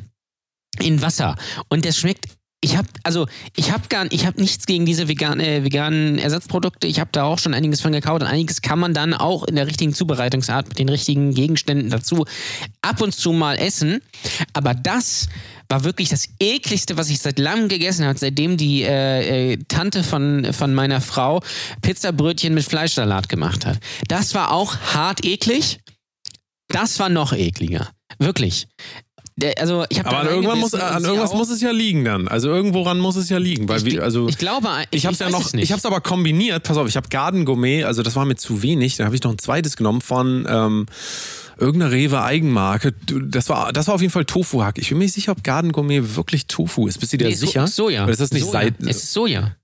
in 0.79 1.01
Wasser. 1.01 1.35
Und 1.67 1.85
das 1.85 1.97
schmeckt 1.97 2.25
ich 2.61 2.75
habe 2.75 2.87
also 3.03 3.27
ich 3.55 3.71
habe 3.71 3.87
gar 3.87 4.11
ich 4.11 4.25
habe 4.25 4.39
nichts 4.41 4.65
gegen 4.65 4.85
diese 4.85 5.07
vegan, 5.07 5.39
äh, 5.39 5.63
veganen 5.63 6.19
Ersatzprodukte. 6.19 6.87
Ich 6.87 6.99
habe 6.99 7.09
da 7.13 7.23
auch 7.23 7.39
schon 7.39 7.53
einiges 7.53 7.79
von 7.79 7.93
gekauft 7.93 8.21
und 8.21 8.27
einiges 8.27 8.61
kann 8.61 8.79
man 8.79 8.93
dann 8.93 9.13
auch 9.13 9.45
in 9.45 9.55
der 9.55 9.67
richtigen 9.67 9.93
Zubereitungsart 9.93 10.67
mit 10.67 10.79
den 10.79 10.89
richtigen 10.89 11.33
Gegenständen 11.33 11.89
dazu 11.89 12.25
ab 12.81 13.01
und 13.01 13.15
zu 13.15 13.31
mal 13.31 13.57
essen. 13.57 14.01
Aber 14.53 14.73
das 14.73 15.29
war 15.69 15.83
wirklich 15.83 16.09
das 16.09 16.27
ekligste, 16.39 16.97
was 16.97 17.09
ich 17.09 17.19
seit 17.19 17.39
langem 17.39 17.69
gegessen 17.69 18.05
habe, 18.05 18.19
seitdem 18.19 18.57
die 18.57 18.81
äh, 18.81 19.53
äh, 19.53 19.57
Tante 19.67 20.03
von, 20.03 20.51
von 20.51 20.73
meiner 20.73 20.99
Frau 20.99 21.41
Pizzabrötchen 21.81 22.53
mit 22.53 22.65
Fleischsalat 22.65 23.29
gemacht 23.29 23.65
hat. 23.65 23.79
Das 24.07 24.33
war 24.33 24.51
auch 24.51 24.75
hart 24.77 25.23
eklig. 25.23 25.79
Das 26.67 26.99
war 26.99 27.09
noch 27.09 27.33
ekliger. 27.33 27.87
Wirklich. 28.17 28.67
Also 29.57 29.85
ich 29.89 29.99
aber 29.99 30.17
an 30.19 30.27
irgendwann 30.27 30.59
muss, 30.59 30.73
an 30.73 31.03
irgendwas 31.03 31.33
muss 31.33 31.49
es 31.49 31.61
ja 31.61 31.71
liegen 31.71 32.03
dann. 32.05 32.27
Also 32.27 32.49
irgendworan 32.49 32.99
muss 32.99 33.15
es 33.15 33.29
ja 33.29 33.37
liegen. 33.37 33.67
Weil 33.69 33.77
ich, 33.79 33.85
wir, 33.95 34.03
also 34.03 34.27
ich 34.27 34.37
glaube, 34.37 34.67
Ich 34.91 35.05
habe 35.05 35.13
es 35.13 35.19
ja 35.19 35.29
noch, 35.29 35.53
ich 35.53 35.71
habe 35.71 35.79
es 35.79 35.85
aber 35.85 36.01
kombiniert. 36.01 36.63
Pass 36.63 36.77
auf, 36.77 36.87
ich 36.87 36.95
habe 36.97 37.09
Garden 37.09 37.45
Gourmet, 37.45 37.83
also 37.83 38.03
das 38.03 38.15
war 38.15 38.25
mir 38.25 38.35
zu 38.35 38.61
wenig. 38.61 38.97
Dann 38.97 39.05
habe 39.05 39.15
ich 39.15 39.23
noch 39.23 39.31
ein 39.31 39.37
zweites 39.37 39.77
genommen 39.77 40.01
von 40.01 40.45
ähm, 40.49 40.85
irgendeiner 41.57 41.91
Rewe 41.91 42.21
Eigenmarke. 42.21 42.93
Das 43.27 43.49
war, 43.49 43.71
das 43.73 43.87
war 43.87 43.95
auf 43.95 44.01
jeden 44.01 44.11
Fall 44.13 44.25
Tofu 44.25 44.63
Hack. 44.63 44.77
Ich 44.77 44.89
bin 44.89 44.97
mir 44.97 45.03
nicht 45.05 45.13
sicher, 45.13 45.31
ob 45.33 45.43
Garden 45.43 45.71
Gourmet 45.71 46.15
wirklich 46.15 46.47
Tofu 46.47 46.87
ist. 46.87 46.99
Bist 46.99 47.13
du 47.13 47.17
dir 47.17 47.27
Nee, 47.27 47.35
so- 47.35 47.45
sicher? 47.45 47.67
Soja. 47.67 48.03
Oder 48.03 48.11
ist 48.13 48.21
das 48.21 48.31
nicht 48.31 48.43
Soja. 48.45 48.51
Seit? 48.61 48.73
Es 48.81 49.03
ist 49.03 49.13
Soja. 49.13 49.55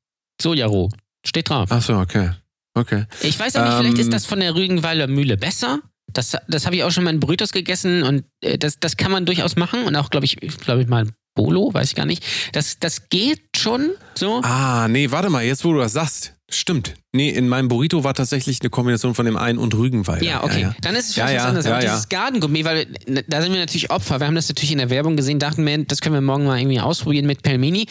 Soja 0.42 0.68
roh. 0.68 0.90
Steht 1.26 1.50
drauf. 1.50 1.70
Ach 1.72 1.82
so, 1.82 1.96
okay, 1.98 2.32
okay. 2.76 3.06
Ich 3.22 3.40
weiß 3.40 3.56
auch 3.56 3.64
nicht, 3.66 3.78
vielleicht 3.78 3.96
Ähm, 3.96 4.02
ist 4.02 4.14
das 4.14 4.26
von 4.26 4.40
der 4.40 4.54
Rügenweiler 4.56 5.08
Mühle 5.08 5.38
besser. 5.38 5.80
Das, 6.14 6.38
das 6.48 6.66
habe 6.66 6.76
ich 6.76 6.84
auch 6.84 6.92
schon 6.92 7.04
mal 7.04 7.14
in 7.14 7.20
Burritos 7.20 7.52
gegessen 7.52 8.04
und 8.04 8.24
äh, 8.42 8.58
das, 8.58 8.80
das 8.80 8.98
kann 8.98 9.12
man 9.12 9.26
durchaus 9.26 9.56
machen. 9.56 9.84
Und 9.84 9.96
auch, 9.96 10.10
glaube 10.10 10.26
ich, 10.26 10.38
glaube 10.38 10.82
ich 10.82 10.88
mal 10.88 11.08
Bolo, 11.36 11.74
weiß 11.74 11.90
ich 11.90 11.96
gar 11.96 12.06
nicht. 12.06 12.24
Das, 12.54 12.80
das 12.80 13.10
geht 13.10 13.42
schon 13.58 13.92
so. 14.16 14.42
Ah, 14.44 14.88
nee, 14.88 15.12
warte 15.12 15.30
mal, 15.30 15.44
jetzt 15.44 15.66
wo 15.66 15.74
du 15.74 15.80
das 15.80 15.94
sagst. 15.94 16.32
Stimmt. 16.50 16.94
Nee, 17.12 17.30
in 17.32 17.48
meinem 17.50 17.68
Burrito 17.70 18.04
war 18.04 18.14
tatsächlich 18.14 18.62
eine 18.62 18.70
Kombination 18.70 19.16
von 19.16 19.26
dem 19.26 19.36
einen 19.36 19.58
und 19.58 19.74
Rügenwalder. 19.74 20.24
Ja, 20.24 20.44
okay. 20.44 20.62
Ja, 20.62 20.68
ja. 20.70 20.76
Dann 20.82 20.96
ist 20.96 21.10
es 21.10 21.16
Ja, 21.16 21.26
vielleicht 21.26 21.38
was 21.38 21.44
ja, 21.44 21.50
anderes. 21.50 21.66
ja, 21.66 21.74
Aber 21.74 21.84
ja. 21.84 21.92
dieses 21.92 22.10
Gardengummi, 22.10 22.66
weil 22.66 22.86
da 23.28 23.42
sind 23.42 23.52
wir 23.52 23.60
natürlich 23.60 23.90
Opfer. 23.90 24.20
Wir 24.20 24.28
haben 24.28 24.36
das 24.36 24.48
natürlich 24.48 24.72
in 24.72 24.78
der 24.78 24.92
Werbung 24.92 25.18
gesehen, 25.18 25.40
dachten 25.40 25.66
wir, 25.66 25.84
das 25.86 26.02
können 26.02 26.14
wir 26.14 26.22
morgen 26.22 26.46
mal 26.46 26.60
irgendwie 26.60 26.80
ausprobieren 26.80 27.26
mit 27.26 27.42
Pelmini. 27.42 27.88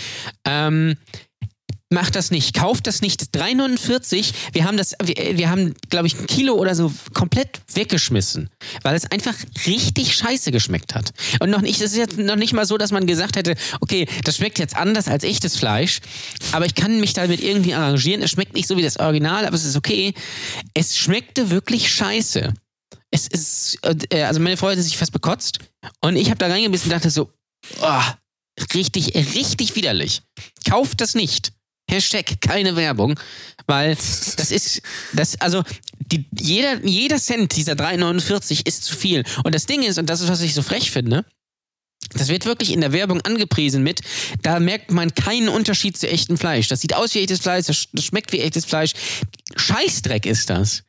Ähm, 0.47 0.97
macht 1.95 2.17
das 2.17 2.31
nicht, 2.31 2.55
kauft 2.55 2.87
das 2.87 3.01
nicht. 3.01 3.21
Das 3.21 3.33
3,49, 3.33 4.33
wir 4.53 4.65
haben 4.65 4.77
das, 4.77 4.95
wir, 5.03 5.39
wir 5.39 5.51
haben, 5.51 5.75
glaube 5.89 6.07
ich, 6.07 6.19
ein 6.19 6.27
Kilo 6.27 6.55
oder 6.55 6.75
so 6.75 6.93
komplett 7.15 7.61
weggeschmissen, 7.73 8.51
weil 8.83 8.95
es 8.95 9.11
einfach 9.11 9.35
richtig 9.67 10.15
scheiße 10.15 10.53
geschmeckt 10.53 10.95
hat. 10.95 11.13
Und 11.41 11.51
noch 11.51 11.63
nicht, 11.63 11.81
es 11.81 11.93
ist 11.93 11.97
jetzt 11.97 12.19
noch 12.19 12.37
nicht 12.37 12.53
mal 12.53 12.67
so, 12.67 12.77
dass 12.77 12.93
man 12.93 13.07
gesagt 13.07 13.37
hätte, 13.37 13.55
okay, 13.81 14.07
das 14.25 14.37
schmeckt 14.37 14.59
jetzt 14.59 14.77
anders 14.77 15.09
als 15.09 15.25
echtes 15.25 15.57
Fleisch, 15.57 16.01
aber 16.53 16.67
ich 16.67 16.75
kann 16.75 17.01
mich 17.01 17.15
damit 17.15 17.43
irgendwie 17.43 17.75
arrangieren. 17.75 18.23
Es 18.23 18.33
schmeckt 18.33 18.55
nicht 18.55 18.69
so 18.69 18.77
wie 18.77 18.83
das 18.83 18.99
Original, 18.99 19.47
aber 19.47 19.57
es 19.57 19.65
ist 19.65 19.77
okay. 19.77 20.13
Es 20.75 20.97
schmeckte 20.97 21.51
wirklich 21.51 21.91
scheiße. 21.91 22.53
Es 23.11 23.29
ist, 23.29 23.79
äh, 24.11 24.23
also 24.23 24.41
meine 24.41 24.57
Frau 24.57 24.69
hat 24.69 24.79
sich 24.79 24.97
fast 24.97 25.13
bekotzt 25.13 25.61
und 26.01 26.17
ich 26.17 26.31
habe 26.31 26.39
da 26.39 26.49
reingebissen 26.49 26.91
und 26.91 26.97
dachte 26.97 27.11
so, 27.11 27.31
oh, 27.81 28.03
richtig, 28.75 29.15
richtig 29.15 29.77
widerlich. 29.77 30.23
Kauft 30.69 31.01
das 31.01 31.15
nicht. 31.15 31.53
Hashtag 31.91 32.41
keine 32.41 32.77
Werbung, 32.77 33.19
weil 33.67 33.95
das 33.95 34.51
ist, 34.51 34.83
das, 35.13 35.41
also 35.41 35.63
die, 35.99 36.27
jeder, 36.33 36.85
jeder 36.85 37.19
Cent 37.19 37.57
dieser 37.57 37.73
3,49 37.75 38.67
ist 38.67 38.85
zu 38.85 38.97
viel. 38.97 39.25
Und 39.45 39.55
das 39.55 39.67
Ding 39.67 39.83
ist, 39.83 39.99
und 39.99 40.11
das 40.11 40.21
ist, 40.21 40.29
was 40.29 40.41
ich 40.41 40.55
so 40.55 40.63
frech 40.63 40.91
finde, 40.91 41.25
Das 42.13 42.29
wird 42.29 42.47
wirklich 42.47 42.73
in 42.73 42.81
der 42.81 42.93
Werbung 42.93 43.21
angepriesen 43.23 43.83
mit, 43.83 44.01
da 44.43 44.61
merkt 44.61 44.91
man 44.93 45.15
keinen 45.15 45.49
Unterschied 45.49 45.97
zu 45.97 46.09
echtem 46.09 46.37
Fleisch. 46.39 46.69
Das 46.69 46.81
sieht 46.81 46.95
aus 46.95 47.15
wie 47.15 47.21
echtes 47.21 47.41
Fleisch, 47.41 47.67
das 47.67 47.77
sch- 47.77 47.89
das 47.93 48.05
schmeckt 48.05 48.33
wie 48.33 48.41
echtes 48.41 48.65
Fleisch. 48.65 48.93
Scheißdreck 49.57 50.27
ist 50.27 50.51
das. 50.51 50.83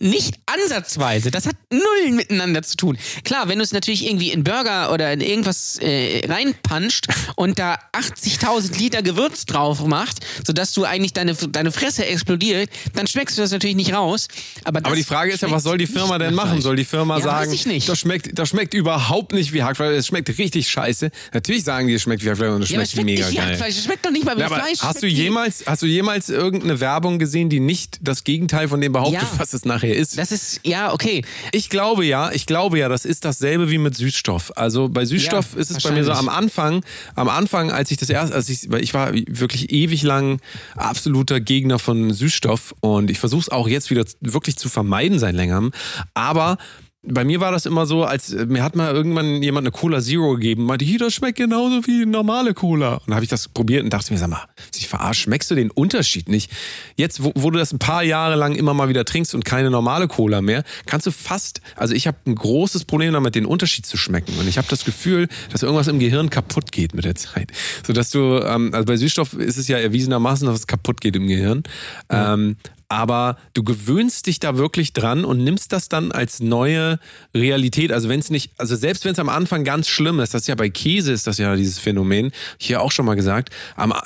Nicht 0.00 0.34
ansatzweise. 0.46 1.30
Das 1.30 1.46
hat 1.46 1.56
null 1.72 2.12
miteinander 2.12 2.62
zu 2.62 2.76
tun. 2.76 2.96
Klar, 3.24 3.48
wenn 3.48 3.58
du 3.58 3.64
es 3.64 3.72
natürlich 3.72 4.06
irgendwie 4.06 4.30
in 4.30 4.44
Burger 4.44 4.92
oder 4.92 5.12
in 5.12 5.20
irgendwas 5.20 5.78
äh, 5.80 6.24
reinpanscht 6.28 7.06
und 7.36 7.58
da 7.58 7.78
80.000 7.92 8.78
Liter 8.78 9.02
Gewürz 9.02 9.44
drauf 9.44 9.84
macht, 9.84 10.18
sodass 10.46 10.72
du 10.72 10.84
eigentlich 10.84 11.12
deine, 11.14 11.34
deine 11.34 11.72
Fresse 11.72 12.06
explodiert, 12.06 12.70
dann 12.94 13.06
schmeckst 13.08 13.36
du 13.36 13.42
das 13.42 13.50
natürlich 13.50 13.76
nicht 13.76 13.92
raus. 13.92 14.28
Aber, 14.64 14.78
Aber 14.84 14.94
die 14.94 15.02
Frage 15.04 15.32
ist 15.32 15.42
ja, 15.42 15.50
was 15.50 15.64
soll 15.64 15.78
die 15.78 15.86
Firma 15.88 16.18
denn 16.18 16.34
machen? 16.34 16.60
Soll 16.62 16.76
die 16.76 16.84
Firma 16.84 17.18
ja, 17.18 17.24
sagen, 17.24 17.46
weiß 17.50 17.52
ich 17.52 17.66
nicht. 17.66 17.88
das 17.88 17.98
schmeckt, 17.98 18.38
das 18.38 18.50
schmeckt 18.50 18.74
überhaupt 18.74 19.32
nicht 19.32 19.52
wie 19.52 19.62
Hackfleisch, 19.64 19.96
es 19.96 20.06
schmeckt 20.06 20.28
richtig 20.38 20.57
scheiße. 20.66 21.10
Natürlich 21.32 21.62
sagen 21.64 21.86
die, 21.86 21.94
es 21.94 22.02
schmeckt 22.02 22.24
wie 22.24 22.30
Hackfleisch 22.30 22.50
und 22.52 22.62
es 22.62 22.70
ja, 22.70 22.76
schmeckt, 22.76 22.90
schmeckt 22.92 23.06
mega 23.06 23.30
geil. 23.30 23.50
Hackfleisch. 23.50 23.76
Es 23.76 23.84
schmeckt 23.84 24.04
doch 24.06 24.10
nicht 24.10 24.24
mal 24.24 24.36
wie 24.36 24.40
Ja, 24.40 24.48
Fleisch. 24.48 24.80
hast 24.80 25.02
du 25.02 25.06
jemals, 25.06 25.62
hast 25.66 25.82
du 25.82 25.86
jemals 25.86 26.28
irgendeine 26.30 26.80
Werbung 26.80 27.18
gesehen, 27.18 27.48
die 27.50 27.60
nicht 27.60 27.98
das 28.00 28.24
Gegenteil 28.24 28.68
von 28.68 28.80
dem 28.80 28.92
behauptet, 28.92 29.20
Ja. 29.22 29.28
was 29.38 29.52
es 29.52 29.64
nachher 29.64 29.94
ist? 29.94 30.16
Das 30.18 30.32
ist, 30.32 30.60
ja, 30.64 30.92
okay. 30.92 31.22
Ich 31.52 31.68
glaube 31.68 32.04
ja, 32.06 32.32
ich 32.32 32.46
glaube 32.46 32.78
ja, 32.78 32.88
das 32.88 33.04
ist 33.04 33.24
dasselbe 33.24 33.70
wie 33.70 33.78
mit 33.78 33.94
Süßstoff. 33.96 34.52
Also 34.56 34.88
bei 34.88 35.04
Süßstoff 35.04 35.54
Ja, 35.54 35.60
ist 35.60 35.70
es 35.70 35.82
bei 35.82 35.90
mir 35.92 36.04
so 36.04 36.12
am. 36.12 36.28
Anfang, 36.28 36.84
am 37.14 37.28
Anfang, 37.28 37.70
als 37.70 37.90
ich 37.90 37.96
das 37.98 38.08
erste, 38.10 38.34
als 38.34 38.48
ich, 38.48 38.70
weil 38.70 38.82
ich 38.82 38.94
war 38.94 39.12
wirklich 39.12 39.70
ewig 39.72 40.02
lang 40.02 40.40
absoluter 40.76 41.40
Gegner 41.40 41.78
von 41.78 42.12
Süßstoff 42.12 42.74
und 42.80 43.10
ich 43.10 43.18
versuche 43.18 43.40
es 43.42 43.48
auch 43.50 43.68
jetzt 43.68 43.90
wieder 43.90 44.04
wirklich 44.20 44.56
zu 44.56 44.68
vermeiden 44.68 45.18
seit 45.18 45.34
längerem. 45.34 45.72
Aber 46.14 46.58
bei 47.02 47.24
mir 47.24 47.40
war 47.40 47.52
das 47.52 47.64
immer 47.64 47.86
so, 47.86 48.04
als 48.04 48.32
äh, 48.32 48.46
mir 48.46 48.64
hat 48.64 48.74
mal 48.74 48.92
irgendwann 48.92 49.40
jemand 49.42 49.66
eine 49.66 49.70
Cola 49.70 50.00
Zero 50.00 50.32
gegeben, 50.34 50.64
meinte, 50.64 50.84
hier, 50.84 50.98
das 50.98 51.14
schmeckt 51.14 51.38
genauso 51.38 51.86
wie 51.86 52.04
normale 52.04 52.54
Cola. 52.54 52.94
Und 52.94 53.08
dann 53.08 53.14
habe 53.14 53.24
ich 53.24 53.30
das 53.30 53.48
probiert 53.48 53.84
und 53.84 53.92
dachte 53.92 54.12
mir, 54.12 54.18
sag 54.18 54.28
mal, 54.28 54.46
sich 54.72 54.88
verarscht, 54.88 55.22
schmeckst 55.22 55.48
du 55.50 55.54
den 55.54 55.70
Unterschied 55.70 56.28
nicht? 56.28 56.50
Jetzt, 56.96 57.22
wo, 57.22 57.32
wo 57.36 57.50
du 57.50 57.58
das 57.58 57.72
ein 57.72 57.78
paar 57.78 58.02
Jahre 58.02 58.34
lang 58.34 58.56
immer 58.56 58.74
mal 58.74 58.88
wieder 58.88 59.04
trinkst 59.04 59.34
und 59.34 59.44
keine 59.44 59.70
normale 59.70 60.08
Cola 60.08 60.42
mehr, 60.42 60.64
kannst 60.86 61.06
du 61.06 61.12
fast, 61.12 61.60
also 61.76 61.94
ich 61.94 62.08
habe 62.08 62.18
ein 62.26 62.34
großes 62.34 62.84
Problem 62.84 63.12
damit, 63.12 63.36
den 63.36 63.46
Unterschied 63.46 63.86
zu 63.86 63.96
schmecken. 63.96 64.36
Und 64.38 64.48
ich 64.48 64.58
habe 64.58 64.66
das 64.68 64.84
Gefühl, 64.84 65.28
dass 65.52 65.62
irgendwas 65.62 65.86
im 65.86 66.00
Gehirn 66.00 66.30
kaputt 66.30 66.72
geht 66.72 66.94
mit 66.94 67.04
der 67.04 67.14
Zeit. 67.14 67.52
Sodass 67.86 68.10
du, 68.10 68.40
ähm, 68.44 68.70
also 68.74 68.84
bei 68.86 68.96
Süßstoff 68.96 69.34
ist 69.34 69.56
es 69.56 69.68
ja 69.68 69.78
erwiesenermaßen, 69.78 70.46
dass 70.48 70.58
es 70.58 70.66
kaputt 70.66 71.00
geht 71.00 71.14
im 71.14 71.28
Gehirn. 71.28 71.62
Ähm, 72.10 72.56
aber 72.88 73.36
du 73.52 73.62
gewöhnst 73.62 74.26
dich 74.26 74.40
da 74.40 74.56
wirklich 74.56 74.92
dran 74.92 75.24
und 75.24 75.44
nimmst 75.44 75.72
das 75.72 75.88
dann 75.88 76.10
als 76.10 76.40
neue 76.40 76.98
Realität. 77.34 77.92
Also 77.92 78.08
wenn 78.08 78.20
es 78.20 78.30
nicht, 78.30 78.52
also 78.58 78.76
selbst 78.76 79.04
wenn 79.04 79.12
es 79.12 79.18
am 79.18 79.28
Anfang 79.28 79.64
ganz 79.64 79.88
schlimm 79.88 80.20
ist, 80.20 80.32
das 80.34 80.42
ist 80.42 80.48
ja 80.48 80.54
bei 80.54 80.70
Käse 80.70 81.12
ist 81.12 81.26
das 81.26 81.38
ja 81.38 81.54
dieses 81.54 81.78
Phänomen, 81.78 82.32
hier 82.58 82.80
auch 82.80 82.90
schon 82.92 83.04
mal 83.04 83.14
gesagt, 83.14 83.50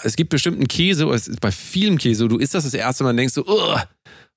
es 0.02 0.16
gibt 0.16 0.30
bestimmten 0.30 0.66
Käse, 0.66 1.06
bei 1.40 1.52
vielem 1.52 1.98
Käse, 1.98 2.26
du 2.28 2.38
isst 2.38 2.54
das 2.54 2.64
das 2.64 2.74
erste 2.74 3.04
Mal 3.04 3.10
und 3.10 3.18
denkst 3.18 3.34
so, 3.34 3.46
"Ugh, 3.46 3.80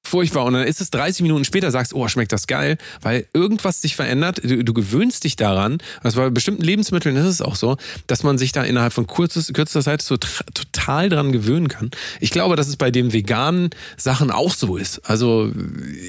furchtbar. 0.08 0.46
Und 0.46 0.54
dann 0.54 0.68
ist 0.68 0.82
es 0.82 0.92
30 0.92 1.22
Minuten 1.22 1.46
später, 1.46 1.72
sagst, 1.72 1.94
oh, 1.94 2.08
schmeckt 2.08 2.32
das 2.32 2.48
geil, 2.48 2.78
weil 3.02 3.28
irgendwas 3.34 3.82
sich 3.82 3.96
verändert. 3.96 4.42
Du, 4.44 4.64
du 4.64 4.74
gewöhnst 4.74 5.24
dich 5.24 5.36
daran. 5.36 5.78
Also 6.02 6.20
bei 6.20 6.30
bestimmten 6.30 6.64
Lebensmitteln 6.64 7.16
ist 7.16 7.26
es 7.26 7.42
auch 7.42 7.56
so, 7.56 7.78
dass 8.08 8.24
man 8.24 8.38
sich 8.38 8.52
da 8.52 8.64
innerhalb 8.64 8.94
von 8.94 9.08
kurzes, 9.08 9.52
kürzester 9.54 9.82
Zeit 9.82 10.02
so 10.02 10.18
total 10.18 11.10
dran 11.10 11.32
gewöhnen 11.32 11.68
kann. 11.68 11.92
Ich 12.20 12.32
glaube, 12.32 12.56
dass 12.56 12.68
es 12.68 12.78
bei 12.78 12.92
den 12.92 13.14
veganen 13.14 13.70
Sachen 13.98 14.32
auch 14.32 14.54
so 14.54 14.78
ist. 14.78 15.00
Also 15.10 15.52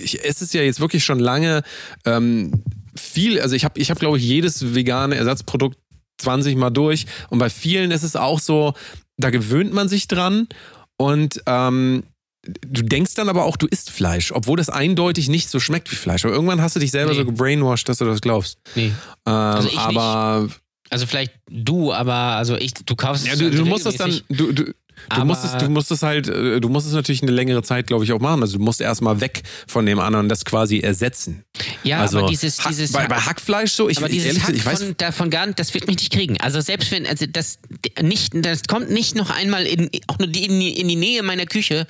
ich 0.03 0.25
esse 0.25 0.45
es 0.45 0.53
ja 0.53 0.63
jetzt 0.63 0.81
wirklich 0.81 1.05
schon 1.05 1.19
lange 1.19 1.63
ähm, 2.05 2.63
viel. 2.95 3.41
Also 3.41 3.57
ich 3.57 3.65
habe, 3.65 3.79
ich 3.81 3.91
hab, 3.91 3.99
glaube 3.99 4.19
ich, 4.19 4.25
jedes 4.25 4.75
vegane 4.75 5.17
Ersatzprodukt 5.17 5.79
20 6.19 6.57
Mal 6.57 6.71
durch. 6.71 7.07
Und 7.31 7.39
bei 7.39 7.51
vielen 7.51 7.91
ist 7.91 8.03
es 8.03 8.17
auch 8.17 8.41
so, 8.41 8.75
da 9.17 9.31
gewöhnt 9.31 9.73
man 9.73 9.89
sich 9.89 10.09
dran 10.09 10.49
und 10.97 11.43
ähm, 11.47 12.05
du 12.67 12.83
denkst 12.83 13.15
dann 13.15 13.29
aber 13.29 13.45
auch, 13.45 13.57
du 13.57 13.67
isst 13.67 13.91
Fleisch, 13.91 14.33
obwohl 14.33 14.57
das 14.57 14.69
eindeutig 14.69 15.29
nicht 15.29 15.49
so 15.51 15.61
schmeckt 15.61 15.91
wie 15.91 15.97
Fleisch. 15.97 16.25
Aber 16.25 16.35
irgendwann 16.35 16.61
hast 16.61 16.77
du 16.77 16.81
dich 16.81 16.91
selber 16.91 17.13
Nee. 17.13 17.19
so 17.19 17.25
gebrainwashed, 17.25 17.89
dass 17.89 17.99
du 17.99 18.05
das 18.05 18.21
glaubst. 18.21 18.59
Nee. 18.75 18.87
Ähm, 18.87 19.33
Also 19.33 19.69
ich 19.69 19.79
aber 19.79 20.49
Also 20.91 21.07
vielleicht 21.07 21.33
du, 21.51 21.93
aber 21.93 22.13
also 22.15 22.57
ich, 22.57 22.75
du 22.75 22.95
kaufst 22.95 23.27
ja, 23.27 23.35
du, 23.37 23.47
also 23.47 23.59
du 23.59 23.65
musst 23.65 23.87
das 23.87 23.97
dann, 23.97 24.21
du, 24.29 24.53
du, 24.53 24.73
Du 25.15 25.25
musst, 25.25 25.45
es, 25.45 25.57
du 25.59 25.69
musst 25.69 25.91
es 25.91 26.03
halt, 26.03 26.29
äh, 26.29 26.61
du 26.61 26.69
musst 26.69 26.87
es 26.87 26.93
natürlich 26.93 27.23
eine 27.23 27.31
längere 27.33 27.63
Zeit, 27.63 27.87
glaube 27.87 28.05
ich, 28.05 28.13
auch 28.13 28.21
machen. 28.21 28.43
Also 28.43 28.59
du 28.59 28.65
musst 28.65 28.81
erstmal 28.81 29.21
weg 29.21 29.43
von 29.67 29.87
dem 29.87 29.99
anderen 30.01 30.29
das 30.29 30.45
quasi 30.45 30.81
ersetzen. 30.81 31.45
Ja, 31.85 32.01
also 32.01 32.19
aber 32.19 32.29
dieses, 32.29 32.59
Hack- 32.61 32.69
dieses 32.69 32.93
bei, 32.93 33.07
bei 33.07 33.17
Hackfleisch 33.17 33.73
so, 33.73 33.89
ich, 33.89 33.99
aber 33.99 34.09
dieses 34.09 34.27
ehrlich, 34.29 34.43
Hack 34.45 34.55
ich 34.55 34.67
weiß, 34.67 34.83
von, 34.83 34.95
davon 34.97 35.31
gar 35.31 35.47
nicht, 35.47 35.59
das 35.59 35.73
wird 35.75 35.87
mich 35.87 35.97
nicht 35.99 36.13
kriegen. 36.13 36.41
Also 36.41 36.61
selbst 36.61 36.91
wenn, 36.91 37.07
also 37.07 37.25
das 37.27 37.59
nicht, 38.03 38.33
das 38.35 38.63
kommt 38.65 38.91
nicht 38.91 39.15
noch 39.15 39.31
einmal 39.31 39.65
in, 39.67 39.91
auch 40.09 40.19
nur 40.19 40.29
die- 40.29 40.45
in, 40.47 40.59
die- 40.61 40.81
in 40.81 40.89
die 40.89 40.97
Nähe 40.97 41.23
meiner 41.23 41.47
Küche. 41.47 41.87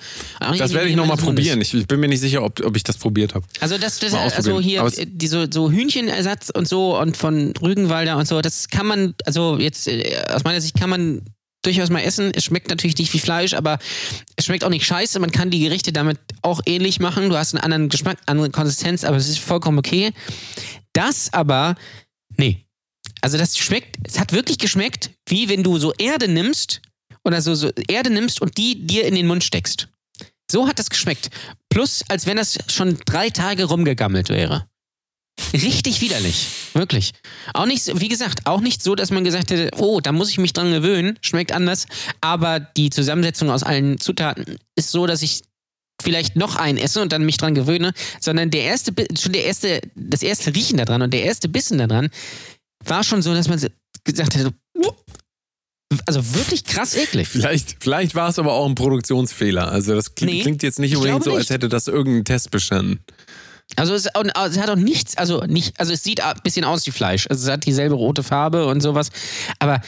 das 0.59 0.73
werde 0.73 0.89
ich 0.89 0.97
nochmal 0.97 1.17
probieren. 1.17 1.61
Ich, 1.61 1.73
ich 1.75 1.87
bin 1.87 2.01
mir 2.01 2.09
nicht 2.09 2.21
sicher, 2.21 2.43
ob, 2.43 2.65
ob 2.65 2.77
ich 2.77 2.83
das 2.83 2.97
probiert 2.99 3.35
habe. 3.35 3.47
Also 3.61 3.79
das, 3.79 3.99
das 3.99 4.13
also 4.15 4.61
hier 4.61 4.83
die 5.07 5.27
so, 5.27 5.47
so 5.51 5.71
Hühnchenersatz 5.71 6.51
und 6.51 6.69
so 6.69 6.99
und 6.99 7.17
von 7.17 7.55
Rügenwalder 7.63 8.17
und 8.17 8.27
so, 8.29 8.41
das 8.43 8.69
kann 8.69 8.87
man, 8.87 9.15
also 9.25 9.57
jetzt 9.59 9.89
äh, 9.89 10.23
aus 10.29 10.45
meiner 10.45 10.61
Sicht 10.61 10.79
kann 10.79 10.91
man 10.91 11.23
durchaus 11.67 11.91
mal 11.91 12.01
essen. 12.01 12.33
Es 12.35 12.45
schmeckt 12.45 12.71
natürlich 12.71 12.97
nicht 12.99 13.13
wie 13.13 13.19
Fleisch, 13.19 13.55
aber 13.55 13.79
es 14.37 14.47
schmeckt 14.47 14.65
auch 14.65 14.71
nicht 14.71 14.87
scheiße. 14.87 15.19
Man 15.19 15.33
kann 15.33 15.51
die 15.51 15.61
Gerichte 15.61 15.93
damit 15.93 16.19
auch 16.43 16.61
ähnlich 16.67 17.01
machen. 17.01 17.29
Du 17.29 17.37
hast 17.37 17.55
einen 17.55 17.65
anderen 17.65 17.89
Geschmack, 17.89 18.19
andere 18.27 18.51
Konsistenz, 18.51 19.05
aber 19.05 19.17
es 19.17 19.29
ist 19.29 19.39
vollkommen 19.39 19.79
okay. 19.79 20.13
Das 20.93 21.33
aber, 21.33 21.75
nee. 22.37 22.65
Also 23.21 23.39
das 23.39 23.59
schmeckt, 23.59 23.97
es 24.05 24.19
hat 24.19 24.33
wirklich 24.33 24.59
geschmeckt, 24.59 25.11
wie 25.29 25.49
wenn 25.49 25.63
du 25.63 25.79
so 25.79 25.93
Erde 25.95 26.29
nimmst 26.29 26.81
oder 27.25 27.43
so, 27.43 27.55
so 27.55 27.71
Erde 27.89 28.11
nimmst 28.11 28.41
und 28.41 28.57
die 28.57 28.87
dir 28.87 29.05
in 29.07 29.15
den 29.15 29.27
Mund 29.27 29.43
steckst. 29.43 29.89
So 30.51 30.69
hat 30.69 30.79
das 30.79 30.91
geschmeckt. 30.91 31.31
Plus, 31.69 32.05
als 32.09 32.27
wenn 32.27 32.37
das 32.37 32.59
schon 32.69 32.99
drei 33.05 33.31
Tage 33.31 33.65
rumgegammelt 33.65 34.29
wäre. 34.29 34.69
Richtig 35.53 36.01
widerlich. 36.01 36.47
Wirklich. 36.75 37.13
Auch 37.55 37.67
nicht, 37.67 37.83
so- 37.85 38.01
wie 38.01 38.09
gesagt, 38.09 38.47
auch 38.47 38.61
nicht 38.61 38.83
so, 38.83 38.95
dass 38.95 39.11
man 39.11 39.25
gesagt 39.25 39.51
hätte, 39.51 39.71
oh, 39.79 40.01
da 40.01 40.13
muss 40.13 40.31
ich 40.31 40.39
mich 40.39 40.53
dran 40.53 40.71
gewöhnen, 40.73 41.19
schmeckt 41.21 41.53
anders. 41.53 41.87
Aber 42.21 42.59
die 42.61 42.91
Zusammensetzung 42.91 43.51
aus 43.51 43.63
allen 43.63 43.99
Zutaten 43.99 44.59
ist 44.77 44.91
so, 44.91 45.07
dass 45.07 45.23
ich 45.23 45.43
vielleicht 46.03 46.37
noch 46.37 46.57
einen 46.57 46.79
esse 46.79 47.01
und 47.01 47.13
dann 47.13 47.25
mich 47.25 47.37
dran 47.39 47.55
gewöhne, 47.55 47.93
sondern 48.21 48.51
der 48.51 48.63
erste, 48.65 48.93
schon 49.19 49.33
der 49.33 49.45
erste, 49.45 49.81
das 49.95 50.23
erste 50.23 50.55
Riechen 50.55 50.77
daran 50.79 51.03
und 51.03 51.13
der 51.13 51.23
erste 51.25 51.49
Bissen 51.49 51.79
daran 51.79 52.11
war 52.85 53.03
schon 53.05 53.23
so, 53.23 53.33
dass 53.35 53.49
man 53.49 53.59
gesagt 54.05 54.35
hätte, 54.35 54.53
also 56.05 56.35
wirklich 56.35 56.65
krass 56.65 56.95
eklig. 56.97 57.29
Vielleicht, 57.29 57.77
vielleicht 57.81 58.15
war 58.15 58.29
es 58.29 58.39
aber 58.39 58.53
auch 58.53 58.67
ein 58.67 58.75
Produktionsfehler. 58.75 59.71
Also 59.71 59.95
das 59.95 60.15
klingt, 60.15 60.33
Nee, 60.35 60.43
klingt 60.43 60.63
jetzt 60.63 60.79
nicht 60.79 60.91
ich 60.93 60.97
unbedingt 60.99 61.25
so, 61.25 61.35
als 61.35 61.49
hätte 61.51 61.69
das 61.69 61.87
irgendein 61.89 62.25
Test 62.25 62.51
bestanden. 62.51 63.01
Also 63.75 63.95
es, 63.95 64.07
und, 64.19 64.31
es 64.37 64.59
hat 64.59 64.71
auch 64.71 64.77
nichts, 64.77 65.17
also 65.17 65.41
nicht, 65.41 65.79
also 65.81 65.93
es 65.93 66.05
sieht 66.05 66.23
ein 66.23 66.37
bisschen 66.45 66.65
aus 66.65 66.87
wie 66.87 66.93
Fleisch. 66.93 67.27
Also 67.29 67.47
es 67.47 67.53
hat 67.53 67.67
dieselbe 67.67 67.95
rote 67.95 68.23
Farbe 68.23 68.67
und 68.67 68.81
sowas. 68.81 69.11
Aber 69.59 69.81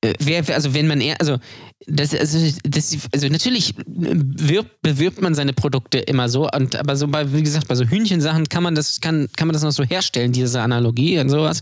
äh, 0.00 0.12
wer, 0.18 0.44
also 0.54 0.74
wenn 0.74 0.88
man 0.88 1.00
eher, 1.00 1.20
also 1.20 1.38
das, 1.86 2.14
also, 2.14 2.38
das, 2.64 2.96
also 3.12 3.28
natürlich 3.28 3.74
wirbt, 3.86 4.82
bewirbt 4.82 5.20
man 5.20 5.34
seine 5.34 5.52
Produkte 5.52 5.98
immer 5.98 6.28
so, 6.28 6.48
und 6.50 6.76
aber 6.76 6.96
so 6.96 7.06
bei, 7.08 7.32
wie 7.32 7.42
gesagt, 7.42 7.68
bei 7.68 7.74
so 7.74 7.84
Hühnchensachen 7.84 8.48
kann 8.48 8.62
man 8.62 8.74
das, 8.74 9.00
kann, 9.00 9.28
kann 9.36 9.48
man 9.48 9.52
das 9.52 9.62
noch 9.62 9.72
so 9.72 9.84
herstellen, 9.84 10.32
diese 10.32 10.60
Analogie 10.60 11.18
und 11.18 11.28
sowas. 11.28 11.60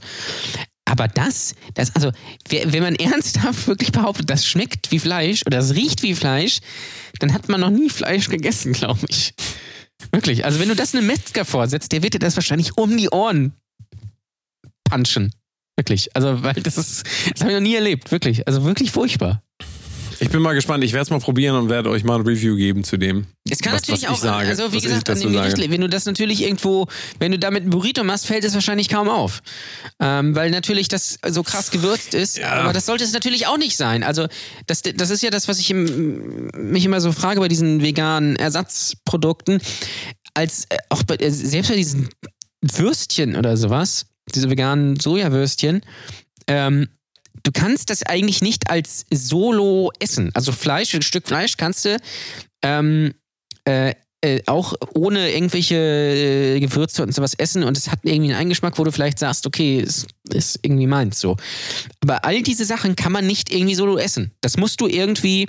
Aber 0.85 1.09
das, 1.09 1.55
das, 1.75 1.95
also, 1.95 2.13
wenn 2.49 2.83
man 2.83 2.95
ernsthaft 2.97 3.67
wirklich 3.67 3.93
behauptet, 3.93 4.29
das 4.29 4.47
schmeckt 4.47 4.91
wie 4.91 4.99
Fleisch 4.99 5.43
oder 5.47 5.59
das 5.59 5.75
riecht 5.75 6.03
wie 6.03 6.15
Fleisch, 6.15 6.61
dann 7.19 7.33
hat 7.33 7.49
man 7.49 7.61
noch 7.61 7.71
nie 7.71 7.91
Fleisch 7.91 8.29
gegessen, 8.29 8.73
glaube 8.73 9.01
ich. 9.09 9.35
Wirklich. 10.11 10.45
Also, 10.45 10.59
wenn 10.61 10.69
du 10.69 10.77
das 10.77 10.95
einem 10.95 11.07
Metzger 11.07 11.45
vorsetzt, 11.45 11.93
der 11.93 12.03
wird 12.03 12.15
dir 12.15 12.19
das 12.19 12.37
wahrscheinlich 12.37 12.77
um 12.77 12.97
die 12.97 13.09
Ohren 13.11 13.53
punchen. 14.85 15.33
Wirklich. 15.77 16.15
Also, 16.15 16.43
weil 16.43 16.55
das 16.55 16.77
ist, 16.77 17.07
das 17.31 17.41
habe 17.41 17.53
ich 17.53 17.57
noch 17.57 17.63
nie 17.63 17.75
erlebt. 17.75 18.11
Wirklich. 18.11 18.47
Also, 18.47 18.65
wirklich 18.65 18.91
furchtbar. 18.91 19.43
Ich 20.23 20.31
bin 20.31 20.41
mal 20.41 20.53
gespannt. 20.55 20.85
Ich 20.85 20.93
werde 20.93 21.03
es 21.03 21.11
mal 21.11 21.18
probieren 21.18 21.57
und 21.57 21.68
werde 21.68 21.91
euch 21.91 22.05
mal 22.05 22.14
ein 22.14 22.25
Review 22.25 22.55
geben 22.55 22.85
zu 22.85 22.97
dem. 22.97 23.27
Es 23.51 23.59
kann 23.59 23.73
was, 23.73 23.83
natürlich 23.83 24.03
was 24.05 24.09
ich 24.11 24.14
auch, 24.14 24.23
sage, 24.23 24.49
also 24.49 24.73
wie 24.73 24.81
gesagt, 24.81 25.11
an 25.11 25.16
sage. 25.16 25.33
Gericht- 25.33 25.70
wenn 25.70 25.81
du 25.81 25.89
das 25.89 26.05
natürlich 26.07 26.43
irgendwo, 26.45 26.87
wenn 27.18 27.33
du 27.33 27.41
damit 27.41 27.64
ein 27.64 27.70
Burrito 27.70 28.05
machst, 28.05 28.27
fällt 28.27 28.45
es 28.45 28.55
wahrscheinlich 28.55 28.89
kaum 28.89 29.09
auf. 29.09 29.43
Ähm, 29.99 30.37
weil 30.37 30.51
natürlich 30.53 30.87
das 30.87 31.18
so 31.29 31.43
krass 31.43 31.73
gewürzt 31.73 32.14
ist. 32.14 32.39
Ja. 32.39 32.53
Aber 32.53 32.73
das 32.73 32.87
sollte 32.87 33.03
es 33.03 33.12
natürlich 33.12 33.49
auch 33.49 33.59
nicht 33.59 33.77
sein. 33.77 34.05
Also 34.05 34.29
das, 34.68 34.83
das 34.83 35.11
ist 35.11 35.25
ja 35.25 35.31
das, 35.31 35.49
was 35.49 35.59
ich 35.59 35.70
im, 35.70 36.47
mich 36.57 36.85
immer 36.85 37.01
so 37.01 37.11
frage 37.11 37.41
bei 37.41 37.49
diesen 37.49 37.83
veganen 37.83 38.37
Ersatzprodukten. 38.37 39.61
Als 40.35 40.66
äh, 40.68 40.77
auch 40.89 41.03
bei, 41.03 41.16
äh, 41.16 41.31
selbst 41.33 41.68
bei 41.68 41.77
diesen 41.77 42.09
Würstchen 42.61 43.35
oder 43.35 43.57
sowas, 43.57 44.07
diese 44.33 44.49
veganen 44.49 45.01
Sojawürstchen, 45.01 45.83
ähm, 46.47 46.89
du 47.43 47.53
kannst 47.53 47.90
das 47.90 48.03
eigentlich 48.03 48.43
nicht 48.43 48.70
als 48.70 49.07
Solo 49.11 49.93
essen. 49.99 50.30
Also 50.34 50.53
Fleisch, 50.53 50.95
ein 50.95 51.03
Stück 51.03 51.26
Fleisch 51.26 51.57
kannst 51.57 51.84
du 51.84 51.97
ähm, 52.62 53.14
äh, 53.64 53.95
äh, 54.24 54.40
auch 54.47 54.74
ohne 54.95 55.32
irgendwelche 55.32 55.74
äh, 55.74 56.61
Gewürze 56.61 57.03
und 57.03 57.12
sowas 57.12 57.34
essen 57.34 57.64
und 57.64 57.76
es 57.76 57.90
hat 57.90 58.01
irgendwie 58.05 58.30
einen 58.30 58.40
Eingeschmack, 58.40 58.78
wo 58.78 58.84
du 58.84 58.93
vielleicht 58.93 59.18
sagst, 59.18 59.47
okay, 59.47 59.80
es 59.80 60.07
ist 60.32 60.61
irgendwie 60.62 60.86
meins 60.86 61.18
so. 61.18 61.36
Aber 62.01 62.24
all 62.24 62.43
diese 62.43 62.64
Sachen 62.64 62.95
kann 62.95 63.11
man 63.11 63.26
nicht 63.26 63.53
irgendwie 63.53 63.74
solo 63.74 63.99
essen. 63.99 64.32
Das 64.40 64.57
musst 64.57 64.80
du 64.80 64.86
irgendwie, 64.86 65.49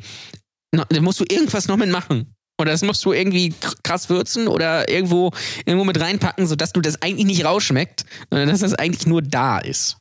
da 0.72 1.02
musst 1.02 1.20
du 1.20 1.26
irgendwas 1.30 1.68
noch 1.68 1.78
mitmachen. 1.78 2.34
Oder 2.60 2.72
das 2.72 2.84
musst 2.84 3.04
du 3.06 3.14
irgendwie 3.14 3.54
krass 3.84 4.10
würzen 4.10 4.48
oder 4.48 4.90
irgendwo, 4.90 5.32
irgendwo 5.66 5.86
mit 5.86 6.00
reinpacken, 6.00 6.48
sodass 6.48 6.72
du 6.72 6.82
das 6.82 7.02
eigentlich 7.02 7.26
nicht 7.26 7.46
rausschmeckt, 7.46 8.06
sondern 8.30 8.50
dass 8.50 8.60
das 8.60 8.74
eigentlich 8.76 9.06
nur 9.06 9.22
da 9.22 9.60
ist. 9.60 9.98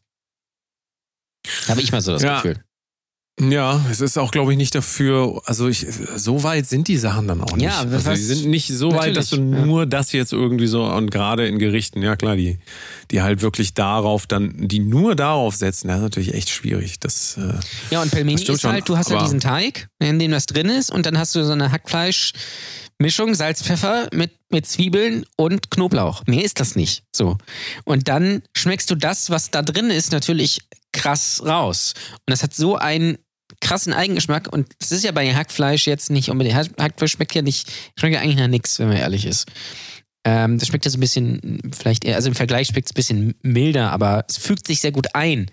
Habe 1.69 1.81
ich 1.81 1.93
mal 1.93 2.01
so 2.01 2.13
das 2.13 2.23
Ja. 2.23 2.37
Gefühl. 2.37 2.63
Ja, 3.41 3.85
es 3.91 4.03
ist 4.03 4.19
auch, 4.19 4.31
glaube 4.31 4.53
ich, 4.53 4.59
nicht 4.59 4.75
dafür, 4.75 5.41
also 5.47 5.67
ich, 5.67 5.87
so 6.17 6.43
weit 6.43 6.67
sind 6.67 6.87
die 6.87 6.99
Sachen 6.99 7.27
dann 7.27 7.41
auch 7.41 7.57
nicht. 7.57 7.65
Ja, 7.65 7.79
also 7.79 8.11
die 8.11 8.17
sind 8.17 8.51
nicht 8.51 8.69
so 8.69 8.93
weit, 8.93 9.17
dass 9.17 9.31
du 9.31 9.37
ja. 9.37 9.43
nur 9.43 9.87
das 9.87 10.13
jetzt 10.13 10.35
irgendwie 10.35 10.67
so, 10.67 10.85
und 10.85 11.11
gerade 11.11 11.47
in 11.49 11.59
Gerichten, 11.59 12.03
ja 12.03 12.15
klar, 12.15 12.37
die, 12.37 12.59
die 13.11 13.23
halt 13.23 13.41
wirklich 13.41 13.73
darauf 13.73 14.27
dann, 14.27 14.69
die 14.69 14.81
nur 14.81 15.17
darauf 15.17 15.57
setzen, 15.57 15.89
das 15.89 15.97
ist 15.97 16.03
natürlich 16.03 16.35
echt 16.35 16.51
schwierig. 16.51 17.01
Das, 17.01 17.39
äh, 17.39 17.55
Ja, 17.91 18.03
und 18.03 18.11
Pelmeni 18.11 18.41
ist 18.41 18.49
halt, 18.49 18.61
schon, 18.61 18.85
du 18.85 18.99
hast 18.99 19.11
ja 19.11 19.23
diesen 19.23 19.41
Teig, 19.41 19.89
in 19.99 20.19
dem 20.19 20.31
das 20.31 20.45
drin 20.45 20.69
ist, 20.69 20.91
und 20.93 21.07
dann 21.07 21.19
hast 21.19 21.35
du 21.35 21.43
so 21.43 21.53
eine 21.53 21.73
Hackfleischmischung, 23.03 23.35
Salz, 23.35 23.63
Pfeffer 23.63 24.09
mit, 24.13 24.31
mit 24.51 24.67
Zwiebeln 24.67 25.27
und 25.37 25.71
Knoblauch. 25.71 26.23
Mehr 26.27 26.45
ist 26.45 26.61
das 26.61 26.77
nicht. 26.77 27.05
So. 27.15 27.37
Und 27.85 28.09
dann 28.09 28.43
schmeckst 28.57 28.91
du 28.91 28.95
das, 28.95 29.31
was 29.31 29.51
da 29.51 29.63
drin 29.63 29.91
ist, 29.91 30.13
natürlich 30.13 30.61
krass 30.93 31.43
raus. 31.45 31.95
Und 32.11 32.31
das 32.31 32.43
hat 32.43 32.55
so 32.55 32.77
einen 32.77 33.19
krassen 33.61 33.93
Eigengeschmack. 33.93 34.53
Und 34.53 34.69
es 34.81 34.93
ist 34.93 35.05
ja 35.05 35.13
bei 35.13 35.35
Hackfleisch 35.35 35.87
jetzt 35.87 36.11
nicht 36.11 36.31
unbedingt. 36.31 36.57
Hack- 36.57 36.81
Hackfleisch 36.81 37.13
schmeckt 37.13 37.35
ja 37.35 37.43
nicht, 37.43 37.71
schmeckt 37.99 38.15
ja 38.15 38.21
eigentlich 38.21 38.37
nach 38.37 38.49
nichts, 38.49 38.79
wenn 38.79 38.89
man 38.89 38.97
ehrlich 38.97 39.27
ist. 39.27 39.47
Ähm, 40.25 40.59
das 40.59 40.69
schmeckt 40.69 40.85
ja 40.85 40.91
so 40.91 40.99
ein 40.99 41.01
bisschen, 41.01 41.61
vielleicht 41.75 42.05
eher, 42.05 42.15
also 42.15 42.29
im 42.29 42.37
Vergleich 42.37 42.69
schmeckt 42.69 42.87
es 42.87 42.93
ein 42.93 42.95
bisschen 42.95 43.35
milder, 43.43 43.91
aber 43.91 44.25
es 44.29 44.37
fügt 44.37 44.67
sich 44.67 44.81
sehr 44.81 44.93
gut 44.93 45.15
ein. 45.15 45.51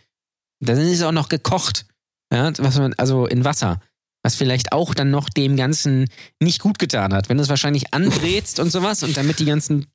Dann 0.60 0.78
ist 0.78 1.00
es 1.00 1.02
auch 1.04 1.12
noch 1.12 1.30
gekocht. 1.30 1.86
Ja, 2.32 2.52
was 2.60 2.78
man, 2.78 2.93
also 2.93 3.26
in 3.26 3.43
Wasser. 3.43 3.82
Was 4.22 4.36
vielleicht 4.36 4.74
auch 4.74 4.93
dann 4.93 5.11
noch 5.11 5.30
dem 5.30 5.55
Ganzen 5.55 6.07
nicht 6.41 6.59
gut 6.61 6.78
getan 6.78 7.13
hat. 7.13 7.30
Wenn 7.30 7.38
du 7.38 7.43
es 7.43 7.47
wahrscheinlich 7.47 7.93
andrehst 7.93 8.59
und 8.59 8.70
sowas 8.70 9.01
und 9.03 9.15
damit 9.15 9.39
die 9.39 9.45
ganzen 9.45 9.88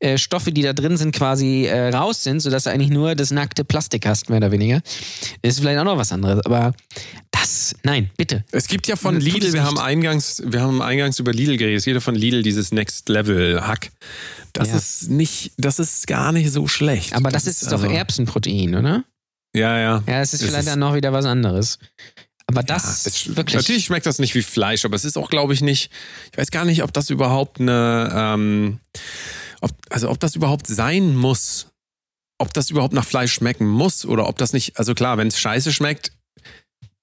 äh, 0.00 0.18
Stoffe, 0.18 0.52
die 0.52 0.60
da 0.60 0.74
drin 0.74 0.98
sind, 0.98 1.12
quasi 1.16 1.64
äh, 1.64 1.88
raus 1.88 2.22
sind, 2.22 2.40
sodass 2.40 2.64
du 2.64 2.70
eigentlich 2.70 2.90
nur 2.90 3.14
das 3.14 3.30
nackte 3.30 3.64
Plastik 3.64 4.06
hast, 4.06 4.28
mehr 4.28 4.36
oder 4.36 4.50
weniger, 4.52 4.82
ist 5.40 5.60
vielleicht 5.60 5.78
auch 5.78 5.84
noch 5.84 5.96
was 5.96 6.12
anderes. 6.12 6.44
Aber 6.44 6.74
das, 7.30 7.74
nein, 7.82 8.10
bitte. 8.18 8.44
Es 8.52 8.68
gibt 8.68 8.86
ja 8.86 8.96
von 8.96 9.18
Lidl, 9.18 9.54
wir 9.54 9.64
haben 9.64 9.78
eingangs, 9.78 10.42
wir 10.44 10.60
haben 10.60 10.82
eingangs 10.82 11.18
über 11.18 11.32
Lidl 11.32 11.56
geredet, 11.56 11.78
es 11.78 11.84
gibt 11.86 11.94
ja 11.94 12.00
von 12.00 12.14
Lidl 12.14 12.42
dieses 12.42 12.72
Next 12.72 13.08
Level 13.08 13.66
Hack. 13.66 13.92
Das 14.52 14.68
Ja. 14.68 14.76
ist 14.76 15.08
nicht, 15.08 15.52
das 15.56 15.78
ist 15.78 16.06
gar 16.06 16.32
nicht 16.32 16.52
so 16.52 16.68
schlecht. 16.68 17.14
Aber 17.14 17.30
das, 17.30 17.46
ist 17.46 17.64
doch 17.66 17.72
also- 17.82 17.86
Erbsenprotein, 17.86 18.74
oder? 18.74 19.04
Ja, 19.56 19.78
ja. 19.78 20.02
Ja, 20.06 20.20
es 20.20 20.34
ist 20.34 20.42
Es 20.42 20.46
vielleicht 20.48 20.64
ist- 20.64 20.68
dann 20.68 20.80
noch 20.80 20.94
wieder 20.94 21.14
was 21.14 21.24
anderes. 21.24 21.78
Aber 22.50 22.60
Ja, 22.60 22.74
das 22.74 23.06
es, 23.06 23.36
wirklich. 23.36 23.56
Natürlich 23.56 23.84
schmeckt 23.84 24.06
das 24.06 24.18
nicht 24.18 24.34
wie 24.34 24.42
Fleisch, 24.42 24.84
aber 24.84 24.96
es 24.96 25.04
ist 25.04 25.16
auch, 25.16 25.30
glaube 25.30 25.54
ich, 25.54 25.60
nicht. 25.60 25.90
Ich 26.32 26.38
weiß 26.38 26.50
gar 26.50 26.64
nicht, 26.64 26.82
ob 26.82 26.92
das 26.92 27.10
überhaupt 27.10 27.60
eine, 27.60 28.10
ähm, 28.14 28.80
ob, 29.60 29.70
also 29.90 30.10
ob 30.10 30.18
das 30.20 30.34
überhaupt 30.34 30.66
sein 30.66 31.16
muss. 31.16 31.68
Ob 32.38 32.54
das 32.54 32.70
überhaupt 32.70 32.94
nach 32.94 33.04
Fleisch 33.04 33.34
schmecken 33.34 33.66
muss 33.66 34.06
oder 34.06 34.26
ob 34.26 34.38
das 34.38 34.54
nicht. 34.54 34.78
Also 34.78 34.94
klar, 34.94 35.18
wenn 35.18 35.28
es 35.28 35.38
scheiße 35.38 35.72
schmeckt, 35.72 36.12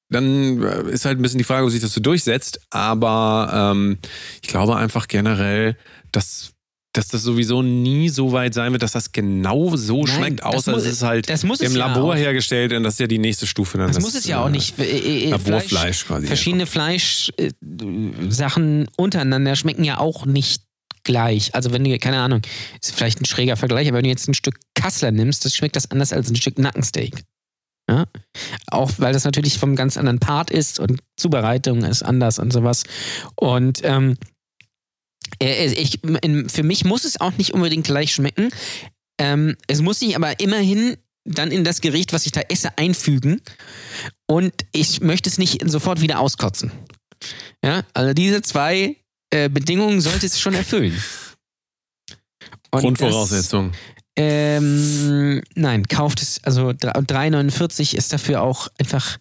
dann 0.10 0.64
äh, 0.64 0.90
ist 0.90 1.06
halt 1.06 1.20
ein 1.20 1.22
bisschen 1.22 1.38
die 1.38 1.44
Frage, 1.44 1.66
ob 1.66 1.72
sich 1.72 1.82
das 1.82 1.94
so 1.94 2.02
durchsetzt. 2.02 2.60
Aber 2.70 3.74
ähm, 3.74 4.00
ich 4.42 4.48
glaube 4.48 4.76
einfach 4.76 5.08
generell, 5.08 5.78
dass, 6.12 6.54
dass 6.98 7.08
das 7.08 7.24
sowieso 7.24 7.62
nie 7.62 8.10
so 8.10 8.32
weit 8.32 8.54
sein 8.54 8.72
wird, 8.72 8.84
dass 8.84 8.94
das 8.94 9.12
genau 9.12 9.76
so 9.76 10.04
Nein, 10.04 10.16
schmeckt, 10.16 10.40
das 10.40 10.46
außer 10.48 10.72
muss- 10.72 10.84
es 10.84 10.94
ist 10.94 11.04
halt 11.04 11.30
das 11.30 11.44
im 11.44 11.52
ja 11.60 11.68
Labor 11.88 12.14
auch. 12.14 12.18
hergestellt 12.18 12.74
und 12.74 12.84
das 12.84 12.96
ist 12.96 13.00
ja 13.00 13.08
die 13.08 13.20
nächste 13.20 13.48
Stufe 13.48 13.78
dann. 13.78 13.88
Das, 13.88 14.00
muss 14.02 14.16
es 14.16 14.26
ja 14.26 14.42
auch 14.42 14.48
äh, 14.48 14.52
nicht. 14.52 14.78
Äh, 14.80 15.26
äh, 15.26 15.30
Laborfleisch 15.30 16.06
quasi. 16.06 16.28
Verschiedene 16.28 16.66
Fleischsachen 16.66 18.88
untereinander 18.98 19.56
schmecken 19.56 19.84
ja 19.84 20.00
auch 20.00 20.26
nicht 20.26 20.64
gleich. 21.04 21.54
Also 21.56 21.72
wenn 21.72 21.84
du, 21.84 21.98
keine 22.00 22.20
Ahnung, 22.20 22.42
ist 22.82 22.94
vielleicht 22.94 23.22
ein 23.22 23.26
schräger 23.26 23.58
Vergleich, 23.58 23.88
aber 23.88 23.98
wenn 23.98 24.04
du 24.04 24.10
jetzt 24.10 24.28
ein 24.28 24.34
Stück 24.34 24.56
Kassler 24.76 25.12
nimmst, 25.12 25.46
das 25.46 25.56
schmeckt 25.56 25.76
das 25.76 25.90
anders 25.92 26.14
als 26.14 26.30
ein 26.30 26.36
Stück 26.36 26.60
Nackensteak. 26.60 27.24
Ja? 27.90 28.06
Auch 28.70 28.92
weil 28.98 29.14
das 29.14 29.24
natürlich 29.24 29.58
vom 29.58 29.76
ganz 29.76 29.98
anderen 29.98 30.20
Part 30.20 30.52
ist 30.52 30.80
und 30.80 31.00
Zubereitung 31.16 31.84
ist 31.84 32.04
anders 32.04 32.40
und 32.40 32.52
sowas. 32.52 32.84
Und 33.36 33.82
ähm, 33.84 34.12
äh, 34.12 34.16
ich, 35.40 36.04
in, 36.04 36.50
für 36.50 36.64
mich 36.64 36.86
muss 36.86 37.06
es 37.06 37.20
auch 37.20 37.34
nicht 37.38 37.54
unbedingt 37.54 37.86
gleich 37.86 38.14
schmecken. 38.14 38.50
Ähm, 39.20 39.56
es 39.68 39.82
muss 39.82 40.00
sich 40.00 40.16
aber 40.16 40.40
immerhin 40.40 40.98
dann 41.26 41.52
in 41.52 41.64
das 41.64 41.82
Gericht, 41.82 42.14
was 42.14 42.26
ich 42.26 42.32
da 42.32 42.42
esse, 42.42 42.78
einfügen. 42.78 43.42
Und 44.28 44.54
ich 44.72 45.02
möchte 45.02 45.30
es 45.30 45.38
nicht 45.38 45.70
sofort 45.70 46.02
wieder 46.02 46.20
auskotzen. 46.20 46.72
Ja, 47.64 47.84
also 47.94 48.14
diese 48.14 48.42
zwei 48.42 48.96
äh, 49.32 49.50
Bedingungen 49.50 50.02
sollte 50.02 50.26
es 50.26 50.40
schon 50.40 50.54
erfüllen. 50.54 51.02
Und 52.72 52.82
Grundvoraussetzung. 52.82 53.72
Das, 53.72 53.80
ähm, 54.20 55.44
nein, 55.56 55.88
kauft 55.88 56.22
es, 56.22 56.44
also 56.44 56.70
3,49 56.70 57.96
ist 57.96 58.14
dafür 58.14 58.42
auch 58.42 58.68
einfach 58.80 59.18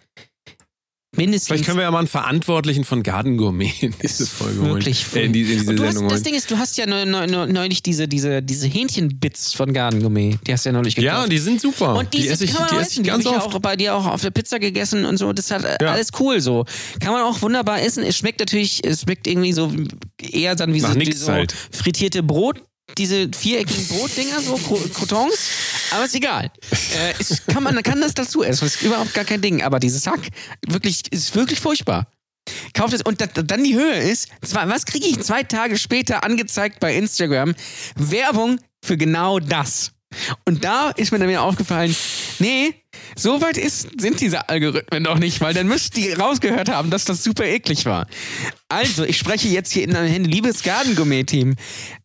mindestens. 1.16 1.48
Vielleicht 1.48 1.64
können 1.64 1.78
wir 1.78 1.84
ja 1.84 1.90
mal 1.90 1.98
einen 2.00 2.08
Verantwortlichen 2.08 2.84
von 2.84 3.02
Garden 3.02 3.36
Gourmet 3.36 3.72
in 3.80 3.94
diese 4.02 4.26
Folge 4.26 4.62
wirklich 4.62 5.06
holen. 5.12 5.16
Äh, 5.22 5.26
in, 5.26 5.32
die, 5.32 5.40
in 5.42 5.48
diese 5.48 5.74
du 5.74 5.82
hast, 5.84 5.92
Sendung 5.94 6.08
das. 6.10 6.22
Ding 6.22 6.34
ist, 6.34 6.50
du 6.50 6.58
hast 6.58 6.76
ja 6.76 6.86
neu, 6.86 7.04
neu, 7.04 7.26
neu, 7.26 7.46
neulich 7.46 7.82
diese, 7.82 8.08
diese, 8.08 8.42
diese 8.42 8.66
Hähnchenbits 8.66 9.52
von 9.54 9.72
Garden 9.72 10.00
Gourmet. 10.02 10.36
Die 10.46 10.52
hast 10.52 10.64
du 10.64 10.68
ja 10.70 10.72
neulich 10.72 10.94
gekauft. 10.96 11.22
Ja, 11.22 11.26
die 11.28 11.38
sind 11.38 11.60
super. 11.60 11.94
Und 11.96 12.12
die, 12.14 12.28
esse 12.28 12.44
ich, 12.44 12.52
kann 12.52 12.62
man 12.66 12.70
die 12.70 12.76
essen. 12.86 13.04
Die 13.04 13.10
habe 13.10 13.22
ich 13.22 13.28
ja 13.30 13.40
auch 13.40 13.58
bei 13.60 13.76
dir 13.76 13.94
auch 13.94 14.06
auf 14.06 14.22
der 14.22 14.30
Pizza 14.30 14.58
gegessen 14.58 15.04
und 15.04 15.16
so. 15.16 15.32
Das 15.32 15.50
hat 15.50 15.62
Ja. 15.80 15.92
alles 15.92 16.10
cool 16.20 16.40
so. 16.40 16.64
Kann 17.00 17.12
man 17.12 17.22
auch 17.22 17.42
wunderbar 17.42 17.82
essen. 17.82 18.02
Es 18.02 18.16
schmeckt 18.16 18.40
natürlich, 18.40 18.84
es 18.84 19.02
schmeckt 19.02 19.26
irgendwie 19.26 19.52
so 19.52 19.72
eher 20.20 20.54
dann 20.54 20.74
wie 20.74 20.80
Nach 20.80 20.94
so, 20.94 21.00
wie 21.00 21.12
so 21.12 21.32
halt. 21.32 21.52
frittierte 21.70 22.22
Brot. 22.22 22.62
Diese 22.98 23.28
viereckigen 23.30 23.88
Brotdinger, 23.88 24.40
so 24.40 24.54
Cro- 24.54 24.88
Crotons, 24.94 25.34
aber 25.90 26.04
ist 26.04 26.14
egal. 26.14 26.50
Äh, 26.96 27.14
es 27.18 27.44
kann 27.46 27.62
man 27.64 27.82
kann 27.82 28.00
das 28.00 28.14
dazu 28.14 28.42
essen, 28.42 28.64
ist 28.66 28.80
überhaupt 28.82 29.12
gar 29.12 29.24
kein 29.24 29.40
Ding. 29.42 29.62
Aber 29.62 29.80
dieses 29.80 30.06
Hack, 30.06 30.20
wirklich, 30.66 31.02
ist 31.12 31.34
wirklich 31.34 31.60
furchtbar. 31.60 32.06
Kauft 32.74 32.94
es 32.94 33.02
und 33.02 33.20
da, 33.20 33.26
dann 33.26 33.64
die 33.64 33.74
Höhe 33.74 33.96
ist, 33.96 34.28
zwei, 34.42 34.68
was 34.68 34.86
kriege 34.86 35.06
ich 35.06 35.20
zwei 35.20 35.42
Tage 35.42 35.76
später 35.78 36.22
angezeigt 36.22 36.78
bei 36.78 36.94
Instagram? 36.96 37.54
Werbung 37.96 38.60
für 38.84 38.96
genau 38.96 39.40
das. 39.40 39.90
Und 40.44 40.64
da 40.64 40.90
ist 40.90 41.12
mir 41.12 41.18
dann 41.18 41.28
wieder 41.28 41.42
aufgefallen, 41.42 41.94
nee, 42.38 42.74
so 43.14 43.40
weit 43.40 43.56
ist, 43.56 44.00
sind 44.00 44.20
diese 44.20 44.48
Algorithmen 44.48 45.04
doch 45.04 45.18
nicht, 45.18 45.40
weil 45.40 45.54
dann 45.54 45.66
müsst 45.66 45.96
ihr 45.98 46.18
rausgehört 46.18 46.68
haben, 46.68 46.90
dass 46.90 47.04
das 47.04 47.22
super 47.22 47.44
eklig 47.44 47.86
war. 47.86 48.06
Also, 48.68 49.04
ich 49.04 49.18
spreche 49.18 49.48
jetzt 49.48 49.72
hier 49.72 49.84
in 49.84 49.90
deine 49.92 50.08
Hände, 50.08 50.28
liebes 50.28 50.62
Garden-Gourmet-Team. 50.62 51.56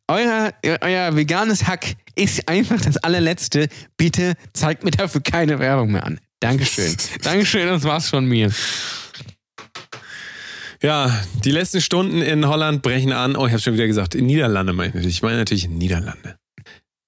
Euer, 0.07 0.53
euer 0.81 1.15
veganes 1.15 1.67
Hack 1.67 1.95
ist 2.15 2.47
einfach 2.47 2.81
das 2.81 2.97
allerletzte. 2.97 3.69
Bitte 3.97 4.33
zeigt 4.53 4.83
mir 4.83 4.91
dafür 4.91 5.21
keine 5.21 5.59
Werbung 5.59 5.91
mehr 5.91 6.05
an. 6.05 6.19
Dankeschön. 6.39 6.95
Dankeschön, 7.21 7.67
das 7.67 7.83
war's 7.83 8.09
von 8.09 8.25
mir. 8.25 8.51
Ja, 10.81 11.15
die 11.45 11.51
letzten 11.51 11.79
Stunden 11.79 12.21
in 12.21 12.47
Holland 12.47 12.81
brechen 12.81 13.13
an. 13.13 13.35
Oh, 13.35 13.45
ich 13.45 13.51
habe 13.51 13.61
schon 13.61 13.75
wieder 13.75 13.85
gesagt, 13.85 14.15
in 14.15 14.25
Niederlande 14.25 14.73
meine 14.73 14.89
ich 14.89 14.95
natürlich. 14.95 15.17
Ich 15.17 15.21
meine 15.21 15.37
natürlich 15.37 15.65
in 15.65 15.77
Niederlande. 15.77 16.40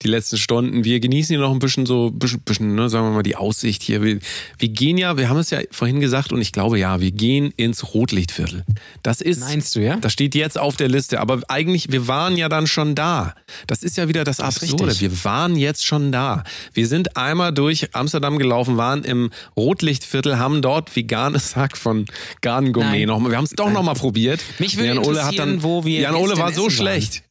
Die 0.04 0.10
letzten 0.10 0.38
Stunden. 0.38 0.84
Wir 0.84 1.00
genießen 1.00 1.34
hier 1.34 1.40
noch 1.40 1.52
ein 1.52 1.60
bisschen 1.60 1.86
so, 1.86 2.12
bisschen, 2.12 2.42
bisschen 2.42 2.76
ne, 2.76 2.90
sagen 2.90 3.08
wir 3.08 3.12
mal, 3.12 3.24
die 3.24 3.36
Aussicht 3.36 3.84
hier. 3.84 4.02
Wir, 4.02 4.20
wir 4.58 4.70
gehen 4.70 4.98
ja, 4.98 5.18
wir 5.18 5.30
haben 5.30 5.38
es 5.38 5.50
ja 5.50 5.60
vorhin 5.72 6.00
gesagt 6.00 6.32
und 6.32 6.42
ich 6.42 6.52
glaube 6.52 6.78
ja, 6.78 7.00
wir 7.00 7.12
gehen 7.12 7.54
ins 7.56 7.94
Rotlichtviertel. 7.94 8.66
Das 9.02 9.22
ist, 9.22 9.40
Meinst 9.42 9.76
du, 9.76 9.80
ja? 9.82 9.96
das 9.98 10.12
steht 10.14 10.36
jetzt 10.36 10.58
auf 10.58 10.76
der 10.76 10.90
Liste. 10.90 11.20
Aber 11.20 11.42
eigentlich, 11.48 11.92
wir 11.92 12.08
waren 12.08 12.36
ja 12.38 12.50
dann 12.50 12.68
schon 12.68 12.96
da. 12.96 13.36
Das 13.68 13.84
ist 13.84 13.98
ja 13.98 14.08
wieder 14.08 14.24
das 14.24 14.38
Das 14.38 14.62
Absurde. 14.62 15.00
Wir 15.00 15.24
waren 15.24 15.56
jetzt 15.56 15.86
schon 15.86 16.12
da. 16.12 16.44
Wir 16.74 16.88
sind 16.88 17.16
einmal 17.16 17.54
durch 17.54 17.96
Amsterdam 17.96 18.38
gelaufen, 18.38 18.78
waren 18.78 19.04
im 19.04 19.32
Rotlichtviertel, 19.56 20.38
haben 20.38 20.62
dort 20.62 20.94
veganes 20.96 21.56
Hack 21.56 21.78
von 21.78 22.06
Garden 22.42 22.74
Gourmet 22.74 23.00
Nein. 23.00 23.08
noch 23.08 23.20
mal. 23.20 23.30
Wir 23.30 23.38
haben 23.38 23.46
es 23.46 23.52
doch 23.52 23.72
noch 23.72 23.84
mal 23.84 23.94
probiert. 23.94 24.42
Mich 24.60 24.78
würde 24.78 24.90
Jan 24.90 24.98
Ole 25.00 25.26
hat 25.26 25.40
dann, 25.40 25.64
wo 25.64 25.86
wir 25.86 26.02
Jan 26.02 26.16
Ole 26.16 26.38
war 26.38 26.52
so 26.52 26.68
essen 26.68 26.78
waren. 26.80 27.00
schlecht. 27.00 27.24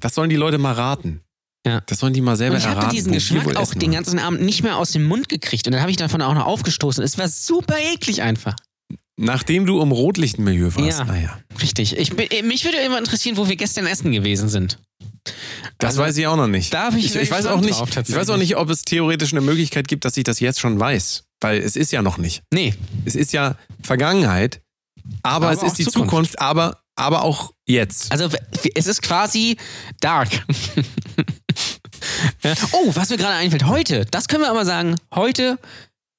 Das 0.00 0.14
sollen 0.14 0.30
die 0.30 0.36
Leute 0.36 0.58
mal 0.58 0.72
raten. 0.72 1.22
Ja. 1.66 1.80
Das 1.86 1.98
sollen 1.98 2.14
die 2.14 2.20
mal 2.20 2.36
selber 2.36 2.54
Und 2.54 2.60
ich 2.60 2.64
erraten. 2.66 2.82
habe 2.86 2.94
diesen 2.94 3.12
Geschmack 3.12 3.56
auch 3.56 3.74
den 3.74 3.90
ganzen 3.92 4.18
Abend 4.18 4.40
nicht 4.42 4.62
mehr 4.62 4.76
aus 4.76 4.92
dem 4.92 5.04
Mund 5.04 5.28
gekriegt. 5.28 5.66
Und 5.66 5.72
dann 5.72 5.80
habe 5.82 5.90
ich 5.90 5.96
davon 5.96 6.22
auch 6.22 6.32
noch 6.34 6.46
aufgestoßen. 6.46 7.02
Es 7.02 7.18
war 7.18 7.28
super 7.28 7.76
eklig 7.92 8.22
einfach. 8.22 8.54
Nachdem 9.18 9.66
du 9.66 9.80
im 9.82 9.90
Rotlichtmilieu 9.92 10.74
warst. 10.74 10.98
Ja. 10.98 11.04
Naja. 11.04 11.38
Richtig. 11.60 11.96
Ich, 11.96 12.16
äh, 12.18 12.42
mich 12.42 12.64
würde 12.64 12.78
immer 12.78 12.98
interessieren, 12.98 13.36
wo 13.36 13.48
wir 13.48 13.56
gestern 13.56 13.86
essen 13.86 14.12
gewesen 14.12 14.48
sind. 14.48 14.78
Das 15.78 15.88
Also, 15.88 16.02
weiß 16.02 16.16
ich 16.18 16.26
auch 16.28 16.36
noch 16.36 16.46
nicht. 16.46 16.72
da 16.72 16.84
hab 16.84 16.94
ich 16.96 17.06
ich, 17.06 17.16
ich 17.16 17.30
weiß 17.30 17.46
auch 17.46 17.60
nicht. 17.60 17.80
drauf, 17.80 17.88
ich 17.96 18.14
weiß 18.14 18.28
auch 18.30 18.36
nicht, 18.36 18.56
ob 18.56 18.70
es 18.70 18.82
theoretisch 18.82 19.32
eine 19.32 19.40
Möglichkeit 19.40 19.88
gibt, 19.88 20.04
dass 20.04 20.16
ich 20.16 20.24
das 20.24 20.38
jetzt 20.38 20.60
schon 20.60 20.78
weiß. 20.78 21.24
Weil 21.40 21.60
es 21.60 21.74
ist 21.76 21.90
ja 21.92 22.00
noch 22.02 22.16
nicht. 22.18 22.42
Nee, 22.52 22.74
Es 23.04 23.14
ist 23.16 23.32
ja 23.32 23.56
Vergangenheit, 23.82 24.60
aber, 25.22 25.48
Aber 25.48 25.52
es 25.52 25.62
ist 25.62 25.78
die 25.78 25.84
Zukunft. 25.84 26.10
Zukunft, 26.10 26.38
aber, 26.40 26.78
aber 26.94 27.22
auch 27.22 27.52
jetzt. 27.66 28.12
also 28.12 28.28
es 28.74 28.86
ist 28.86 29.02
quasi 29.02 29.56
dark. 30.00 30.28
Oh, 32.72 32.90
was 32.94 33.10
mir 33.10 33.16
gerade 33.16 33.36
einfällt, 33.36 33.64
heute, 33.66 34.04
das 34.06 34.28
können 34.28 34.42
wir 34.42 34.50
aber 34.50 34.64
sagen, 34.64 34.96
heute 35.14 35.58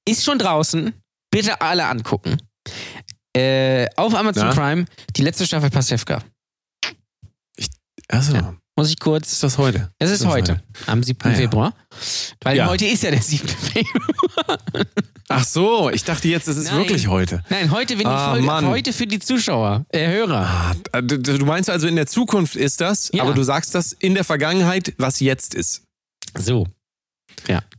ist 0.08 0.24
schon 0.24 0.40
draußen. 0.40 0.94
Bitte 1.32 1.62
alle 1.62 1.86
angucken. 1.86 2.38
Äh, 3.36 3.88
auf 3.96 4.16
Amazon 4.16 4.48
Ja. 4.48 4.54
Prime 4.54 4.86
die 5.16 5.22
letzte 5.22 5.46
Staffel 5.46 5.70
Pasewka. 5.70 6.24
Achso, 8.10 8.34
Ja. 8.34 8.56
Muss 8.78 8.90
ich 8.90 9.00
kurz. 9.00 9.32
ist 9.32 9.42
das 9.44 9.58
heute? 9.58 9.90
Es 9.98 10.12
ist 10.12 10.24
das 10.24 10.30
heute, 10.30 10.62
am 10.86 11.02
7. 11.02 11.18
Ah, 11.24 11.30
ja. 11.32 11.36
Februar. 11.36 11.74
Weil 12.44 12.58
Ja. 12.58 12.68
heute 12.68 12.86
ist 12.86 13.02
ja 13.02 13.10
der 13.12 13.22
7. 13.24 13.48
Februar. 13.74 14.60
Ach 15.30 15.44
so, 15.44 15.90
ich 15.90 16.04
dachte 16.04 16.28
jetzt, 16.28 16.48
es 16.48 16.58
ist 16.58 16.68
Nein. 16.70 16.78
wirklich 16.78 17.08
heute. 17.08 17.44
Nein, 17.50 17.72
heute, 17.72 17.94
wenn 17.96 18.00
die 18.02 18.06
Ah, 18.06 18.30
Folge, 18.32 18.46
Mann. 18.46 18.68
heute 18.68 18.94
für 18.94 19.08
die 19.08 19.20
Zuschauer, 19.20 19.86
äh, 19.90 20.08
Hörer. 20.08 20.76
Ah, 20.92 21.02
Du 21.02 21.18
du 21.20 21.46
meinst 21.46 21.70
also 21.72 21.88
in 21.88 21.96
der 21.96 22.06
Zukunft 22.08 22.56
ist 22.56 22.80
das, 22.80 23.10
Ja. 23.14 23.24
aber 23.24 23.34
du 23.34 23.42
sagst 23.44 23.74
das 23.76 23.94
in 23.94 24.14
der 24.14 24.24
Vergangenheit, 24.24 24.94
was 24.98 25.20
jetzt 25.20 25.56
ist. 25.56 25.82
So. 26.38 26.68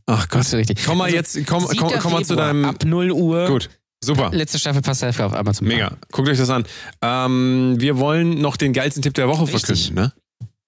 Ach 0.05 0.27
Gott. 0.27 0.41
Ist 0.41 0.53
richtig. 0.55 0.83
Komm 0.85 0.97
mal 0.97 1.05
Also, 1.05 1.15
jetzt, 1.17 1.45
komm, 1.45 1.67
7. 1.67 1.77
komm, 1.77 1.93
komm 1.99 2.11
mal 2.13 2.25
zu 2.25 2.35
deinem. 2.35 2.65
Ab 2.65 2.83
0 2.83 3.11
Uhr. 3.11 3.45
Gut, 3.47 3.69
super. 4.03 4.31
Letzte 4.33 4.57
Staffel 4.57 4.81
Pasewka 4.81 5.23
auf 5.27 5.33
Amazon 5.35 5.67
Prime. 5.67 5.83
Mega. 5.83 5.97
Guckt 6.11 6.27
euch 6.27 6.37
das 6.39 6.49
an. 6.49 6.65
Ähm, 7.03 7.75
wir 7.77 7.99
wollen 7.99 8.41
noch 8.41 8.57
den 8.57 8.73
geilsten 8.73 9.03
Tipp 9.03 9.13
der 9.13 9.27
Woche 9.27 9.43
Richtig. 9.43 9.65
verkünden, 9.91 9.93
ne? 9.95 10.13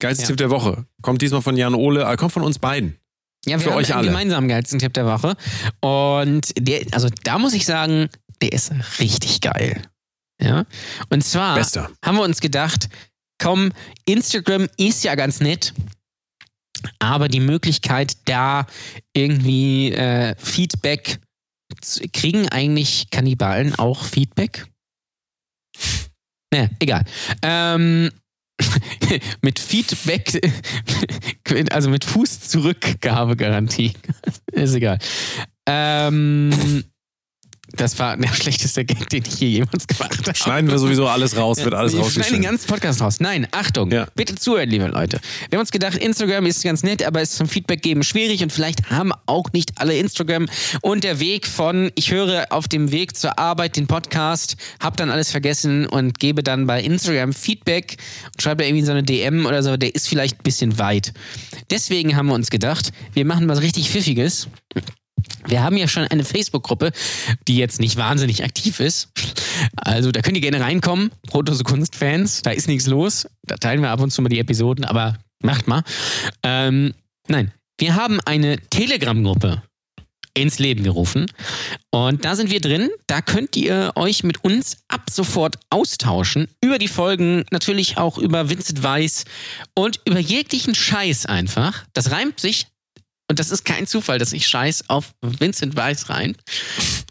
Geilster 0.01 0.23
Ja. 0.23 0.27
Tipp 0.27 0.37
der 0.37 0.49
Woche. 0.49 0.85
Kommt 1.01 1.21
diesmal 1.21 1.41
von 1.41 1.55
Jan 1.55 1.73
Ole, 1.73 2.03
äh, 2.03 2.15
kommt 2.17 2.33
von 2.33 2.43
uns 2.43 2.59
beiden. 2.59 2.97
Ja, 3.45 3.53
wir 3.57 3.59
Für 3.61 3.71
haben 3.71 3.77
euch 3.77 3.89
einen 3.91 3.99
alle. 3.99 4.07
gemeinsamen 4.09 4.47
geilsten 4.49 4.79
Tipp 4.79 4.93
der 4.93 5.05
Woche. 5.05 5.35
Und 5.79 6.51
der, 6.57 6.85
also 6.91 7.07
da 7.23 7.39
muss 7.39 7.53
ich 7.53 7.65
sagen, 7.65 8.09
der 8.41 8.51
ist 8.51 8.71
richtig 8.99 9.41
geil. 9.41 9.81
Ja. 10.41 10.65
Und 11.09 11.23
zwar 11.23 11.55
Bester. 11.55 11.89
haben 12.03 12.17
wir 12.17 12.23
uns 12.23 12.39
gedacht, 12.41 12.89
komm, 13.41 13.71
Instagram 14.05 14.67
ist 14.77 15.03
ja 15.03 15.15
ganz 15.15 15.39
nett, 15.39 15.73
aber 16.99 17.29
die 17.29 17.39
Möglichkeit, 17.39 18.17
da 18.25 18.67
irgendwie 19.13 19.91
äh, 19.93 20.35
Feedback 20.37 21.19
zu, 21.81 22.07
kriegen 22.09 22.49
eigentlich 22.49 23.09
Kannibalen 23.11 23.73
auch 23.75 24.03
Feedback? 24.03 24.67
Naja, 26.53 26.69
egal. 26.79 27.05
Ähm, 27.43 28.11
mit 29.41 29.59
Feedback, 29.59 30.41
also 31.71 31.89
mit 31.89 32.05
Fuß-Zurückgabegarantie. 32.05 33.93
Ist 34.51 34.75
egal. 34.75 34.99
Ähm, 35.65 36.83
das 37.75 37.97
war 37.99 38.17
der 38.17 38.29
schlechteste 38.33 38.85
Gag, 38.85 39.09
den 39.09 39.23
ich 39.27 39.39
je 39.39 39.47
jemals 39.47 39.87
gemacht 39.87 40.17
habe. 40.27 40.35
Schneiden 40.35 40.69
wir 40.69 40.77
sowieso 40.79 41.07
alles 41.07 41.35
raus, 41.37 41.57
wird 41.63 41.73
alles 41.73 41.93
Wir 41.93 41.99
schneiden 41.99 42.11
den 42.13 42.19
rausgeschnitten. 42.21 42.43
ganzen 42.43 42.67
Podcast 42.67 43.01
raus. 43.01 43.19
Nein, 43.19 43.47
Achtung, 43.51 43.91
Ja. 43.91 44.07
bitte 44.15 44.35
zuhören, 44.35 44.69
liebe 44.69 44.87
Leute. 44.87 45.19
Wir 45.49 45.57
haben 45.57 45.61
uns 45.61 45.71
gedacht, 45.71 45.97
Instagram 45.97 46.45
ist 46.45 46.63
ganz 46.63 46.83
nett, 46.83 47.03
aber 47.03 47.21
ist 47.21 47.35
zum 47.35 47.47
Feedback 47.47 47.81
geben 47.81 48.03
schwierig 48.03 48.43
und 48.43 48.51
vielleicht 48.51 48.89
haben 48.89 49.11
auch 49.25 49.51
nicht 49.53 49.71
alle 49.79 49.97
Instagram. 49.97 50.47
Und 50.81 51.03
der 51.03 51.19
Weg 51.19 51.47
von, 51.47 51.91
ich 51.95 52.11
höre 52.11 52.47
auf 52.49 52.67
dem 52.67 52.91
Weg 52.91 53.15
zur 53.15 53.37
Arbeit 53.39 53.77
den 53.77 53.87
Podcast, 53.87 54.55
hab 54.79 54.97
dann 54.97 55.09
alles 55.09 55.31
vergessen 55.31 55.85
und 55.85 56.19
gebe 56.19 56.43
dann 56.43 56.67
bei 56.67 56.81
Instagram 56.81 57.33
Feedback 57.33 57.97
und 58.33 58.41
schreibe 58.41 58.63
da 58.63 58.67
irgendwie 58.69 58.85
so 58.85 58.91
eine 58.91 59.03
DM 59.03 59.45
oder 59.45 59.63
so, 59.63 59.77
der 59.77 59.93
ist 59.95 60.07
vielleicht 60.07 60.39
ein 60.39 60.43
bisschen 60.43 60.77
weit. 60.77 61.13
Deswegen 61.69 62.15
haben 62.15 62.27
wir 62.27 62.33
uns 62.35 62.49
gedacht, 62.49 62.91
wir 63.13 63.25
machen 63.25 63.47
was 63.47 63.61
richtig 63.61 63.89
Pfiffiges. 63.89 64.47
Wir 65.47 65.63
haben 65.63 65.77
ja 65.77 65.87
schon 65.87 66.05
eine 66.05 66.23
Facebook-Gruppe, 66.23 66.91
die 67.47 67.57
jetzt 67.57 67.79
nicht 67.79 67.97
wahnsinnig 67.97 68.43
aktiv 68.43 68.79
ist. 68.79 69.09
Also 69.75 70.11
da 70.11 70.21
könnt 70.21 70.37
ihr 70.37 70.41
gerne 70.41 70.61
reinkommen, 70.61 71.11
Protose 71.27 71.63
Kunstfans, 71.63 72.41
da 72.41 72.51
ist 72.51 72.67
nichts 72.67 72.87
los. 72.87 73.27
Da 73.43 73.57
teilen 73.57 73.81
wir 73.81 73.89
ab 73.89 73.99
und 74.01 74.11
zu 74.11 74.21
mal 74.21 74.29
die 74.29 74.39
Episoden, 74.39 74.85
aber 74.85 75.17
macht 75.43 75.67
mal. 75.67 75.83
Ähm, 76.43 76.93
nein, 77.27 77.51
wir 77.79 77.95
haben 77.95 78.19
eine 78.25 78.57
Telegram-Gruppe 78.69 79.61
ins 80.33 80.59
Leben 80.59 80.83
gerufen. 80.83 81.25
Und 81.89 82.25
da 82.25 82.35
sind 82.35 82.51
wir 82.51 82.61
drin. 82.61 82.89
Da 83.07 83.21
könnt 83.21 83.55
ihr 83.55 83.91
euch 83.95 84.23
mit 84.23 84.43
uns 84.43 84.77
ab 84.87 85.09
sofort 85.09 85.57
austauschen. 85.69 86.47
Über 86.61 86.77
die 86.77 86.87
Folgen, 86.87 87.45
natürlich 87.51 87.97
auch 87.97 88.17
über 88.17 88.49
Vincent 88.49 88.83
Weiss 88.83 89.25
und 89.75 89.99
über 90.05 90.19
jeglichen 90.19 90.75
Scheiß 90.75 91.25
einfach. 91.25 91.85
Das 91.93 92.11
reimt 92.11 92.39
sich 92.39 92.67
und 93.31 93.39
das 93.39 93.49
ist 93.49 93.63
kein 93.63 93.87
Zufall, 93.87 94.19
dass 94.19 94.33
ich 94.33 94.45
Scheiß 94.45 94.89
auf 94.89 95.13
Vincent 95.21 95.77
Weiss 95.77 96.09
rein. 96.09 96.35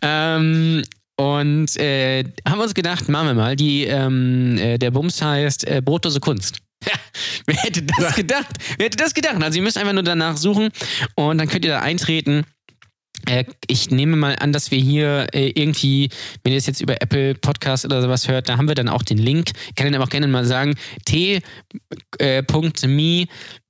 Ähm, 0.02 0.82
und 1.16 1.74
äh, 1.78 2.24
haben 2.46 2.58
wir 2.58 2.64
uns 2.64 2.74
gedacht, 2.74 3.08
machen 3.08 3.28
wir 3.28 3.34
mal. 3.34 3.56
Die, 3.56 3.84
ähm, 3.84 4.58
äh, 4.58 4.76
der 4.76 4.90
Bums 4.90 5.22
heißt 5.22 5.66
äh, 5.66 5.80
Brotlose 5.82 6.20
Kunst. 6.20 6.58
Ja, 6.86 6.92
wer 7.46 7.56
hätte 7.56 7.82
das 7.82 8.14
gedacht? 8.14 8.54
Wer 8.76 8.86
hätte 8.86 8.98
das 8.98 9.14
gedacht? 9.14 9.42
Also 9.42 9.56
ihr 9.56 9.62
müsst 9.62 9.78
einfach 9.78 9.94
nur 9.94 10.02
danach 10.02 10.36
suchen 10.36 10.68
und 11.14 11.38
dann 11.38 11.48
könnt 11.48 11.64
ihr 11.64 11.70
da 11.70 11.80
eintreten. 11.80 12.44
Äh, 13.26 13.44
ich 13.66 13.90
nehme 13.90 14.16
mal 14.16 14.36
an, 14.36 14.52
dass 14.52 14.70
wir 14.70 14.78
hier 14.78 15.26
äh, 15.32 15.52
irgendwie, 15.54 16.10
wenn 16.44 16.52
ihr 16.52 16.58
es 16.58 16.66
jetzt 16.66 16.82
über 16.82 17.00
Apple 17.00 17.34
Podcast 17.34 17.86
oder 17.86 18.02
sowas 18.02 18.28
hört, 18.28 18.50
da 18.50 18.58
haben 18.58 18.68
wir 18.68 18.74
dann 18.74 18.90
auch 18.90 19.02
den 19.02 19.18
Link. 19.18 19.52
Ich 19.68 19.74
kann 19.74 19.86
Ihnen 19.86 19.96
aber 19.96 20.04
auch 20.04 20.10
gerne 20.10 20.26
mal 20.26 20.44
sagen, 20.44 20.74
t.me 21.06 21.42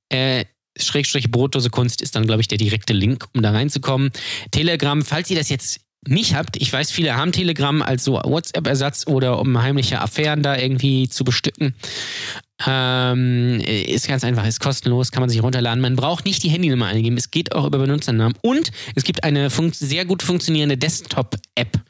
äh, 0.09 0.45
Schrägstrich 0.79 1.31
Brotdose 1.31 1.71
Kunst 1.71 2.03
ist 2.03 2.17
dann, 2.17 2.27
glaube 2.27 2.43
ich, 2.43 2.49
der 2.49 2.59
direkte 2.59 2.93
Link, 2.93 3.27
um 3.35 3.43
da 3.43 3.51
reinzukommen. 3.51 4.11
Telegram, 4.51 5.03
falls 5.05 5.31
ihr 5.31 5.37
das 5.37 5.49
jetzt 5.49 5.81
nicht 6.07 6.35
habt, 6.35 6.57
ich 6.57 6.73
weiß, 6.73 6.91
viele 6.91 7.17
haben 7.17 7.33
Telegram 7.33 7.83
als 7.83 8.05
so 8.05 8.15
WhatsApp-Ersatz 8.15 9.07
oder 9.07 9.39
um 9.39 9.61
heimliche 9.61 10.01
Affären 10.01 10.43
da 10.43 10.57
irgendwie 10.57 11.09
zu 11.09 11.25
bestücken. 11.25 11.75
Ähm, 12.67 13.61
ist 13.61 14.09
ganz 14.09 14.25
einfach, 14.25 14.47
ist 14.47 14.61
kostenlos, 14.61 15.11
kann 15.11 15.21
man 15.21 15.31
sich 15.31 15.43
runterladen. 15.43 15.81
Man 15.81 15.97
braucht 15.97 16.25
nicht 16.25 16.43
die 16.43 16.49
Handynummer 16.49 16.87
eingeben, 16.87 17.17
es 17.17 17.31
geht 17.31 17.55
auch 17.55 17.67
über 17.67 17.79
Benutzernamen. 17.79 18.37
Und 18.43 18.71
es 18.95 19.05
gibt 19.05 19.25
eine 19.25 19.51
sehr 19.51 20.05
gut 20.07 20.23
funktionierende 20.23 20.79
Desktop-App. 20.79 21.81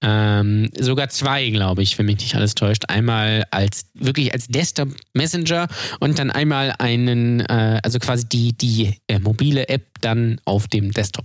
Ähm, 0.00 0.70
sogar 0.78 1.08
zwei, 1.08 1.50
glaube 1.50 1.82
ich, 1.82 1.98
wenn 1.98 2.06
mich 2.06 2.18
nicht 2.18 2.34
alles 2.36 2.54
täuscht. 2.54 2.84
Einmal 2.88 3.44
als 3.50 3.86
wirklich 3.94 4.32
als 4.32 4.46
Desktop 4.46 4.90
Messenger 5.12 5.66
und 5.98 6.18
dann 6.18 6.30
einmal 6.30 6.74
einen, 6.78 7.40
äh, 7.40 7.80
also 7.82 7.98
quasi 7.98 8.24
die, 8.28 8.52
die 8.52 8.94
äh, 9.08 9.18
mobile 9.18 9.68
App 9.68 9.86
dann 10.00 10.40
auf 10.44 10.68
dem 10.68 10.92
Desktop. 10.92 11.24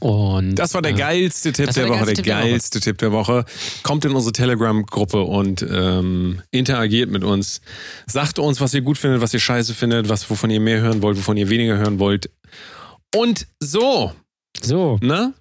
Und 0.00 0.56
Das 0.56 0.74
war 0.74 0.82
der 0.82 0.92
äh, 0.92 0.94
geilste 0.94 1.52
Tipp 1.52 1.72
der 1.72 1.84
der 1.86 1.88
Woche, 1.88 2.04
der 2.14 2.14
geilste 2.16 2.22
Tipp 2.22 2.24
der 2.24 2.36
Woche. 2.36 2.48
geilste 2.50 2.80
Tipp 2.80 2.98
der 2.98 3.12
Woche. 3.12 3.44
Kommt 3.82 4.04
in 4.04 4.12
unsere 4.12 4.32
Telegram-Gruppe 4.32 5.22
und 5.22 5.62
ähm, 5.62 6.42
interagiert 6.50 7.10
mit 7.10 7.24
uns. 7.24 7.60
Sagt 8.06 8.38
uns, 8.38 8.60
was 8.60 8.74
ihr 8.74 8.82
gut 8.82 8.98
findet, 8.98 9.20
was 9.22 9.32
ihr 9.32 9.40
scheiße 9.40 9.72
findet, 9.72 10.08
was 10.08 10.28
wovon 10.28 10.50
ihr 10.50 10.60
mehr 10.60 10.80
hören 10.80 11.00
wollt, 11.00 11.16
wovon 11.16 11.36
ihr 11.36 11.48
weniger 11.48 11.78
hören 11.78 11.98
wollt. 11.98 12.28
Und 13.14 13.46
so, 13.60 14.12
So, 14.60 14.98
ne? 15.00 15.32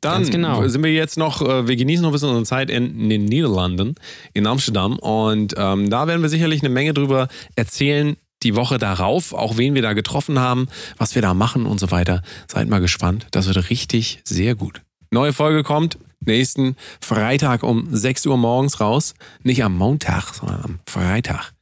Dann 0.00 0.28
genau. 0.30 0.66
sind 0.68 0.84
wir 0.84 0.92
jetzt 0.92 1.16
noch, 1.18 1.42
äh, 1.42 1.66
wir 1.66 1.76
genießen 1.76 2.02
noch 2.02 2.10
ein 2.10 2.12
bisschen 2.12 2.28
unsere 2.28 2.44
Zeit 2.44 2.70
in 2.70 3.08
den 3.08 3.24
Niederlanden, 3.24 3.96
in 4.32 4.46
Amsterdam. 4.46 4.98
Und 4.98 5.54
ähm, 5.56 5.90
da 5.90 6.06
werden 6.06 6.22
wir 6.22 6.28
sicherlich 6.28 6.62
eine 6.62 6.68
Menge 6.68 6.94
drüber 6.94 7.28
erzählen, 7.56 8.16
die 8.44 8.54
Woche 8.54 8.78
darauf, 8.78 9.32
auch 9.32 9.56
wen 9.56 9.74
wir 9.74 9.82
da 9.82 9.94
getroffen 9.94 10.38
haben, 10.38 10.68
was 10.96 11.14
wir 11.14 11.22
da 11.22 11.34
machen 11.34 11.66
und 11.66 11.80
so 11.80 11.90
weiter. 11.90 12.22
Seid 12.46 12.68
mal 12.68 12.80
gespannt. 12.80 13.26
Das 13.32 13.46
wird 13.48 13.70
richtig 13.70 14.20
sehr 14.24 14.54
gut. 14.54 14.82
Neue 15.10 15.32
Folge 15.32 15.64
kommt 15.64 15.98
nächsten 16.20 16.76
Freitag 17.00 17.62
um 17.62 17.88
6 17.90 18.26
Uhr 18.26 18.36
morgens 18.36 18.80
raus. 18.80 19.14
Nicht 19.42 19.64
am 19.64 19.76
Montag, 19.76 20.34
sondern 20.34 20.62
am 20.62 20.80
Freitag. 20.86 21.52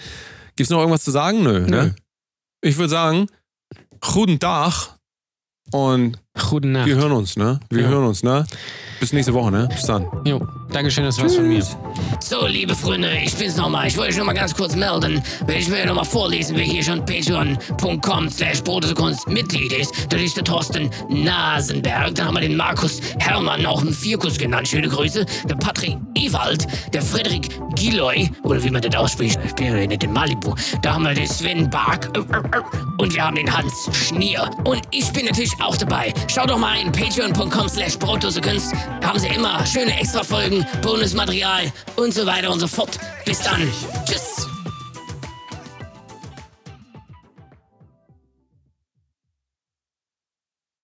Gibt's 0.57 0.71
noch 0.71 0.81
irgendwas 0.81 1.05
zu 1.05 1.11
sagen? 1.11 1.43
Nö. 1.43 1.67
Ne? 1.67 1.95
Ich 2.61 2.77
würde 2.77 2.91
sagen, 2.91 3.27
guten 4.01 4.39
Tag 4.39 4.99
und 5.71 6.19
gute 6.51 6.69
Nacht. 6.69 6.87
wir 6.87 6.97
hören 6.97 7.13
uns, 7.13 7.37
ne? 7.37 7.61
Wir 7.71 7.83
Ja. 7.83 7.89
hören 7.89 8.05
uns, 8.05 8.23
ne? 8.23 8.45
Bis 9.01 9.13
nächste 9.13 9.35
Woche, 9.35 9.51
ne? 9.51 9.69
Bis 9.71 9.83
dann. 9.83 10.07
Jo, 10.25 10.41
Dankeschön, 10.73 11.05
das 11.05 11.21
war's 11.21 11.37
von 11.37 11.47
mir. 11.49 11.63
So, 12.21 12.47
liebe 12.47 12.75
Freunde, 12.75 13.11
ich 13.23 13.35
bin's 13.35 13.57
nochmal. 13.57 13.87
Ich 13.87 13.97
wollte 13.97 14.13
euch 14.13 14.19
noch 14.19 14.25
mal 14.25 14.33
ganz 14.33 14.55
kurz 14.55 14.75
melden. 14.75 15.23
Ich 15.55 15.71
will 15.71 15.85
noch 15.85 15.95
mal 15.97 16.05
vorlesen, 16.05 16.57
wer 16.57 16.65
hier 16.65 16.83
schon 16.83 17.05
patreon.com 17.05 18.31
slash 18.31 18.63
Kunst 18.95 19.29
Mitglied 19.29 19.73
ist. 19.75 19.93
Das 20.11 20.21
ist 20.21 20.37
der 20.37 20.45
Thorsten 20.45 20.91
Nasenberg. 21.11 22.15
Dann 22.15 22.27
haben 22.27 22.35
wir 22.35 22.41
den 22.41 22.57
Markus 22.57 23.01
Hermann, 23.19 23.65
auch 23.67 23.83
einen 23.83 23.93
Vierkus 23.93 24.39
genannt. 24.39 24.67
Schöne 24.69 24.89
Grüße. 24.89 25.25
Der 25.49 25.55
Patrick 25.57 25.97
Ewald, 26.15 26.67
der 26.93 27.03
Frederik 27.03 27.49
Giloy, 27.75 28.31
oder 28.43 28.63
wie 28.65 28.71
man 28.71 28.81
das 28.83 28.95
ausspricht. 28.97 29.39
Ich 29.45 29.55
bin 29.55 29.67
ja 29.67 29.87
nicht 29.87 30.03
in 30.03 30.13
Malibu. 30.13 30.55
Da 30.83 30.95
haben 30.95 31.05
wir 31.05 31.15
den 31.15 31.27
Sven 31.29 31.69
Bark. 31.71 32.11
Und 32.99 33.15
wir 33.15 33.23
haben 33.25 33.37
den 33.37 33.55
Hans 33.55 33.73
Schnier. 33.93 34.51
Und 34.65 34.83
ich 34.91 35.13
bin 35.13 35.27
natürlich 35.27 35.53
auch 35.61 35.77
dabei. 35.77 36.13
Schaut 36.29 36.51
doch 36.51 36.59
mal 36.59 36.79
in 36.79 36.93
patreon.com 36.93 37.69
slash 37.69 37.97
Kunst. 37.99 38.73
Da 39.01 39.09
haben 39.09 39.19
sie 39.19 39.29
immer 39.29 39.65
schöne 39.67 39.99
Extra-Folgen, 39.99 40.67
Bonusmaterial 40.83 41.73
und 41.97 42.13
so 42.13 42.27
weiter 42.27 42.51
und 42.51 42.61
so 42.61 42.67
fort. 42.67 42.99
Bis 43.25 43.41
dann. 43.41 43.71
Tschüss. 44.05 44.56